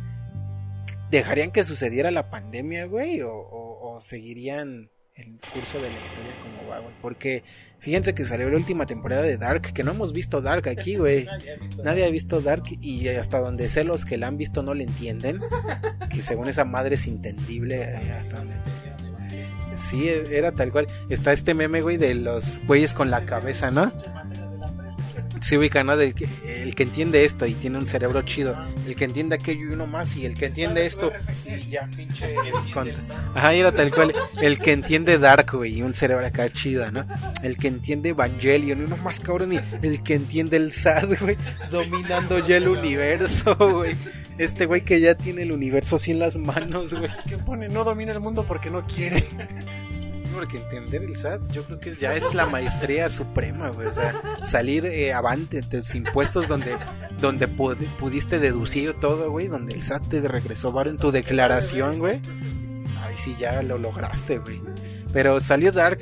¿Dejarían 1.12 1.52
que 1.52 1.64
sucediera 1.64 2.12
la 2.12 2.30
pandemia, 2.30 2.86
güey? 2.86 3.22
¿O, 3.22 3.34
o- 3.34 3.96
o 3.96 4.00
seguirían 4.02 4.90
el 5.16 5.34
curso 5.54 5.82
de 5.82 5.90
la 5.90 6.00
historia 6.00 6.38
como 6.40 6.70
va, 6.70 6.80
güey? 6.80 6.94
Porque 7.02 7.44
fíjense 7.80 8.14
que 8.14 8.24
salió 8.26 8.50
la 8.50 8.58
última 8.58 8.86
temporada 8.86 9.24
de 9.24 9.38
Dark, 9.38 9.74
que 9.74 9.84
no 9.84 9.92
hemos 9.92 10.14
visto 10.14 10.40
Dark 10.42 10.70
aquí, 10.70 10.96
güey. 10.98 11.26
Nadie 11.84 12.06
ha 12.06 12.10
visto 12.10 12.42
Dark 12.42 12.64
y 12.80 13.08
hasta 13.10 13.40
donde 13.40 13.70
sé 13.70 13.84
los 13.84 14.06
que 14.06 14.18
la 14.18 14.28
han 14.28 14.38
visto 14.38 14.62
no 14.64 14.74
le 14.74 14.84
entienden. 14.84 15.40
Que 16.10 16.24
según 16.24 16.48
esa 16.48 16.66
madre 16.66 16.96
es 16.96 17.06
entendible 17.06 17.84
eh, 17.84 18.12
hasta 18.20 18.38
donde... 18.38 18.56
Sí, 19.76 20.10
era 20.10 20.52
tal 20.54 20.72
cual. 20.72 20.88
Está 21.10 21.32
este 21.34 21.54
meme, 21.54 21.82
güey, 21.82 21.98
de 21.98 22.16
los 22.16 22.60
güeyes 22.66 22.96
con 22.96 23.12
la 23.12 23.26
cabeza, 23.28 23.70
¿no? 23.70 23.94
Se 25.42 25.58
ubica, 25.58 25.84
¿no? 25.84 25.96
Del 25.98 26.14
que- 26.14 26.28
el 26.62 26.76
que 26.76 26.84
entiende 26.84 27.26
esto 27.26 27.46
y 27.46 27.54
tiene 27.54 27.78
un 27.78 27.88
cerebro 27.88 28.22
chido. 28.22 28.56
El 28.86 28.96
que 28.96 29.06
entiende 29.06 29.36
aquello 29.36 29.62
y 29.70 29.74
uno 29.74 29.88
más. 29.88 30.16
Y 30.16 30.26
el 30.26 30.36
que 30.36 30.48
entiende 30.48 30.86
esto. 30.86 31.12
Ya, 31.70 31.88
pinche. 31.96 32.34
Ajá, 33.36 33.54
era 33.54 33.72
tal 33.72 33.92
cual. 33.94 34.14
El 34.42 34.60
que 34.60 34.72
entiende 34.72 35.18
Dark, 35.18 35.52
güey, 35.54 35.76
y 35.78 35.82
un 35.82 35.94
cerebro 35.94 36.26
acá 36.26 36.50
chido, 36.50 36.92
¿no? 36.92 37.06
El 37.44 37.58
que 37.58 37.68
entiende 37.68 38.10
Evangelion, 38.10 38.80
y 38.80 38.84
uno 38.84 38.98
más 38.98 39.20
cabrón. 39.20 39.54
Y 39.54 39.60
el 39.86 40.02
que 40.04 40.16
entiende 40.16 40.58
el 40.58 40.72
SAD, 40.72 41.20
güey, 41.22 41.38
dominando 41.72 42.40
ya 42.40 42.58
el 42.58 42.68
universo, 42.68 43.56
güey. 43.56 43.96
Este 44.38 44.66
güey 44.66 44.82
que 44.82 45.00
ya 45.02 45.16
tiene 45.16 45.44
el 45.44 45.52
universo 45.52 45.98
así 45.98 46.12
en 46.12 46.20
las 46.20 46.38
manos, 46.38 46.94
güey. 46.94 47.10
Que 47.28 47.38
pone 47.38 47.68
no 47.68 47.84
domina 47.84 48.12
el 48.14 48.20
mundo 48.22 48.46
porque 48.46 48.70
no 48.70 48.82
quiere. 48.84 49.24
Porque 50.34 50.58
entender 50.58 51.04
el 51.04 51.16
SAT 51.18 51.52
yo 51.52 51.64
creo 51.66 51.80
que 51.80 51.96
ya 51.96 52.16
es 52.16 52.34
la 52.34 52.46
maestría 52.46 53.10
suprema, 53.10 53.70
güey. 53.70 53.88
O 53.88 53.92
sea, 53.94 54.14
salir 54.44 54.86
eh, 54.86 55.14
avante 55.14 55.62
de 55.62 55.82
tus 55.82 55.96
impuestos 55.96 56.48
donde, 56.48 56.78
donde 57.20 57.48
pud- 57.48 57.78
pudiste 57.98 58.40
deducir 58.40 58.94
todo, 58.94 59.32
güey. 59.32 59.48
Donde 59.48 59.74
el 59.74 59.82
SAT 59.82 60.08
te 60.10 60.22
regresó 60.28 60.72
varo 60.72 60.90
en 60.90 60.98
tu 60.98 61.12
declaración, 61.12 62.00
güey. 62.00 62.22
Ahí 63.02 63.16
sí 63.18 63.36
ya 63.40 63.62
lo 63.64 63.78
lograste, 63.78 64.38
güey. 64.40 64.62
Pero 65.12 65.40
salió 65.40 65.72
Dark, 65.72 66.02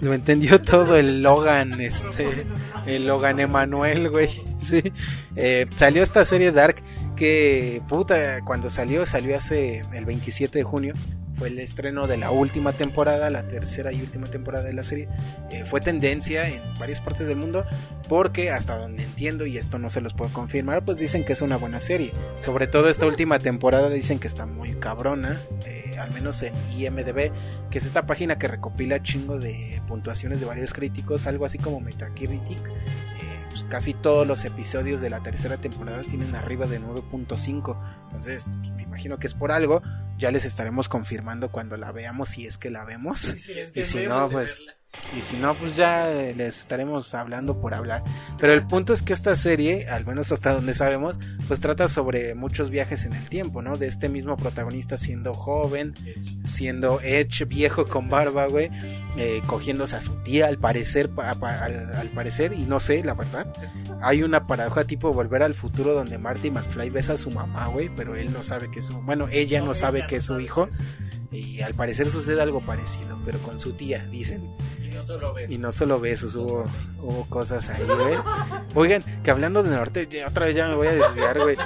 lo 0.00 0.14
entendió 0.14 0.60
todo 0.60 0.96
el 0.96 1.20
Logan, 1.20 1.80
este, 1.80 2.46
el 2.86 3.06
Logan 3.08 3.40
Emanuel, 3.40 4.08
güey. 4.10 4.30
Sí. 4.60 4.92
Eh, 5.34 5.66
salió 5.74 6.02
esta 6.02 6.24
serie 6.24 6.50
Dark 6.52 6.76
que, 7.16 7.82
puta, 7.88 8.40
cuando 8.44 8.70
salió, 8.70 9.04
salió 9.04 9.36
hace 9.36 9.82
el 9.92 10.04
27 10.04 10.58
de 10.58 10.64
junio. 10.64 10.94
Fue 11.36 11.48
el 11.48 11.58
estreno 11.58 12.06
de 12.06 12.16
la 12.16 12.30
última 12.30 12.72
temporada, 12.72 13.30
la 13.30 13.46
tercera 13.46 13.92
y 13.92 14.00
última 14.00 14.26
temporada 14.26 14.64
de 14.64 14.72
la 14.72 14.82
serie. 14.82 15.08
Eh, 15.50 15.64
fue 15.66 15.80
tendencia 15.80 16.48
en 16.48 16.62
varias 16.78 17.00
partes 17.00 17.26
del 17.26 17.36
mundo 17.36 17.64
porque 18.08 18.50
hasta 18.50 18.76
donde 18.76 19.02
entiendo, 19.02 19.46
y 19.46 19.58
esto 19.58 19.78
no 19.78 19.90
se 19.90 20.00
los 20.00 20.14
puedo 20.14 20.32
confirmar, 20.32 20.84
pues 20.84 20.98
dicen 20.98 21.24
que 21.24 21.32
es 21.34 21.42
una 21.42 21.56
buena 21.56 21.80
serie. 21.80 22.12
Sobre 22.38 22.66
todo 22.66 22.88
esta 22.88 23.06
última 23.06 23.38
temporada 23.38 23.90
dicen 23.90 24.18
que 24.18 24.28
está 24.28 24.46
muy 24.46 24.74
cabrona, 24.74 25.40
eh, 25.66 25.96
al 25.98 26.10
menos 26.12 26.42
en 26.42 26.54
IMDB, 26.76 27.32
que 27.70 27.78
es 27.78 27.86
esta 27.86 28.06
página 28.06 28.38
que 28.38 28.48
recopila 28.48 29.02
chingo 29.02 29.38
de 29.38 29.82
puntuaciones 29.86 30.40
de 30.40 30.46
varios 30.46 30.72
críticos, 30.72 31.26
algo 31.26 31.44
así 31.44 31.58
como 31.58 31.80
Metacritic. 31.80 32.68
Eh, 32.68 33.35
pues 33.56 33.70
casi 33.70 33.94
todos 33.94 34.26
los 34.26 34.44
episodios 34.44 35.00
de 35.00 35.08
la 35.08 35.22
tercera 35.22 35.56
temporada 35.56 36.02
tienen 36.02 36.34
arriba 36.34 36.66
de 36.66 36.78
9.5. 36.78 37.78
Entonces, 38.04 38.48
pues, 38.58 38.72
me 38.72 38.82
imagino 38.82 39.18
que 39.18 39.26
es 39.26 39.34
por 39.34 39.50
algo. 39.50 39.82
Ya 40.18 40.30
les 40.30 40.44
estaremos 40.44 40.90
confirmando 40.90 41.50
cuando 41.50 41.78
la 41.78 41.90
veamos, 41.90 42.28
si 42.28 42.46
es 42.46 42.58
que 42.58 42.70
la 42.70 42.84
vemos. 42.84 43.34
Y 43.74 43.84
si 43.84 44.06
no, 44.06 44.28
pues. 44.28 44.64
Y 45.16 45.22
si 45.22 45.36
no, 45.36 45.56
pues 45.56 45.76
ya 45.76 46.10
eh, 46.12 46.34
les 46.34 46.58
estaremos 46.58 47.14
hablando 47.14 47.60
por 47.60 47.74
hablar. 47.74 48.02
Pero 48.38 48.52
el 48.52 48.66
punto 48.66 48.92
es 48.92 49.02
que 49.02 49.12
esta 49.12 49.36
serie, 49.36 49.88
al 49.88 50.04
menos 50.04 50.32
hasta 50.32 50.52
donde 50.52 50.74
sabemos, 50.74 51.16
pues 51.46 51.60
trata 51.60 51.88
sobre 51.88 52.34
muchos 52.34 52.70
viajes 52.70 53.04
en 53.04 53.14
el 53.14 53.28
tiempo, 53.28 53.62
¿no? 53.62 53.76
De 53.76 53.86
este 53.86 54.08
mismo 54.08 54.36
protagonista 54.36 54.98
siendo 54.98 55.32
joven, 55.32 55.94
siendo 56.44 57.00
Edge 57.02 57.44
viejo 57.46 57.86
con 57.86 58.10
barba, 58.10 58.46
güey, 58.46 58.68
eh, 59.16 59.40
cogiéndose 59.46 59.96
a 59.96 60.00
su 60.00 60.14
tía, 60.24 60.48
al 60.48 60.58
parecer, 60.58 61.08
pa- 61.08 61.34
pa- 61.36 61.64
al, 61.64 61.94
al 61.94 62.08
parecer, 62.10 62.52
y 62.52 62.62
no 62.64 62.80
sé, 62.80 63.02
la 63.04 63.14
verdad. 63.14 63.46
Hay 64.02 64.22
una 64.24 64.42
paradoja 64.42 64.84
tipo 64.84 65.12
Volver 65.12 65.42
al 65.44 65.54
Futuro 65.54 65.94
donde 65.94 66.18
Marty 66.18 66.50
McFly 66.50 66.90
besa 66.90 67.12
a 67.14 67.16
su 67.16 67.30
mamá, 67.30 67.68
güey, 67.68 67.88
pero 67.94 68.16
él 68.16 68.32
no 68.32 68.42
sabe 68.42 68.70
que 68.72 68.80
es 68.80 68.86
su... 68.86 69.00
Bueno, 69.02 69.28
ella 69.30 69.60
no 69.60 69.72
sabe 69.72 70.04
que 70.06 70.16
es 70.16 70.24
su 70.24 70.40
hijo. 70.40 70.68
Y 71.32 71.60
al 71.60 71.74
parecer 71.74 72.08
sucede 72.08 72.40
algo 72.40 72.64
parecido, 72.64 73.20
pero 73.24 73.38
con 73.40 73.58
su 73.58 73.72
tía, 73.74 74.06
dicen. 74.06 74.48
Y 75.48 75.58
no 75.58 75.72
solo 75.72 76.00
besos, 76.00 76.34
hubo, 76.34 76.64
hubo 76.98 77.28
cosas 77.28 77.68
ahí, 77.70 77.84
güey. 77.84 78.16
Oigan, 78.74 79.02
que 79.22 79.30
hablando 79.30 79.62
de 79.62 79.74
norte, 79.74 80.08
otra 80.26 80.46
vez 80.46 80.56
ya 80.56 80.68
me 80.68 80.74
voy 80.74 80.88
a 80.88 80.92
desviar, 80.92 81.40
güey. 81.40 81.56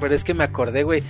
Pero 0.00 0.14
es 0.14 0.24
que 0.24 0.34
me 0.34 0.44
acordé, 0.44 0.82
güey. 0.82 1.02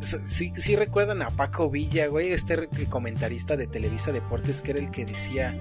Sí, 0.00 0.52
sí 0.56 0.74
recuerdan 0.74 1.22
a 1.22 1.30
Paco 1.30 1.70
Villa, 1.70 2.08
güey, 2.08 2.32
este 2.32 2.68
comentarista 2.88 3.56
de 3.56 3.68
Televisa 3.68 4.10
Deportes 4.10 4.60
que 4.60 4.72
era 4.72 4.80
el 4.80 4.90
que 4.90 5.04
decía, 5.04 5.56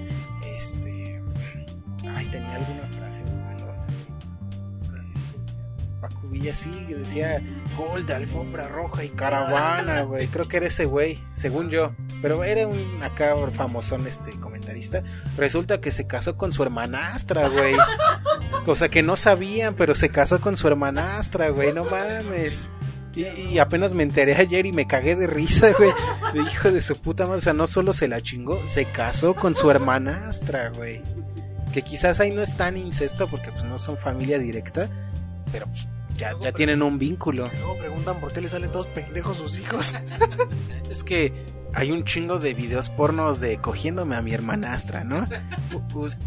este... 0.57 1.21
Ay, 2.15 2.25
tenía 2.31 2.55
alguna 2.55 2.80
Eh, 6.31 6.37
Paco 6.37 6.43
Villa 6.43 6.53
sí, 6.53 6.71
que 6.87 6.95
decía 6.95 7.41
gol 7.77 8.05
de 8.05 8.13
alfombra 8.13 8.67
roja 8.67 9.03
y 9.03 9.09
caravana, 9.09 10.01
güey. 10.03 10.27
Creo 10.27 10.47
que 10.47 10.57
era 10.57 10.67
ese 10.67 10.85
güey, 10.85 11.19
según 11.33 11.69
yo. 11.69 11.93
Pero 12.21 12.43
era 12.43 12.67
un 12.67 13.01
acá 13.03 13.35
famosón 13.51 14.07
este 14.07 14.31
comentarista. 14.39 15.03
Resulta 15.37 15.81
que 15.81 15.91
se 15.91 16.07
casó 16.07 16.37
con 16.37 16.51
su 16.51 16.63
hermanastra, 16.63 17.47
güey. 17.49 17.75
O 18.67 18.75
sea 18.75 18.89
que 18.89 19.01
no 19.01 19.15
sabían, 19.15 19.73
pero 19.73 19.95
se 19.95 20.09
casó 20.09 20.39
con 20.39 20.55
su 20.55 20.67
hermanastra, 20.67 21.49
güey. 21.49 21.73
No 21.73 21.83
mames. 21.83 22.69
Y, 23.15 23.25
y 23.25 23.59
apenas 23.59 23.95
me 23.95 24.03
enteré 24.03 24.35
ayer 24.35 24.67
y 24.67 24.71
me 24.71 24.85
cagué 24.85 25.15
de 25.15 25.25
risa, 25.25 25.71
güey. 25.77 25.91
De 26.31 26.41
hijo 26.41 26.69
de 26.69 26.81
su 26.81 26.95
puta 26.95 27.23
madre. 27.25 27.39
O 27.39 27.41
sea, 27.41 27.53
no 27.53 27.65
solo 27.65 27.93
se 27.93 28.07
la 28.07 28.21
chingó, 28.21 28.65
se 28.67 28.85
casó 28.85 29.33
con 29.33 29.55
su 29.55 29.71
hermanastra, 29.71 30.69
güey. 30.69 31.01
Que 31.73 31.81
quizás 31.81 32.19
ahí 32.19 32.31
no 32.31 32.43
es 32.43 32.55
tan 32.55 32.77
incesto 32.77 33.27
porque 33.27 33.51
pues 33.51 33.63
no 33.63 33.79
son 33.79 33.97
familia 33.97 34.37
directa. 34.37 34.87
Pero 35.51 35.67
ya, 36.21 36.35
ya 36.39 36.51
tienen 36.51 36.83
un 36.83 36.99
vínculo. 36.99 37.49
Luego 37.51 37.77
preguntan 37.77 38.19
por 38.19 38.31
qué 38.31 38.41
le 38.41 38.49
salen 38.49 38.71
todos 38.71 38.87
pendejos 38.87 39.37
sus 39.37 39.57
hijos. 39.57 39.95
Es 40.91 41.05
que 41.05 41.33
hay 41.73 41.89
un 41.91 42.03
chingo 42.03 42.37
de 42.37 42.53
videos 42.53 42.89
pornos 42.89 43.39
de 43.39 43.57
cogiéndome 43.59 44.17
a 44.17 44.21
mi 44.21 44.33
hermanastra, 44.33 45.05
¿no? 45.05 45.25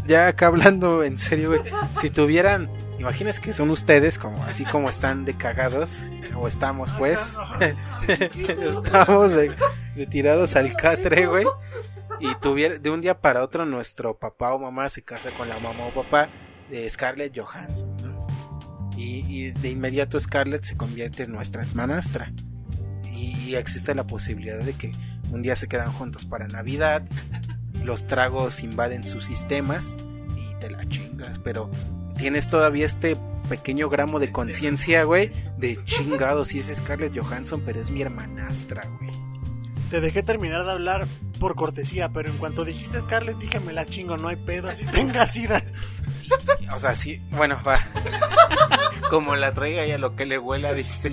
Ya 0.07 0.27
acá 0.27 0.47
hablando 0.47 1.03
en 1.03 1.19
serio, 1.19 1.49
güey. 1.49 1.61
Si 1.93 2.09
tuvieran, 2.09 2.71
imaginas 2.97 3.39
que 3.39 3.53
son 3.53 3.69
ustedes 3.69 4.17
como 4.17 4.43
así 4.45 4.65
como 4.65 4.89
están 4.89 5.23
de 5.23 5.35
cagados, 5.35 6.03
o 6.35 6.47
estamos 6.47 6.91
pues, 6.97 7.37
estamos 8.59 9.31
de, 9.31 9.55
de 9.95 10.07
tirados 10.07 10.55
al 10.55 10.73
catre, 10.73 11.27
güey. 11.27 11.45
Y 12.19 12.33
tuviera, 12.41 12.79
de 12.79 12.89
un 12.89 13.01
día 13.01 13.21
para 13.21 13.43
otro 13.43 13.67
nuestro 13.67 14.17
papá 14.17 14.51
o 14.53 14.59
mamá 14.59 14.89
se 14.89 15.03
casa 15.03 15.29
con 15.37 15.47
la 15.47 15.59
mamá 15.59 15.85
o 15.85 15.93
papá 15.93 16.27
de 16.69 16.89
Scarlett 16.89 17.37
Johansson, 17.37 17.95
¿no? 17.97 18.14
Y, 18.97 19.25
y 19.27 19.51
de 19.51 19.69
inmediato 19.69 20.19
Scarlett 20.19 20.63
se 20.63 20.77
convierte 20.77 21.23
en 21.23 21.31
nuestra 21.31 21.63
hermanastra 21.63 22.31
y 23.45 23.55
existe 23.55 23.95
la 23.95 24.05
posibilidad 24.05 24.59
de 24.59 24.73
que 24.73 24.91
un 25.31 25.41
día 25.41 25.55
se 25.55 25.67
quedan 25.67 25.91
juntos 25.91 26.25
para 26.25 26.47
Navidad, 26.47 27.03
los 27.83 28.07
tragos 28.07 28.61
invaden 28.61 29.03
sus 29.03 29.25
sistemas 29.25 29.97
y 30.37 30.55
te 30.59 30.69
la 30.69 30.85
chingas, 30.85 31.39
pero 31.39 31.71
tienes 32.17 32.47
todavía 32.47 32.85
este 32.85 33.17
pequeño 33.49 33.89
gramo 33.89 34.19
de 34.19 34.31
conciencia, 34.31 35.03
güey, 35.03 35.31
de 35.57 35.83
chingado, 35.85 36.45
si 36.45 36.59
es 36.59 36.75
Scarlett 36.75 37.17
Johansson, 37.17 37.61
pero 37.65 37.79
es 37.79 37.91
mi 37.91 38.01
hermanastra, 38.01 38.83
güey. 38.99 39.11
Te 39.89 40.01
dejé 40.01 40.23
terminar 40.23 40.65
de 40.65 40.71
hablar 40.71 41.07
por 41.39 41.55
cortesía, 41.55 42.09
pero 42.09 42.29
en 42.29 42.37
cuanto 42.37 42.65
dijiste 42.65 42.99
Scarlett, 42.99 43.37
dije 43.37 43.59
me 43.59 43.73
la 43.73 43.85
chingo, 43.85 44.17
no 44.17 44.29
hay 44.29 44.35
pedo, 44.35 44.69
así 44.69 44.85
tenga 44.87 45.25
sida. 45.25 45.61
O 46.73 46.79
sea, 46.79 46.95
sí, 46.95 47.21
bueno, 47.29 47.61
va. 47.65 47.79
Como 49.09 49.35
la 49.35 49.51
traiga 49.51 49.85
ya 49.85 49.97
lo 49.97 50.15
que 50.15 50.25
le 50.25 50.37
huela, 50.39 50.73
dice. 50.73 51.11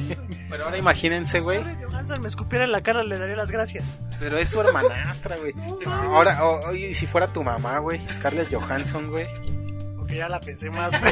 Pero 0.48 0.64
ahora 0.64 0.78
imagínense, 0.78 1.40
güey, 1.40 1.59
Scarlett 1.60 1.85
Johansson 1.90 2.20
me 2.23 2.28
escupiera 2.28 2.64
en 2.64 2.73
la 2.73 2.82
cara, 2.82 3.02
le 3.05 3.19
daría 3.19 3.36
las 3.36 3.51
gracias. 3.51 3.94
pero 4.19 4.39
es 4.39 4.48
su 4.48 4.60
hermanastra, 4.60 5.36
güey. 5.36 5.52
Ahora, 5.86 6.44
o- 6.44 6.69
oye, 6.70 6.90
y 6.90 6.94
si 6.94 7.06
fuera 7.06 7.27
tu 7.28 7.43
mamá, 7.43 7.78
güey, 7.78 8.01
Scarlett 8.10 8.52
Johansson, 8.52 9.10
güey. 9.10 9.27
Porque 9.97 10.16
ya 10.16 10.28
la 10.28 10.40
pensé 10.40 10.70
más. 10.70 10.93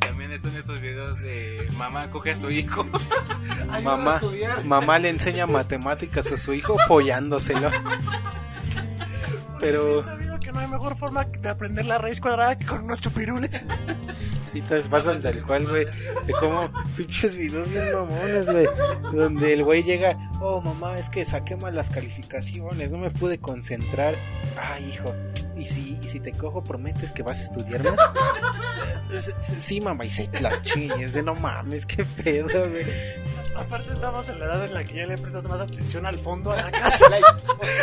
También 0.00 0.30
están 0.32 0.54
estos 0.56 0.80
videos 0.80 1.18
de 1.20 1.68
mamá 1.76 2.10
coge 2.10 2.30
a 2.32 2.36
su 2.36 2.50
hijo. 2.50 2.86
Mamá, 3.82 4.20
mamá 4.64 4.98
le 4.98 5.08
enseña 5.10 5.46
matemáticas 5.46 6.30
a 6.32 6.36
su 6.36 6.52
hijo 6.54 6.76
follándoselo. 6.88 7.70
Pero 9.60 10.00
He 10.00 10.04
sabido 10.04 10.38
que 10.38 10.52
no 10.52 10.60
hay 10.60 10.68
mejor 10.68 10.96
forma 10.96 11.24
de 11.24 11.48
aprender 11.48 11.86
la 11.86 11.98
raíz 11.98 12.20
cuadrada 12.20 12.56
que 12.56 12.66
con 12.66 12.84
unos 12.84 13.00
chupirules. 13.00 13.50
Sí, 14.52 14.62
te 14.62 14.80
pasan 14.82 15.20
tal 15.20 15.44
cual, 15.44 15.66
güey. 15.66 15.86
De 16.24 16.32
cómo 16.40 16.70
pinches 16.96 17.36
videos 17.36 17.68
bien 17.68 17.92
mamones, 17.92 18.46
güey. 18.50 18.66
Donde 19.12 19.52
el 19.52 19.64
güey 19.64 19.82
llega, 19.82 20.16
oh 20.40 20.62
mamá, 20.62 20.98
es 20.98 21.10
que 21.10 21.24
saqué 21.26 21.56
mal 21.56 21.74
las 21.74 21.90
calificaciones, 21.90 22.90
no 22.90 22.96
me 22.96 23.10
pude 23.10 23.38
concentrar. 23.38 24.16
Ay, 24.56 24.88
hijo, 24.88 25.14
¿y 25.56 25.64
si, 25.64 25.98
y 26.00 26.06
si 26.06 26.20
te 26.20 26.32
cojo, 26.32 26.62
prometes 26.64 27.12
que 27.12 27.22
vas 27.22 27.40
a 27.40 27.42
estudiar 27.42 27.82
más? 27.82 27.98
Sí, 29.38 29.80
mamá, 29.80 30.04
y 30.04 30.10
se 30.10 30.28
las 30.40 30.62
chingues 30.62 31.12
de 31.12 31.22
no 31.22 31.34
mames, 31.34 31.86
qué 31.86 32.04
pedo, 32.04 32.48
güey. 32.68 32.84
Aparte 33.56 33.92
estamos 33.92 34.28
en 34.28 34.38
la 34.38 34.46
edad 34.46 34.64
en 34.64 34.74
la 34.74 34.84
que 34.84 34.94
ya 34.94 35.06
le 35.06 35.16
prestas 35.16 35.46
más 35.48 35.60
atención 35.60 36.06
al 36.06 36.18
fondo 36.18 36.52
a 36.52 36.56
la 36.56 36.70
casa. 36.72 37.06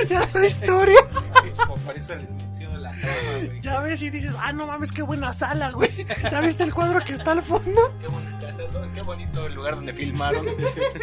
ya 0.08 0.28
la 0.34 0.45
historia. 0.45 1.00
Por 1.68 1.98
eso 1.98 2.15
les 2.15 2.30
menciono 2.31 2.77
la 2.77 2.94
güey. 3.45 3.61
Ya 3.61 3.80
ves 3.80 4.02
y 4.02 4.10
dices, 4.10 4.35
ah, 4.40 4.52
no 4.52 4.68
mames, 4.68 4.91
qué 4.91 5.02
buena 5.02 5.34
sala, 5.34 5.72
güey. 5.72 6.06
¿Ya 6.31 6.41
viste 6.41 6.64
el 6.64 6.73
cuadro 6.73 7.03
que 7.03 7.14
está 7.14 7.31
al 7.31 7.41
fondo? 7.41 7.98
Qué 7.99 8.07
buena 8.07 8.40
casa, 8.40 8.57
¿no? 8.73 8.94
qué 8.94 9.02
bonito 9.02 9.48
el 9.48 9.53
lugar 9.53 9.76
donde 9.76 9.94
filmaron. 9.94 10.45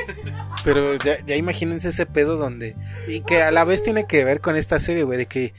Pero 0.65 0.97
ya, 0.97 1.25
ya 1.25 1.37
imagínense 1.37 1.89
ese 1.89 2.07
pedo 2.07 2.37
donde. 2.37 2.77
Y 3.09 3.21
que 3.21 3.43
a 3.43 3.51
la 3.51 3.65
vez 3.65 3.83
tiene 3.83 4.07
que 4.07 4.25
ver 4.25 4.41
con 4.41 4.57
esta 4.57 4.81
serie, 4.81 5.05
güey, 5.05 5.19
de 5.19 5.27
que. 5.27 5.55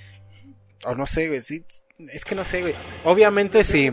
O 0.85 0.95
no 0.95 1.05
sé, 1.05 1.27
güey, 1.27 1.41
sí. 1.41 1.63
Es 2.11 2.25
que 2.25 2.35
no 2.35 2.43
sé, 2.43 2.61
güey. 2.61 2.75
Obviamente 3.03 3.63
si. 3.63 3.91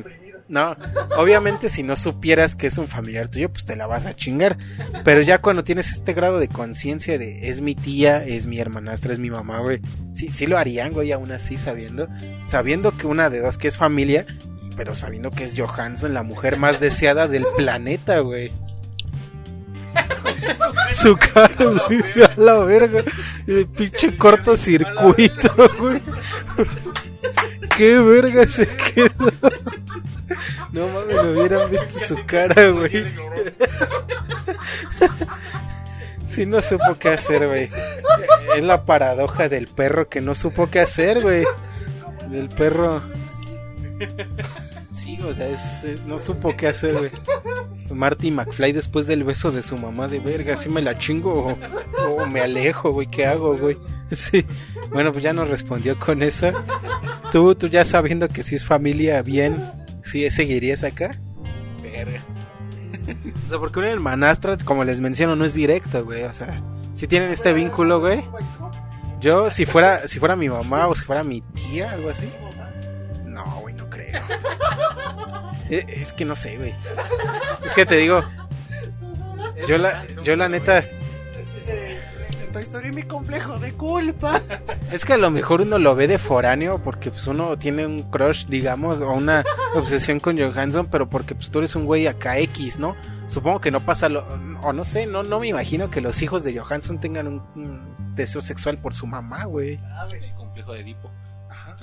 No, 0.48 0.76
obviamente 1.18 1.68
si 1.68 1.82
no 1.82 1.94
supieras 1.94 2.54
que 2.54 2.68
es 2.68 2.78
un 2.78 2.88
familiar 2.88 3.28
tuyo, 3.28 3.50
pues 3.52 3.66
te 3.66 3.76
la 3.76 3.86
vas 3.86 4.06
a 4.06 4.16
chingar. 4.16 4.56
Pero 5.04 5.20
ya 5.20 5.42
cuando 5.42 5.62
tienes 5.62 5.92
este 5.92 6.14
grado 6.14 6.38
de 6.38 6.48
conciencia 6.48 7.18
de 7.18 7.50
es 7.50 7.60
mi 7.60 7.74
tía, 7.74 8.24
es 8.24 8.46
mi 8.46 8.58
hermanastra, 8.58 9.12
es 9.12 9.18
mi 9.18 9.30
mamá, 9.30 9.58
güey. 9.58 9.82
Sí, 10.14 10.28
sí 10.28 10.46
lo 10.46 10.56
harían, 10.56 10.92
güey, 10.94 11.12
aún 11.12 11.32
así 11.32 11.58
sabiendo. 11.58 12.08
Sabiendo 12.48 12.96
que 12.96 13.06
una 13.06 13.28
de 13.28 13.40
dos 13.40 13.58
que 13.58 13.68
es 13.68 13.76
familia, 13.76 14.26
pero 14.74 14.94
sabiendo 14.94 15.30
que 15.30 15.44
es 15.44 15.54
Johansson, 15.54 16.14
la 16.14 16.22
mujer 16.22 16.56
más 16.56 16.80
deseada 16.80 17.28
del 17.28 17.44
planeta, 17.56 18.20
güey. 18.20 18.50
Su 20.92 21.16
cara, 21.16 21.56
güey, 21.58 22.22
a 22.22 22.32
la 22.36 22.58
verga. 22.60 23.02
El 23.46 23.66
pinche 23.66 24.16
cortocircuito, 24.16 25.52
güey. 25.78 26.02
Qué 27.78 27.98
verga 28.00 28.44
se 28.46 28.66
quedó. 28.66 29.32
No 30.72 30.86
mames, 30.88 31.16
no 31.24 31.30
hubieran 31.30 31.70
visto 31.70 31.98
su 31.98 32.26
cara, 32.26 32.66
güey. 32.68 33.04
Sí, 36.28 36.44
no 36.46 36.60
supo 36.60 36.96
qué 36.98 37.08
hacer, 37.10 37.46
güey. 37.46 37.70
Es 38.56 38.62
la 38.62 38.84
paradoja 38.84 39.48
del 39.48 39.66
perro 39.68 40.08
que 40.08 40.20
no 40.20 40.34
supo 40.34 40.68
qué 40.70 40.80
hacer, 40.80 41.22
güey. 41.22 41.44
Del 42.28 42.48
perro. 42.50 43.02
Sí, 44.92 45.18
o 45.22 45.32
sea, 45.32 45.48
es- 45.48 45.84
es- 45.84 46.04
no 46.04 46.18
supo 46.18 46.54
qué 46.56 46.68
hacer, 46.68 46.94
güey. 46.96 47.10
Marty 47.94 48.30
McFly 48.30 48.72
después 48.72 49.06
del 49.06 49.24
beso 49.24 49.50
de 49.50 49.62
su 49.62 49.76
mamá 49.76 50.08
de 50.08 50.20
verga, 50.20 50.56
¿sí 50.56 50.68
me 50.68 50.82
la 50.82 50.98
chingo 50.98 51.56
o, 52.08 52.26
me 52.26 52.40
alejo, 52.40 52.92
güey? 52.92 53.06
¿Qué 53.06 53.26
hago, 53.26 53.56
güey? 53.56 53.76
Sí. 54.10 54.42
Bueno, 54.90 55.12
pues 55.12 55.22
ya 55.22 55.34
nos 55.34 55.50
respondió 55.50 55.98
con 55.98 56.22
eso. 56.22 56.50
Tú, 57.30 57.54
tú 57.54 57.66
ya 57.66 57.84
sabiendo 57.84 58.26
que 58.28 58.42
si 58.42 58.56
es 58.56 58.64
familia 58.64 59.20
bien, 59.20 59.70
¿sí 60.02 60.30
seguirías 60.30 60.82
acá? 60.82 61.10
Verga. 61.82 62.22
O 63.46 63.48
sea, 63.48 63.58
porque 63.58 63.78
una 63.78 63.90
hermanastra, 63.90 64.56
como 64.58 64.84
les 64.84 65.00
menciono, 65.00 65.34
no 65.34 65.44
es 65.44 65.54
directa, 65.54 66.00
güey. 66.00 66.24
O 66.24 66.32
sea, 66.32 66.62
si 66.94 67.06
tienen 67.06 67.30
este 67.30 67.52
vínculo, 67.52 68.00
güey. 68.00 68.22
Yo, 69.20 69.50
si 69.50 69.66
fuera, 69.66 70.06
si 70.06 70.18
fuera 70.18 70.36
mi 70.36 70.48
mamá 70.48 70.86
o 70.88 70.94
si 70.94 71.04
fuera 71.04 71.24
mi 71.24 71.40
tía, 71.40 71.90
algo 71.90 72.10
así. 72.10 72.30
No, 73.24 73.44
güey, 73.60 73.74
no 73.74 73.88
creo. 73.88 74.22
Eh, 75.70 75.84
Es 75.88 76.12
que 76.12 76.24
no 76.24 76.34
sé, 76.34 76.56
güey. 76.56 76.74
Es 77.64 77.74
que 77.74 77.86
te 77.86 77.96
digo, 77.96 78.22
yo 79.66 79.78
la, 79.78 80.06
yo 80.22 80.36
la 80.36 80.48
neta, 80.48 80.84
Toy 82.52 82.62
Story 82.62 82.92
mi 82.92 83.02
complejo 83.02 83.58
de 83.58 83.72
culpa. 83.74 84.40
es 84.92 85.04
que 85.04 85.12
a 85.12 85.16
lo 85.18 85.30
mejor 85.30 85.60
uno 85.60 85.78
lo 85.78 85.94
ve 85.94 86.08
de 86.08 86.18
foráneo 86.18 86.82
porque 86.82 87.10
pues 87.10 87.26
uno 87.26 87.58
tiene 87.58 87.84
un 87.86 88.02
crush, 88.04 88.46
digamos, 88.46 89.00
o 89.00 89.12
una 89.12 89.44
obsesión 89.74 90.18
con 90.18 90.38
Johansson, 90.38 90.86
pero 90.86 91.08
porque 91.08 91.34
pues 91.34 91.50
tú 91.50 91.58
eres 91.58 91.76
un 91.76 91.84
güey 91.84 92.06
acá 92.06 92.38
X, 92.38 92.78
¿no? 92.78 92.96
Supongo 93.28 93.60
que 93.60 93.70
no 93.70 93.84
pasa 93.84 94.08
lo, 94.08 94.26
o 94.62 94.72
no 94.72 94.84
sé, 94.84 95.06
no, 95.06 95.22
no 95.22 95.40
me 95.40 95.48
imagino 95.48 95.90
que 95.90 96.00
los 96.00 96.22
hijos 96.22 96.42
de 96.42 96.58
Johansson 96.58 96.98
tengan 97.00 97.26
un, 97.26 97.42
un 97.54 98.14
deseo 98.14 98.40
sexual 98.40 98.78
por 98.78 98.94
su 98.94 99.06
mamá, 99.06 99.44
güey. 99.44 99.78
El 100.10 100.34
complejo 100.34 100.72
de 100.72 100.80
Edipo. 100.80 101.10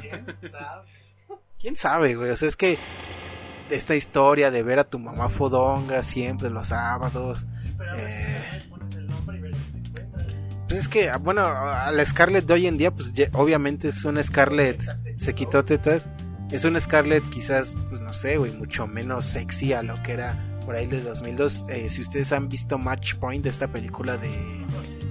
¿Quién 0.01 0.25
sabe? 0.49 0.87
¿Quién 1.59 1.75
sabe, 1.77 2.15
güey? 2.15 2.31
O 2.31 2.35
sea, 2.35 2.49
es 2.49 2.55
que 2.55 2.79
esta 3.69 3.95
historia 3.95 4.51
de 4.51 4.63
ver 4.63 4.79
a 4.79 4.83
tu 4.83 4.99
mamá 4.99 5.29
fodonga 5.29 6.03
siempre 6.03 6.49
los 6.49 6.67
sábados. 6.67 7.47
Pero 7.77 7.95
Eh. 7.97 8.59
si 8.61 8.67
pones 8.69 8.95
el 8.95 9.07
nombre 9.07 9.37
y 9.37 9.41
ver 9.41 9.55
si 9.55 9.61
te 9.61 9.77
encuentras. 9.79 10.25
Pues 10.67 10.79
es 10.79 10.87
que, 10.87 11.09
bueno, 11.21 11.45
a 11.45 11.91
la 11.91 12.05
Scarlett 12.05 12.45
de 12.45 12.53
hoy 12.53 12.67
en 12.67 12.77
día, 12.77 12.91
pues 12.93 13.13
ya- 13.13 13.29
obviamente 13.33 13.87
es 13.89 14.03
una 14.05 14.21
Scarlett, 14.23 14.81
se 15.17 15.33
quitó 15.35 15.63
tetas. 15.65 16.09
Es 16.51 16.63
una 16.63 16.79
Scarlett 16.79 17.27
quizás, 17.29 17.75
pues 17.89 18.01
no 18.01 18.13
sé, 18.13 18.37
güey, 18.37 18.51
mucho 18.51 18.85
menos 18.87 19.25
sexy 19.25 19.73
a 19.73 19.81
lo 19.81 20.01
que 20.03 20.11
era 20.13 20.37
por 20.65 20.75
ahí 20.75 20.85
de 20.85 21.01
2002. 21.01 21.65
Eh, 21.69 21.89
si 21.89 22.01
ustedes 22.01 22.31
han 22.31 22.49
visto 22.49 22.77
Match 22.77 23.15
Point, 23.15 23.45
esta 23.47 23.67
película 23.71 24.17
de 24.17 24.29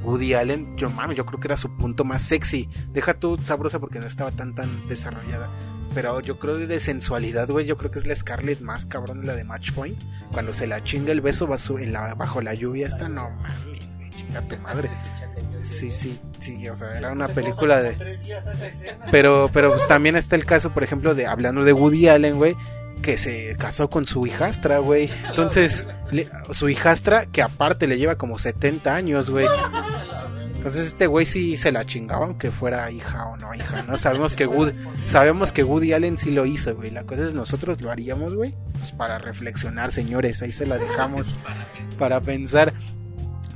Woody 0.05 0.35
Allen, 0.35 0.77
yo 0.77 0.91
mames, 0.91 1.17
yo 1.17 1.27
creo 1.27 1.41
que 1.41 1.49
era 1.49 1.57
su 1.57 1.77
punto 1.77 2.05
más 2.05 2.23
sexy. 2.23 2.69
Deja 2.93 3.15
tú 3.15 3.37
sabrosa 3.43 3.79
porque 3.81 3.99
no 3.99 4.07
estaba 4.07 4.31
tan 4.31 4.55
tan 4.55 4.87
desarrollada. 4.89 5.51
Pero 5.95 6.21
yo 6.21 6.39
creo 6.39 6.59
de 6.59 6.81
sensualidad, 6.81 7.49
güey, 7.49 7.67
yo 7.67 7.77
creo 7.77 7.91
que 7.91 7.99
es 7.99 8.07
la 8.07 8.17
Scarlett 8.17 8.61
más 8.61 8.87
cabrón 8.87 9.27
la 9.27 9.35
de 9.35 9.45
Match 9.45 9.73
Point. 9.73 9.99
Cuando 10.33 10.53
se 10.53 10.67
la 10.67 10.83
chinga 10.83 11.13
el 11.13 11.21
beso 11.21 11.47
bajo, 11.47 11.79
en 11.79 11.93
la, 11.93 12.15
bajo 12.15 12.41
la 12.41 12.55
lluvia, 12.55 12.87
esta 12.87 13.09
no 13.09 13.31
mames, 13.31 13.97
güey, 13.97 14.11
chinga 14.11 14.43
tu 14.43 14.57
madre. 14.59 14.91
Sí, 15.61 15.91
sí, 15.91 16.19
sí, 16.41 16.69
o 16.69 16.75
sea, 16.75 16.97
era 16.99 17.13
una 17.13 17.29
película 17.29 17.81
de... 17.81 17.97
Pero, 19.11 19.49
pero 19.53 19.71
pues 19.71 19.87
también 19.87 20.17
está 20.17 20.37
el 20.37 20.45
caso, 20.45 20.75
por 20.75 20.83
ejemplo, 20.83 21.15
de 21.15 21.27
hablando 21.27 21.65
de 21.65 21.73
Woody 21.73 22.09
Allen, 22.09 22.37
güey, 22.37 22.57
que 23.01 23.17
se 23.17 23.57
casó 23.57 23.89
con 23.89 24.05
su 24.07 24.27
hijastra, 24.27 24.79
güey. 24.79 25.11
Entonces, 25.29 25.87
su 26.51 26.69
hijastra, 26.69 27.27
que 27.27 27.43
aparte 27.43 27.87
le 27.87 27.99
lleva 27.99 28.17
como 28.17 28.39
70 28.39 28.95
años, 28.95 29.31
güey. 29.31 29.47
Entonces 30.65 30.87
este 30.87 31.07
güey 31.07 31.27
sí 31.27 31.59
se 31.59 31.71
la 31.71 31.85
chingaba 31.85 32.25
aunque 32.25 32.51
fuera 32.51 32.91
hija 32.91 33.27
o 33.27 33.37
no 33.37 33.55
hija, 33.55 33.83
¿no? 33.83 33.99
Sabemos 33.99 34.35
que 34.35 34.47
Woody, 34.47 34.73
sabemos 35.05 35.53
que 35.53 35.63
Woody 35.63 35.93
Allen 35.93 36.17
sí 36.17 36.31
lo 36.31 36.47
hizo, 36.47 36.75
güey. 36.75 36.91
La 36.91 37.05
cosa 37.05 37.27
es 37.27 37.35
nosotros 37.35 37.83
lo 37.83 37.91
haríamos, 37.91 38.35
güey. 38.35 38.55
Pues 38.79 38.91
para 38.93 39.19
reflexionar, 39.19 39.93
señores, 39.93 40.41
ahí 40.41 40.53
se 40.53 40.67
la 40.67 40.79
dejamos 40.79 41.35
para 41.99 42.23
pensar. 42.23 42.73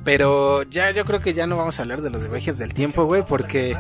Pero 0.05 0.65
ya 0.65 0.91
yo 0.91 1.07
creo 1.07 1.23
que 1.23 1.33
ya 1.33 1.47
no 1.47 1.57
vamos 1.57 1.79
a 1.79 1.83
hablar 1.83 2.03
de 2.03 2.11
los 2.11 2.21
de 2.21 2.29
viajes 2.29 2.59
del 2.59 2.75
tiempo, 2.75 3.07
güey, 3.07 3.25
porque 3.27 3.75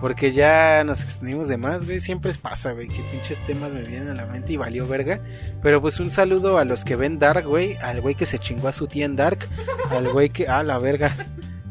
porque 0.00 0.30
ya 0.30 0.84
nos 0.84 1.02
extendimos 1.02 1.48
de 1.48 1.56
más, 1.56 1.84
güey. 1.84 1.98
Siempre 1.98 2.32
pasa, 2.34 2.70
güey, 2.70 2.86
que 2.86 3.02
pinches 3.10 3.44
temas 3.44 3.72
me 3.72 3.82
vienen 3.82 4.10
a 4.10 4.14
la 4.14 4.26
mente 4.26 4.52
y 4.52 4.56
valió 4.56 4.86
verga. 4.86 5.20
Pero 5.64 5.82
pues 5.82 5.98
un 5.98 6.12
saludo 6.12 6.58
a 6.58 6.64
los 6.64 6.84
que 6.84 6.94
ven 6.94 7.18
Dark, 7.18 7.44
güey. 7.44 7.76
Al 7.78 8.00
güey 8.00 8.14
que 8.14 8.24
se 8.24 8.38
chingó 8.38 8.68
a 8.68 8.72
su 8.72 8.86
tía 8.86 9.04
en 9.04 9.16
Dark. 9.16 9.48
Al 9.90 10.08
güey 10.10 10.30
que. 10.30 10.46
Ah, 10.46 10.62
la 10.62 10.78
verga. 10.78 11.12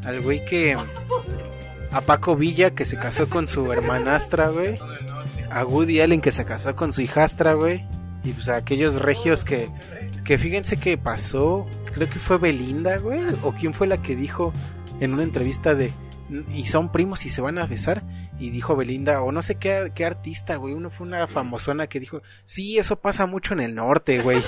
Al 0.07 0.21
güey 0.21 0.43
que. 0.45 0.77
A 1.91 2.01
Paco 2.01 2.37
Villa 2.37 2.71
que 2.71 2.85
se 2.85 2.97
casó 2.97 3.29
con 3.29 3.45
su 3.45 3.71
hermanastra, 3.73 4.47
güey. 4.47 4.79
A 5.51 5.65
Woody 5.65 5.99
Allen 5.99 6.21
que 6.21 6.31
se 6.31 6.45
casó 6.45 6.77
con 6.77 6.93
su 6.93 7.01
hijastra, 7.01 7.53
güey. 7.53 7.85
Y 8.23 8.31
pues 8.31 8.47
a 8.47 8.55
aquellos 8.55 8.95
regios 8.95 9.43
que. 9.43 9.69
Que 10.23 10.37
fíjense 10.37 10.77
que 10.77 10.97
pasó. 10.97 11.67
Creo 11.93 12.09
que 12.09 12.19
fue 12.19 12.37
Belinda, 12.37 12.97
güey. 12.97 13.21
O 13.43 13.51
quién 13.51 13.73
fue 13.73 13.85
la 13.85 14.01
que 14.01 14.15
dijo 14.15 14.53
en 15.01 15.13
una 15.13 15.23
entrevista 15.23 15.75
de 15.75 15.93
y 16.53 16.65
son 16.65 16.91
primos 16.91 17.25
y 17.25 17.29
se 17.29 17.41
van 17.41 17.57
a 17.57 17.65
besar. 17.65 18.03
Y 18.39 18.51
dijo 18.51 18.75
Belinda, 18.75 19.21
o 19.21 19.31
no 19.31 19.41
sé 19.41 19.55
qué, 19.55 19.91
qué 19.93 20.05
artista, 20.05 20.55
güey. 20.55 20.73
Uno 20.73 20.89
fue 20.89 21.05
una 21.07 21.27
famosona 21.27 21.87
que 21.87 21.99
dijo, 21.99 22.21
sí, 22.43 22.77
eso 22.77 22.99
pasa 22.99 23.25
mucho 23.25 23.53
en 23.53 23.59
el 23.59 23.75
norte, 23.75 24.21
güey. 24.21 24.41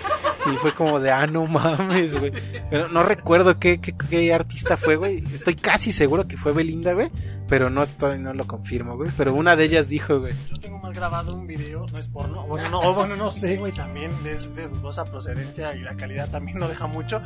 Y 0.45 0.55
fue 0.57 0.73
como 0.73 0.99
de, 0.99 1.11
ah, 1.11 1.27
no 1.27 1.45
mames, 1.47 2.17
güey. 2.17 2.31
Pero 2.69 2.87
no 2.89 3.03
recuerdo 3.03 3.59
qué, 3.59 3.79
qué, 3.79 3.95
qué 3.95 4.33
artista 4.33 4.77
fue, 4.77 4.95
güey. 4.95 5.23
Estoy 5.33 5.55
casi 5.55 5.91
seguro 5.91 6.27
que 6.27 6.37
fue 6.37 6.53
Belinda, 6.53 6.93
güey. 6.93 7.11
Pero 7.47 7.69
no 7.69 7.83
estoy, 7.83 8.19
no 8.19 8.33
lo 8.33 8.45
confirmo, 8.47 8.95
güey. 8.95 9.11
Pero 9.17 9.33
una 9.33 9.55
de 9.55 9.65
ellas 9.65 9.89
dijo, 9.89 10.19
güey. 10.19 10.33
Yo 10.49 10.59
tengo 10.59 10.79
más 10.79 10.93
grabado 10.93 11.35
un 11.35 11.47
video, 11.47 11.85
no 11.91 11.97
es 11.97 12.07
porno. 12.07 12.45
Bueno, 12.47 12.69
no, 12.69 12.93
bueno, 12.93 13.15
no 13.15 13.31
sé, 13.31 13.57
güey, 13.57 13.73
también 13.73 14.11
es 14.25 14.55
de 14.55 14.67
dudosa 14.67 15.05
procedencia 15.05 15.75
y 15.75 15.81
la 15.81 15.95
calidad 15.95 16.29
también 16.29 16.59
no 16.59 16.67
deja 16.67 16.87
mucho. 16.87 17.21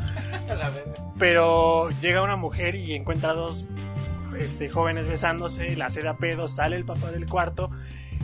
Pero 1.19 1.89
llega 2.01 2.23
una 2.23 2.35
mujer 2.35 2.75
y 2.75 2.93
encuentra 2.93 3.33
dos 3.33 3.65
este, 4.37 4.69
jóvenes 4.69 5.07
besándose, 5.07 5.75
la 5.75 5.87
hace 5.87 6.01
de 6.01 6.09
a 6.09 6.17
pedo, 6.17 6.47
sale 6.47 6.75
el 6.75 6.85
papá 6.85 7.11
del 7.11 7.27
cuarto 7.27 7.69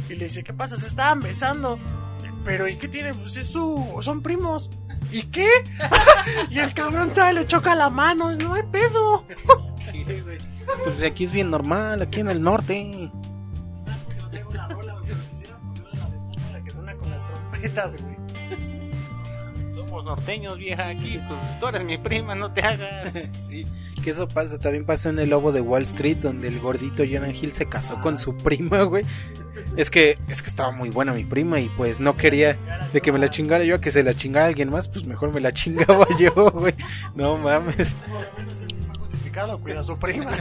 y 0.10 0.16
le 0.16 0.26
dice, 0.26 0.44
¿qué 0.44 0.54
pasa? 0.54 0.78
Se 0.78 0.88
estaban 0.88 1.22
besando. 1.22 1.80
Pero 2.44 2.68
¿y 2.68 2.76
qué 2.78 2.88
tiene? 2.88 3.14
Pues 3.14 3.38
es 3.38 3.48
su... 3.48 4.00
son 4.02 4.22
primos. 4.22 4.70
¿Y 5.12 5.24
qué? 5.24 5.48
y 6.50 6.60
el 6.60 6.74
cabrón 6.74 7.14
todavía 7.14 7.42
le 7.42 7.48
choca 7.48 7.76
la 7.76 7.90
mano, 7.90 8.36
no 8.36 8.54
hay 8.54 8.64
pedo. 8.64 9.26
Pues 10.84 11.02
aquí 11.02 11.24
es 11.24 11.32
bien 11.32 11.50
normal, 11.50 12.04
aquí 12.04 12.20
en 12.20 12.30
el 12.30 12.44
norte. 12.44 13.10
güey. 18.02 18.18
Somos 19.76 20.06
norteños, 20.06 20.58
vieja, 20.58 20.90
aquí. 20.90 21.20
Pues 21.28 21.40
tú 21.60 21.68
eres 21.68 21.84
mi 21.84 21.98
prima, 21.98 22.36
no 22.36 22.52
te 22.54 22.62
hagas. 22.62 23.14
sí, 23.48 23.66
que 24.00 24.12
eso 24.12 24.28
pasa, 24.28 24.58
también 24.60 24.86
pasó 24.86 25.10
en 25.10 25.20
El 25.20 25.30
Lobo 25.30 25.52
de 25.52 25.62
Wall 25.62 25.84
Street, 25.84 26.18
donde 26.18 26.48
el 26.48 26.60
gordito 26.60 27.04
Jonah 27.04 27.32
Hill 27.32 27.52
se 27.52 27.68
casó 27.68 28.00
con 28.02 28.18
su 28.18 28.38
prima, 28.38 28.84
güey. 28.84 29.06
Es 29.76 29.90
que, 29.90 30.18
es 30.28 30.42
que 30.42 30.50
estaba 30.50 30.72
muy 30.72 30.90
buena 30.90 31.14
mi 31.14 31.24
prima 31.24 31.60
y 31.60 31.70
pues 31.70 32.00
no 32.00 32.18
quería 32.18 32.58
de 32.94 33.02
que 33.02 33.12
me 33.12 33.20
la 33.20 33.30
chingara 33.30 33.64
yo 33.64 33.76
a 33.76 33.82
que 33.82 33.92
se 33.92 34.04
la 34.04 34.14
chingara 34.14 34.48
alguien 34.48 34.70
más, 34.70 34.88
pues 34.88 35.06
mejor 35.06 35.32
me 35.34 35.40
la 35.42 35.52
chingaba 35.52 36.08
yo, 36.20 36.32
güey. 36.52 36.74
No 37.16 37.38
mames. 37.38 37.96
Fue 38.88 38.98
justificado, 39.00 39.60
cuida 39.60 39.82
a 39.82 39.84
su 39.84 39.98
prima. 39.98 40.32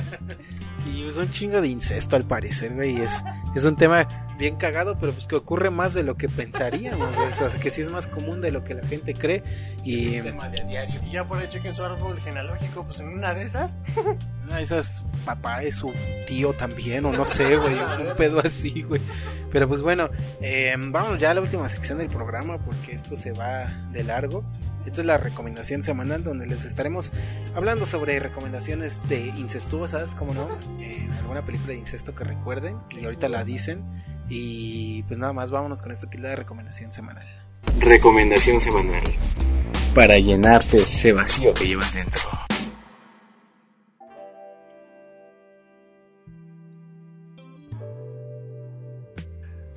Y 0.86 1.06
es 1.06 1.16
un 1.16 1.30
chingo 1.30 1.60
de 1.60 1.68
incesto 1.68 2.16
al 2.16 2.24
parecer, 2.24 2.74
güey. 2.74 2.96
y 2.96 3.00
Es, 3.00 3.22
es 3.54 3.64
un 3.64 3.76
tema 3.76 4.08
bien 4.38 4.56
cagado, 4.56 4.96
pero 4.98 5.12
pues 5.12 5.26
que 5.26 5.36
ocurre 5.36 5.70
más 5.70 5.92
de 5.94 6.02
lo 6.02 6.16
que 6.16 6.28
pensaríamos. 6.28 7.08
O 7.16 7.34
sea, 7.34 7.50
que 7.60 7.70
sí 7.70 7.82
es 7.82 7.90
más 7.90 8.06
común 8.06 8.40
de 8.40 8.52
lo 8.52 8.64
que 8.64 8.74
la 8.74 8.86
gente 8.86 9.14
cree. 9.14 9.42
Y 9.84 10.20
Tema 10.20 10.48
de 10.48 10.64
diario. 10.64 11.00
Y 11.04 11.10
ya 11.10 11.24
por 11.24 11.38
ahí 11.38 11.48
chequen 11.48 11.74
su 11.74 11.84
árbol 11.84 12.18
genealógico, 12.20 12.84
pues 12.84 13.00
en 13.00 13.08
una 13.08 13.34
de 13.34 13.42
esas. 13.42 13.76
una 14.44 14.56
de 14.56 14.62
esas 14.62 15.04
papá 15.24 15.62
es 15.62 15.76
su 15.76 15.92
tío 16.26 16.52
también, 16.54 17.04
o 17.04 17.12
no 17.12 17.24
sé, 17.24 17.56
güey. 17.56 17.74
Un 18.08 18.16
pedo 18.16 18.40
así, 18.40 18.82
güey. 18.82 19.02
Pero 19.50 19.66
pues 19.68 19.82
bueno, 19.82 20.08
eh, 20.40 20.74
vamos 20.78 21.18
ya 21.18 21.32
a 21.32 21.34
la 21.34 21.40
última 21.40 21.68
sección 21.68 21.98
del 21.98 22.08
programa 22.08 22.58
porque 22.58 22.92
esto 22.92 23.16
se 23.16 23.32
va 23.32 23.66
de 23.92 24.04
largo. 24.04 24.44
Esta 24.88 25.02
es 25.02 25.06
la 25.06 25.18
recomendación 25.18 25.82
semanal 25.82 26.24
donde 26.24 26.46
les 26.46 26.64
estaremos 26.64 27.12
hablando 27.54 27.84
sobre 27.84 28.18
recomendaciones 28.20 29.06
de 29.06 29.18
incestuosas, 29.36 30.14
como 30.14 30.32
no, 30.32 30.48
eh, 30.80 31.06
alguna 31.18 31.44
película 31.44 31.74
de 31.74 31.78
incesto 31.78 32.14
que 32.14 32.24
recuerden 32.24 32.78
y 32.98 33.04
ahorita 33.04 33.28
la 33.28 33.44
dicen. 33.44 33.84
Y 34.30 35.02
pues 35.02 35.18
nada 35.18 35.34
más, 35.34 35.50
vámonos 35.50 35.82
con 35.82 35.92
esto 35.92 36.08
que 36.08 36.16
es 36.16 36.22
la 36.22 36.34
recomendación 36.34 36.90
semanal. 36.90 37.26
Recomendación 37.80 38.60
semanal. 38.60 39.02
Para 39.94 40.18
llenarte 40.18 40.78
ese 40.78 41.12
vacío 41.12 41.52
que 41.52 41.66
llevas 41.66 41.92
dentro. 41.92 42.22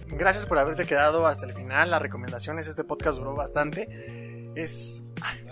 Gracias 0.07 0.45
por 0.45 0.57
haberse 0.57 0.85
quedado 0.85 1.27
hasta 1.27 1.45
el 1.45 1.53
final. 1.53 1.89
Las 1.89 2.01
recomendaciones, 2.01 2.67
este 2.67 2.85
podcast 2.85 3.17
duró 3.17 3.35
bastante. 3.35 4.30
Es 4.55 5.03
ay, 5.21 5.45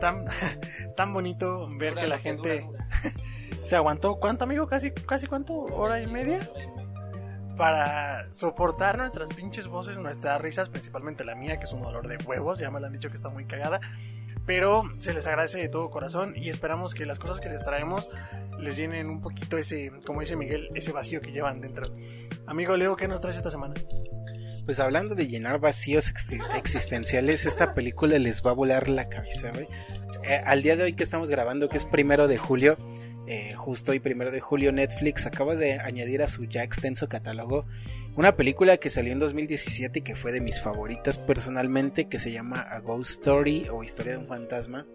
tan, 0.00 0.26
tan 0.96 1.12
bonito 1.12 1.68
ver 1.78 1.94
que 1.94 2.06
la 2.06 2.18
gente 2.18 2.68
se 3.62 3.76
aguantó. 3.76 4.16
¿Cuánto, 4.16 4.44
amigo? 4.44 4.66
¿Casi, 4.66 4.90
casi 4.90 5.26
cuánto? 5.26 5.54
¿Hora 5.54 6.00
y 6.00 6.06
media? 6.06 6.50
Para 7.56 8.32
soportar 8.32 8.98
nuestras 8.98 9.32
pinches 9.34 9.68
voces, 9.68 9.98
nuestras 9.98 10.40
risas, 10.40 10.68
principalmente 10.68 11.24
la 11.24 11.34
mía, 11.34 11.58
que 11.58 11.64
es 11.64 11.72
un 11.72 11.82
dolor 11.82 12.08
de 12.08 12.16
huevos. 12.24 12.58
Ya 12.58 12.70
me 12.70 12.80
lo 12.80 12.86
han 12.86 12.92
dicho 12.92 13.10
que 13.10 13.16
está 13.16 13.28
muy 13.28 13.46
cagada. 13.46 13.80
Pero 14.44 14.82
se 14.98 15.14
les 15.14 15.26
agradece 15.26 15.58
de 15.58 15.68
todo 15.68 15.90
corazón 15.90 16.34
y 16.36 16.48
esperamos 16.48 16.94
que 16.94 17.06
las 17.06 17.20
cosas 17.20 17.40
que 17.40 17.48
les 17.48 17.62
traemos 17.62 18.08
les 18.58 18.76
llenen 18.76 19.08
un 19.08 19.20
poquito 19.20 19.56
ese, 19.56 19.92
como 20.04 20.20
dice 20.20 20.34
Miguel, 20.34 20.68
ese 20.74 20.90
vacío 20.90 21.20
que 21.20 21.30
llevan 21.30 21.60
dentro. 21.60 21.86
Amigo 22.46 22.76
Leo, 22.76 22.96
¿qué 22.96 23.06
nos 23.06 23.20
traes 23.20 23.36
esta 23.36 23.50
semana? 23.50 23.74
Pues 24.64 24.78
hablando 24.78 25.14
de 25.14 25.26
llenar 25.26 25.58
vacíos 25.58 26.08
ex 26.08 26.28
existenciales, 26.56 27.46
esta 27.46 27.74
película 27.74 28.18
les 28.18 28.42
va 28.42 28.50
a 28.50 28.54
volar 28.54 28.88
la 28.88 29.08
cabeza, 29.08 29.50
güey. 29.50 29.66
Eh, 30.24 30.40
al 30.44 30.62
día 30.62 30.76
de 30.76 30.84
hoy 30.84 30.92
que 30.92 31.02
estamos 31.02 31.30
grabando, 31.30 31.68
que 31.68 31.76
es 31.76 31.84
primero 31.84 32.28
de 32.28 32.38
julio, 32.38 32.78
eh, 33.26 33.54
justo 33.54 33.92
hoy 33.92 33.98
primero 33.98 34.30
de 34.30 34.40
julio, 34.40 34.70
Netflix 34.70 35.26
acaba 35.26 35.56
de 35.56 35.80
añadir 35.80 36.22
a 36.22 36.28
su 36.28 36.44
ya 36.44 36.62
extenso 36.62 37.08
catálogo 37.08 37.66
una 38.14 38.36
película 38.36 38.76
que 38.76 38.90
salió 38.90 39.12
en 39.12 39.18
2017 39.20 40.00
y 40.00 40.02
que 40.02 40.14
fue 40.14 40.32
de 40.32 40.42
mis 40.42 40.60
favoritas 40.60 41.18
personalmente, 41.18 42.08
que 42.08 42.18
se 42.18 42.30
llama 42.30 42.60
A 42.60 42.80
Ghost 42.80 43.10
Story 43.10 43.68
o 43.72 43.82
Historia 43.82 44.12
de 44.12 44.18
un 44.18 44.26
fantasma. 44.26 44.86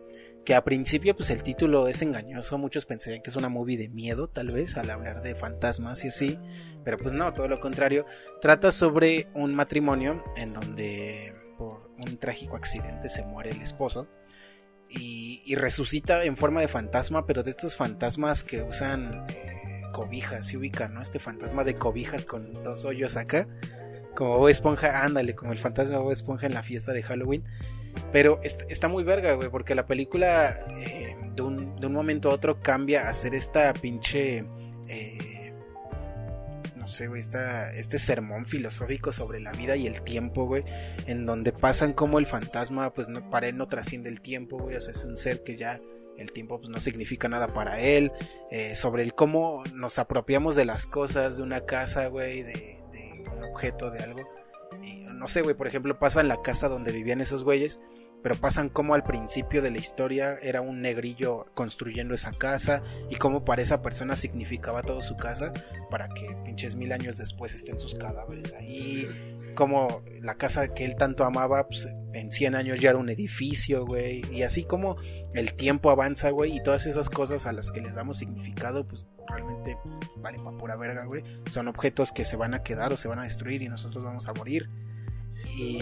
Que 0.48 0.56
a 0.56 0.64
principio, 0.64 1.14
pues 1.14 1.30
el 1.30 1.44
título 1.44 1.90
es 1.90 2.02
engañoso. 2.02 2.58
Muchos 2.58 2.86
pensarían 2.86 3.22
que 3.22 3.30
es 3.30 3.36
una 3.36 3.50
movie 3.50 3.76
de 3.76 3.90
miedo, 3.90 4.30
tal 4.30 4.52
vez, 4.52 4.78
al 4.78 4.90
hablar 4.90 5.22
de 5.22 5.36
fantasmas 5.36 6.06
y 6.06 6.08
así. 6.08 6.40
Pero 6.86 6.98
pues 6.98 7.14
no, 7.14 7.34
todo 7.34 7.50
lo 7.50 7.60
contrario. 7.60 8.06
Trata 8.40 8.72
sobre 8.72 9.28
un 9.34 9.54
matrimonio 9.54 10.24
en 10.38 10.54
donde 10.54 11.36
por 11.58 11.92
un 11.98 12.18
trágico 12.18 12.56
accidente 12.56 13.10
se 13.10 13.24
muere 13.24 13.50
el 13.50 13.62
esposo. 13.62 14.08
Y, 14.90 15.44
y 15.46 15.56
resucita 15.56 16.24
en 16.24 16.38
forma 16.38 16.62
de 16.62 16.70
fantasma, 16.70 17.26
pero 17.26 17.44
de 17.44 17.52
estos 17.52 17.76
fantasmas 17.76 18.46
que 18.46 18.62
usan 18.62 19.28
eh, 19.28 19.82
cobijas, 19.92 20.48
se 20.48 20.56
ubican, 20.56 20.94
¿no? 20.94 21.02
Este 21.02 21.20
fantasma 21.20 21.66
de 21.66 21.76
cobijas 21.76 22.26
con 22.26 22.64
dos 22.64 22.86
hoyos 22.86 23.18
acá. 23.18 23.50
Como 24.16 24.48
Esponja, 24.48 25.04
ándale, 25.04 25.36
como 25.36 25.52
el 25.52 25.58
fantasma 25.58 25.98
Bob 25.98 26.14
Esponja 26.14 26.46
en 26.46 26.54
la 26.54 26.64
fiesta 26.64 26.94
de 26.94 27.04
Halloween. 27.04 27.44
Pero 28.12 28.40
está, 28.42 28.88
muy 28.88 29.04
verga, 29.04 29.34
güey, 29.34 29.50
porque 29.50 29.76
la 29.76 29.86
película 29.86 30.50
eh, 30.80 31.16
de, 31.36 31.42
un, 31.42 31.76
de, 31.76 31.88
un, 31.88 31.94
momento 31.94 32.30
a 32.30 32.34
otro 32.34 32.62
cambia 32.62 33.10
a 33.10 33.14
ser 33.14 33.36
esta 33.36 33.74
pinche... 33.74 34.46
Eh, 34.88 35.54
no 36.76 36.88
sé, 36.88 37.08
güey, 37.08 37.20
esta, 37.20 37.74
este 37.74 38.00
sermón 38.00 38.46
filosófico 38.46 39.12
sobre 39.12 39.42
la 39.42 39.52
vida 39.52 39.76
y 39.76 39.88
el 39.88 40.02
tiempo, 40.04 40.46
güey, 40.46 40.64
en 41.06 41.26
donde 41.26 41.52
pasan 41.52 41.92
como 41.92 42.18
el 42.18 42.26
fantasma, 42.26 42.94
pues 42.94 43.10
no, 43.10 43.30
para 43.30 43.48
él 43.48 43.58
no 43.58 43.68
trasciende 43.68 44.10
el 44.10 44.22
tiempo, 44.22 44.58
güey, 44.58 44.78
o 44.78 44.82
sea, 44.82 44.92
es 44.92 45.04
un 45.04 45.18
ser 45.18 45.44
que 45.44 45.58
ya 45.58 45.82
el 46.18 46.32
tiempo 46.32 46.60
pues 46.60 46.70
no 46.70 46.80
significa 46.80 47.28
nada 47.28 47.50
para 47.50 47.82
él, 47.82 48.14
eh, 48.52 48.74
sobre 48.78 49.04
el 49.04 49.14
cómo 49.14 49.64
nos 49.74 50.00
apropiamos 50.00 50.56
de 50.56 50.64
las 50.64 50.86
cosas, 50.86 51.36
de 51.36 51.44
una 51.44 51.66
casa, 51.66 52.08
güey, 52.08 52.44
de, 52.44 52.80
de 52.94 53.26
un 53.36 53.44
objeto, 53.44 53.92
de 53.92 54.00
algo. 54.00 54.37
No 55.14 55.28
sé, 55.28 55.42
güey, 55.42 55.56
por 55.56 55.68
ejemplo, 55.68 55.98
pasa 55.98 56.22
en 56.22 56.28
la 56.28 56.42
casa 56.42 56.70
donde 56.70 56.92
vivían 56.92 57.22
esos 57.22 57.44
güeyes, 57.44 57.80
pero 58.24 58.36
pasan 58.36 58.70
como 58.70 58.94
al 58.94 59.04
principio 59.04 59.62
de 59.62 59.72
la 59.72 59.78
historia 59.78 60.38
era 60.42 60.62
un 60.62 60.82
negrillo 60.82 61.46
construyendo 61.54 62.14
esa 62.14 62.32
casa 62.32 62.84
y 63.10 63.16
cómo 63.16 63.46
para 63.46 63.62
esa 63.62 63.82
persona 63.82 64.16
significaba 64.16 64.82
todo 64.82 65.02
su 65.02 65.18
casa 65.18 65.54
para 65.90 66.10
que 66.10 66.36
pinches 66.44 66.76
mil 66.76 66.92
años 66.92 67.18
después 67.18 67.54
estén 67.54 67.80
sus 67.80 67.96
cadáveres 67.96 68.54
ahí. 68.54 69.08
Como 69.58 70.04
la 70.22 70.36
casa 70.36 70.72
que 70.72 70.86
él 70.86 70.96
tanto 70.96 71.24
amaba, 71.24 71.68
pues 71.68 71.88
en 72.14 72.32
100 72.32 72.54
años 72.54 72.80
ya 72.80 72.92
era 72.92 73.00
un 73.00 73.10
edificio, 73.10 73.88
güey. 73.88 74.22
Y 74.32 74.44
así 74.44 74.64
como 74.64 74.98
el 75.34 75.56
tiempo 75.56 75.90
avanza, 75.90 76.30
güey, 76.30 76.56
y 76.56 76.62
todas 76.62 76.86
esas 76.86 77.10
cosas 77.10 77.48
a 77.48 77.54
las 77.54 77.72
que 77.72 77.82
les 77.82 77.96
damos 77.96 78.18
significado, 78.18 78.88
pues 78.88 79.08
realmente 79.28 79.76
valen 80.18 80.44
para 80.44 80.58
pura 80.58 80.76
verga, 80.76 81.06
güey. 81.06 81.24
Son 81.50 81.68
objetos 81.68 82.12
que 82.12 82.24
se 82.24 82.38
van 82.38 82.54
a 82.54 82.62
quedar 82.62 82.94
o 82.94 82.98
se 82.98 83.08
van 83.08 83.18
a 83.18 83.24
destruir 83.24 83.64
y 83.64 83.68
nosotros 83.68 84.04
vamos 84.04 84.28
a 84.28 84.34
morir. 84.34 84.70
Y, 85.58 85.80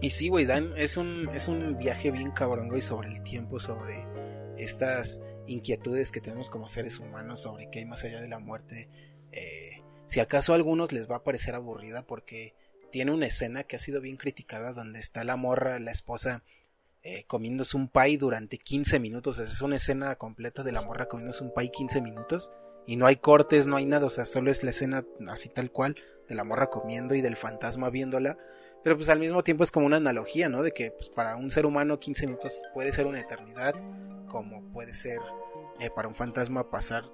y 0.00 0.10
sí, 0.10 0.28
güey, 0.28 0.46
Dan, 0.46 0.70
es 0.76 0.96
un, 0.96 1.28
es 1.34 1.48
un 1.48 1.78
viaje 1.78 2.12
bien 2.12 2.30
cabrón, 2.30 2.68
güey, 2.68 2.82
sobre 2.82 3.08
el 3.08 3.20
tiempo, 3.24 3.58
sobre 3.58 4.06
estas 4.56 5.20
inquietudes 5.48 6.12
que 6.12 6.20
tenemos 6.20 6.50
como 6.50 6.68
seres 6.68 7.00
humanos, 7.00 7.40
sobre 7.40 7.68
qué 7.68 7.80
hay 7.80 7.84
más 7.84 8.04
allá 8.04 8.20
de 8.20 8.28
la 8.28 8.38
muerte. 8.38 8.88
Eh, 9.32 9.82
si 10.06 10.20
acaso 10.20 10.52
a 10.52 10.56
algunos 10.56 10.92
les 10.92 11.10
va 11.10 11.16
a 11.16 11.24
parecer 11.24 11.54
aburrida 11.54 12.06
porque 12.06 12.54
tiene 12.96 13.12
una 13.12 13.26
escena 13.26 13.62
que 13.62 13.76
ha 13.76 13.78
sido 13.78 14.00
bien 14.00 14.16
criticada 14.16 14.72
donde 14.72 15.00
está 15.00 15.22
la 15.22 15.36
morra, 15.36 15.78
la 15.78 15.90
esposa, 15.90 16.42
eh, 17.02 17.24
comiéndose 17.26 17.76
un 17.76 17.88
pie 17.88 18.16
durante 18.16 18.56
15 18.56 19.00
minutos. 19.00 19.38
Es 19.38 19.60
una 19.60 19.76
escena 19.76 20.14
completa 20.14 20.62
de 20.62 20.72
la 20.72 20.80
morra 20.80 21.04
comiéndose 21.04 21.44
un 21.44 21.52
pie 21.52 21.70
15 21.70 22.00
minutos. 22.00 22.50
Y 22.86 22.96
no 22.96 23.04
hay 23.04 23.16
cortes, 23.16 23.66
no 23.66 23.76
hay 23.76 23.84
nada, 23.84 24.06
o 24.06 24.08
sea, 24.08 24.24
solo 24.24 24.50
es 24.50 24.64
la 24.64 24.70
escena 24.70 25.04
así 25.28 25.50
tal 25.50 25.70
cual 25.70 25.94
de 26.26 26.34
la 26.36 26.44
morra 26.44 26.70
comiendo 26.70 27.14
y 27.14 27.20
del 27.20 27.36
fantasma 27.36 27.90
viéndola. 27.90 28.38
Pero 28.82 28.96
pues 28.96 29.10
al 29.10 29.18
mismo 29.18 29.44
tiempo 29.44 29.62
es 29.62 29.70
como 29.70 29.84
una 29.84 29.98
analogía, 29.98 30.48
¿no? 30.48 30.62
De 30.62 30.72
que 30.72 30.90
pues, 30.90 31.10
para 31.10 31.36
un 31.36 31.50
ser 31.50 31.66
humano 31.66 32.00
15 32.00 32.26
minutos 32.28 32.62
puede 32.72 32.94
ser 32.94 33.04
una 33.04 33.20
eternidad, 33.20 33.74
como 34.26 34.72
puede 34.72 34.94
ser 34.94 35.18
eh, 35.80 35.90
para 35.94 36.08
un 36.08 36.14
fantasma 36.14 36.70
pasar 36.70 37.04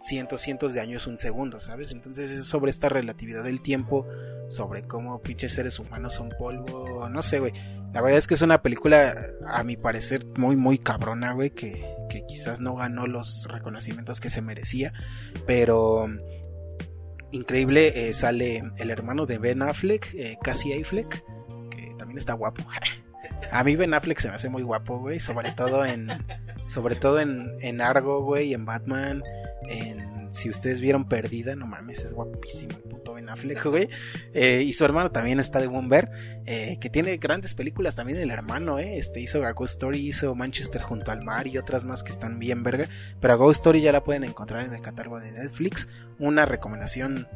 cientos, 0.00 0.40
cientos 0.40 0.74
de 0.74 0.80
años 0.80 1.06
un 1.06 1.18
segundo, 1.18 1.60
¿sabes? 1.60 1.90
Entonces 1.90 2.30
es 2.30 2.46
sobre 2.46 2.70
esta 2.70 2.88
relatividad 2.88 3.44
del 3.44 3.60
tiempo, 3.60 4.06
sobre 4.48 4.86
cómo 4.86 5.20
pinches 5.22 5.52
seres 5.52 5.78
humanos 5.78 6.14
son 6.14 6.30
polvo, 6.38 7.08
no 7.08 7.22
sé, 7.22 7.40
güey. 7.40 7.52
La 7.92 8.02
verdad 8.02 8.18
es 8.18 8.26
que 8.26 8.34
es 8.34 8.42
una 8.42 8.62
película, 8.62 9.30
a 9.46 9.62
mi 9.64 9.76
parecer, 9.76 10.26
muy, 10.36 10.56
muy 10.56 10.78
cabrona, 10.78 11.32
güey, 11.32 11.50
que, 11.50 11.96
que 12.10 12.26
quizás 12.26 12.60
no 12.60 12.74
ganó 12.74 13.06
los 13.06 13.46
reconocimientos 13.48 14.20
que 14.20 14.28
se 14.28 14.42
merecía, 14.42 14.92
pero 15.46 16.06
increíble, 17.30 18.08
eh, 18.08 18.12
sale 18.12 18.62
el 18.76 18.90
hermano 18.90 19.26
de 19.26 19.38
Ben 19.38 19.62
Affleck, 19.62 20.14
eh, 20.14 20.36
Cassie 20.42 20.80
Affleck, 20.80 21.24
que 21.70 21.94
también 21.98 22.18
está 22.18 22.34
guapo. 22.34 22.62
A 23.50 23.64
mí 23.64 23.76
Ben 23.76 23.94
Affleck 23.94 24.18
se 24.18 24.28
me 24.28 24.34
hace 24.34 24.48
muy 24.48 24.62
guapo, 24.62 24.98
güey, 24.98 25.20
sobre 25.20 25.52
todo 25.52 25.84
en 25.84 26.08
sobre 26.66 26.96
todo 26.96 27.20
en, 27.20 27.56
en 27.60 27.80
Argo, 27.80 28.22
güey, 28.22 28.54
en 28.54 28.64
Batman, 28.64 29.22
en 29.68 30.16
si 30.36 30.50
ustedes 30.50 30.80
vieron 30.80 31.08
Perdida, 31.08 31.56
no 31.56 31.66
mames, 31.66 32.04
es 32.04 32.12
guapísimo 32.12 32.76
el 32.76 32.82
puto 32.82 33.14
Ben 33.14 33.28
Affleck, 33.28 33.64
güey. 33.64 33.88
Eh, 34.34 34.62
y 34.66 34.72
su 34.74 34.84
hermano 34.84 35.10
también 35.10 35.40
está 35.40 35.60
de 35.60 35.68
ver, 35.88 36.10
eh, 36.44 36.76
que 36.80 36.90
tiene 36.90 37.16
grandes 37.16 37.54
películas 37.54 37.94
también 37.94 38.18
el 38.18 38.30
hermano, 38.30 38.78
eh. 38.78 38.98
Este 38.98 39.20
hizo 39.20 39.44
A 39.44 39.52
Ghost 39.52 39.72
Story, 39.72 40.00
hizo 40.00 40.34
Manchester 40.34 40.82
junto 40.82 41.10
al 41.10 41.22
mar 41.22 41.46
y 41.46 41.58
otras 41.58 41.84
más 41.84 42.02
que 42.02 42.12
están 42.12 42.38
bien 42.38 42.62
verga. 42.62 42.88
Pero 43.20 43.32
a 43.32 43.36
Ghost 43.36 43.60
Story 43.60 43.80
ya 43.80 43.92
la 43.92 44.04
pueden 44.04 44.24
encontrar 44.24 44.66
en 44.66 44.74
el 44.74 44.80
catálogo 44.80 45.20
de 45.20 45.32
Netflix. 45.32 45.88
Una 46.18 46.44
recomendación 46.44 47.26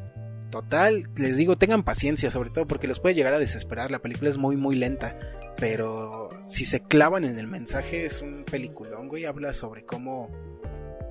Total, 0.50 1.04
les 1.16 1.36
digo, 1.36 1.56
tengan 1.56 1.84
paciencia, 1.84 2.28
sobre 2.32 2.50
todo 2.50 2.66
porque 2.66 2.88
los 2.88 2.98
puede 2.98 3.14
llegar 3.14 3.32
a 3.32 3.38
desesperar. 3.38 3.92
La 3.92 4.00
película 4.00 4.30
es 4.30 4.36
muy, 4.36 4.56
muy 4.56 4.74
lenta. 4.74 5.16
Pero 5.56 6.30
si 6.40 6.64
se 6.64 6.80
clavan 6.80 7.24
en 7.24 7.38
el 7.38 7.46
mensaje, 7.46 8.04
es 8.04 8.20
un 8.20 8.44
peliculón, 8.44 9.06
güey. 9.06 9.26
Habla 9.26 9.52
sobre 9.52 9.84
cómo 9.84 10.28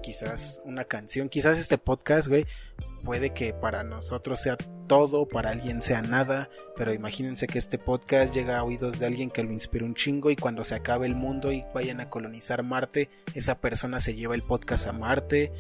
quizás 0.10 0.64
una 0.65 0.86
canción, 0.86 1.30
quizás 1.30 1.60
este 1.60 1.77
podcast, 1.77 2.27
güey, 2.27 2.48
puede 3.03 3.30
que 3.30 3.53
para 3.53 3.84
nosotros 3.84 4.41
sea 4.41 4.57
todo, 4.88 5.27
para 5.27 5.52
alguien 5.52 5.84
sea 5.84 6.02
nada, 6.02 6.49
pero 6.76 6.91
imagínense 6.95 7.45
que 7.45 7.60
este 7.60 7.77
podcast 7.77 8.34
llega 8.34 8.57
a 8.57 8.64
oídos 8.64 8.98
de 8.98 9.06
alguien 9.06 9.30
que 9.30 9.44
lo 9.44 9.53
inspira 9.53 9.86
un 9.86 9.94
chingo 9.94 10.31
y 10.31 10.36
cuando 10.36 10.64
se 10.64 10.73
acabe 10.73 11.06
el 11.06 11.14
mundo 11.14 11.52
y 11.52 11.64
vayan 11.76 11.99
a 11.99 12.10
colonizar 12.10 12.64
Marte, 12.64 13.11
esa 13.36 13.61
persona 13.61 13.99
se 13.99 14.15
lleva 14.15 14.34
el 14.34 14.41
podcast 14.41 14.88
a 14.88 14.94
Marte 14.94 15.52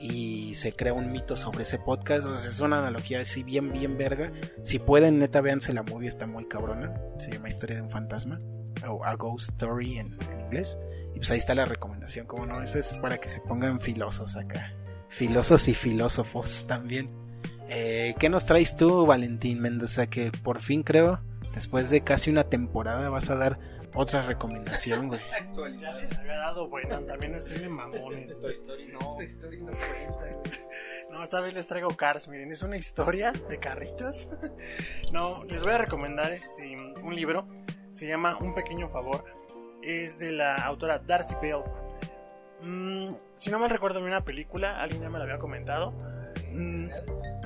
y 0.00 0.56
se 0.56 0.72
crea 0.72 0.94
un 0.94 1.12
mito 1.12 1.36
sobre 1.36 1.62
ese 1.62 1.78
podcast. 1.78 2.26
O 2.26 2.34
sea, 2.34 2.50
es 2.50 2.58
una 2.58 2.80
analogía 2.80 3.20
así 3.20 3.44
bien, 3.44 3.72
bien 3.72 3.96
verga. 3.96 4.32
Si 4.64 4.80
pueden, 4.80 5.20
neta, 5.20 5.40
véanse 5.40 5.72
la 5.72 5.84
movie, 5.84 6.08
está 6.08 6.26
muy 6.26 6.48
cabrona. 6.48 6.92
Se 7.20 7.30
llama 7.30 7.48
Historia 7.48 7.76
de 7.76 7.82
un 7.82 7.90
fantasma 7.90 8.40
o 8.88 9.04
A 9.04 9.14
Ghost 9.14 9.50
Story 9.50 9.98
en 9.98 10.18
inglés. 10.40 10.76
Y 11.14 11.18
pues 11.18 11.30
ahí 11.30 11.38
está 11.38 11.54
la 11.54 11.64
recomendación, 11.64 12.26
como 12.26 12.46
no, 12.46 12.62
eso 12.62 12.78
es 12.78 12.98
para 12.98 13.18
que 13.18 13.28
se 13.28 13.40
pongan 13.40 13.80
filosos 13.80 14.36
acá. 14.36 14.74
Filosos 15.08 15.68
y 15.68 15.74
filósofos 15.74 16.66
también. 16.66 17.10
Eh, 17.68 18.14
¿Qué 18.18 18.28
nos 18.28 18.46
traes 18.46 18.76
tú, 18.76 19.06
Valentín 19.06 19.60
Mendoza? 19.60 20.06
Que 20.06 20.30
por 20.30 20.60
fin 20.60 20.82
creo, 20.82 21.22
después 21.54 21.90
de 21.90 22.02
casi 22.02 22.30
una 22.30 22.44
temporada, 22.44 23.08
vas 23.08 23.30
a 23.30 23.36
dar 23.36 23.58
otra 23.94 24.22
recomendación, 24.22 25.08
güey. 25.08 25.20
Ya 25.78 25.92
les 25.92 26.18
había 26.18 26.38
dado, 26.38 26.68
bueno, 26.68 27.00
también 27.04 27.34
estén 27.34 27.62
de 27.62 27.68
mamones. 27.68 28.36
No, 31.10 31.22
esta 31.22 31.40
vez 31.40 31.52
les 31.52 31.66
traigo 31.66 31.94
Cars, 31.94 32.26
miren, 32.28 32.52
es 32.52 32.62
una 32.62 32.78
historia 32.78 33.32
de 33.48 33.58
carritos. 33.58 34.28
No, 35.12 35.44
les 35.44 35.62
voy 35.62 35.72
a 35.72 35.78
recomendar 35.78 36.32
este 36.32 36.74
un 37.02 37.14
libro, 37.14 37.46
se 37.92 38.06
llama 38.06 38.38
Un 38.40 38.54
pequeño 38.54 38.88
favor. 38.88 39.24
Es 39.82 40.18
de 40.18 40.32
la 40.32 40.56
autora 40.56 40.98
Darcy 40.98 41.34
Bell. 41.42 41.62
Mm, 42.62 43.14
si 43.34 43.50
no 43.50 43.58
mal 43.58 43.70
recuerdo 43.70 44.00
vi 44.00 44.06
una 44.06 44.24
película, 44.24 44.78
alguien 44.78 45.02
ya 45.02 45.10
me 45.10 45.18
la 45.18 45.24
había 45.24 45.38
comentado. 45.38 45.92
Mm, 46.52 46.88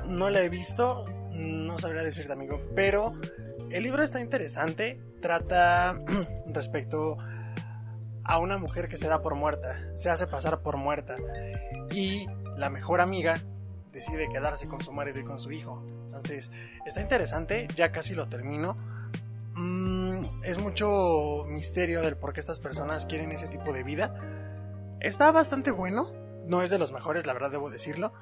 no 0.06 0.30
la 0.30 0.42
he 0.42 0.48
visto, 0.48 1.06
no 1.32 1.78
sabría 1.78 2.02
decirte, 2.02 2.32
amigo, 2.32 2.60
pero 2.74 3.14
el 3.70 3.82
libro 3.82 4.02
está 4.02 4.20
interesante. 4.20 5.00
Trata 5.20 5.98
respecto 6.46 7.16
a 8.24 8.38
una 8.38 8.58
mujer 8.58 8.88
que 8.88 8.96
se 8.96 9.08
da 9.08 9.22
por 9.22 9.34
muerta, 9.34 9.76
se 9.94 10.10
hace 10.10 10.26
pasar 10.26 10.60
por 10.60 10.76
muerta 10.76 11.16
y 11.90 12.26
la 12.56 12.70
mejor 12.70 13.00
amiga 13.00 13.40
decide 13.92 14.28
quedarse 14.28 14.68
con 14.68 14.82
su 14.82 14.92
marido 14.92 15.20
y 15.20 15.24
con 15.24 15.38
su 15.38 15.52
hijo. 15.52 15.84
Entonces, 16.02 16.50
está 16.84 17.00
interesante, 17.00 17.68
ya 17.76 17.92
casi 17.92 18.14
lo 18.14 18.28
termino. 18.28 18.76
Mm, 19.54 20.15
es 20.46 20.58
mucho 20.58 21.44
misterio 21.48 22.02
del 22.02 22.16
por 22.16 22.32
qué 22.32 22.38
estas 22.38 22.60
personas 22.60 23.04
quieren 23.04 23.32
ese 23.32 23.48
tipo 23.48 23.72
de 23.72 23.82
vida. 23.82 24.14
Está 25.00 25.32
bastante 25.32 25.72
bueno, 25.72 26.12
no 26.46 26.62
es 26.62 26.70
de 26.70 26.78
los 26.78 26.92
mejores, 26.92 27.26
la 27.26 27.32
verdad 27.32 27.50
debo 27.50 27.68
decirlo, 27.68 28.12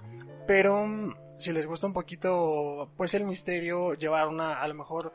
pero 0.47 0.87
mm, 0.87 1.15
si 1.39 1.53
les 1.53 1.67
gusta 1.67 1.87
un 1.87 1.93
poquito, 1.93 2.91
pues 2.97 3.13
el 3.13 3.25
misterio, 3.25 3.93
llevar 3.93 4.29
una, 4.29 4.63
a 4.63 4.69
lo 4.69 4.75
mejor, 4.75 5.13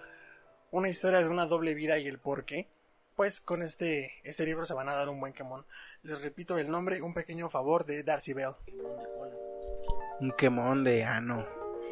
una 0.69 0.87
historia 0.87 1.19
de 1.19 1.29
una 1.29 1.47
doble 1.47 1.73
vida 1.73 1.97
y 1.97 2.07
el 2.07 2.19
por 2.19 2.45
qué, 2.45 2.69
pues 3.15 3.41
con 3.41 3.63
este, 3.63 4.11
este 4.23 4.45
libro 4.45 4.67
se 4.67 4.75
van 4.75 4.87
a 4.87 4.93
dar 4.93 5.09
un 5.09 5.19
buen 5.19 5.33
quemón. 5.33 5.65
Les 6.03 6.21
repito 6.21 6.59
el 6.59 6.69
nombre, 6.69 7.01
un 7.01 7.15
pequeño 7.15 7.49
favor 7.49 7.85
de 7.85 8.03
Darcy 8.03 8.33
Bell. 8.33 8.53
Un 10.19 10.31
quemón 10.37 10.83
de 10.83 11.05
ano. 11.05 11.43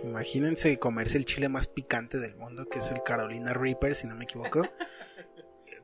Imagínense 0.04 0.78
comerse 0.78 1.18
el 1.18 1.26
chile 1.26 1.50
más 1.50 1.66
picante 1.66 2.20
del 2.20 2.36
mundo, 2.36 2.70
que 2.70 2.78
es 2.78 2.92
el 2.92 3.02
Carolina 3.02 3.54
Reaper, 3.54 3.96
si 3.96 4.06
no 4.06 4.14
me 4.14 4.26
equivoco. 4.26 4.62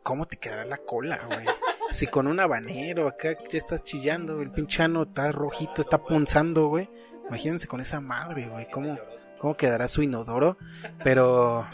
¿Cómo 0.03 0.27
te 0.27 0.37
quedará 0.37 0.65
la 0.65 0.77
cola, 0.77 1.19
güey? 1.27 1.45
Si 1.91 2.07
con 2.07 2.27
un 2.27 2.39
habanero 2.39 3.07
acá 3.07 3.37
ya 3.49 3.57
estás 3.57 3.83
chillando, 3.83 4.41
el 4.41 4.51
pinche 4.51 4.83
ano 4.83 5.03
está 5.03 5.31
rojito, 5.31 5.81
está 5.81 6.03
punzando, 6.03 6.67
güey. 6.67 6.89
Imagínense 7.27 7.67
con 7.67 7.81
esa 7.81 8.01
madre, 8.01 8.47
güey. 8.49 8.69
¿Cómo, 8.69 8.97
¿Cómo 9.37 9.55
quedará 9.55 9.87
su 9.87 10.01
inodoro? 10.01 10.57
Pero 11.03 11.65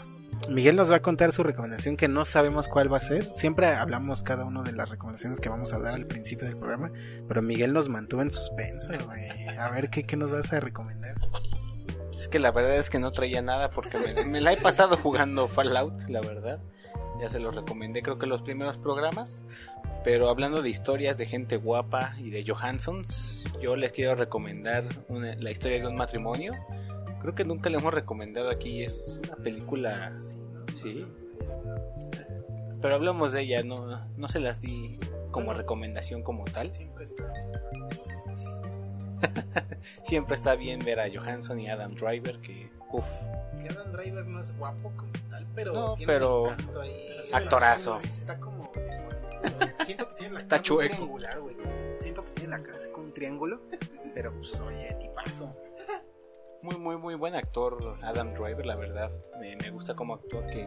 Miguel 0.48 0.76
nos 0.76 0.90
va 0.90 0.96
a 0.96 1.02
contar 1.02 1.32
su 1.32 1.42
recomendación 1.42 1.96
que 1.96 2.08
no 2.08 2.24
sabemos 2.24 2.68
cuál 2.68 2.92
va 2.92 2.98
a 2.98 3.00
ser. 3.00 3.26
Siempre 3.34 3.66
hablamos 3.68 4.22
cada 4.22 4.44
uno 4.44 4.62
de 4.62 4.72
las 4.72 4.88
recomendaciones 4.88 5.40
que 5.40 5.48
vamos 5.48 5.72
a 5.72 5.78
dar 5.78 5.94
al 5.94 6.06
principio 6.06 6.46
del 6.46 6.56
programa. 6.56 6.92
Pero 7.26 7.42
Miguel 7.42 7.72
nos 7.72 7.88
mantuvo 7.88 8.22
en 8.22 8.30
suspenso, 8.30 8.92
güey. 9.06 9.48
A 9.58 9.68
ver, 9.70 9.90
¿qué, 9.90 10.04
qué 10.04 10.16
nos 10.16 10.30
vas 10.30 10.52
a 10.52 10.60
recomendar? 10.60 11.14
Es 12.18 12.28
que 12.28 12.38
la 12.38 12.52
verdad 12.52 12.76
es 12.76 12.90
que 12.90 12.98
no 12.98 13.12
traía 13.12 13.40
nada 13.42 13.70
porque 13.70 13.96
me 14.26 14.40
la 14.40 14.52
he 14.52 14.56
pasado 14.56 14.96
jugando 14.96 15.48
Fallout, 15.48 16.02
la 16.08 16.20
verdad. 16.20 16.60
Ya 17.20 17.28
se 17.28 17.38
los 17.38 17.54
recomendé, 17.54 18.02
creo 18.02 18.18
que 18.18 18.26
los 18.26 18.42
primeros 18.42 18.78
programas. 18.78 19.44
Pero 20.02 20.30
hablando 20.30 20.62
de 20.62 20.70
historias 20.70 21.18
de 21.18 21.26
gente 21.26 21.58
guapa 21.58 22.14
y 22.18 22.30
de 22.30 22.42
Johansons, 22.46 23.44
yo 23.60 23.76
les 23.76 23.92
quiero 23.92 24.14
recomendar 24.14 24.84
una- 25.08 25.34
la 25.36 25.50
historia 25.50 25.78
de 25.80 25.86
un 25.86 25.96
matrimonio. 25.96 26.54
Creo 27.20 27.34
que 27.34 27.44
nunca 27.44 27.68
le 27.68 27.76
hemos 27.76 27.92
recomendado 27.92 28.48
aquí, 28.48 28.82
es 28.82 29.20
una 29.26 29.36
película. 29.36 30.16
Sí. 30.74 31.06
Pero 32.80 32.94
hablamos 32.94 33.32
de 33.32 33.42
ella, 33.42 33.62
no, 33.62 34.06
no 34.16 34.28
se 34.28 34.40
las 34.40 34.60
di 34.60 34.98
como 35.30 35.52
recomendación 35.52 36.22
como 36.22 36.44
tal. 36.44 36.72
Siempre 36.72 37.04
está 40.34 40.54
bien 40.54 40.80
ver 40.84 41.00
a 41.00 41.08
Johansson 41.12 41.60
y 41.60 41.68
Adam 41.68 41.94
Driver, 41.94 42.40
que 42.40 42.70
uff, 42.90 43.06
Que 43.62 43.68
Adam 43.68 43.92
Driver 43.92 44.24
no 44.26 44.40
es 44.40 44.56
guapo 44.56 44.90
como 44.96 45.12
pero 45.54 45.72
No, 45.72 45.94
tiene 45.94 46.12
pero- 46.12 46.42
un 46.42 46.50
encanto 46.52 46.80
ahí. 46.80 47.08
Actorazo. 47.32 47.98
Está 47.98 48.38
como. 48.38 48.70
Siento 49.84 50.08
que 50.08 50.14
tiene 50.14 50.32
la 50.34 50.38
Está 50.38 50.56
cara 50.56 50.60
muy 50.60 50.64
chueco. 50.66 50.94
triangular, 50.96 51.40
güey. 51.40 51.56
Siento 51.98 52.24
que 52.24 52.30
tiene 52.32 52.50
la 52.50 52.58
cara 52.62 52.76
así 52.78 52.90
como 52.90 53.06
un 53.06 53.12
triángulo, 53.14 53.60
pero 54.14 54.32
pues 54.34 54.60
oye, 54.60 54.94
tipazo. 55.00 55.54
muy 56.62 56.76
muy 56.76 56.96
muy 56.98 57.14
buen 57.14 57.34
actor 57.34 57.96
Adam 58.02 58.30
Driver, 58.34 58.66
la 58.66 58.76
verdad. 58.76 59.10
Me, 59.40 59.56
me 59.56 59.70
gusta 59.70 59.94
cómo 59.94 60.14
actúa, 60.14 60.46
que 60.46 60.66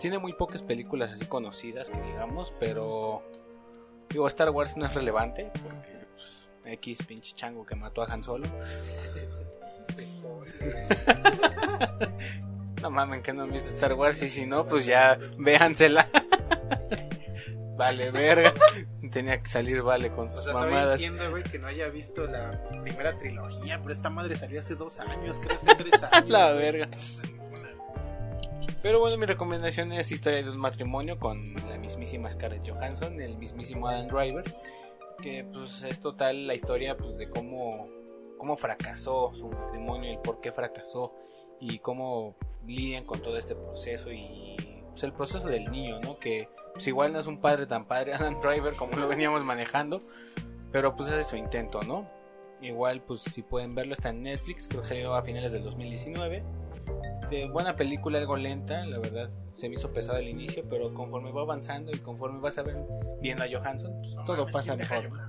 tiene 0.00 0.18
muy 0.18 0.32
pocas 0.34 0.62
películas 0.62 1.10
así 1.10 1.24
conocidas, 1.26 1.88
que 1.90 2.00
digamos, 2.02 2.52
pero 2.60 3.22
digo, 4.10 4.26
Star 4.28 4.50
Wars 4.50 4.76
no 4.76 4.84
es 4.86 4.94
relevante, 4.94 5.50
porque 5.62 6.06
pues, 6.14 6.50
X 6.64 7.02
pinche 7.06 7.32
chango 7.34 7.64
que 7.64 7.74
mató 7.76 8.02
a 8.02 8.06
Han 8.12 8.22
Solo. 8.22 8.46
No 12.82 12.90
mamen 12.90 13.22
que 13.22 13.32
no 13.32 13.42
han 13.42 13.52
visto 13.52 13.68
Star 13.68 13.94
Wars 13.94 14.22
y 14.22 14.28
si 14.28 14.44
no, 14.44 14.66
pues 14.66 14.84
ya 14.86 15.16
véansela. 15.38 16.06
vale, 17.76 18.10
verga. 18.10 18.52
Tenía 19.10 19.40
que 19.40 19.46
salir 19.48 19.82
Vale 19.82 20.10
con 20.10 20.26
O 20.26 20.30
sus 20.30 20.44
sea, 20.44 20.52
todavía 20.52 20.78
mamadas. 20.78 21.02
entiendo, 21.02 21.30
güey, 21.30 21.42
que 21.44 21.58
no 21.58 21.68
haya 21.68 21.88
visto 21.88 22.26
la 22.26 22.60
primera 22.82 23.16
trilogía, 23.16 23.78
pero 23.80 23.92
esta 23.92 24.10
madre 24.10 24.36
salió 24.36 24.58
hace 24.58 24.74
dos 24.74 25.00
años, 25.00 25.38
creo 25.38 25.56
hace 25.56 25.74
tres 25.76 26.02
años. 26.12 26.28
La 26.28 26.52
verga. 26.52 26.88
Pero 28.82 28.98
bueno, 28.98 29.16
mi 29.16 29.26
recomendación 29.26 29.92
es 29.92 30.10
Historia 30.10 30.42
de 30.42 30.50
un 30.50 30.56
matrimonio 30.58 31.18
con 31.18 31.54
la 31.68 31.78
mismísima 31.78 32.28
Scarlett 32.30 32.68
Johansson, 32.68 33.20
el 33.20 33.36
mismísimo 33.38 33.86
Adam 33.86 34.08
Driver, 34.08 34.44
que 35.22 35.44
pues 35.44 35.82
es 35.84 36.00
total 36.00 36.48
la 36.48 36.54
historia 36.54 36.96
pues 36.96 37.16
de 37.16 37.30
cómo 37.30 37.88
cómo 38.38 38.56
fracasó 38.56 39.32
su 39.34 39.46
matrimonio, 39.48 40.10
el 40.10 40.18
por 40.18 40.40
qué 40.40 40.50
fracasó 40.50 41.14
y 41.60 41.78
cómo 41.78 42.34
lidian 42.66 43.04
con 43.04 43.20
todo 43.20 43.36
este 43.36 43.54
proceso 43.54 44.12
y 44.12 44.56
pues, 44.90 45.02
el 45.02 45.12
proceso 45.12 45.48
del 45.48 45.70
niño, 45.70 46.00
¿no? 46.00 46.18
Que 46.18 46.48
pues 46.72 46.86
igual 46.86 47.12
no 47.12 47.18
es 47.18 47.26
un 47.26 47.38
padre 47.38 47.66
tan 47.66 47.86
padre 47.86 48.14
Adam 48.14 48.40
Driver 48.40 48.74
como 48.74 48.96
lo 48.96 49.08
veníamos 49.08 49.44
manejando, 49.44 50.00
pero 50.70 50.94
pues 50.94 51.08
hace 51.08 51.24
su 51.24 51.36
intento, 51.36 51.82
¿no? 51.82 52.08
Igual, 52.60 53.02
pues 53.02 53.22
si 53.22 53.42
pueden 53.42 53.74
verlo, 53.74 53.92
está 53.92 54.10
en 54.10 54.22
Netflix, 54.22 54.68
creo 54.68 54.82
que 54.82 54.88
salió 54.88 55.14
a 55.14 55.22
finales 55.22 55.50
del 55.50 55.64
2019. 55.64 56.44
Este, 57.12 57.48
buena 57.48 57.74
película, 57.74 58.18
algo 58.18 58.36
lenta, 58.36 58.86
la 58.86 59.00
verdad, 59.00 59.30
se 59.52 59.68
me 59.68 59.74
hizo 59.74 59.92
pesado 59.92 60.18
al 60.18 60.28
inicio, 60.28 60.64
pero 60.70 60.94
conforme 60.94 61.32
va 61.32 61.42
avanzando 61.42 61.90
y 61.90 61.98
conforme 61.98 62.38
vas 62.38 62.58
a 62.58 62.62
ver, 62.62 62.76
viendo 63.20 63.42
a 63.42 63.48
Johansson, 63.50 63.94
pues, 63.98 64.14
No 64.14 64.24
todo 64.24 64.46
pasa 64.46 64.76
¿quién 64.76 64.78
deja 64.78 65.00
mejor. 65.00 65.20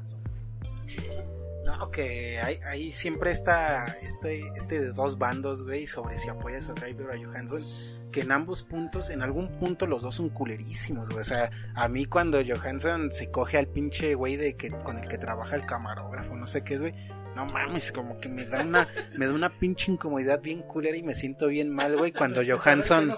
No, 1.64 1.92
que 1.92 2.40
hay, 2.40 2.60
hay 2.66 2.92
siempre 2.92 3.32
está 3.32 3.88
este, 4.02 4.44
este 4.56 4.82
de 4.82 4.92
dos 4.92 5.18
bandos, 5.18 5.64
güey, 5.64 5.88
sobre 5.88 6.20
si 6.20 6.30
apoyas 6.30 6.68
a 6.70 6.74
Driver 6.74 7.08
o 7.08 7.14
a 7.14 7.18
Johansson, 7.18 7.64
que 8.12 8.22
en 8.22 8.32
ambos 8.34 8.64
puntos, 8.64 9.10
en 9.10 9.22
algún 9.22 9.48
punto 9.60 9.88
los 9.88 10.02
dos 10.02 10.16
son 10.16 10.30
culerísimos, 10.30 11.10
güey. 11.10 11.22
O 11.22 11.26
sea, 11.26 11.52
a 11.76 11.88
mí 11.88 12.06
cuando 12.06 12.40
Johansson 12.46 13.12
se 13.12 13.32
coge 13.32 13.58
al 13.58 13.68
pinche 13.68 14.14
güey 14.16 14.36
de 14.36 14.56
que 14.56 14.72
con 14.72 14.98
el 14.98 15.08
que 15.08 15.18
trabaja 15.18 15.56
el 15.56 15.66
camarógrafo, 15.66 16.36
no 16.36 16.48
sé 16.48 16.64
qué 16.64 16.74
es, 16.74 16.82
güey. 16.82 16.94
No 17.36 17.46
mames, 17.48 17.92
como 17.92 18.20
que 18.20 18.30
me 18.30 18.46
da 18.46 18.62
una, 18.62 18.88
me 19.18 19.26
da 19.26 19.34
una 19.34 19.50
pinche 19.50 19.92
incomodidad 19.92 20.40
bien 20.42 20.62
culera 20.62 20.96
y 20.98 21.04
me 21.04 21.16
siento 21.16 21.48
bien 21.48 21.70
mal, 21.74 21.98
güey, 21.98 22.12
cuando 22.12 22.42
Johansson. 22.48 23.10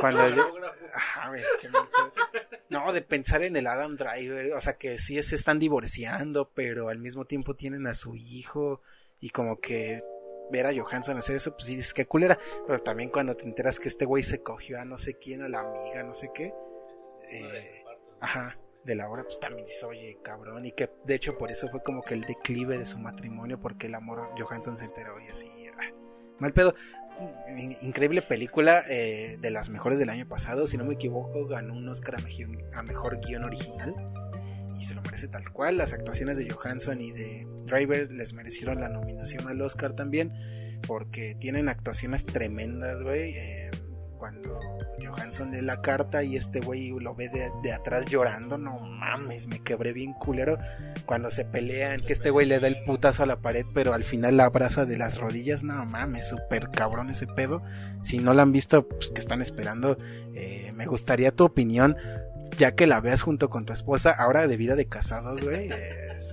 Cuando 0.00 0.28
yo- 0.28 0.52
Ajá, 0.94 1.28
güey, 1.28 1.42
qué 1.60 1.68
mal 1.68 1.88
pedo. 1.88 2.12
No, 2.68 2.92
de 2.92 3.02
pensar 3.02 3.42
en 3.42 3.56
el 3.56 3.66
Adam 3.66 3.96
Driver, 3.96 4.52
o 4.52 4.60
sea 4.60 4.74
que 4.74 4.96
sí 4.98 5.20
se 5.22 5.34
están 5.34 5.58
divorciando, 5.58 6.50
pero 6.54 6.88
al 6.88 6.98
mismo 6.98 7.24
tiempo 7.24 7.54
tienen 7.56 7.86
a 7.88 7.94
su 7.94 8.14
hijo 8.14 8.80
y 9.18 9.30
como 9.30 9.58
que 9.60 10.02
ver 10.52 10.66
a 10.66 10.72
Johansson 10.74 11.16
hacer 11.18 11.36
eso, 11.36 11.52
pues 11.52 11.64
sí 11.66 11.76
dices 11.76 11.94
que 11.94 12.06
culera. 12.06 12.38
Pero 12.66 12.78
también 12.80 13.10
cuando 13.10 13.34
te 13.34 13.44
enteras 13.44 13.80
que 13.80 13.88
este 13.88 14.04
güey 14.04 14.22
se 14.22 14.42
cogió 14.42 14.80
a 14.80 14.84
no 14.84 14.98
sé 14.98 15.14
quién, 15.14 15.42
a 15.42 15.48
la 15.48 15.60
amiga, 15.60 16.02
no 16.04 16.14
sé 16.14 16.30
qué. 16.32 16.52
Eh, 17.32 17.84
ajá, 18.20 18.56
de 18.84 18.94
la 18.94 19.08
hora, 19.08 19.22
pues 19.24 19.38
también 19.40 19.64
dices, 19.64 19.84
oye, 19.84 20.18
cabrón. 20.22 20.64
Y 20.66 20.72
que 20.72 20.90
de 21.04 21.14
hecho 21.14 21.36
por 21.38 21.50
eso 21.50 21.68
fue 21.68 21.82
como 21.82 22.02
que 22.02 22.14
el 22.14 22.22
declive 22.22 22.78
de 22.78 22.86
su 22.86 22.98
matrimonio, 22.98 23.58
porque 23.60 23.86
el 23.88 23.94
amor 23.94 24.30
Johansson 24.38 24.76
se 24.76 24.86
enteró 24.86 25.18
y 25.20 25.28
así. 25.30 25.46
ah, 25.78 25.92
mal 26.38 26.52
pedo. 26.52 26.74
In- 27.56 27.76
Increíble 27.82 28.22
película, 28.22 28.82
eh, 28.88 29.36
de 29.40 29.50
las 29.50 29.68
mejores 29.68 29.98
del 29.98 30.08
año 30.10 30.26
pasado. 30.28 30.66
Si 30.66 30.76
no 30.76 30.84
me 30.84 30.94
equivoco, 30.94 31.46
ganó 31.46 31.74
un 31.74 31.88
Oscar 31.88 32.16
a 32.16 32.18
mejor, 32.18 32.58
a 32.74 32.82
mejor 32.82 33.20
guion 33.20 33.44
original. 33.44 33.94
Y 34.78 34.84
se 34.84 34.94
lo 34.94 35.02
merece 35.02 35.28
tal 35.28 35.50
cual. 35.52 35.76
Las 35.76 35.92
actuaciones 35.92 36.38
de 36.38 36.48
Johansson 36.48 37.02
y 37.02 37.12
de 37.12 37.46
Driver 37.66 38.10
les 38.10 38.32
merecieron 38.32 38.80
la 38.80 38.88
nominación 38.88 39.46
al 39.46 39.60
Oscar 39.60 39.92
también. 39.92 40.32
Porque 40.86 41.34
tienen 41.38 41.68
actuaciones 41.68 42.24
tremendas, 42.24 43.02
güey. 43.02 43.34
Eh, 43.36 43.70
cuando 44.20 44.60
Johansson 45.02 45.50
lee 45.50 45.62
la 45.62 45.80
carta 45.80 46.22
y 46.22 46.36
este 46.36 46.60
güey 46.60 46.90
lo 46.90 47.14
ve 47.14 47.30
de, 47.30 47.50
de 47.62 47.72
atrás 47.72 48.06
llorando, 48.06 48.58
no 48.58 48.78
mames, 48.78 49.48
me 49.48 49.60
quebré 49.60 49.94
bien 49.94 50.12
culero. 50.12 50.58
Cuando 51.06 51.30
se 51.30 51.46
pelean, 51.46 52.00
que 52.00 52.12
este 52.12 52.28
güey 52.28 52.46
le 52.46 52.60
da 52.60 52.68
el 52.68 52.82
putazo 52.84 53.22
a 53.22 53.26
la 53.26 53.40
pared, 53.40 53.64
pero 53.74 53.94
al 53.94 54.04
final 54.04 54.36
la 54.36 54.44
abraza 54.44 54.84
de 54.84 54.98
las 54.98 55.18
rodillas, 55.18 55.64
no 55.64 55.84
mames, 55.86 56.28
súper 56.28 56.70
cabrón 56.70 57.08
ese 57.08 57.26
pedo. 57.26 57.62
Si 58.02 58.18
no 58.18 58.34
la 58.34 58.42
han 58.42 58.52
visto, 58.52 58.86
pues 58.86 59.10
que 59.10 59.20
están 59.20 59.40
esperando, 59.40 59.96
eh, 60.34 60.70
me 60.74 60.84
gustaría 60.84 61.32
tu 61.32 61.44
opinión, 61.44 61.96
ya 62.58 62.74
que 62.74 62.86
la 62.86 63.00
veas 63.00 63.22
junto 63.22 63.48
con 63.48 63.64
tu 63.64 63.72
esposa, 63.72 64.10
ahora 64.10 64.46
de 64.46 64.56
vida 64.58 64.76
de 64.76 64.86
casados, 64.86 65.42
güey. 65.42 65.70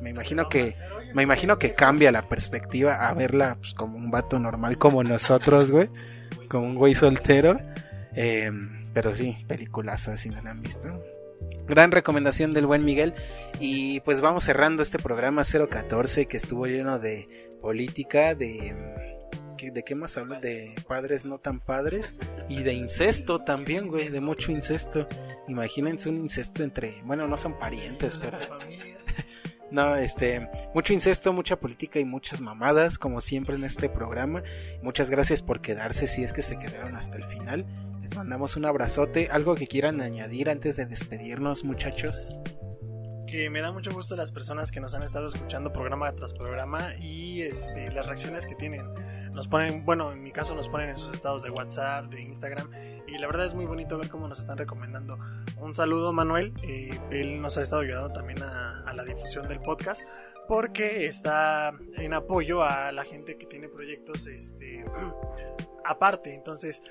me 0.01 0.09
imagino 0.09 0.49
que 0.49 0.75
me 1.13 1.23
imagino 1.23 1.57
que 1.57 1.73
cambia 1.73 2.11
la 2.11 2.27
perspectiva 2.27 3.07
a 3.07 3.13
verla 3.13 3.55
pues, 3.59 3.73
como 3.73 3.97
un 3.97 4.11
vato 4.11 4.39
normal 4.39 4.77
como 4.77 5.03
nosotros, 5.03 5.71
güey. 5.71 5.89
Como 6.49 6.65
un 6.67 6.75
güey 6.75 6.95
soltero. 6.95 7.59
Eh, 8.15 8.51
pero 8.93 9.13
sí, 9.13 9.37
peliculaza 9.47 10.17
si 10.17 10.29
no 10.29 10.41
la 10.41 10.51
han 10.51 10.61
visto. 10.61 10.89
Gran 11.67 11.91
recomendación 11.91 12.53
del 12.53 12.65
buen 12.65 12.83
Miguel. 12.83 13.13
Y 13.59 13.99
pues 14.01 14.21
vamos 14.21 14.43
cerrando 14.45 14.81
este 14.81 14.97
programa 14.99 15.43
014 15.43 16.25
que 16.25 16.37
estuvo 16.37 16.65
lleno 16.65 16.99
de 16.99 17.27
política, 17.61 18.33
de... 18.35 18.73
¿qué- 19.57 19.71
¿De 19.71 19.83
qué 19.83 19.93
más 19.95 20.17
hablan? 20.17 20.41
De 20.41 20.73
padres 20.87 21.25
no 21.25 21.37
tan 21.37 21.59
padres. 21.59 22.15
Y 22.49 22.63
de 22.63 22.73
incesto 22.73 23.43
también, 23.43 23.87
güey. 23.87 24.09
De 24.09 24.19
mucho 24.21 24.51
incesto. 24.51 25.07
Imagínense 25.47 26.09
un 26.09 26.17
incesto 26.17 26.63
entre... 26.63 27.01
Bueno, 27.03 27.27
no 27.27 27.37
son 27.37 27.57
parientes, 27.59 28.17
pero... 28.17 28.37
No, 29.69 29.95
este, 29.95 30.49
mucho 30.73 30.93
incesto, 30.93 31.33
mucha 31.33 31.59
política 31.59 31.99
y 31.99 32.05
muchas 32.05 32.39
mamadas, 32.39 32.97
como 32.97 33.19
siempre 33.19 33.55
en 33.55 33.63
este 33.65 33.89
programa. 33.89 34.43
Muchas 34.81 35.09
gracias 35.09 35.41
por 35.41 35.61
quedarse 35.61 36.07
si 36.07 36.23
es 36.23 36.31
que 36.31 36.41
se 36.41 36.57
quedaron 36.57 36.95
hasta 36.95 37.17
el 37.17 37.25
final. 37.25 37.65
Les 38.01 38.15
mandamos 38.15 38.55
un 38.55 38.65
abrazote. 38.65 39.27
¿Algo 39.31 39.55
que 39.55 39.67
quieran 39.67 40.01
añadir 40.01 40.49
antes 40.49 40.77
de 40.77 40.85
despedirnos, 40.85 41.65
muchachos? 41.65 42.39
Que 43.27 43.49
me 43.49 43.59
da 43.59 43.71
mucho 43.73 43.91
gusto 43.91 44.15
las 44.15 44.31
personas 44.31 44.71
que 44.71 44.79
nos 44.79 44.93
han 44.93 45.03
estado 45.03 45.27
escuchando 45.27 45.73
programa 45.73 46.11
tras 46.15 46.33
programa 46.33 46.95
y 46.97 47.41
este, 47.41 47.91
las 47.91 48.05
reacciones 48.05 48.47
que 48.47 48.55
tienen. 48.55 48.85
Nos 49.33 49.49
ponen, 49.49 49.85
bueno, 49.85 50.13
en 50.13 50.23
mi 50.23 50.31
caso 50.31 50.55
nos 50.55 50.69
ponen 50.69 50.89
en 50.89 50.97
sus 50.97 51.13
estados 51.13 51.43
de 51.43 51.49
WhatsApp, 51.49 52.05
de 52.05 52.21
Instagram 52.21 52.69
y 53.05 53.17
la 53.17 53.27
verdad 53.27 53.45
es 53.45 53.53
muy 53.53 53.65
bonito 53.65 53.97
ver 53.97 54.09
cómo 54.09 54.29
nos 54.29 54.39
están 54.39 54.57
recomendando. 54.57 55.17
Un 55.57 55.75
saludo 55.75 56.13
Manuel, 56.13 56.53
eh, 56.63 56.97
él 57.11 57.41
nos 57.41 57.57
ha 57.57 57.61
estado 57.61 57.81
ayudando 57.81 58.13
también 58.13 58.41
a, 58.41 58.93
la 58.95 59.03
difusión 59.03 59.47
del 59.47 59.59
podcast 59.59 60.01
porque 60.47 61.05
está 61.05 61.71
en 61.97 62.13
apoyo 62.15 62.63
a 62.63 62.91
la 62.91 63.03
gente 63.03 63.37
que 63.37 63.45
tiene 63.45 63.69
proyectos 63.69 64.25
este, 64.25 64.85
aparte. 65.85 66.33
Entonces, 66.33 66.81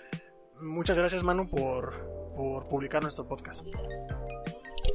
muchas 0.60 0.96
gracias 0.96 1.24
Manu 1.24 1.48
por 1.48 2.68
publicar 2.68 3.02
nuestro 3.02 3.26
podcast. 3.26 3.66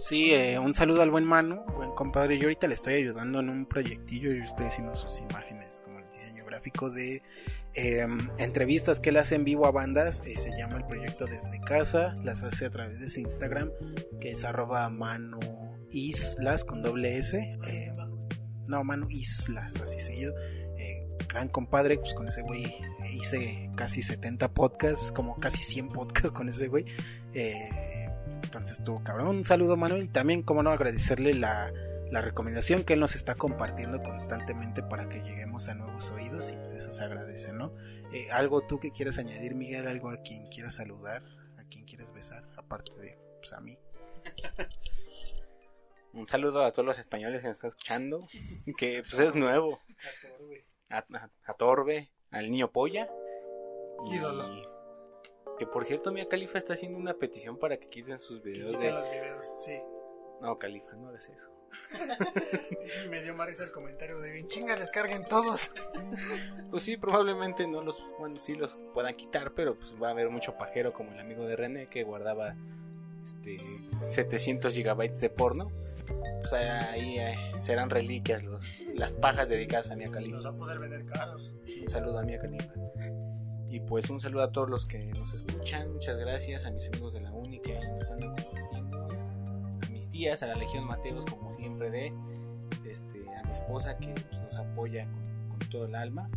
Sí, 0.02 0.34
eh, 0.34 0.58
un 0.58 0.74
saludo 0.74 1.04
al 1.04 1.12
buen 1.12 1.26
Manu, 1.26 1.64
buen 1.76 1.92
compadre. 1.92 2.40
Yo 2.40 2.46
ahorita 2.46 2.66
le 2.66 2.74
estoy 2.74 2.96
ayudando 2.96 3.40
en 3.40 3.50
un 3.50 3.68
proyectillo. 3.68 4.34
Yo 4.34 4.44
estoy 4.44 4.66
haciendo 4.66 4.96
sus 4.96 5.20
imágenes 5.20 5.84
como 5.86 6.00
el 6.00 6.10
diseño 6.10 6.44
gráfico 6.44 6.90
de 6.90 7.22
eh, 7.76 8.08
entrevistas 8.40 9.00
que 9.00 9.10
él 9.10 9.18
hace 9.18 9.36
en 9.36 9.44
vivo 9.46 9.68
a 9.68 9.72
bandas. 9.72 10.26
eh, 10.26 10.36
se 10.38 10.58
llama 10.58 10.78
el 10.78 10.88
proyecto 10.88 11.28
Desde 11.28 11.62
Casa. 11.62 12.16
Las 12.24 12.42
hace 12.42 12.66
a 12.66 12.72
través 12.72 13.00
de 13.00 13.10
su 13.10 13.20
Instagram, 13.20 13.70
que 14.20 14.32
es 14.32 14.44
arroba 14.44 14.92
Islas 15.92 16.66
con 16.66 16.82
doble 16.82 17.20
S. 17.20 17.38
eh, 17.38 17.94
no, 18.68 18.84
Manu 18.84 19.08
Islas, 19.08 19.76
así 19.80 20.00
seguido. 20.00 20.34
Eh, 20.80 21.06
gran 21.30 21.48
compadre, 21.48 22.00
pues 22.00 22.16
con 22.16 22.28
ese 22.28 22.42
güey 22.42 22.76
hice 23.14 23.70
casi 23.76 24.02
70 24.02 24.52
podcasts, 24.56 25.12
como 25.12 25.36
casi 25.38 25.62
100 25.62 25.90
podcasts 25.90 26.32
con 26.32 26.50
ese 26.50 26.70
güey. 26.70 26.86
Eh, 27.36 28.01
entonces 28.44 28.80
estuvo 28.80 29.04
cabrón. 29.04 29.28
Un 29.28 29.44
saludo, 29.46 29.76
Manuel. 29.78 30.04
Y 30.04 30.08
también, 30.10 30.44
como 30.44 30.64
no, 30.64 30.72
agradecerle 30.72 31.34
la, 31.34 31.72
la 32.12 32.22
recomendación 32.22 32.84
que 32.84 32.94
él 32.94 33.00
nos 33.00 33.16
está 33.16 33.36
compartiendo 33.36 34.02
constantemente 34.04 34.84
para 34.84 35.08
que 35.10 35.22
lleguemos 35.22 35.68
a 35.68 35.74
nuevos 35.76 36.12
oídos. 36.12 36.52
Y 36.52 36.56
pues 36.56 36.72
eso 36.72 36.92
se 36.94 37.04
agradece, 37.04 37.54
¿no? 37.54 37.74
Eh, 38.14 38.30
¿Algo 38.32 38.62
tú 38.68 38.80
que 38.80 38.92
quieras 38.92 39.18
añadir, 39.18 39.56
Miguel? 39.56 39.88
¿Algo 39.88 40.10
a 40.10 40.18
quien 40.18 40.48
quieras 40.50 40.76
saludar? 40.76 41.24
¿A 41.58 41.64
quien 41.66 41.86
quieres 41.86 42.12
besar? 42.12 42.44
Aparte 42.58 42.96
de 43.00 43.18
pues, 43.40 43.54
a 43.54 43.62
mí. 43.62 43.78
Un 46.14 46.28
saludo 46.28 46.66
a 46.66 46.72
todos 46.74 46.86
los 46.86 47.00
españoles 47.00 47.42
que 47.42 47.48
nos 47.48 47.58
están 47.58 47.70
escuchando, 47.70 48.28
que 48.78 49.02
pues 49.02 49.20
es 49.20 49.34
nuevo. 49.36 49.80
A, 50.90 50.98
a- 50.98 51.30
a 51.46 51.54
Torbe, 51.54 52.12
al 52.32 52.52
niño 52.52 52.70
polla. 52.72 53.08
Ídolo. 54.12 54.71
Que 55.62 55.68
por 55.68 55.86
cierto, 55.86 56.12
Mia 56.12 56.26
Califa 56.26 56.58
está 56.58 56.74
haciendo 56.74 56.98
una 56.98 57.14
petición 57.14 57.56
para 57.56 57.78
que 57.78 57.86
quiten 57.86 58.20
sus 58.20 58.42
videos 58.42 58.72
Quiten 58.72 58.82
de... 58.88 58.92
los 58.94 59.12
videos, 59.12 59.54
sí. 59.64 59.80
No, 60.42 60.58
Califa, 60.58 60.94
no 60.94 61.10
hagas 61.10 61.30
eso. 61.30 61.52
Me 63.12 63.22
dio 63.22 63.36
más 63.36 63.46
risa 63.46 63.66
el 63.66 63.72
comentario 63.72 64.20
de 64.20 64.32
bien 64.32 64.48
chinga, 64.48 64.76
descarguen 64.76 65.24
todos. 65.26 65.70
Pues 66.72 66.82
sí, 66.82 66.98
probablemente 66.98 67.68
no 67.68 67.84
los, 67.84 68.04
bueno, 68.18 68.38
sí 68.38 68.56
los 68.56 68.80
puedan 68.92 69.14
quitar, 69.14 69.54
pero 69.54 69.78
pues 69.78 69.94
va 70.02 70.08
a 70.08 70.12
haber 70.12 70.32
mucho 70.32 70.58
pajero 70.58 70.94
como 70.94 71.12
el 71.12 71.20
amigo 71.20 71.46
de 71.46 71.56
René 71.56 71.88
que 71.88 72.04
guardaba 72.04 72.56
este 73.22 73.60
700 74.00 74.74
gigabytes 74.74 75.22
de 75.22 75.30
porno. 75.30 75.70
Pues 76.40 76.54
ahí 76.54 77.20
eh, 77.20 77.36
serán 77.60 77.92
reliquias 77.92 78.44
los, 78.44 78.80
las 78.96 79.14
pajas 79.14 79.48
dedicadas 79.48 79.92
a 79.92 79.96
Mia 79.96 80.08
Los 80.08 80.16
Califa. 80.16 80.42
va 80.42 80.50
a 80.50 80.58
poder 80.58 80.80
vender 80.80 81.06
caros. 81.06 81.54
Un 81.82 81.88
saludo 81.88 82.18
a 82.18 82.24
Mia 82.24 82.40
Califa. 82.40 82.74
Y 83.72 83.80
pues 83.80 84.10
un 84.10 84.20
saludo 84.20 84.44
a 84.44 84.52
todos 84.52 84.70
los 84.70 84.86
que 84.86 85.00
nos 85.14 85.34
escuchan. 85.34 85.94
Muchas 85.94 86.20
gracias 86.20 86.66
a 86.66 86.72
mis 86.72 86.86
amigos 86.88 87.14
de 87.14 87.22
la 87.22 87.32
uni 87.32 87.58
que 87.62 87.80
nos 87.98 88.12
andan 88.12 88.36
compartiendo. 88.36 89.08
A 89.08 89.90
mis 89.90 90.10
tías, 90.10 90.44
a 90.44 90.48
la 90.48 90.56
Legión 90.56 90.86
Mateos, 90.86 91.26
como 91.26 91.54
siempre, 91.54 91.90
de 91.90 92.14
este, 92.86 93.20
a 93.30 93.44
mi 93.44 93.52
esposa 93.52 93.98
que 93.98 94.14
pues, 94.14 94.42
nos 94.42 94.58
apoya 94.58 95.08
con, 95.48 95.60
todo 95.70 95.86
el 95.86 95.96
alma. 95.96 96.30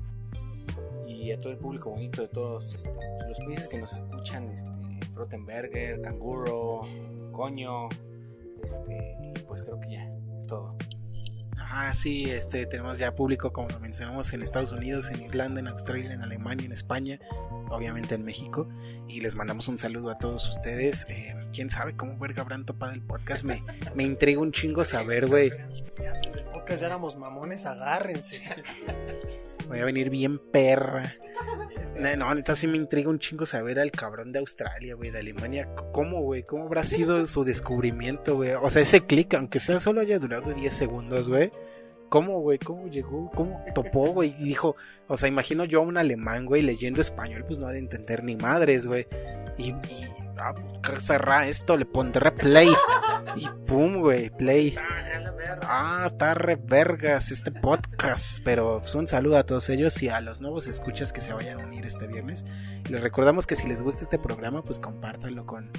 Y 1.08 1.32
a 1.32 1.40
todo 1.40 1.52
el 1.52 1.58
público 1.58 1.90
bonito 1.90 2.22
de 2.22 2.28
todos 2.28 2.72
este, 2.72 3.00
los 3.26 3.38
países 3.40 3.66
que 3.66 3.78
nos 3.78 3.92
escuchan, 3.94 4.48
este, 4.50 4.70
Frottenberger, 5.12 6.00
Canguro, 6.02 6.82
Coño, 7.32 7.88
este, 8.62 9.16
y 9.20 9.40
pues 9.40 9.64
creo 9.64 9.80
que 9.80 9.90
ya 9.90 10.04
es 10.38 10.46
todo. 10.46 10.76
Ah, 11.76 11.92
sí, 11.92 12.30
este, 12.30 12.66
tenemos 12.66 12.98
ya 12.98 13.16
público, 13.16 13.52
como 13.52 13.68
lo 13.68 13.80
mencionamos, 13.80 14.32
en 14.32 14.44
Estados 14.44 14.70
Unidos, 14.70 15.10
en 15.10 15.20
Irlanda, 15.22 15.58
en 15.58 15.66
Australia, 15.66 16.12
en 16.12 16.22
Alemania, 16.22 16.66
en 16.66 16.70
España, 16.70 17.18
obviamente 17.68 18.14
en 18.14 18.24
México. 18.24 18.68
Y 19.08 19.22
les 19.22 19.34
mandamos 19.34 19.66
un 19.66 19.76
saludo 19.76 20.10
a 20.10 20.18
todos 20.18 20.48
ustedes. 20.48 21.04
Eh, 21.08 21.34
¿Quién 21.52 21.70
sabe 21.70 21.96
cómo 21.96 22.16
verga 22.16 22.42
habrán 22.42 22.64
topado 22.64 22.92
el 22.92 23.02
podcast? 23.02 23.42
Me, 23.42 23.64
me 23.92 24.04
intriga 24.04 24.40
un 24.40 24.52
chingo 24.52 24.84
saber, 24.84 25.26
güey. 25.26 25.50
Si 25.88 26.04
antes 26.04 26.34
del 26.34 26.44
podcast 26.44 26.80
ya 26.80 26.86
éramos 26.86 27.16
mamones, 27.16 27.66
agárrense. 27.66 28.44
Voy 29.66 29.80
a 29.80 29.84
venir 29.84 30.10
bien 30.10 30.38
perra. 30.38 31.16
No, 31.98 32.34
neta 32.34 32.56
sí 32.56 32.66
me 32.66 32.76
intriga 32.76 33.08
un 33.08 33.18
chingo 33.18 33.46
saber 33.46 33.78
al 33.78 33.90
cabrón 33.90 34.32
de 34.32 34.40
Australia, 34.40 34.94
güey, 34.94 35.10
de 35.10 35.20
Alemania. 35.20 35.68
¿Cómo, 35.92 36.22
güey? 36.22 36.42
¿Cómo 36.42 36.64
habrá 36.64 36.84
sido 36.84 37.24
su 37.26 37.44
descubrimiento, 37.44 38.36
güey? 38.36 38.52
O 38.52 38.68
sea, 38.68 38.82
ese 38.82 39.06
clic, 39.06 39.34
aunque 39.34 39.60
sea 39.60 39.78
solo 39.80 40.00
haya 40.00 40.18
durado 40.18 40.52
10 40.52 40.74
segundos, 40.74 41.28
güey. 41.28 41.52
¿Cómo, 42.08 42.40
güey? 42.40 42.58
¿Cómo 42.58 42.88
llegó? 42.88 43.30
¿Cómo 43.30 43.64
topó, 43.74 44.12
güey? 44.12 44.34
Y 44.38 44.44
dijo, 44.44 44.76
o 45.08 45.16
sea, 45.16 45.28
imagino 45.28 45.64
yo 45.64 45.80
a 45.80 45.82
un 45.82 45.96
alemán, 45.96 46.46
güey, 46.46 46.62
leyendo 46.62 47.00
español, 47.00 47.44
pues 47.46 47.58
no 47.58 47.66
ha 47.66 47.72
de 47.72 47.78
entender 47.78 48.24
ni 48.24 48.36
madres, 48.36 48.86
güey. 48.86 49.06
Y, 49.56 49.70
y 49.70 50.23
ah, 50.38 50.54
pues, 50.82 51.04
cerrar 51.04 51.44
esto, 51.44 51.76
le 51.76 51.86
pondré 51.86 52.32
play. 52.32 52.68
Y 53.36 53.48
pum, 53.66 54.00
güey, 54.00 54.30
play. 54.30 54.76
Ah, 55.62 56.04
está 56.06 56.34
re 56.34 56.56
vergas 56.56 57.30
este 57.30 57.50
podcast. 57.50 58.40
Pero 58.44 58.80
pues, 58.80 58.94
un 58.94 59.06
saludo 59.06 59.38
a 59.38 59.44
todos 59.44 59.68
ellos 59.70 60.00
y 60.02 60.08
a 60.08 60.20
los 60.20 60.40
nuevos 60.40 60.66
escuchas 60.66 61.12
que 61.12 61.20
se 61.20 61.32
vayan 61.32 61.60
a 61.60 61.64
unir 61.64 61.84
este 61.86 62.06
viernes. 62.06 62.44
Les 62.88 63.00
recordamos 63.00 63.46
que 63.46 63.56
si 63.56 63.66
les 63.66 63.82
gusta 63.82 64.04
este 64.04 64.18
programa, 64.18 64.62
pues 64.62 64.78
compártanlo 64.78 65.46
con 65.46 65.70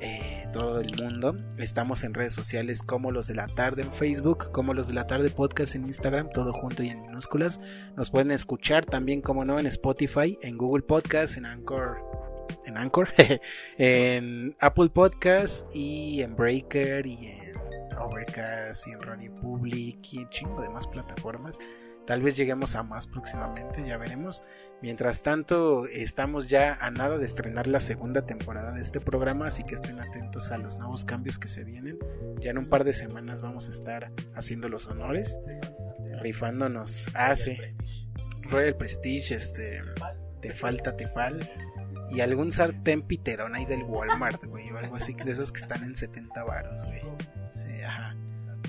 eh, 0.00 0.46
todo 0.52 0.80
el 0.80 0.96
mundo. 0.96 1.36
Estamos 1.56 2.04
en 2.04 2.14
redes 2.14 2.34
sociales 2.34 2.82
como 2.82 3.10
los 3.10 3.26
de 3.26 3.34
la 3.34 3.46
tarde 3.46 3.82
en 3.82 3.92
Facebook, 3.92 4.50
como 4.52 4.74
los 4.74 4.88
de 4.88 4.94
la 4.94 5.06
tarde 5.06 5.30
podcast 5.30 5.74
en 5.74 5.86
Instagram, 5.86 6.30
todo 6.30 6.52
junto 6.52 6.82
y 6.82 6.90
en 6.90 7.02
minúsculas. 7.02 7.60
Nos 7.96 8.10
pueden 8.10 8.30
escuchar 8.30 8.84
también, 8.84 9.22
como 9.22 9.44
no, 9.44 9.58
en 9.58 9.66
Spotify, 9.66 10.38
en 10.42 10.58
Google 10.58 10.82
Podcast, 10.82 11.36
en 11.36 11.46
Anchor 11.46 12.27
en 12.66 12.76
Anchor, 12.76 13.08
en 13.78 14.56
Apple 14.60 14.88
Podcast 14.90 15.66
y 15.74 16.22
en 16.22 16.34
Breaker 16.36 17.06
y 17.06 17.26
en 17.26 17.58
Overcast 17.98 18.86
y 18.86 18.92
en 18.92 19.02
Radio 19.02 19.34
Public 19.34 19.98
y 20.12 20.20
en 20.20 20.28
chingo 20.30 20.62
de 20.62 20.70
más 20.70 20.86
plataformas. 20.86 21.58
Tal 22.08 22.22
vez 22.22 22.38
lleguemos 22.38 22.74
a 22.74 22.82
más 22.82 23.06
próximamente, 23.06 23.84
ya 23.86 23.98
veremos. 23.98 24.42
Mientras 24.80 25.20
tanto, 25.20 25.86
estamos 25.86 26.48
ya 26.48 26.72
a 26.80 26.90
nada 26.90 27.18
de 27.18 27.26
estrenar 27.26 27.66
la 27.66 27.80
segunda 27.80 28.24
temporada 28.24 28.72
de 28.72 28.80
este 28.80 28.98
programa, 28.98 29.48
así 29.48 29.62
que 29.64 29.74
estén 29.74 30.00
atentos 30.00 30.50
a 30.50 30.56
los 30.56 30.78
nuevos 30.78 31.04
cambios 31.04 31.38
que 31.38 31.48
se 31.48 31.64
vienen. 31.64 31.98
Ya 32.40 32.52
en 32.52 32.56
un 32.56 32.70
par 32.70 32.84
de 32.84 32.94
semanas 32.94 33.42
vamos 33.42 33.68
a 33.68 33.72
estar 33.72 34.10
haciendo 34.34 34.70
los 34.70 34.86
honores, 34.86 35.38
rifándonos. 36.22 37.10
Ah, 37.12 37.36
sí. 37.36 37.58
Royal 38.40 38.76
Prestige, 38.76 39.34
este. 39.34 39.82
Te 40.40 40.54
falta, 40.54 40.96
te 40.96 41.08
falta 41.08 41.46
y 42.10 42.20
algún 42.20 42.52
sartén 42.52 43.02
piterón 43.02 43.54
ahí 43.54 43.66
del 43.66 43.82
Walmart, 43.82 44.44
güey, 44.44 44.70
o 44.70 44.78
algo 44.78 44.96
así, 44.96 45.14
de 45.14 45.30
esos 45.30 45.52
que 45.52 45.60
están 45.60 45.84
en 45.84 45.94
70 45.94 46.44
varos, 46.44 46.86
güey. 46.86 47.02
Sí, 47.52 47.82
ajá. 47.82 48.16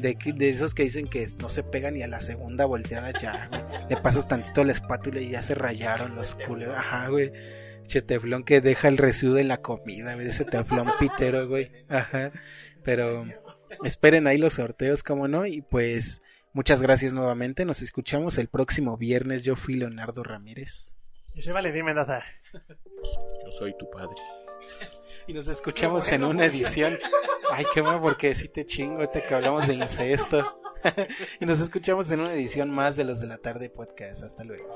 De, 0.01 0.17
esos 0.49 0.73
que 0.73 0.83
dicen 0.83 1.07
que 1.07 1.27
no 1.39 1.49
se 1.49 1.63
pegan 1.63 1.95
ni 1.95 2.03
a 2.03 2.07
la 2.07 2.21
segunda 2.21 2.65
volteada 2.65 3.11
ya, 3.11 3.47
güey. 3.49 3.61
Le 3.89 3.97
pasas 3.97 4.27
tantito 4.27 4.63
la 4.63 4.71
espátula 4.71 5.19
y 5.19 5.29
ya 5.29 5.41
se 5.41 5.55
rayaron 5.55 6.15
los 6.15 6.35
culos. 6.35 6.73
Ajá, 6.73 7.09
güey. 7.09 7.31
Che 7.87 8.01
teflón 8.01 8.43
que 8.43 8.61
deja 8.61 8.87
el 8.87 8.97
residuo 8.97 9.35
de 9.35 9.43
la 9.43 9.57
comida, 9.57 10.13
güey. 10.15 10.27
Ese 10.27 10.45
teflón 10.45 10.89
pitero, 10.99 11.47
güey. 11.47 11.71
Ajá. 11.89 12.31
Pero 12.85 13.25
esperen 13.83 14.27
ahí 14.27 14.37
los 14.37 14.53
sorteos, 14.53 15.03
como 15.03 15.27
no. 15.27 15.45
Y 15.45 15.61
pues 15.61 16.21
muchas 16.53 16.81
gracias 16.81 17.13
nuevamente. 17.13 17.65
Nos 17.65 17.81
escuchamos 17.81 18.37
el 18.37 18.47
próximo 18.47 18.95
viernes. 18.95 19.43
Yo 19.43 19.57
fui 19.57 19.73
Leonardo 19.73 20.23
Ramírez. 20.23 20.95
Y 21.33 21.41
se 21.41 21.51
vale, 21.51 21.71
dime 21.71 21.93
nada. 21.93 22.23
Yo 22.53 23.51
soy 23.51 23.75
tu 23.77 23.89
padre. 23.89 24.15
Y 25.27 25.33
nos 25.33 25.47
escuchamos 25.47 26.11
en 26.11 26.23
una 26.23 26.45
edición. 26.45 26.97
Ay, 27.51 27.65
qué 27.73 27.81
bueno, 27.81 28.01
porque 28.01 28.35
si 28.35 28.49
te 28.49 28.65
chingo 28.65 28.95
ahorita 28.95 29.21
que 29.21 29.35
hablamos 29.35 29.67
de 29.67 29.75
incesto. 29.75 30.61
y 31.39 31.45
nos 31.45 31.59
escuchamos 31.59 32.09
en 32.11 32.21
una 32.21 32.33
edición 32.33 32.69
más 32.69 32.95
de 32.95 33.03
los 33.03 33.19
de 33.19 33.27
la 33.27 33.37
tarde 33.37 33.69
podcast. 33.69 34.23
Hasta 34.23 34.43
luego. 34.43 34.73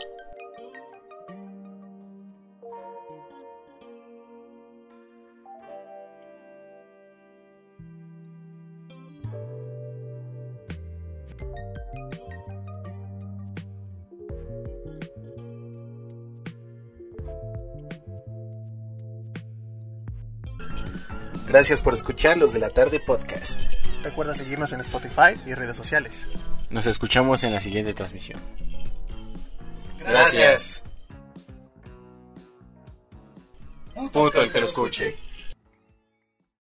Gracias 21.54 21.84
por 21.84 21.94
escuchar 21.94 22.36
los 22.40 22.52
de 22.52 22.58
la 22.58 22.72
tarde 22.72 23.00
podcast. 23.00 23.62
Recuerda 24.02 24.34
seguirnos 24.34 24.74
en 24.74 24.80
Spotify 24.80 25.40
y 25.46 25.54
redes 25.54 25.78
sociales. 25.78 26.28
Nos 26.72 26.88
escuchamos 26.88 27.44
en 27.44 27.54
la 27.54 27.62
siguiente 27.62 27.94
transmisión. 27.94 28.42
Gracias. 30.00 30.82
Puto 33.94 34.42
el 34.42 34.52
que 34.52 34.62
lo 34.62 34.66
escuche. 34.66 35.16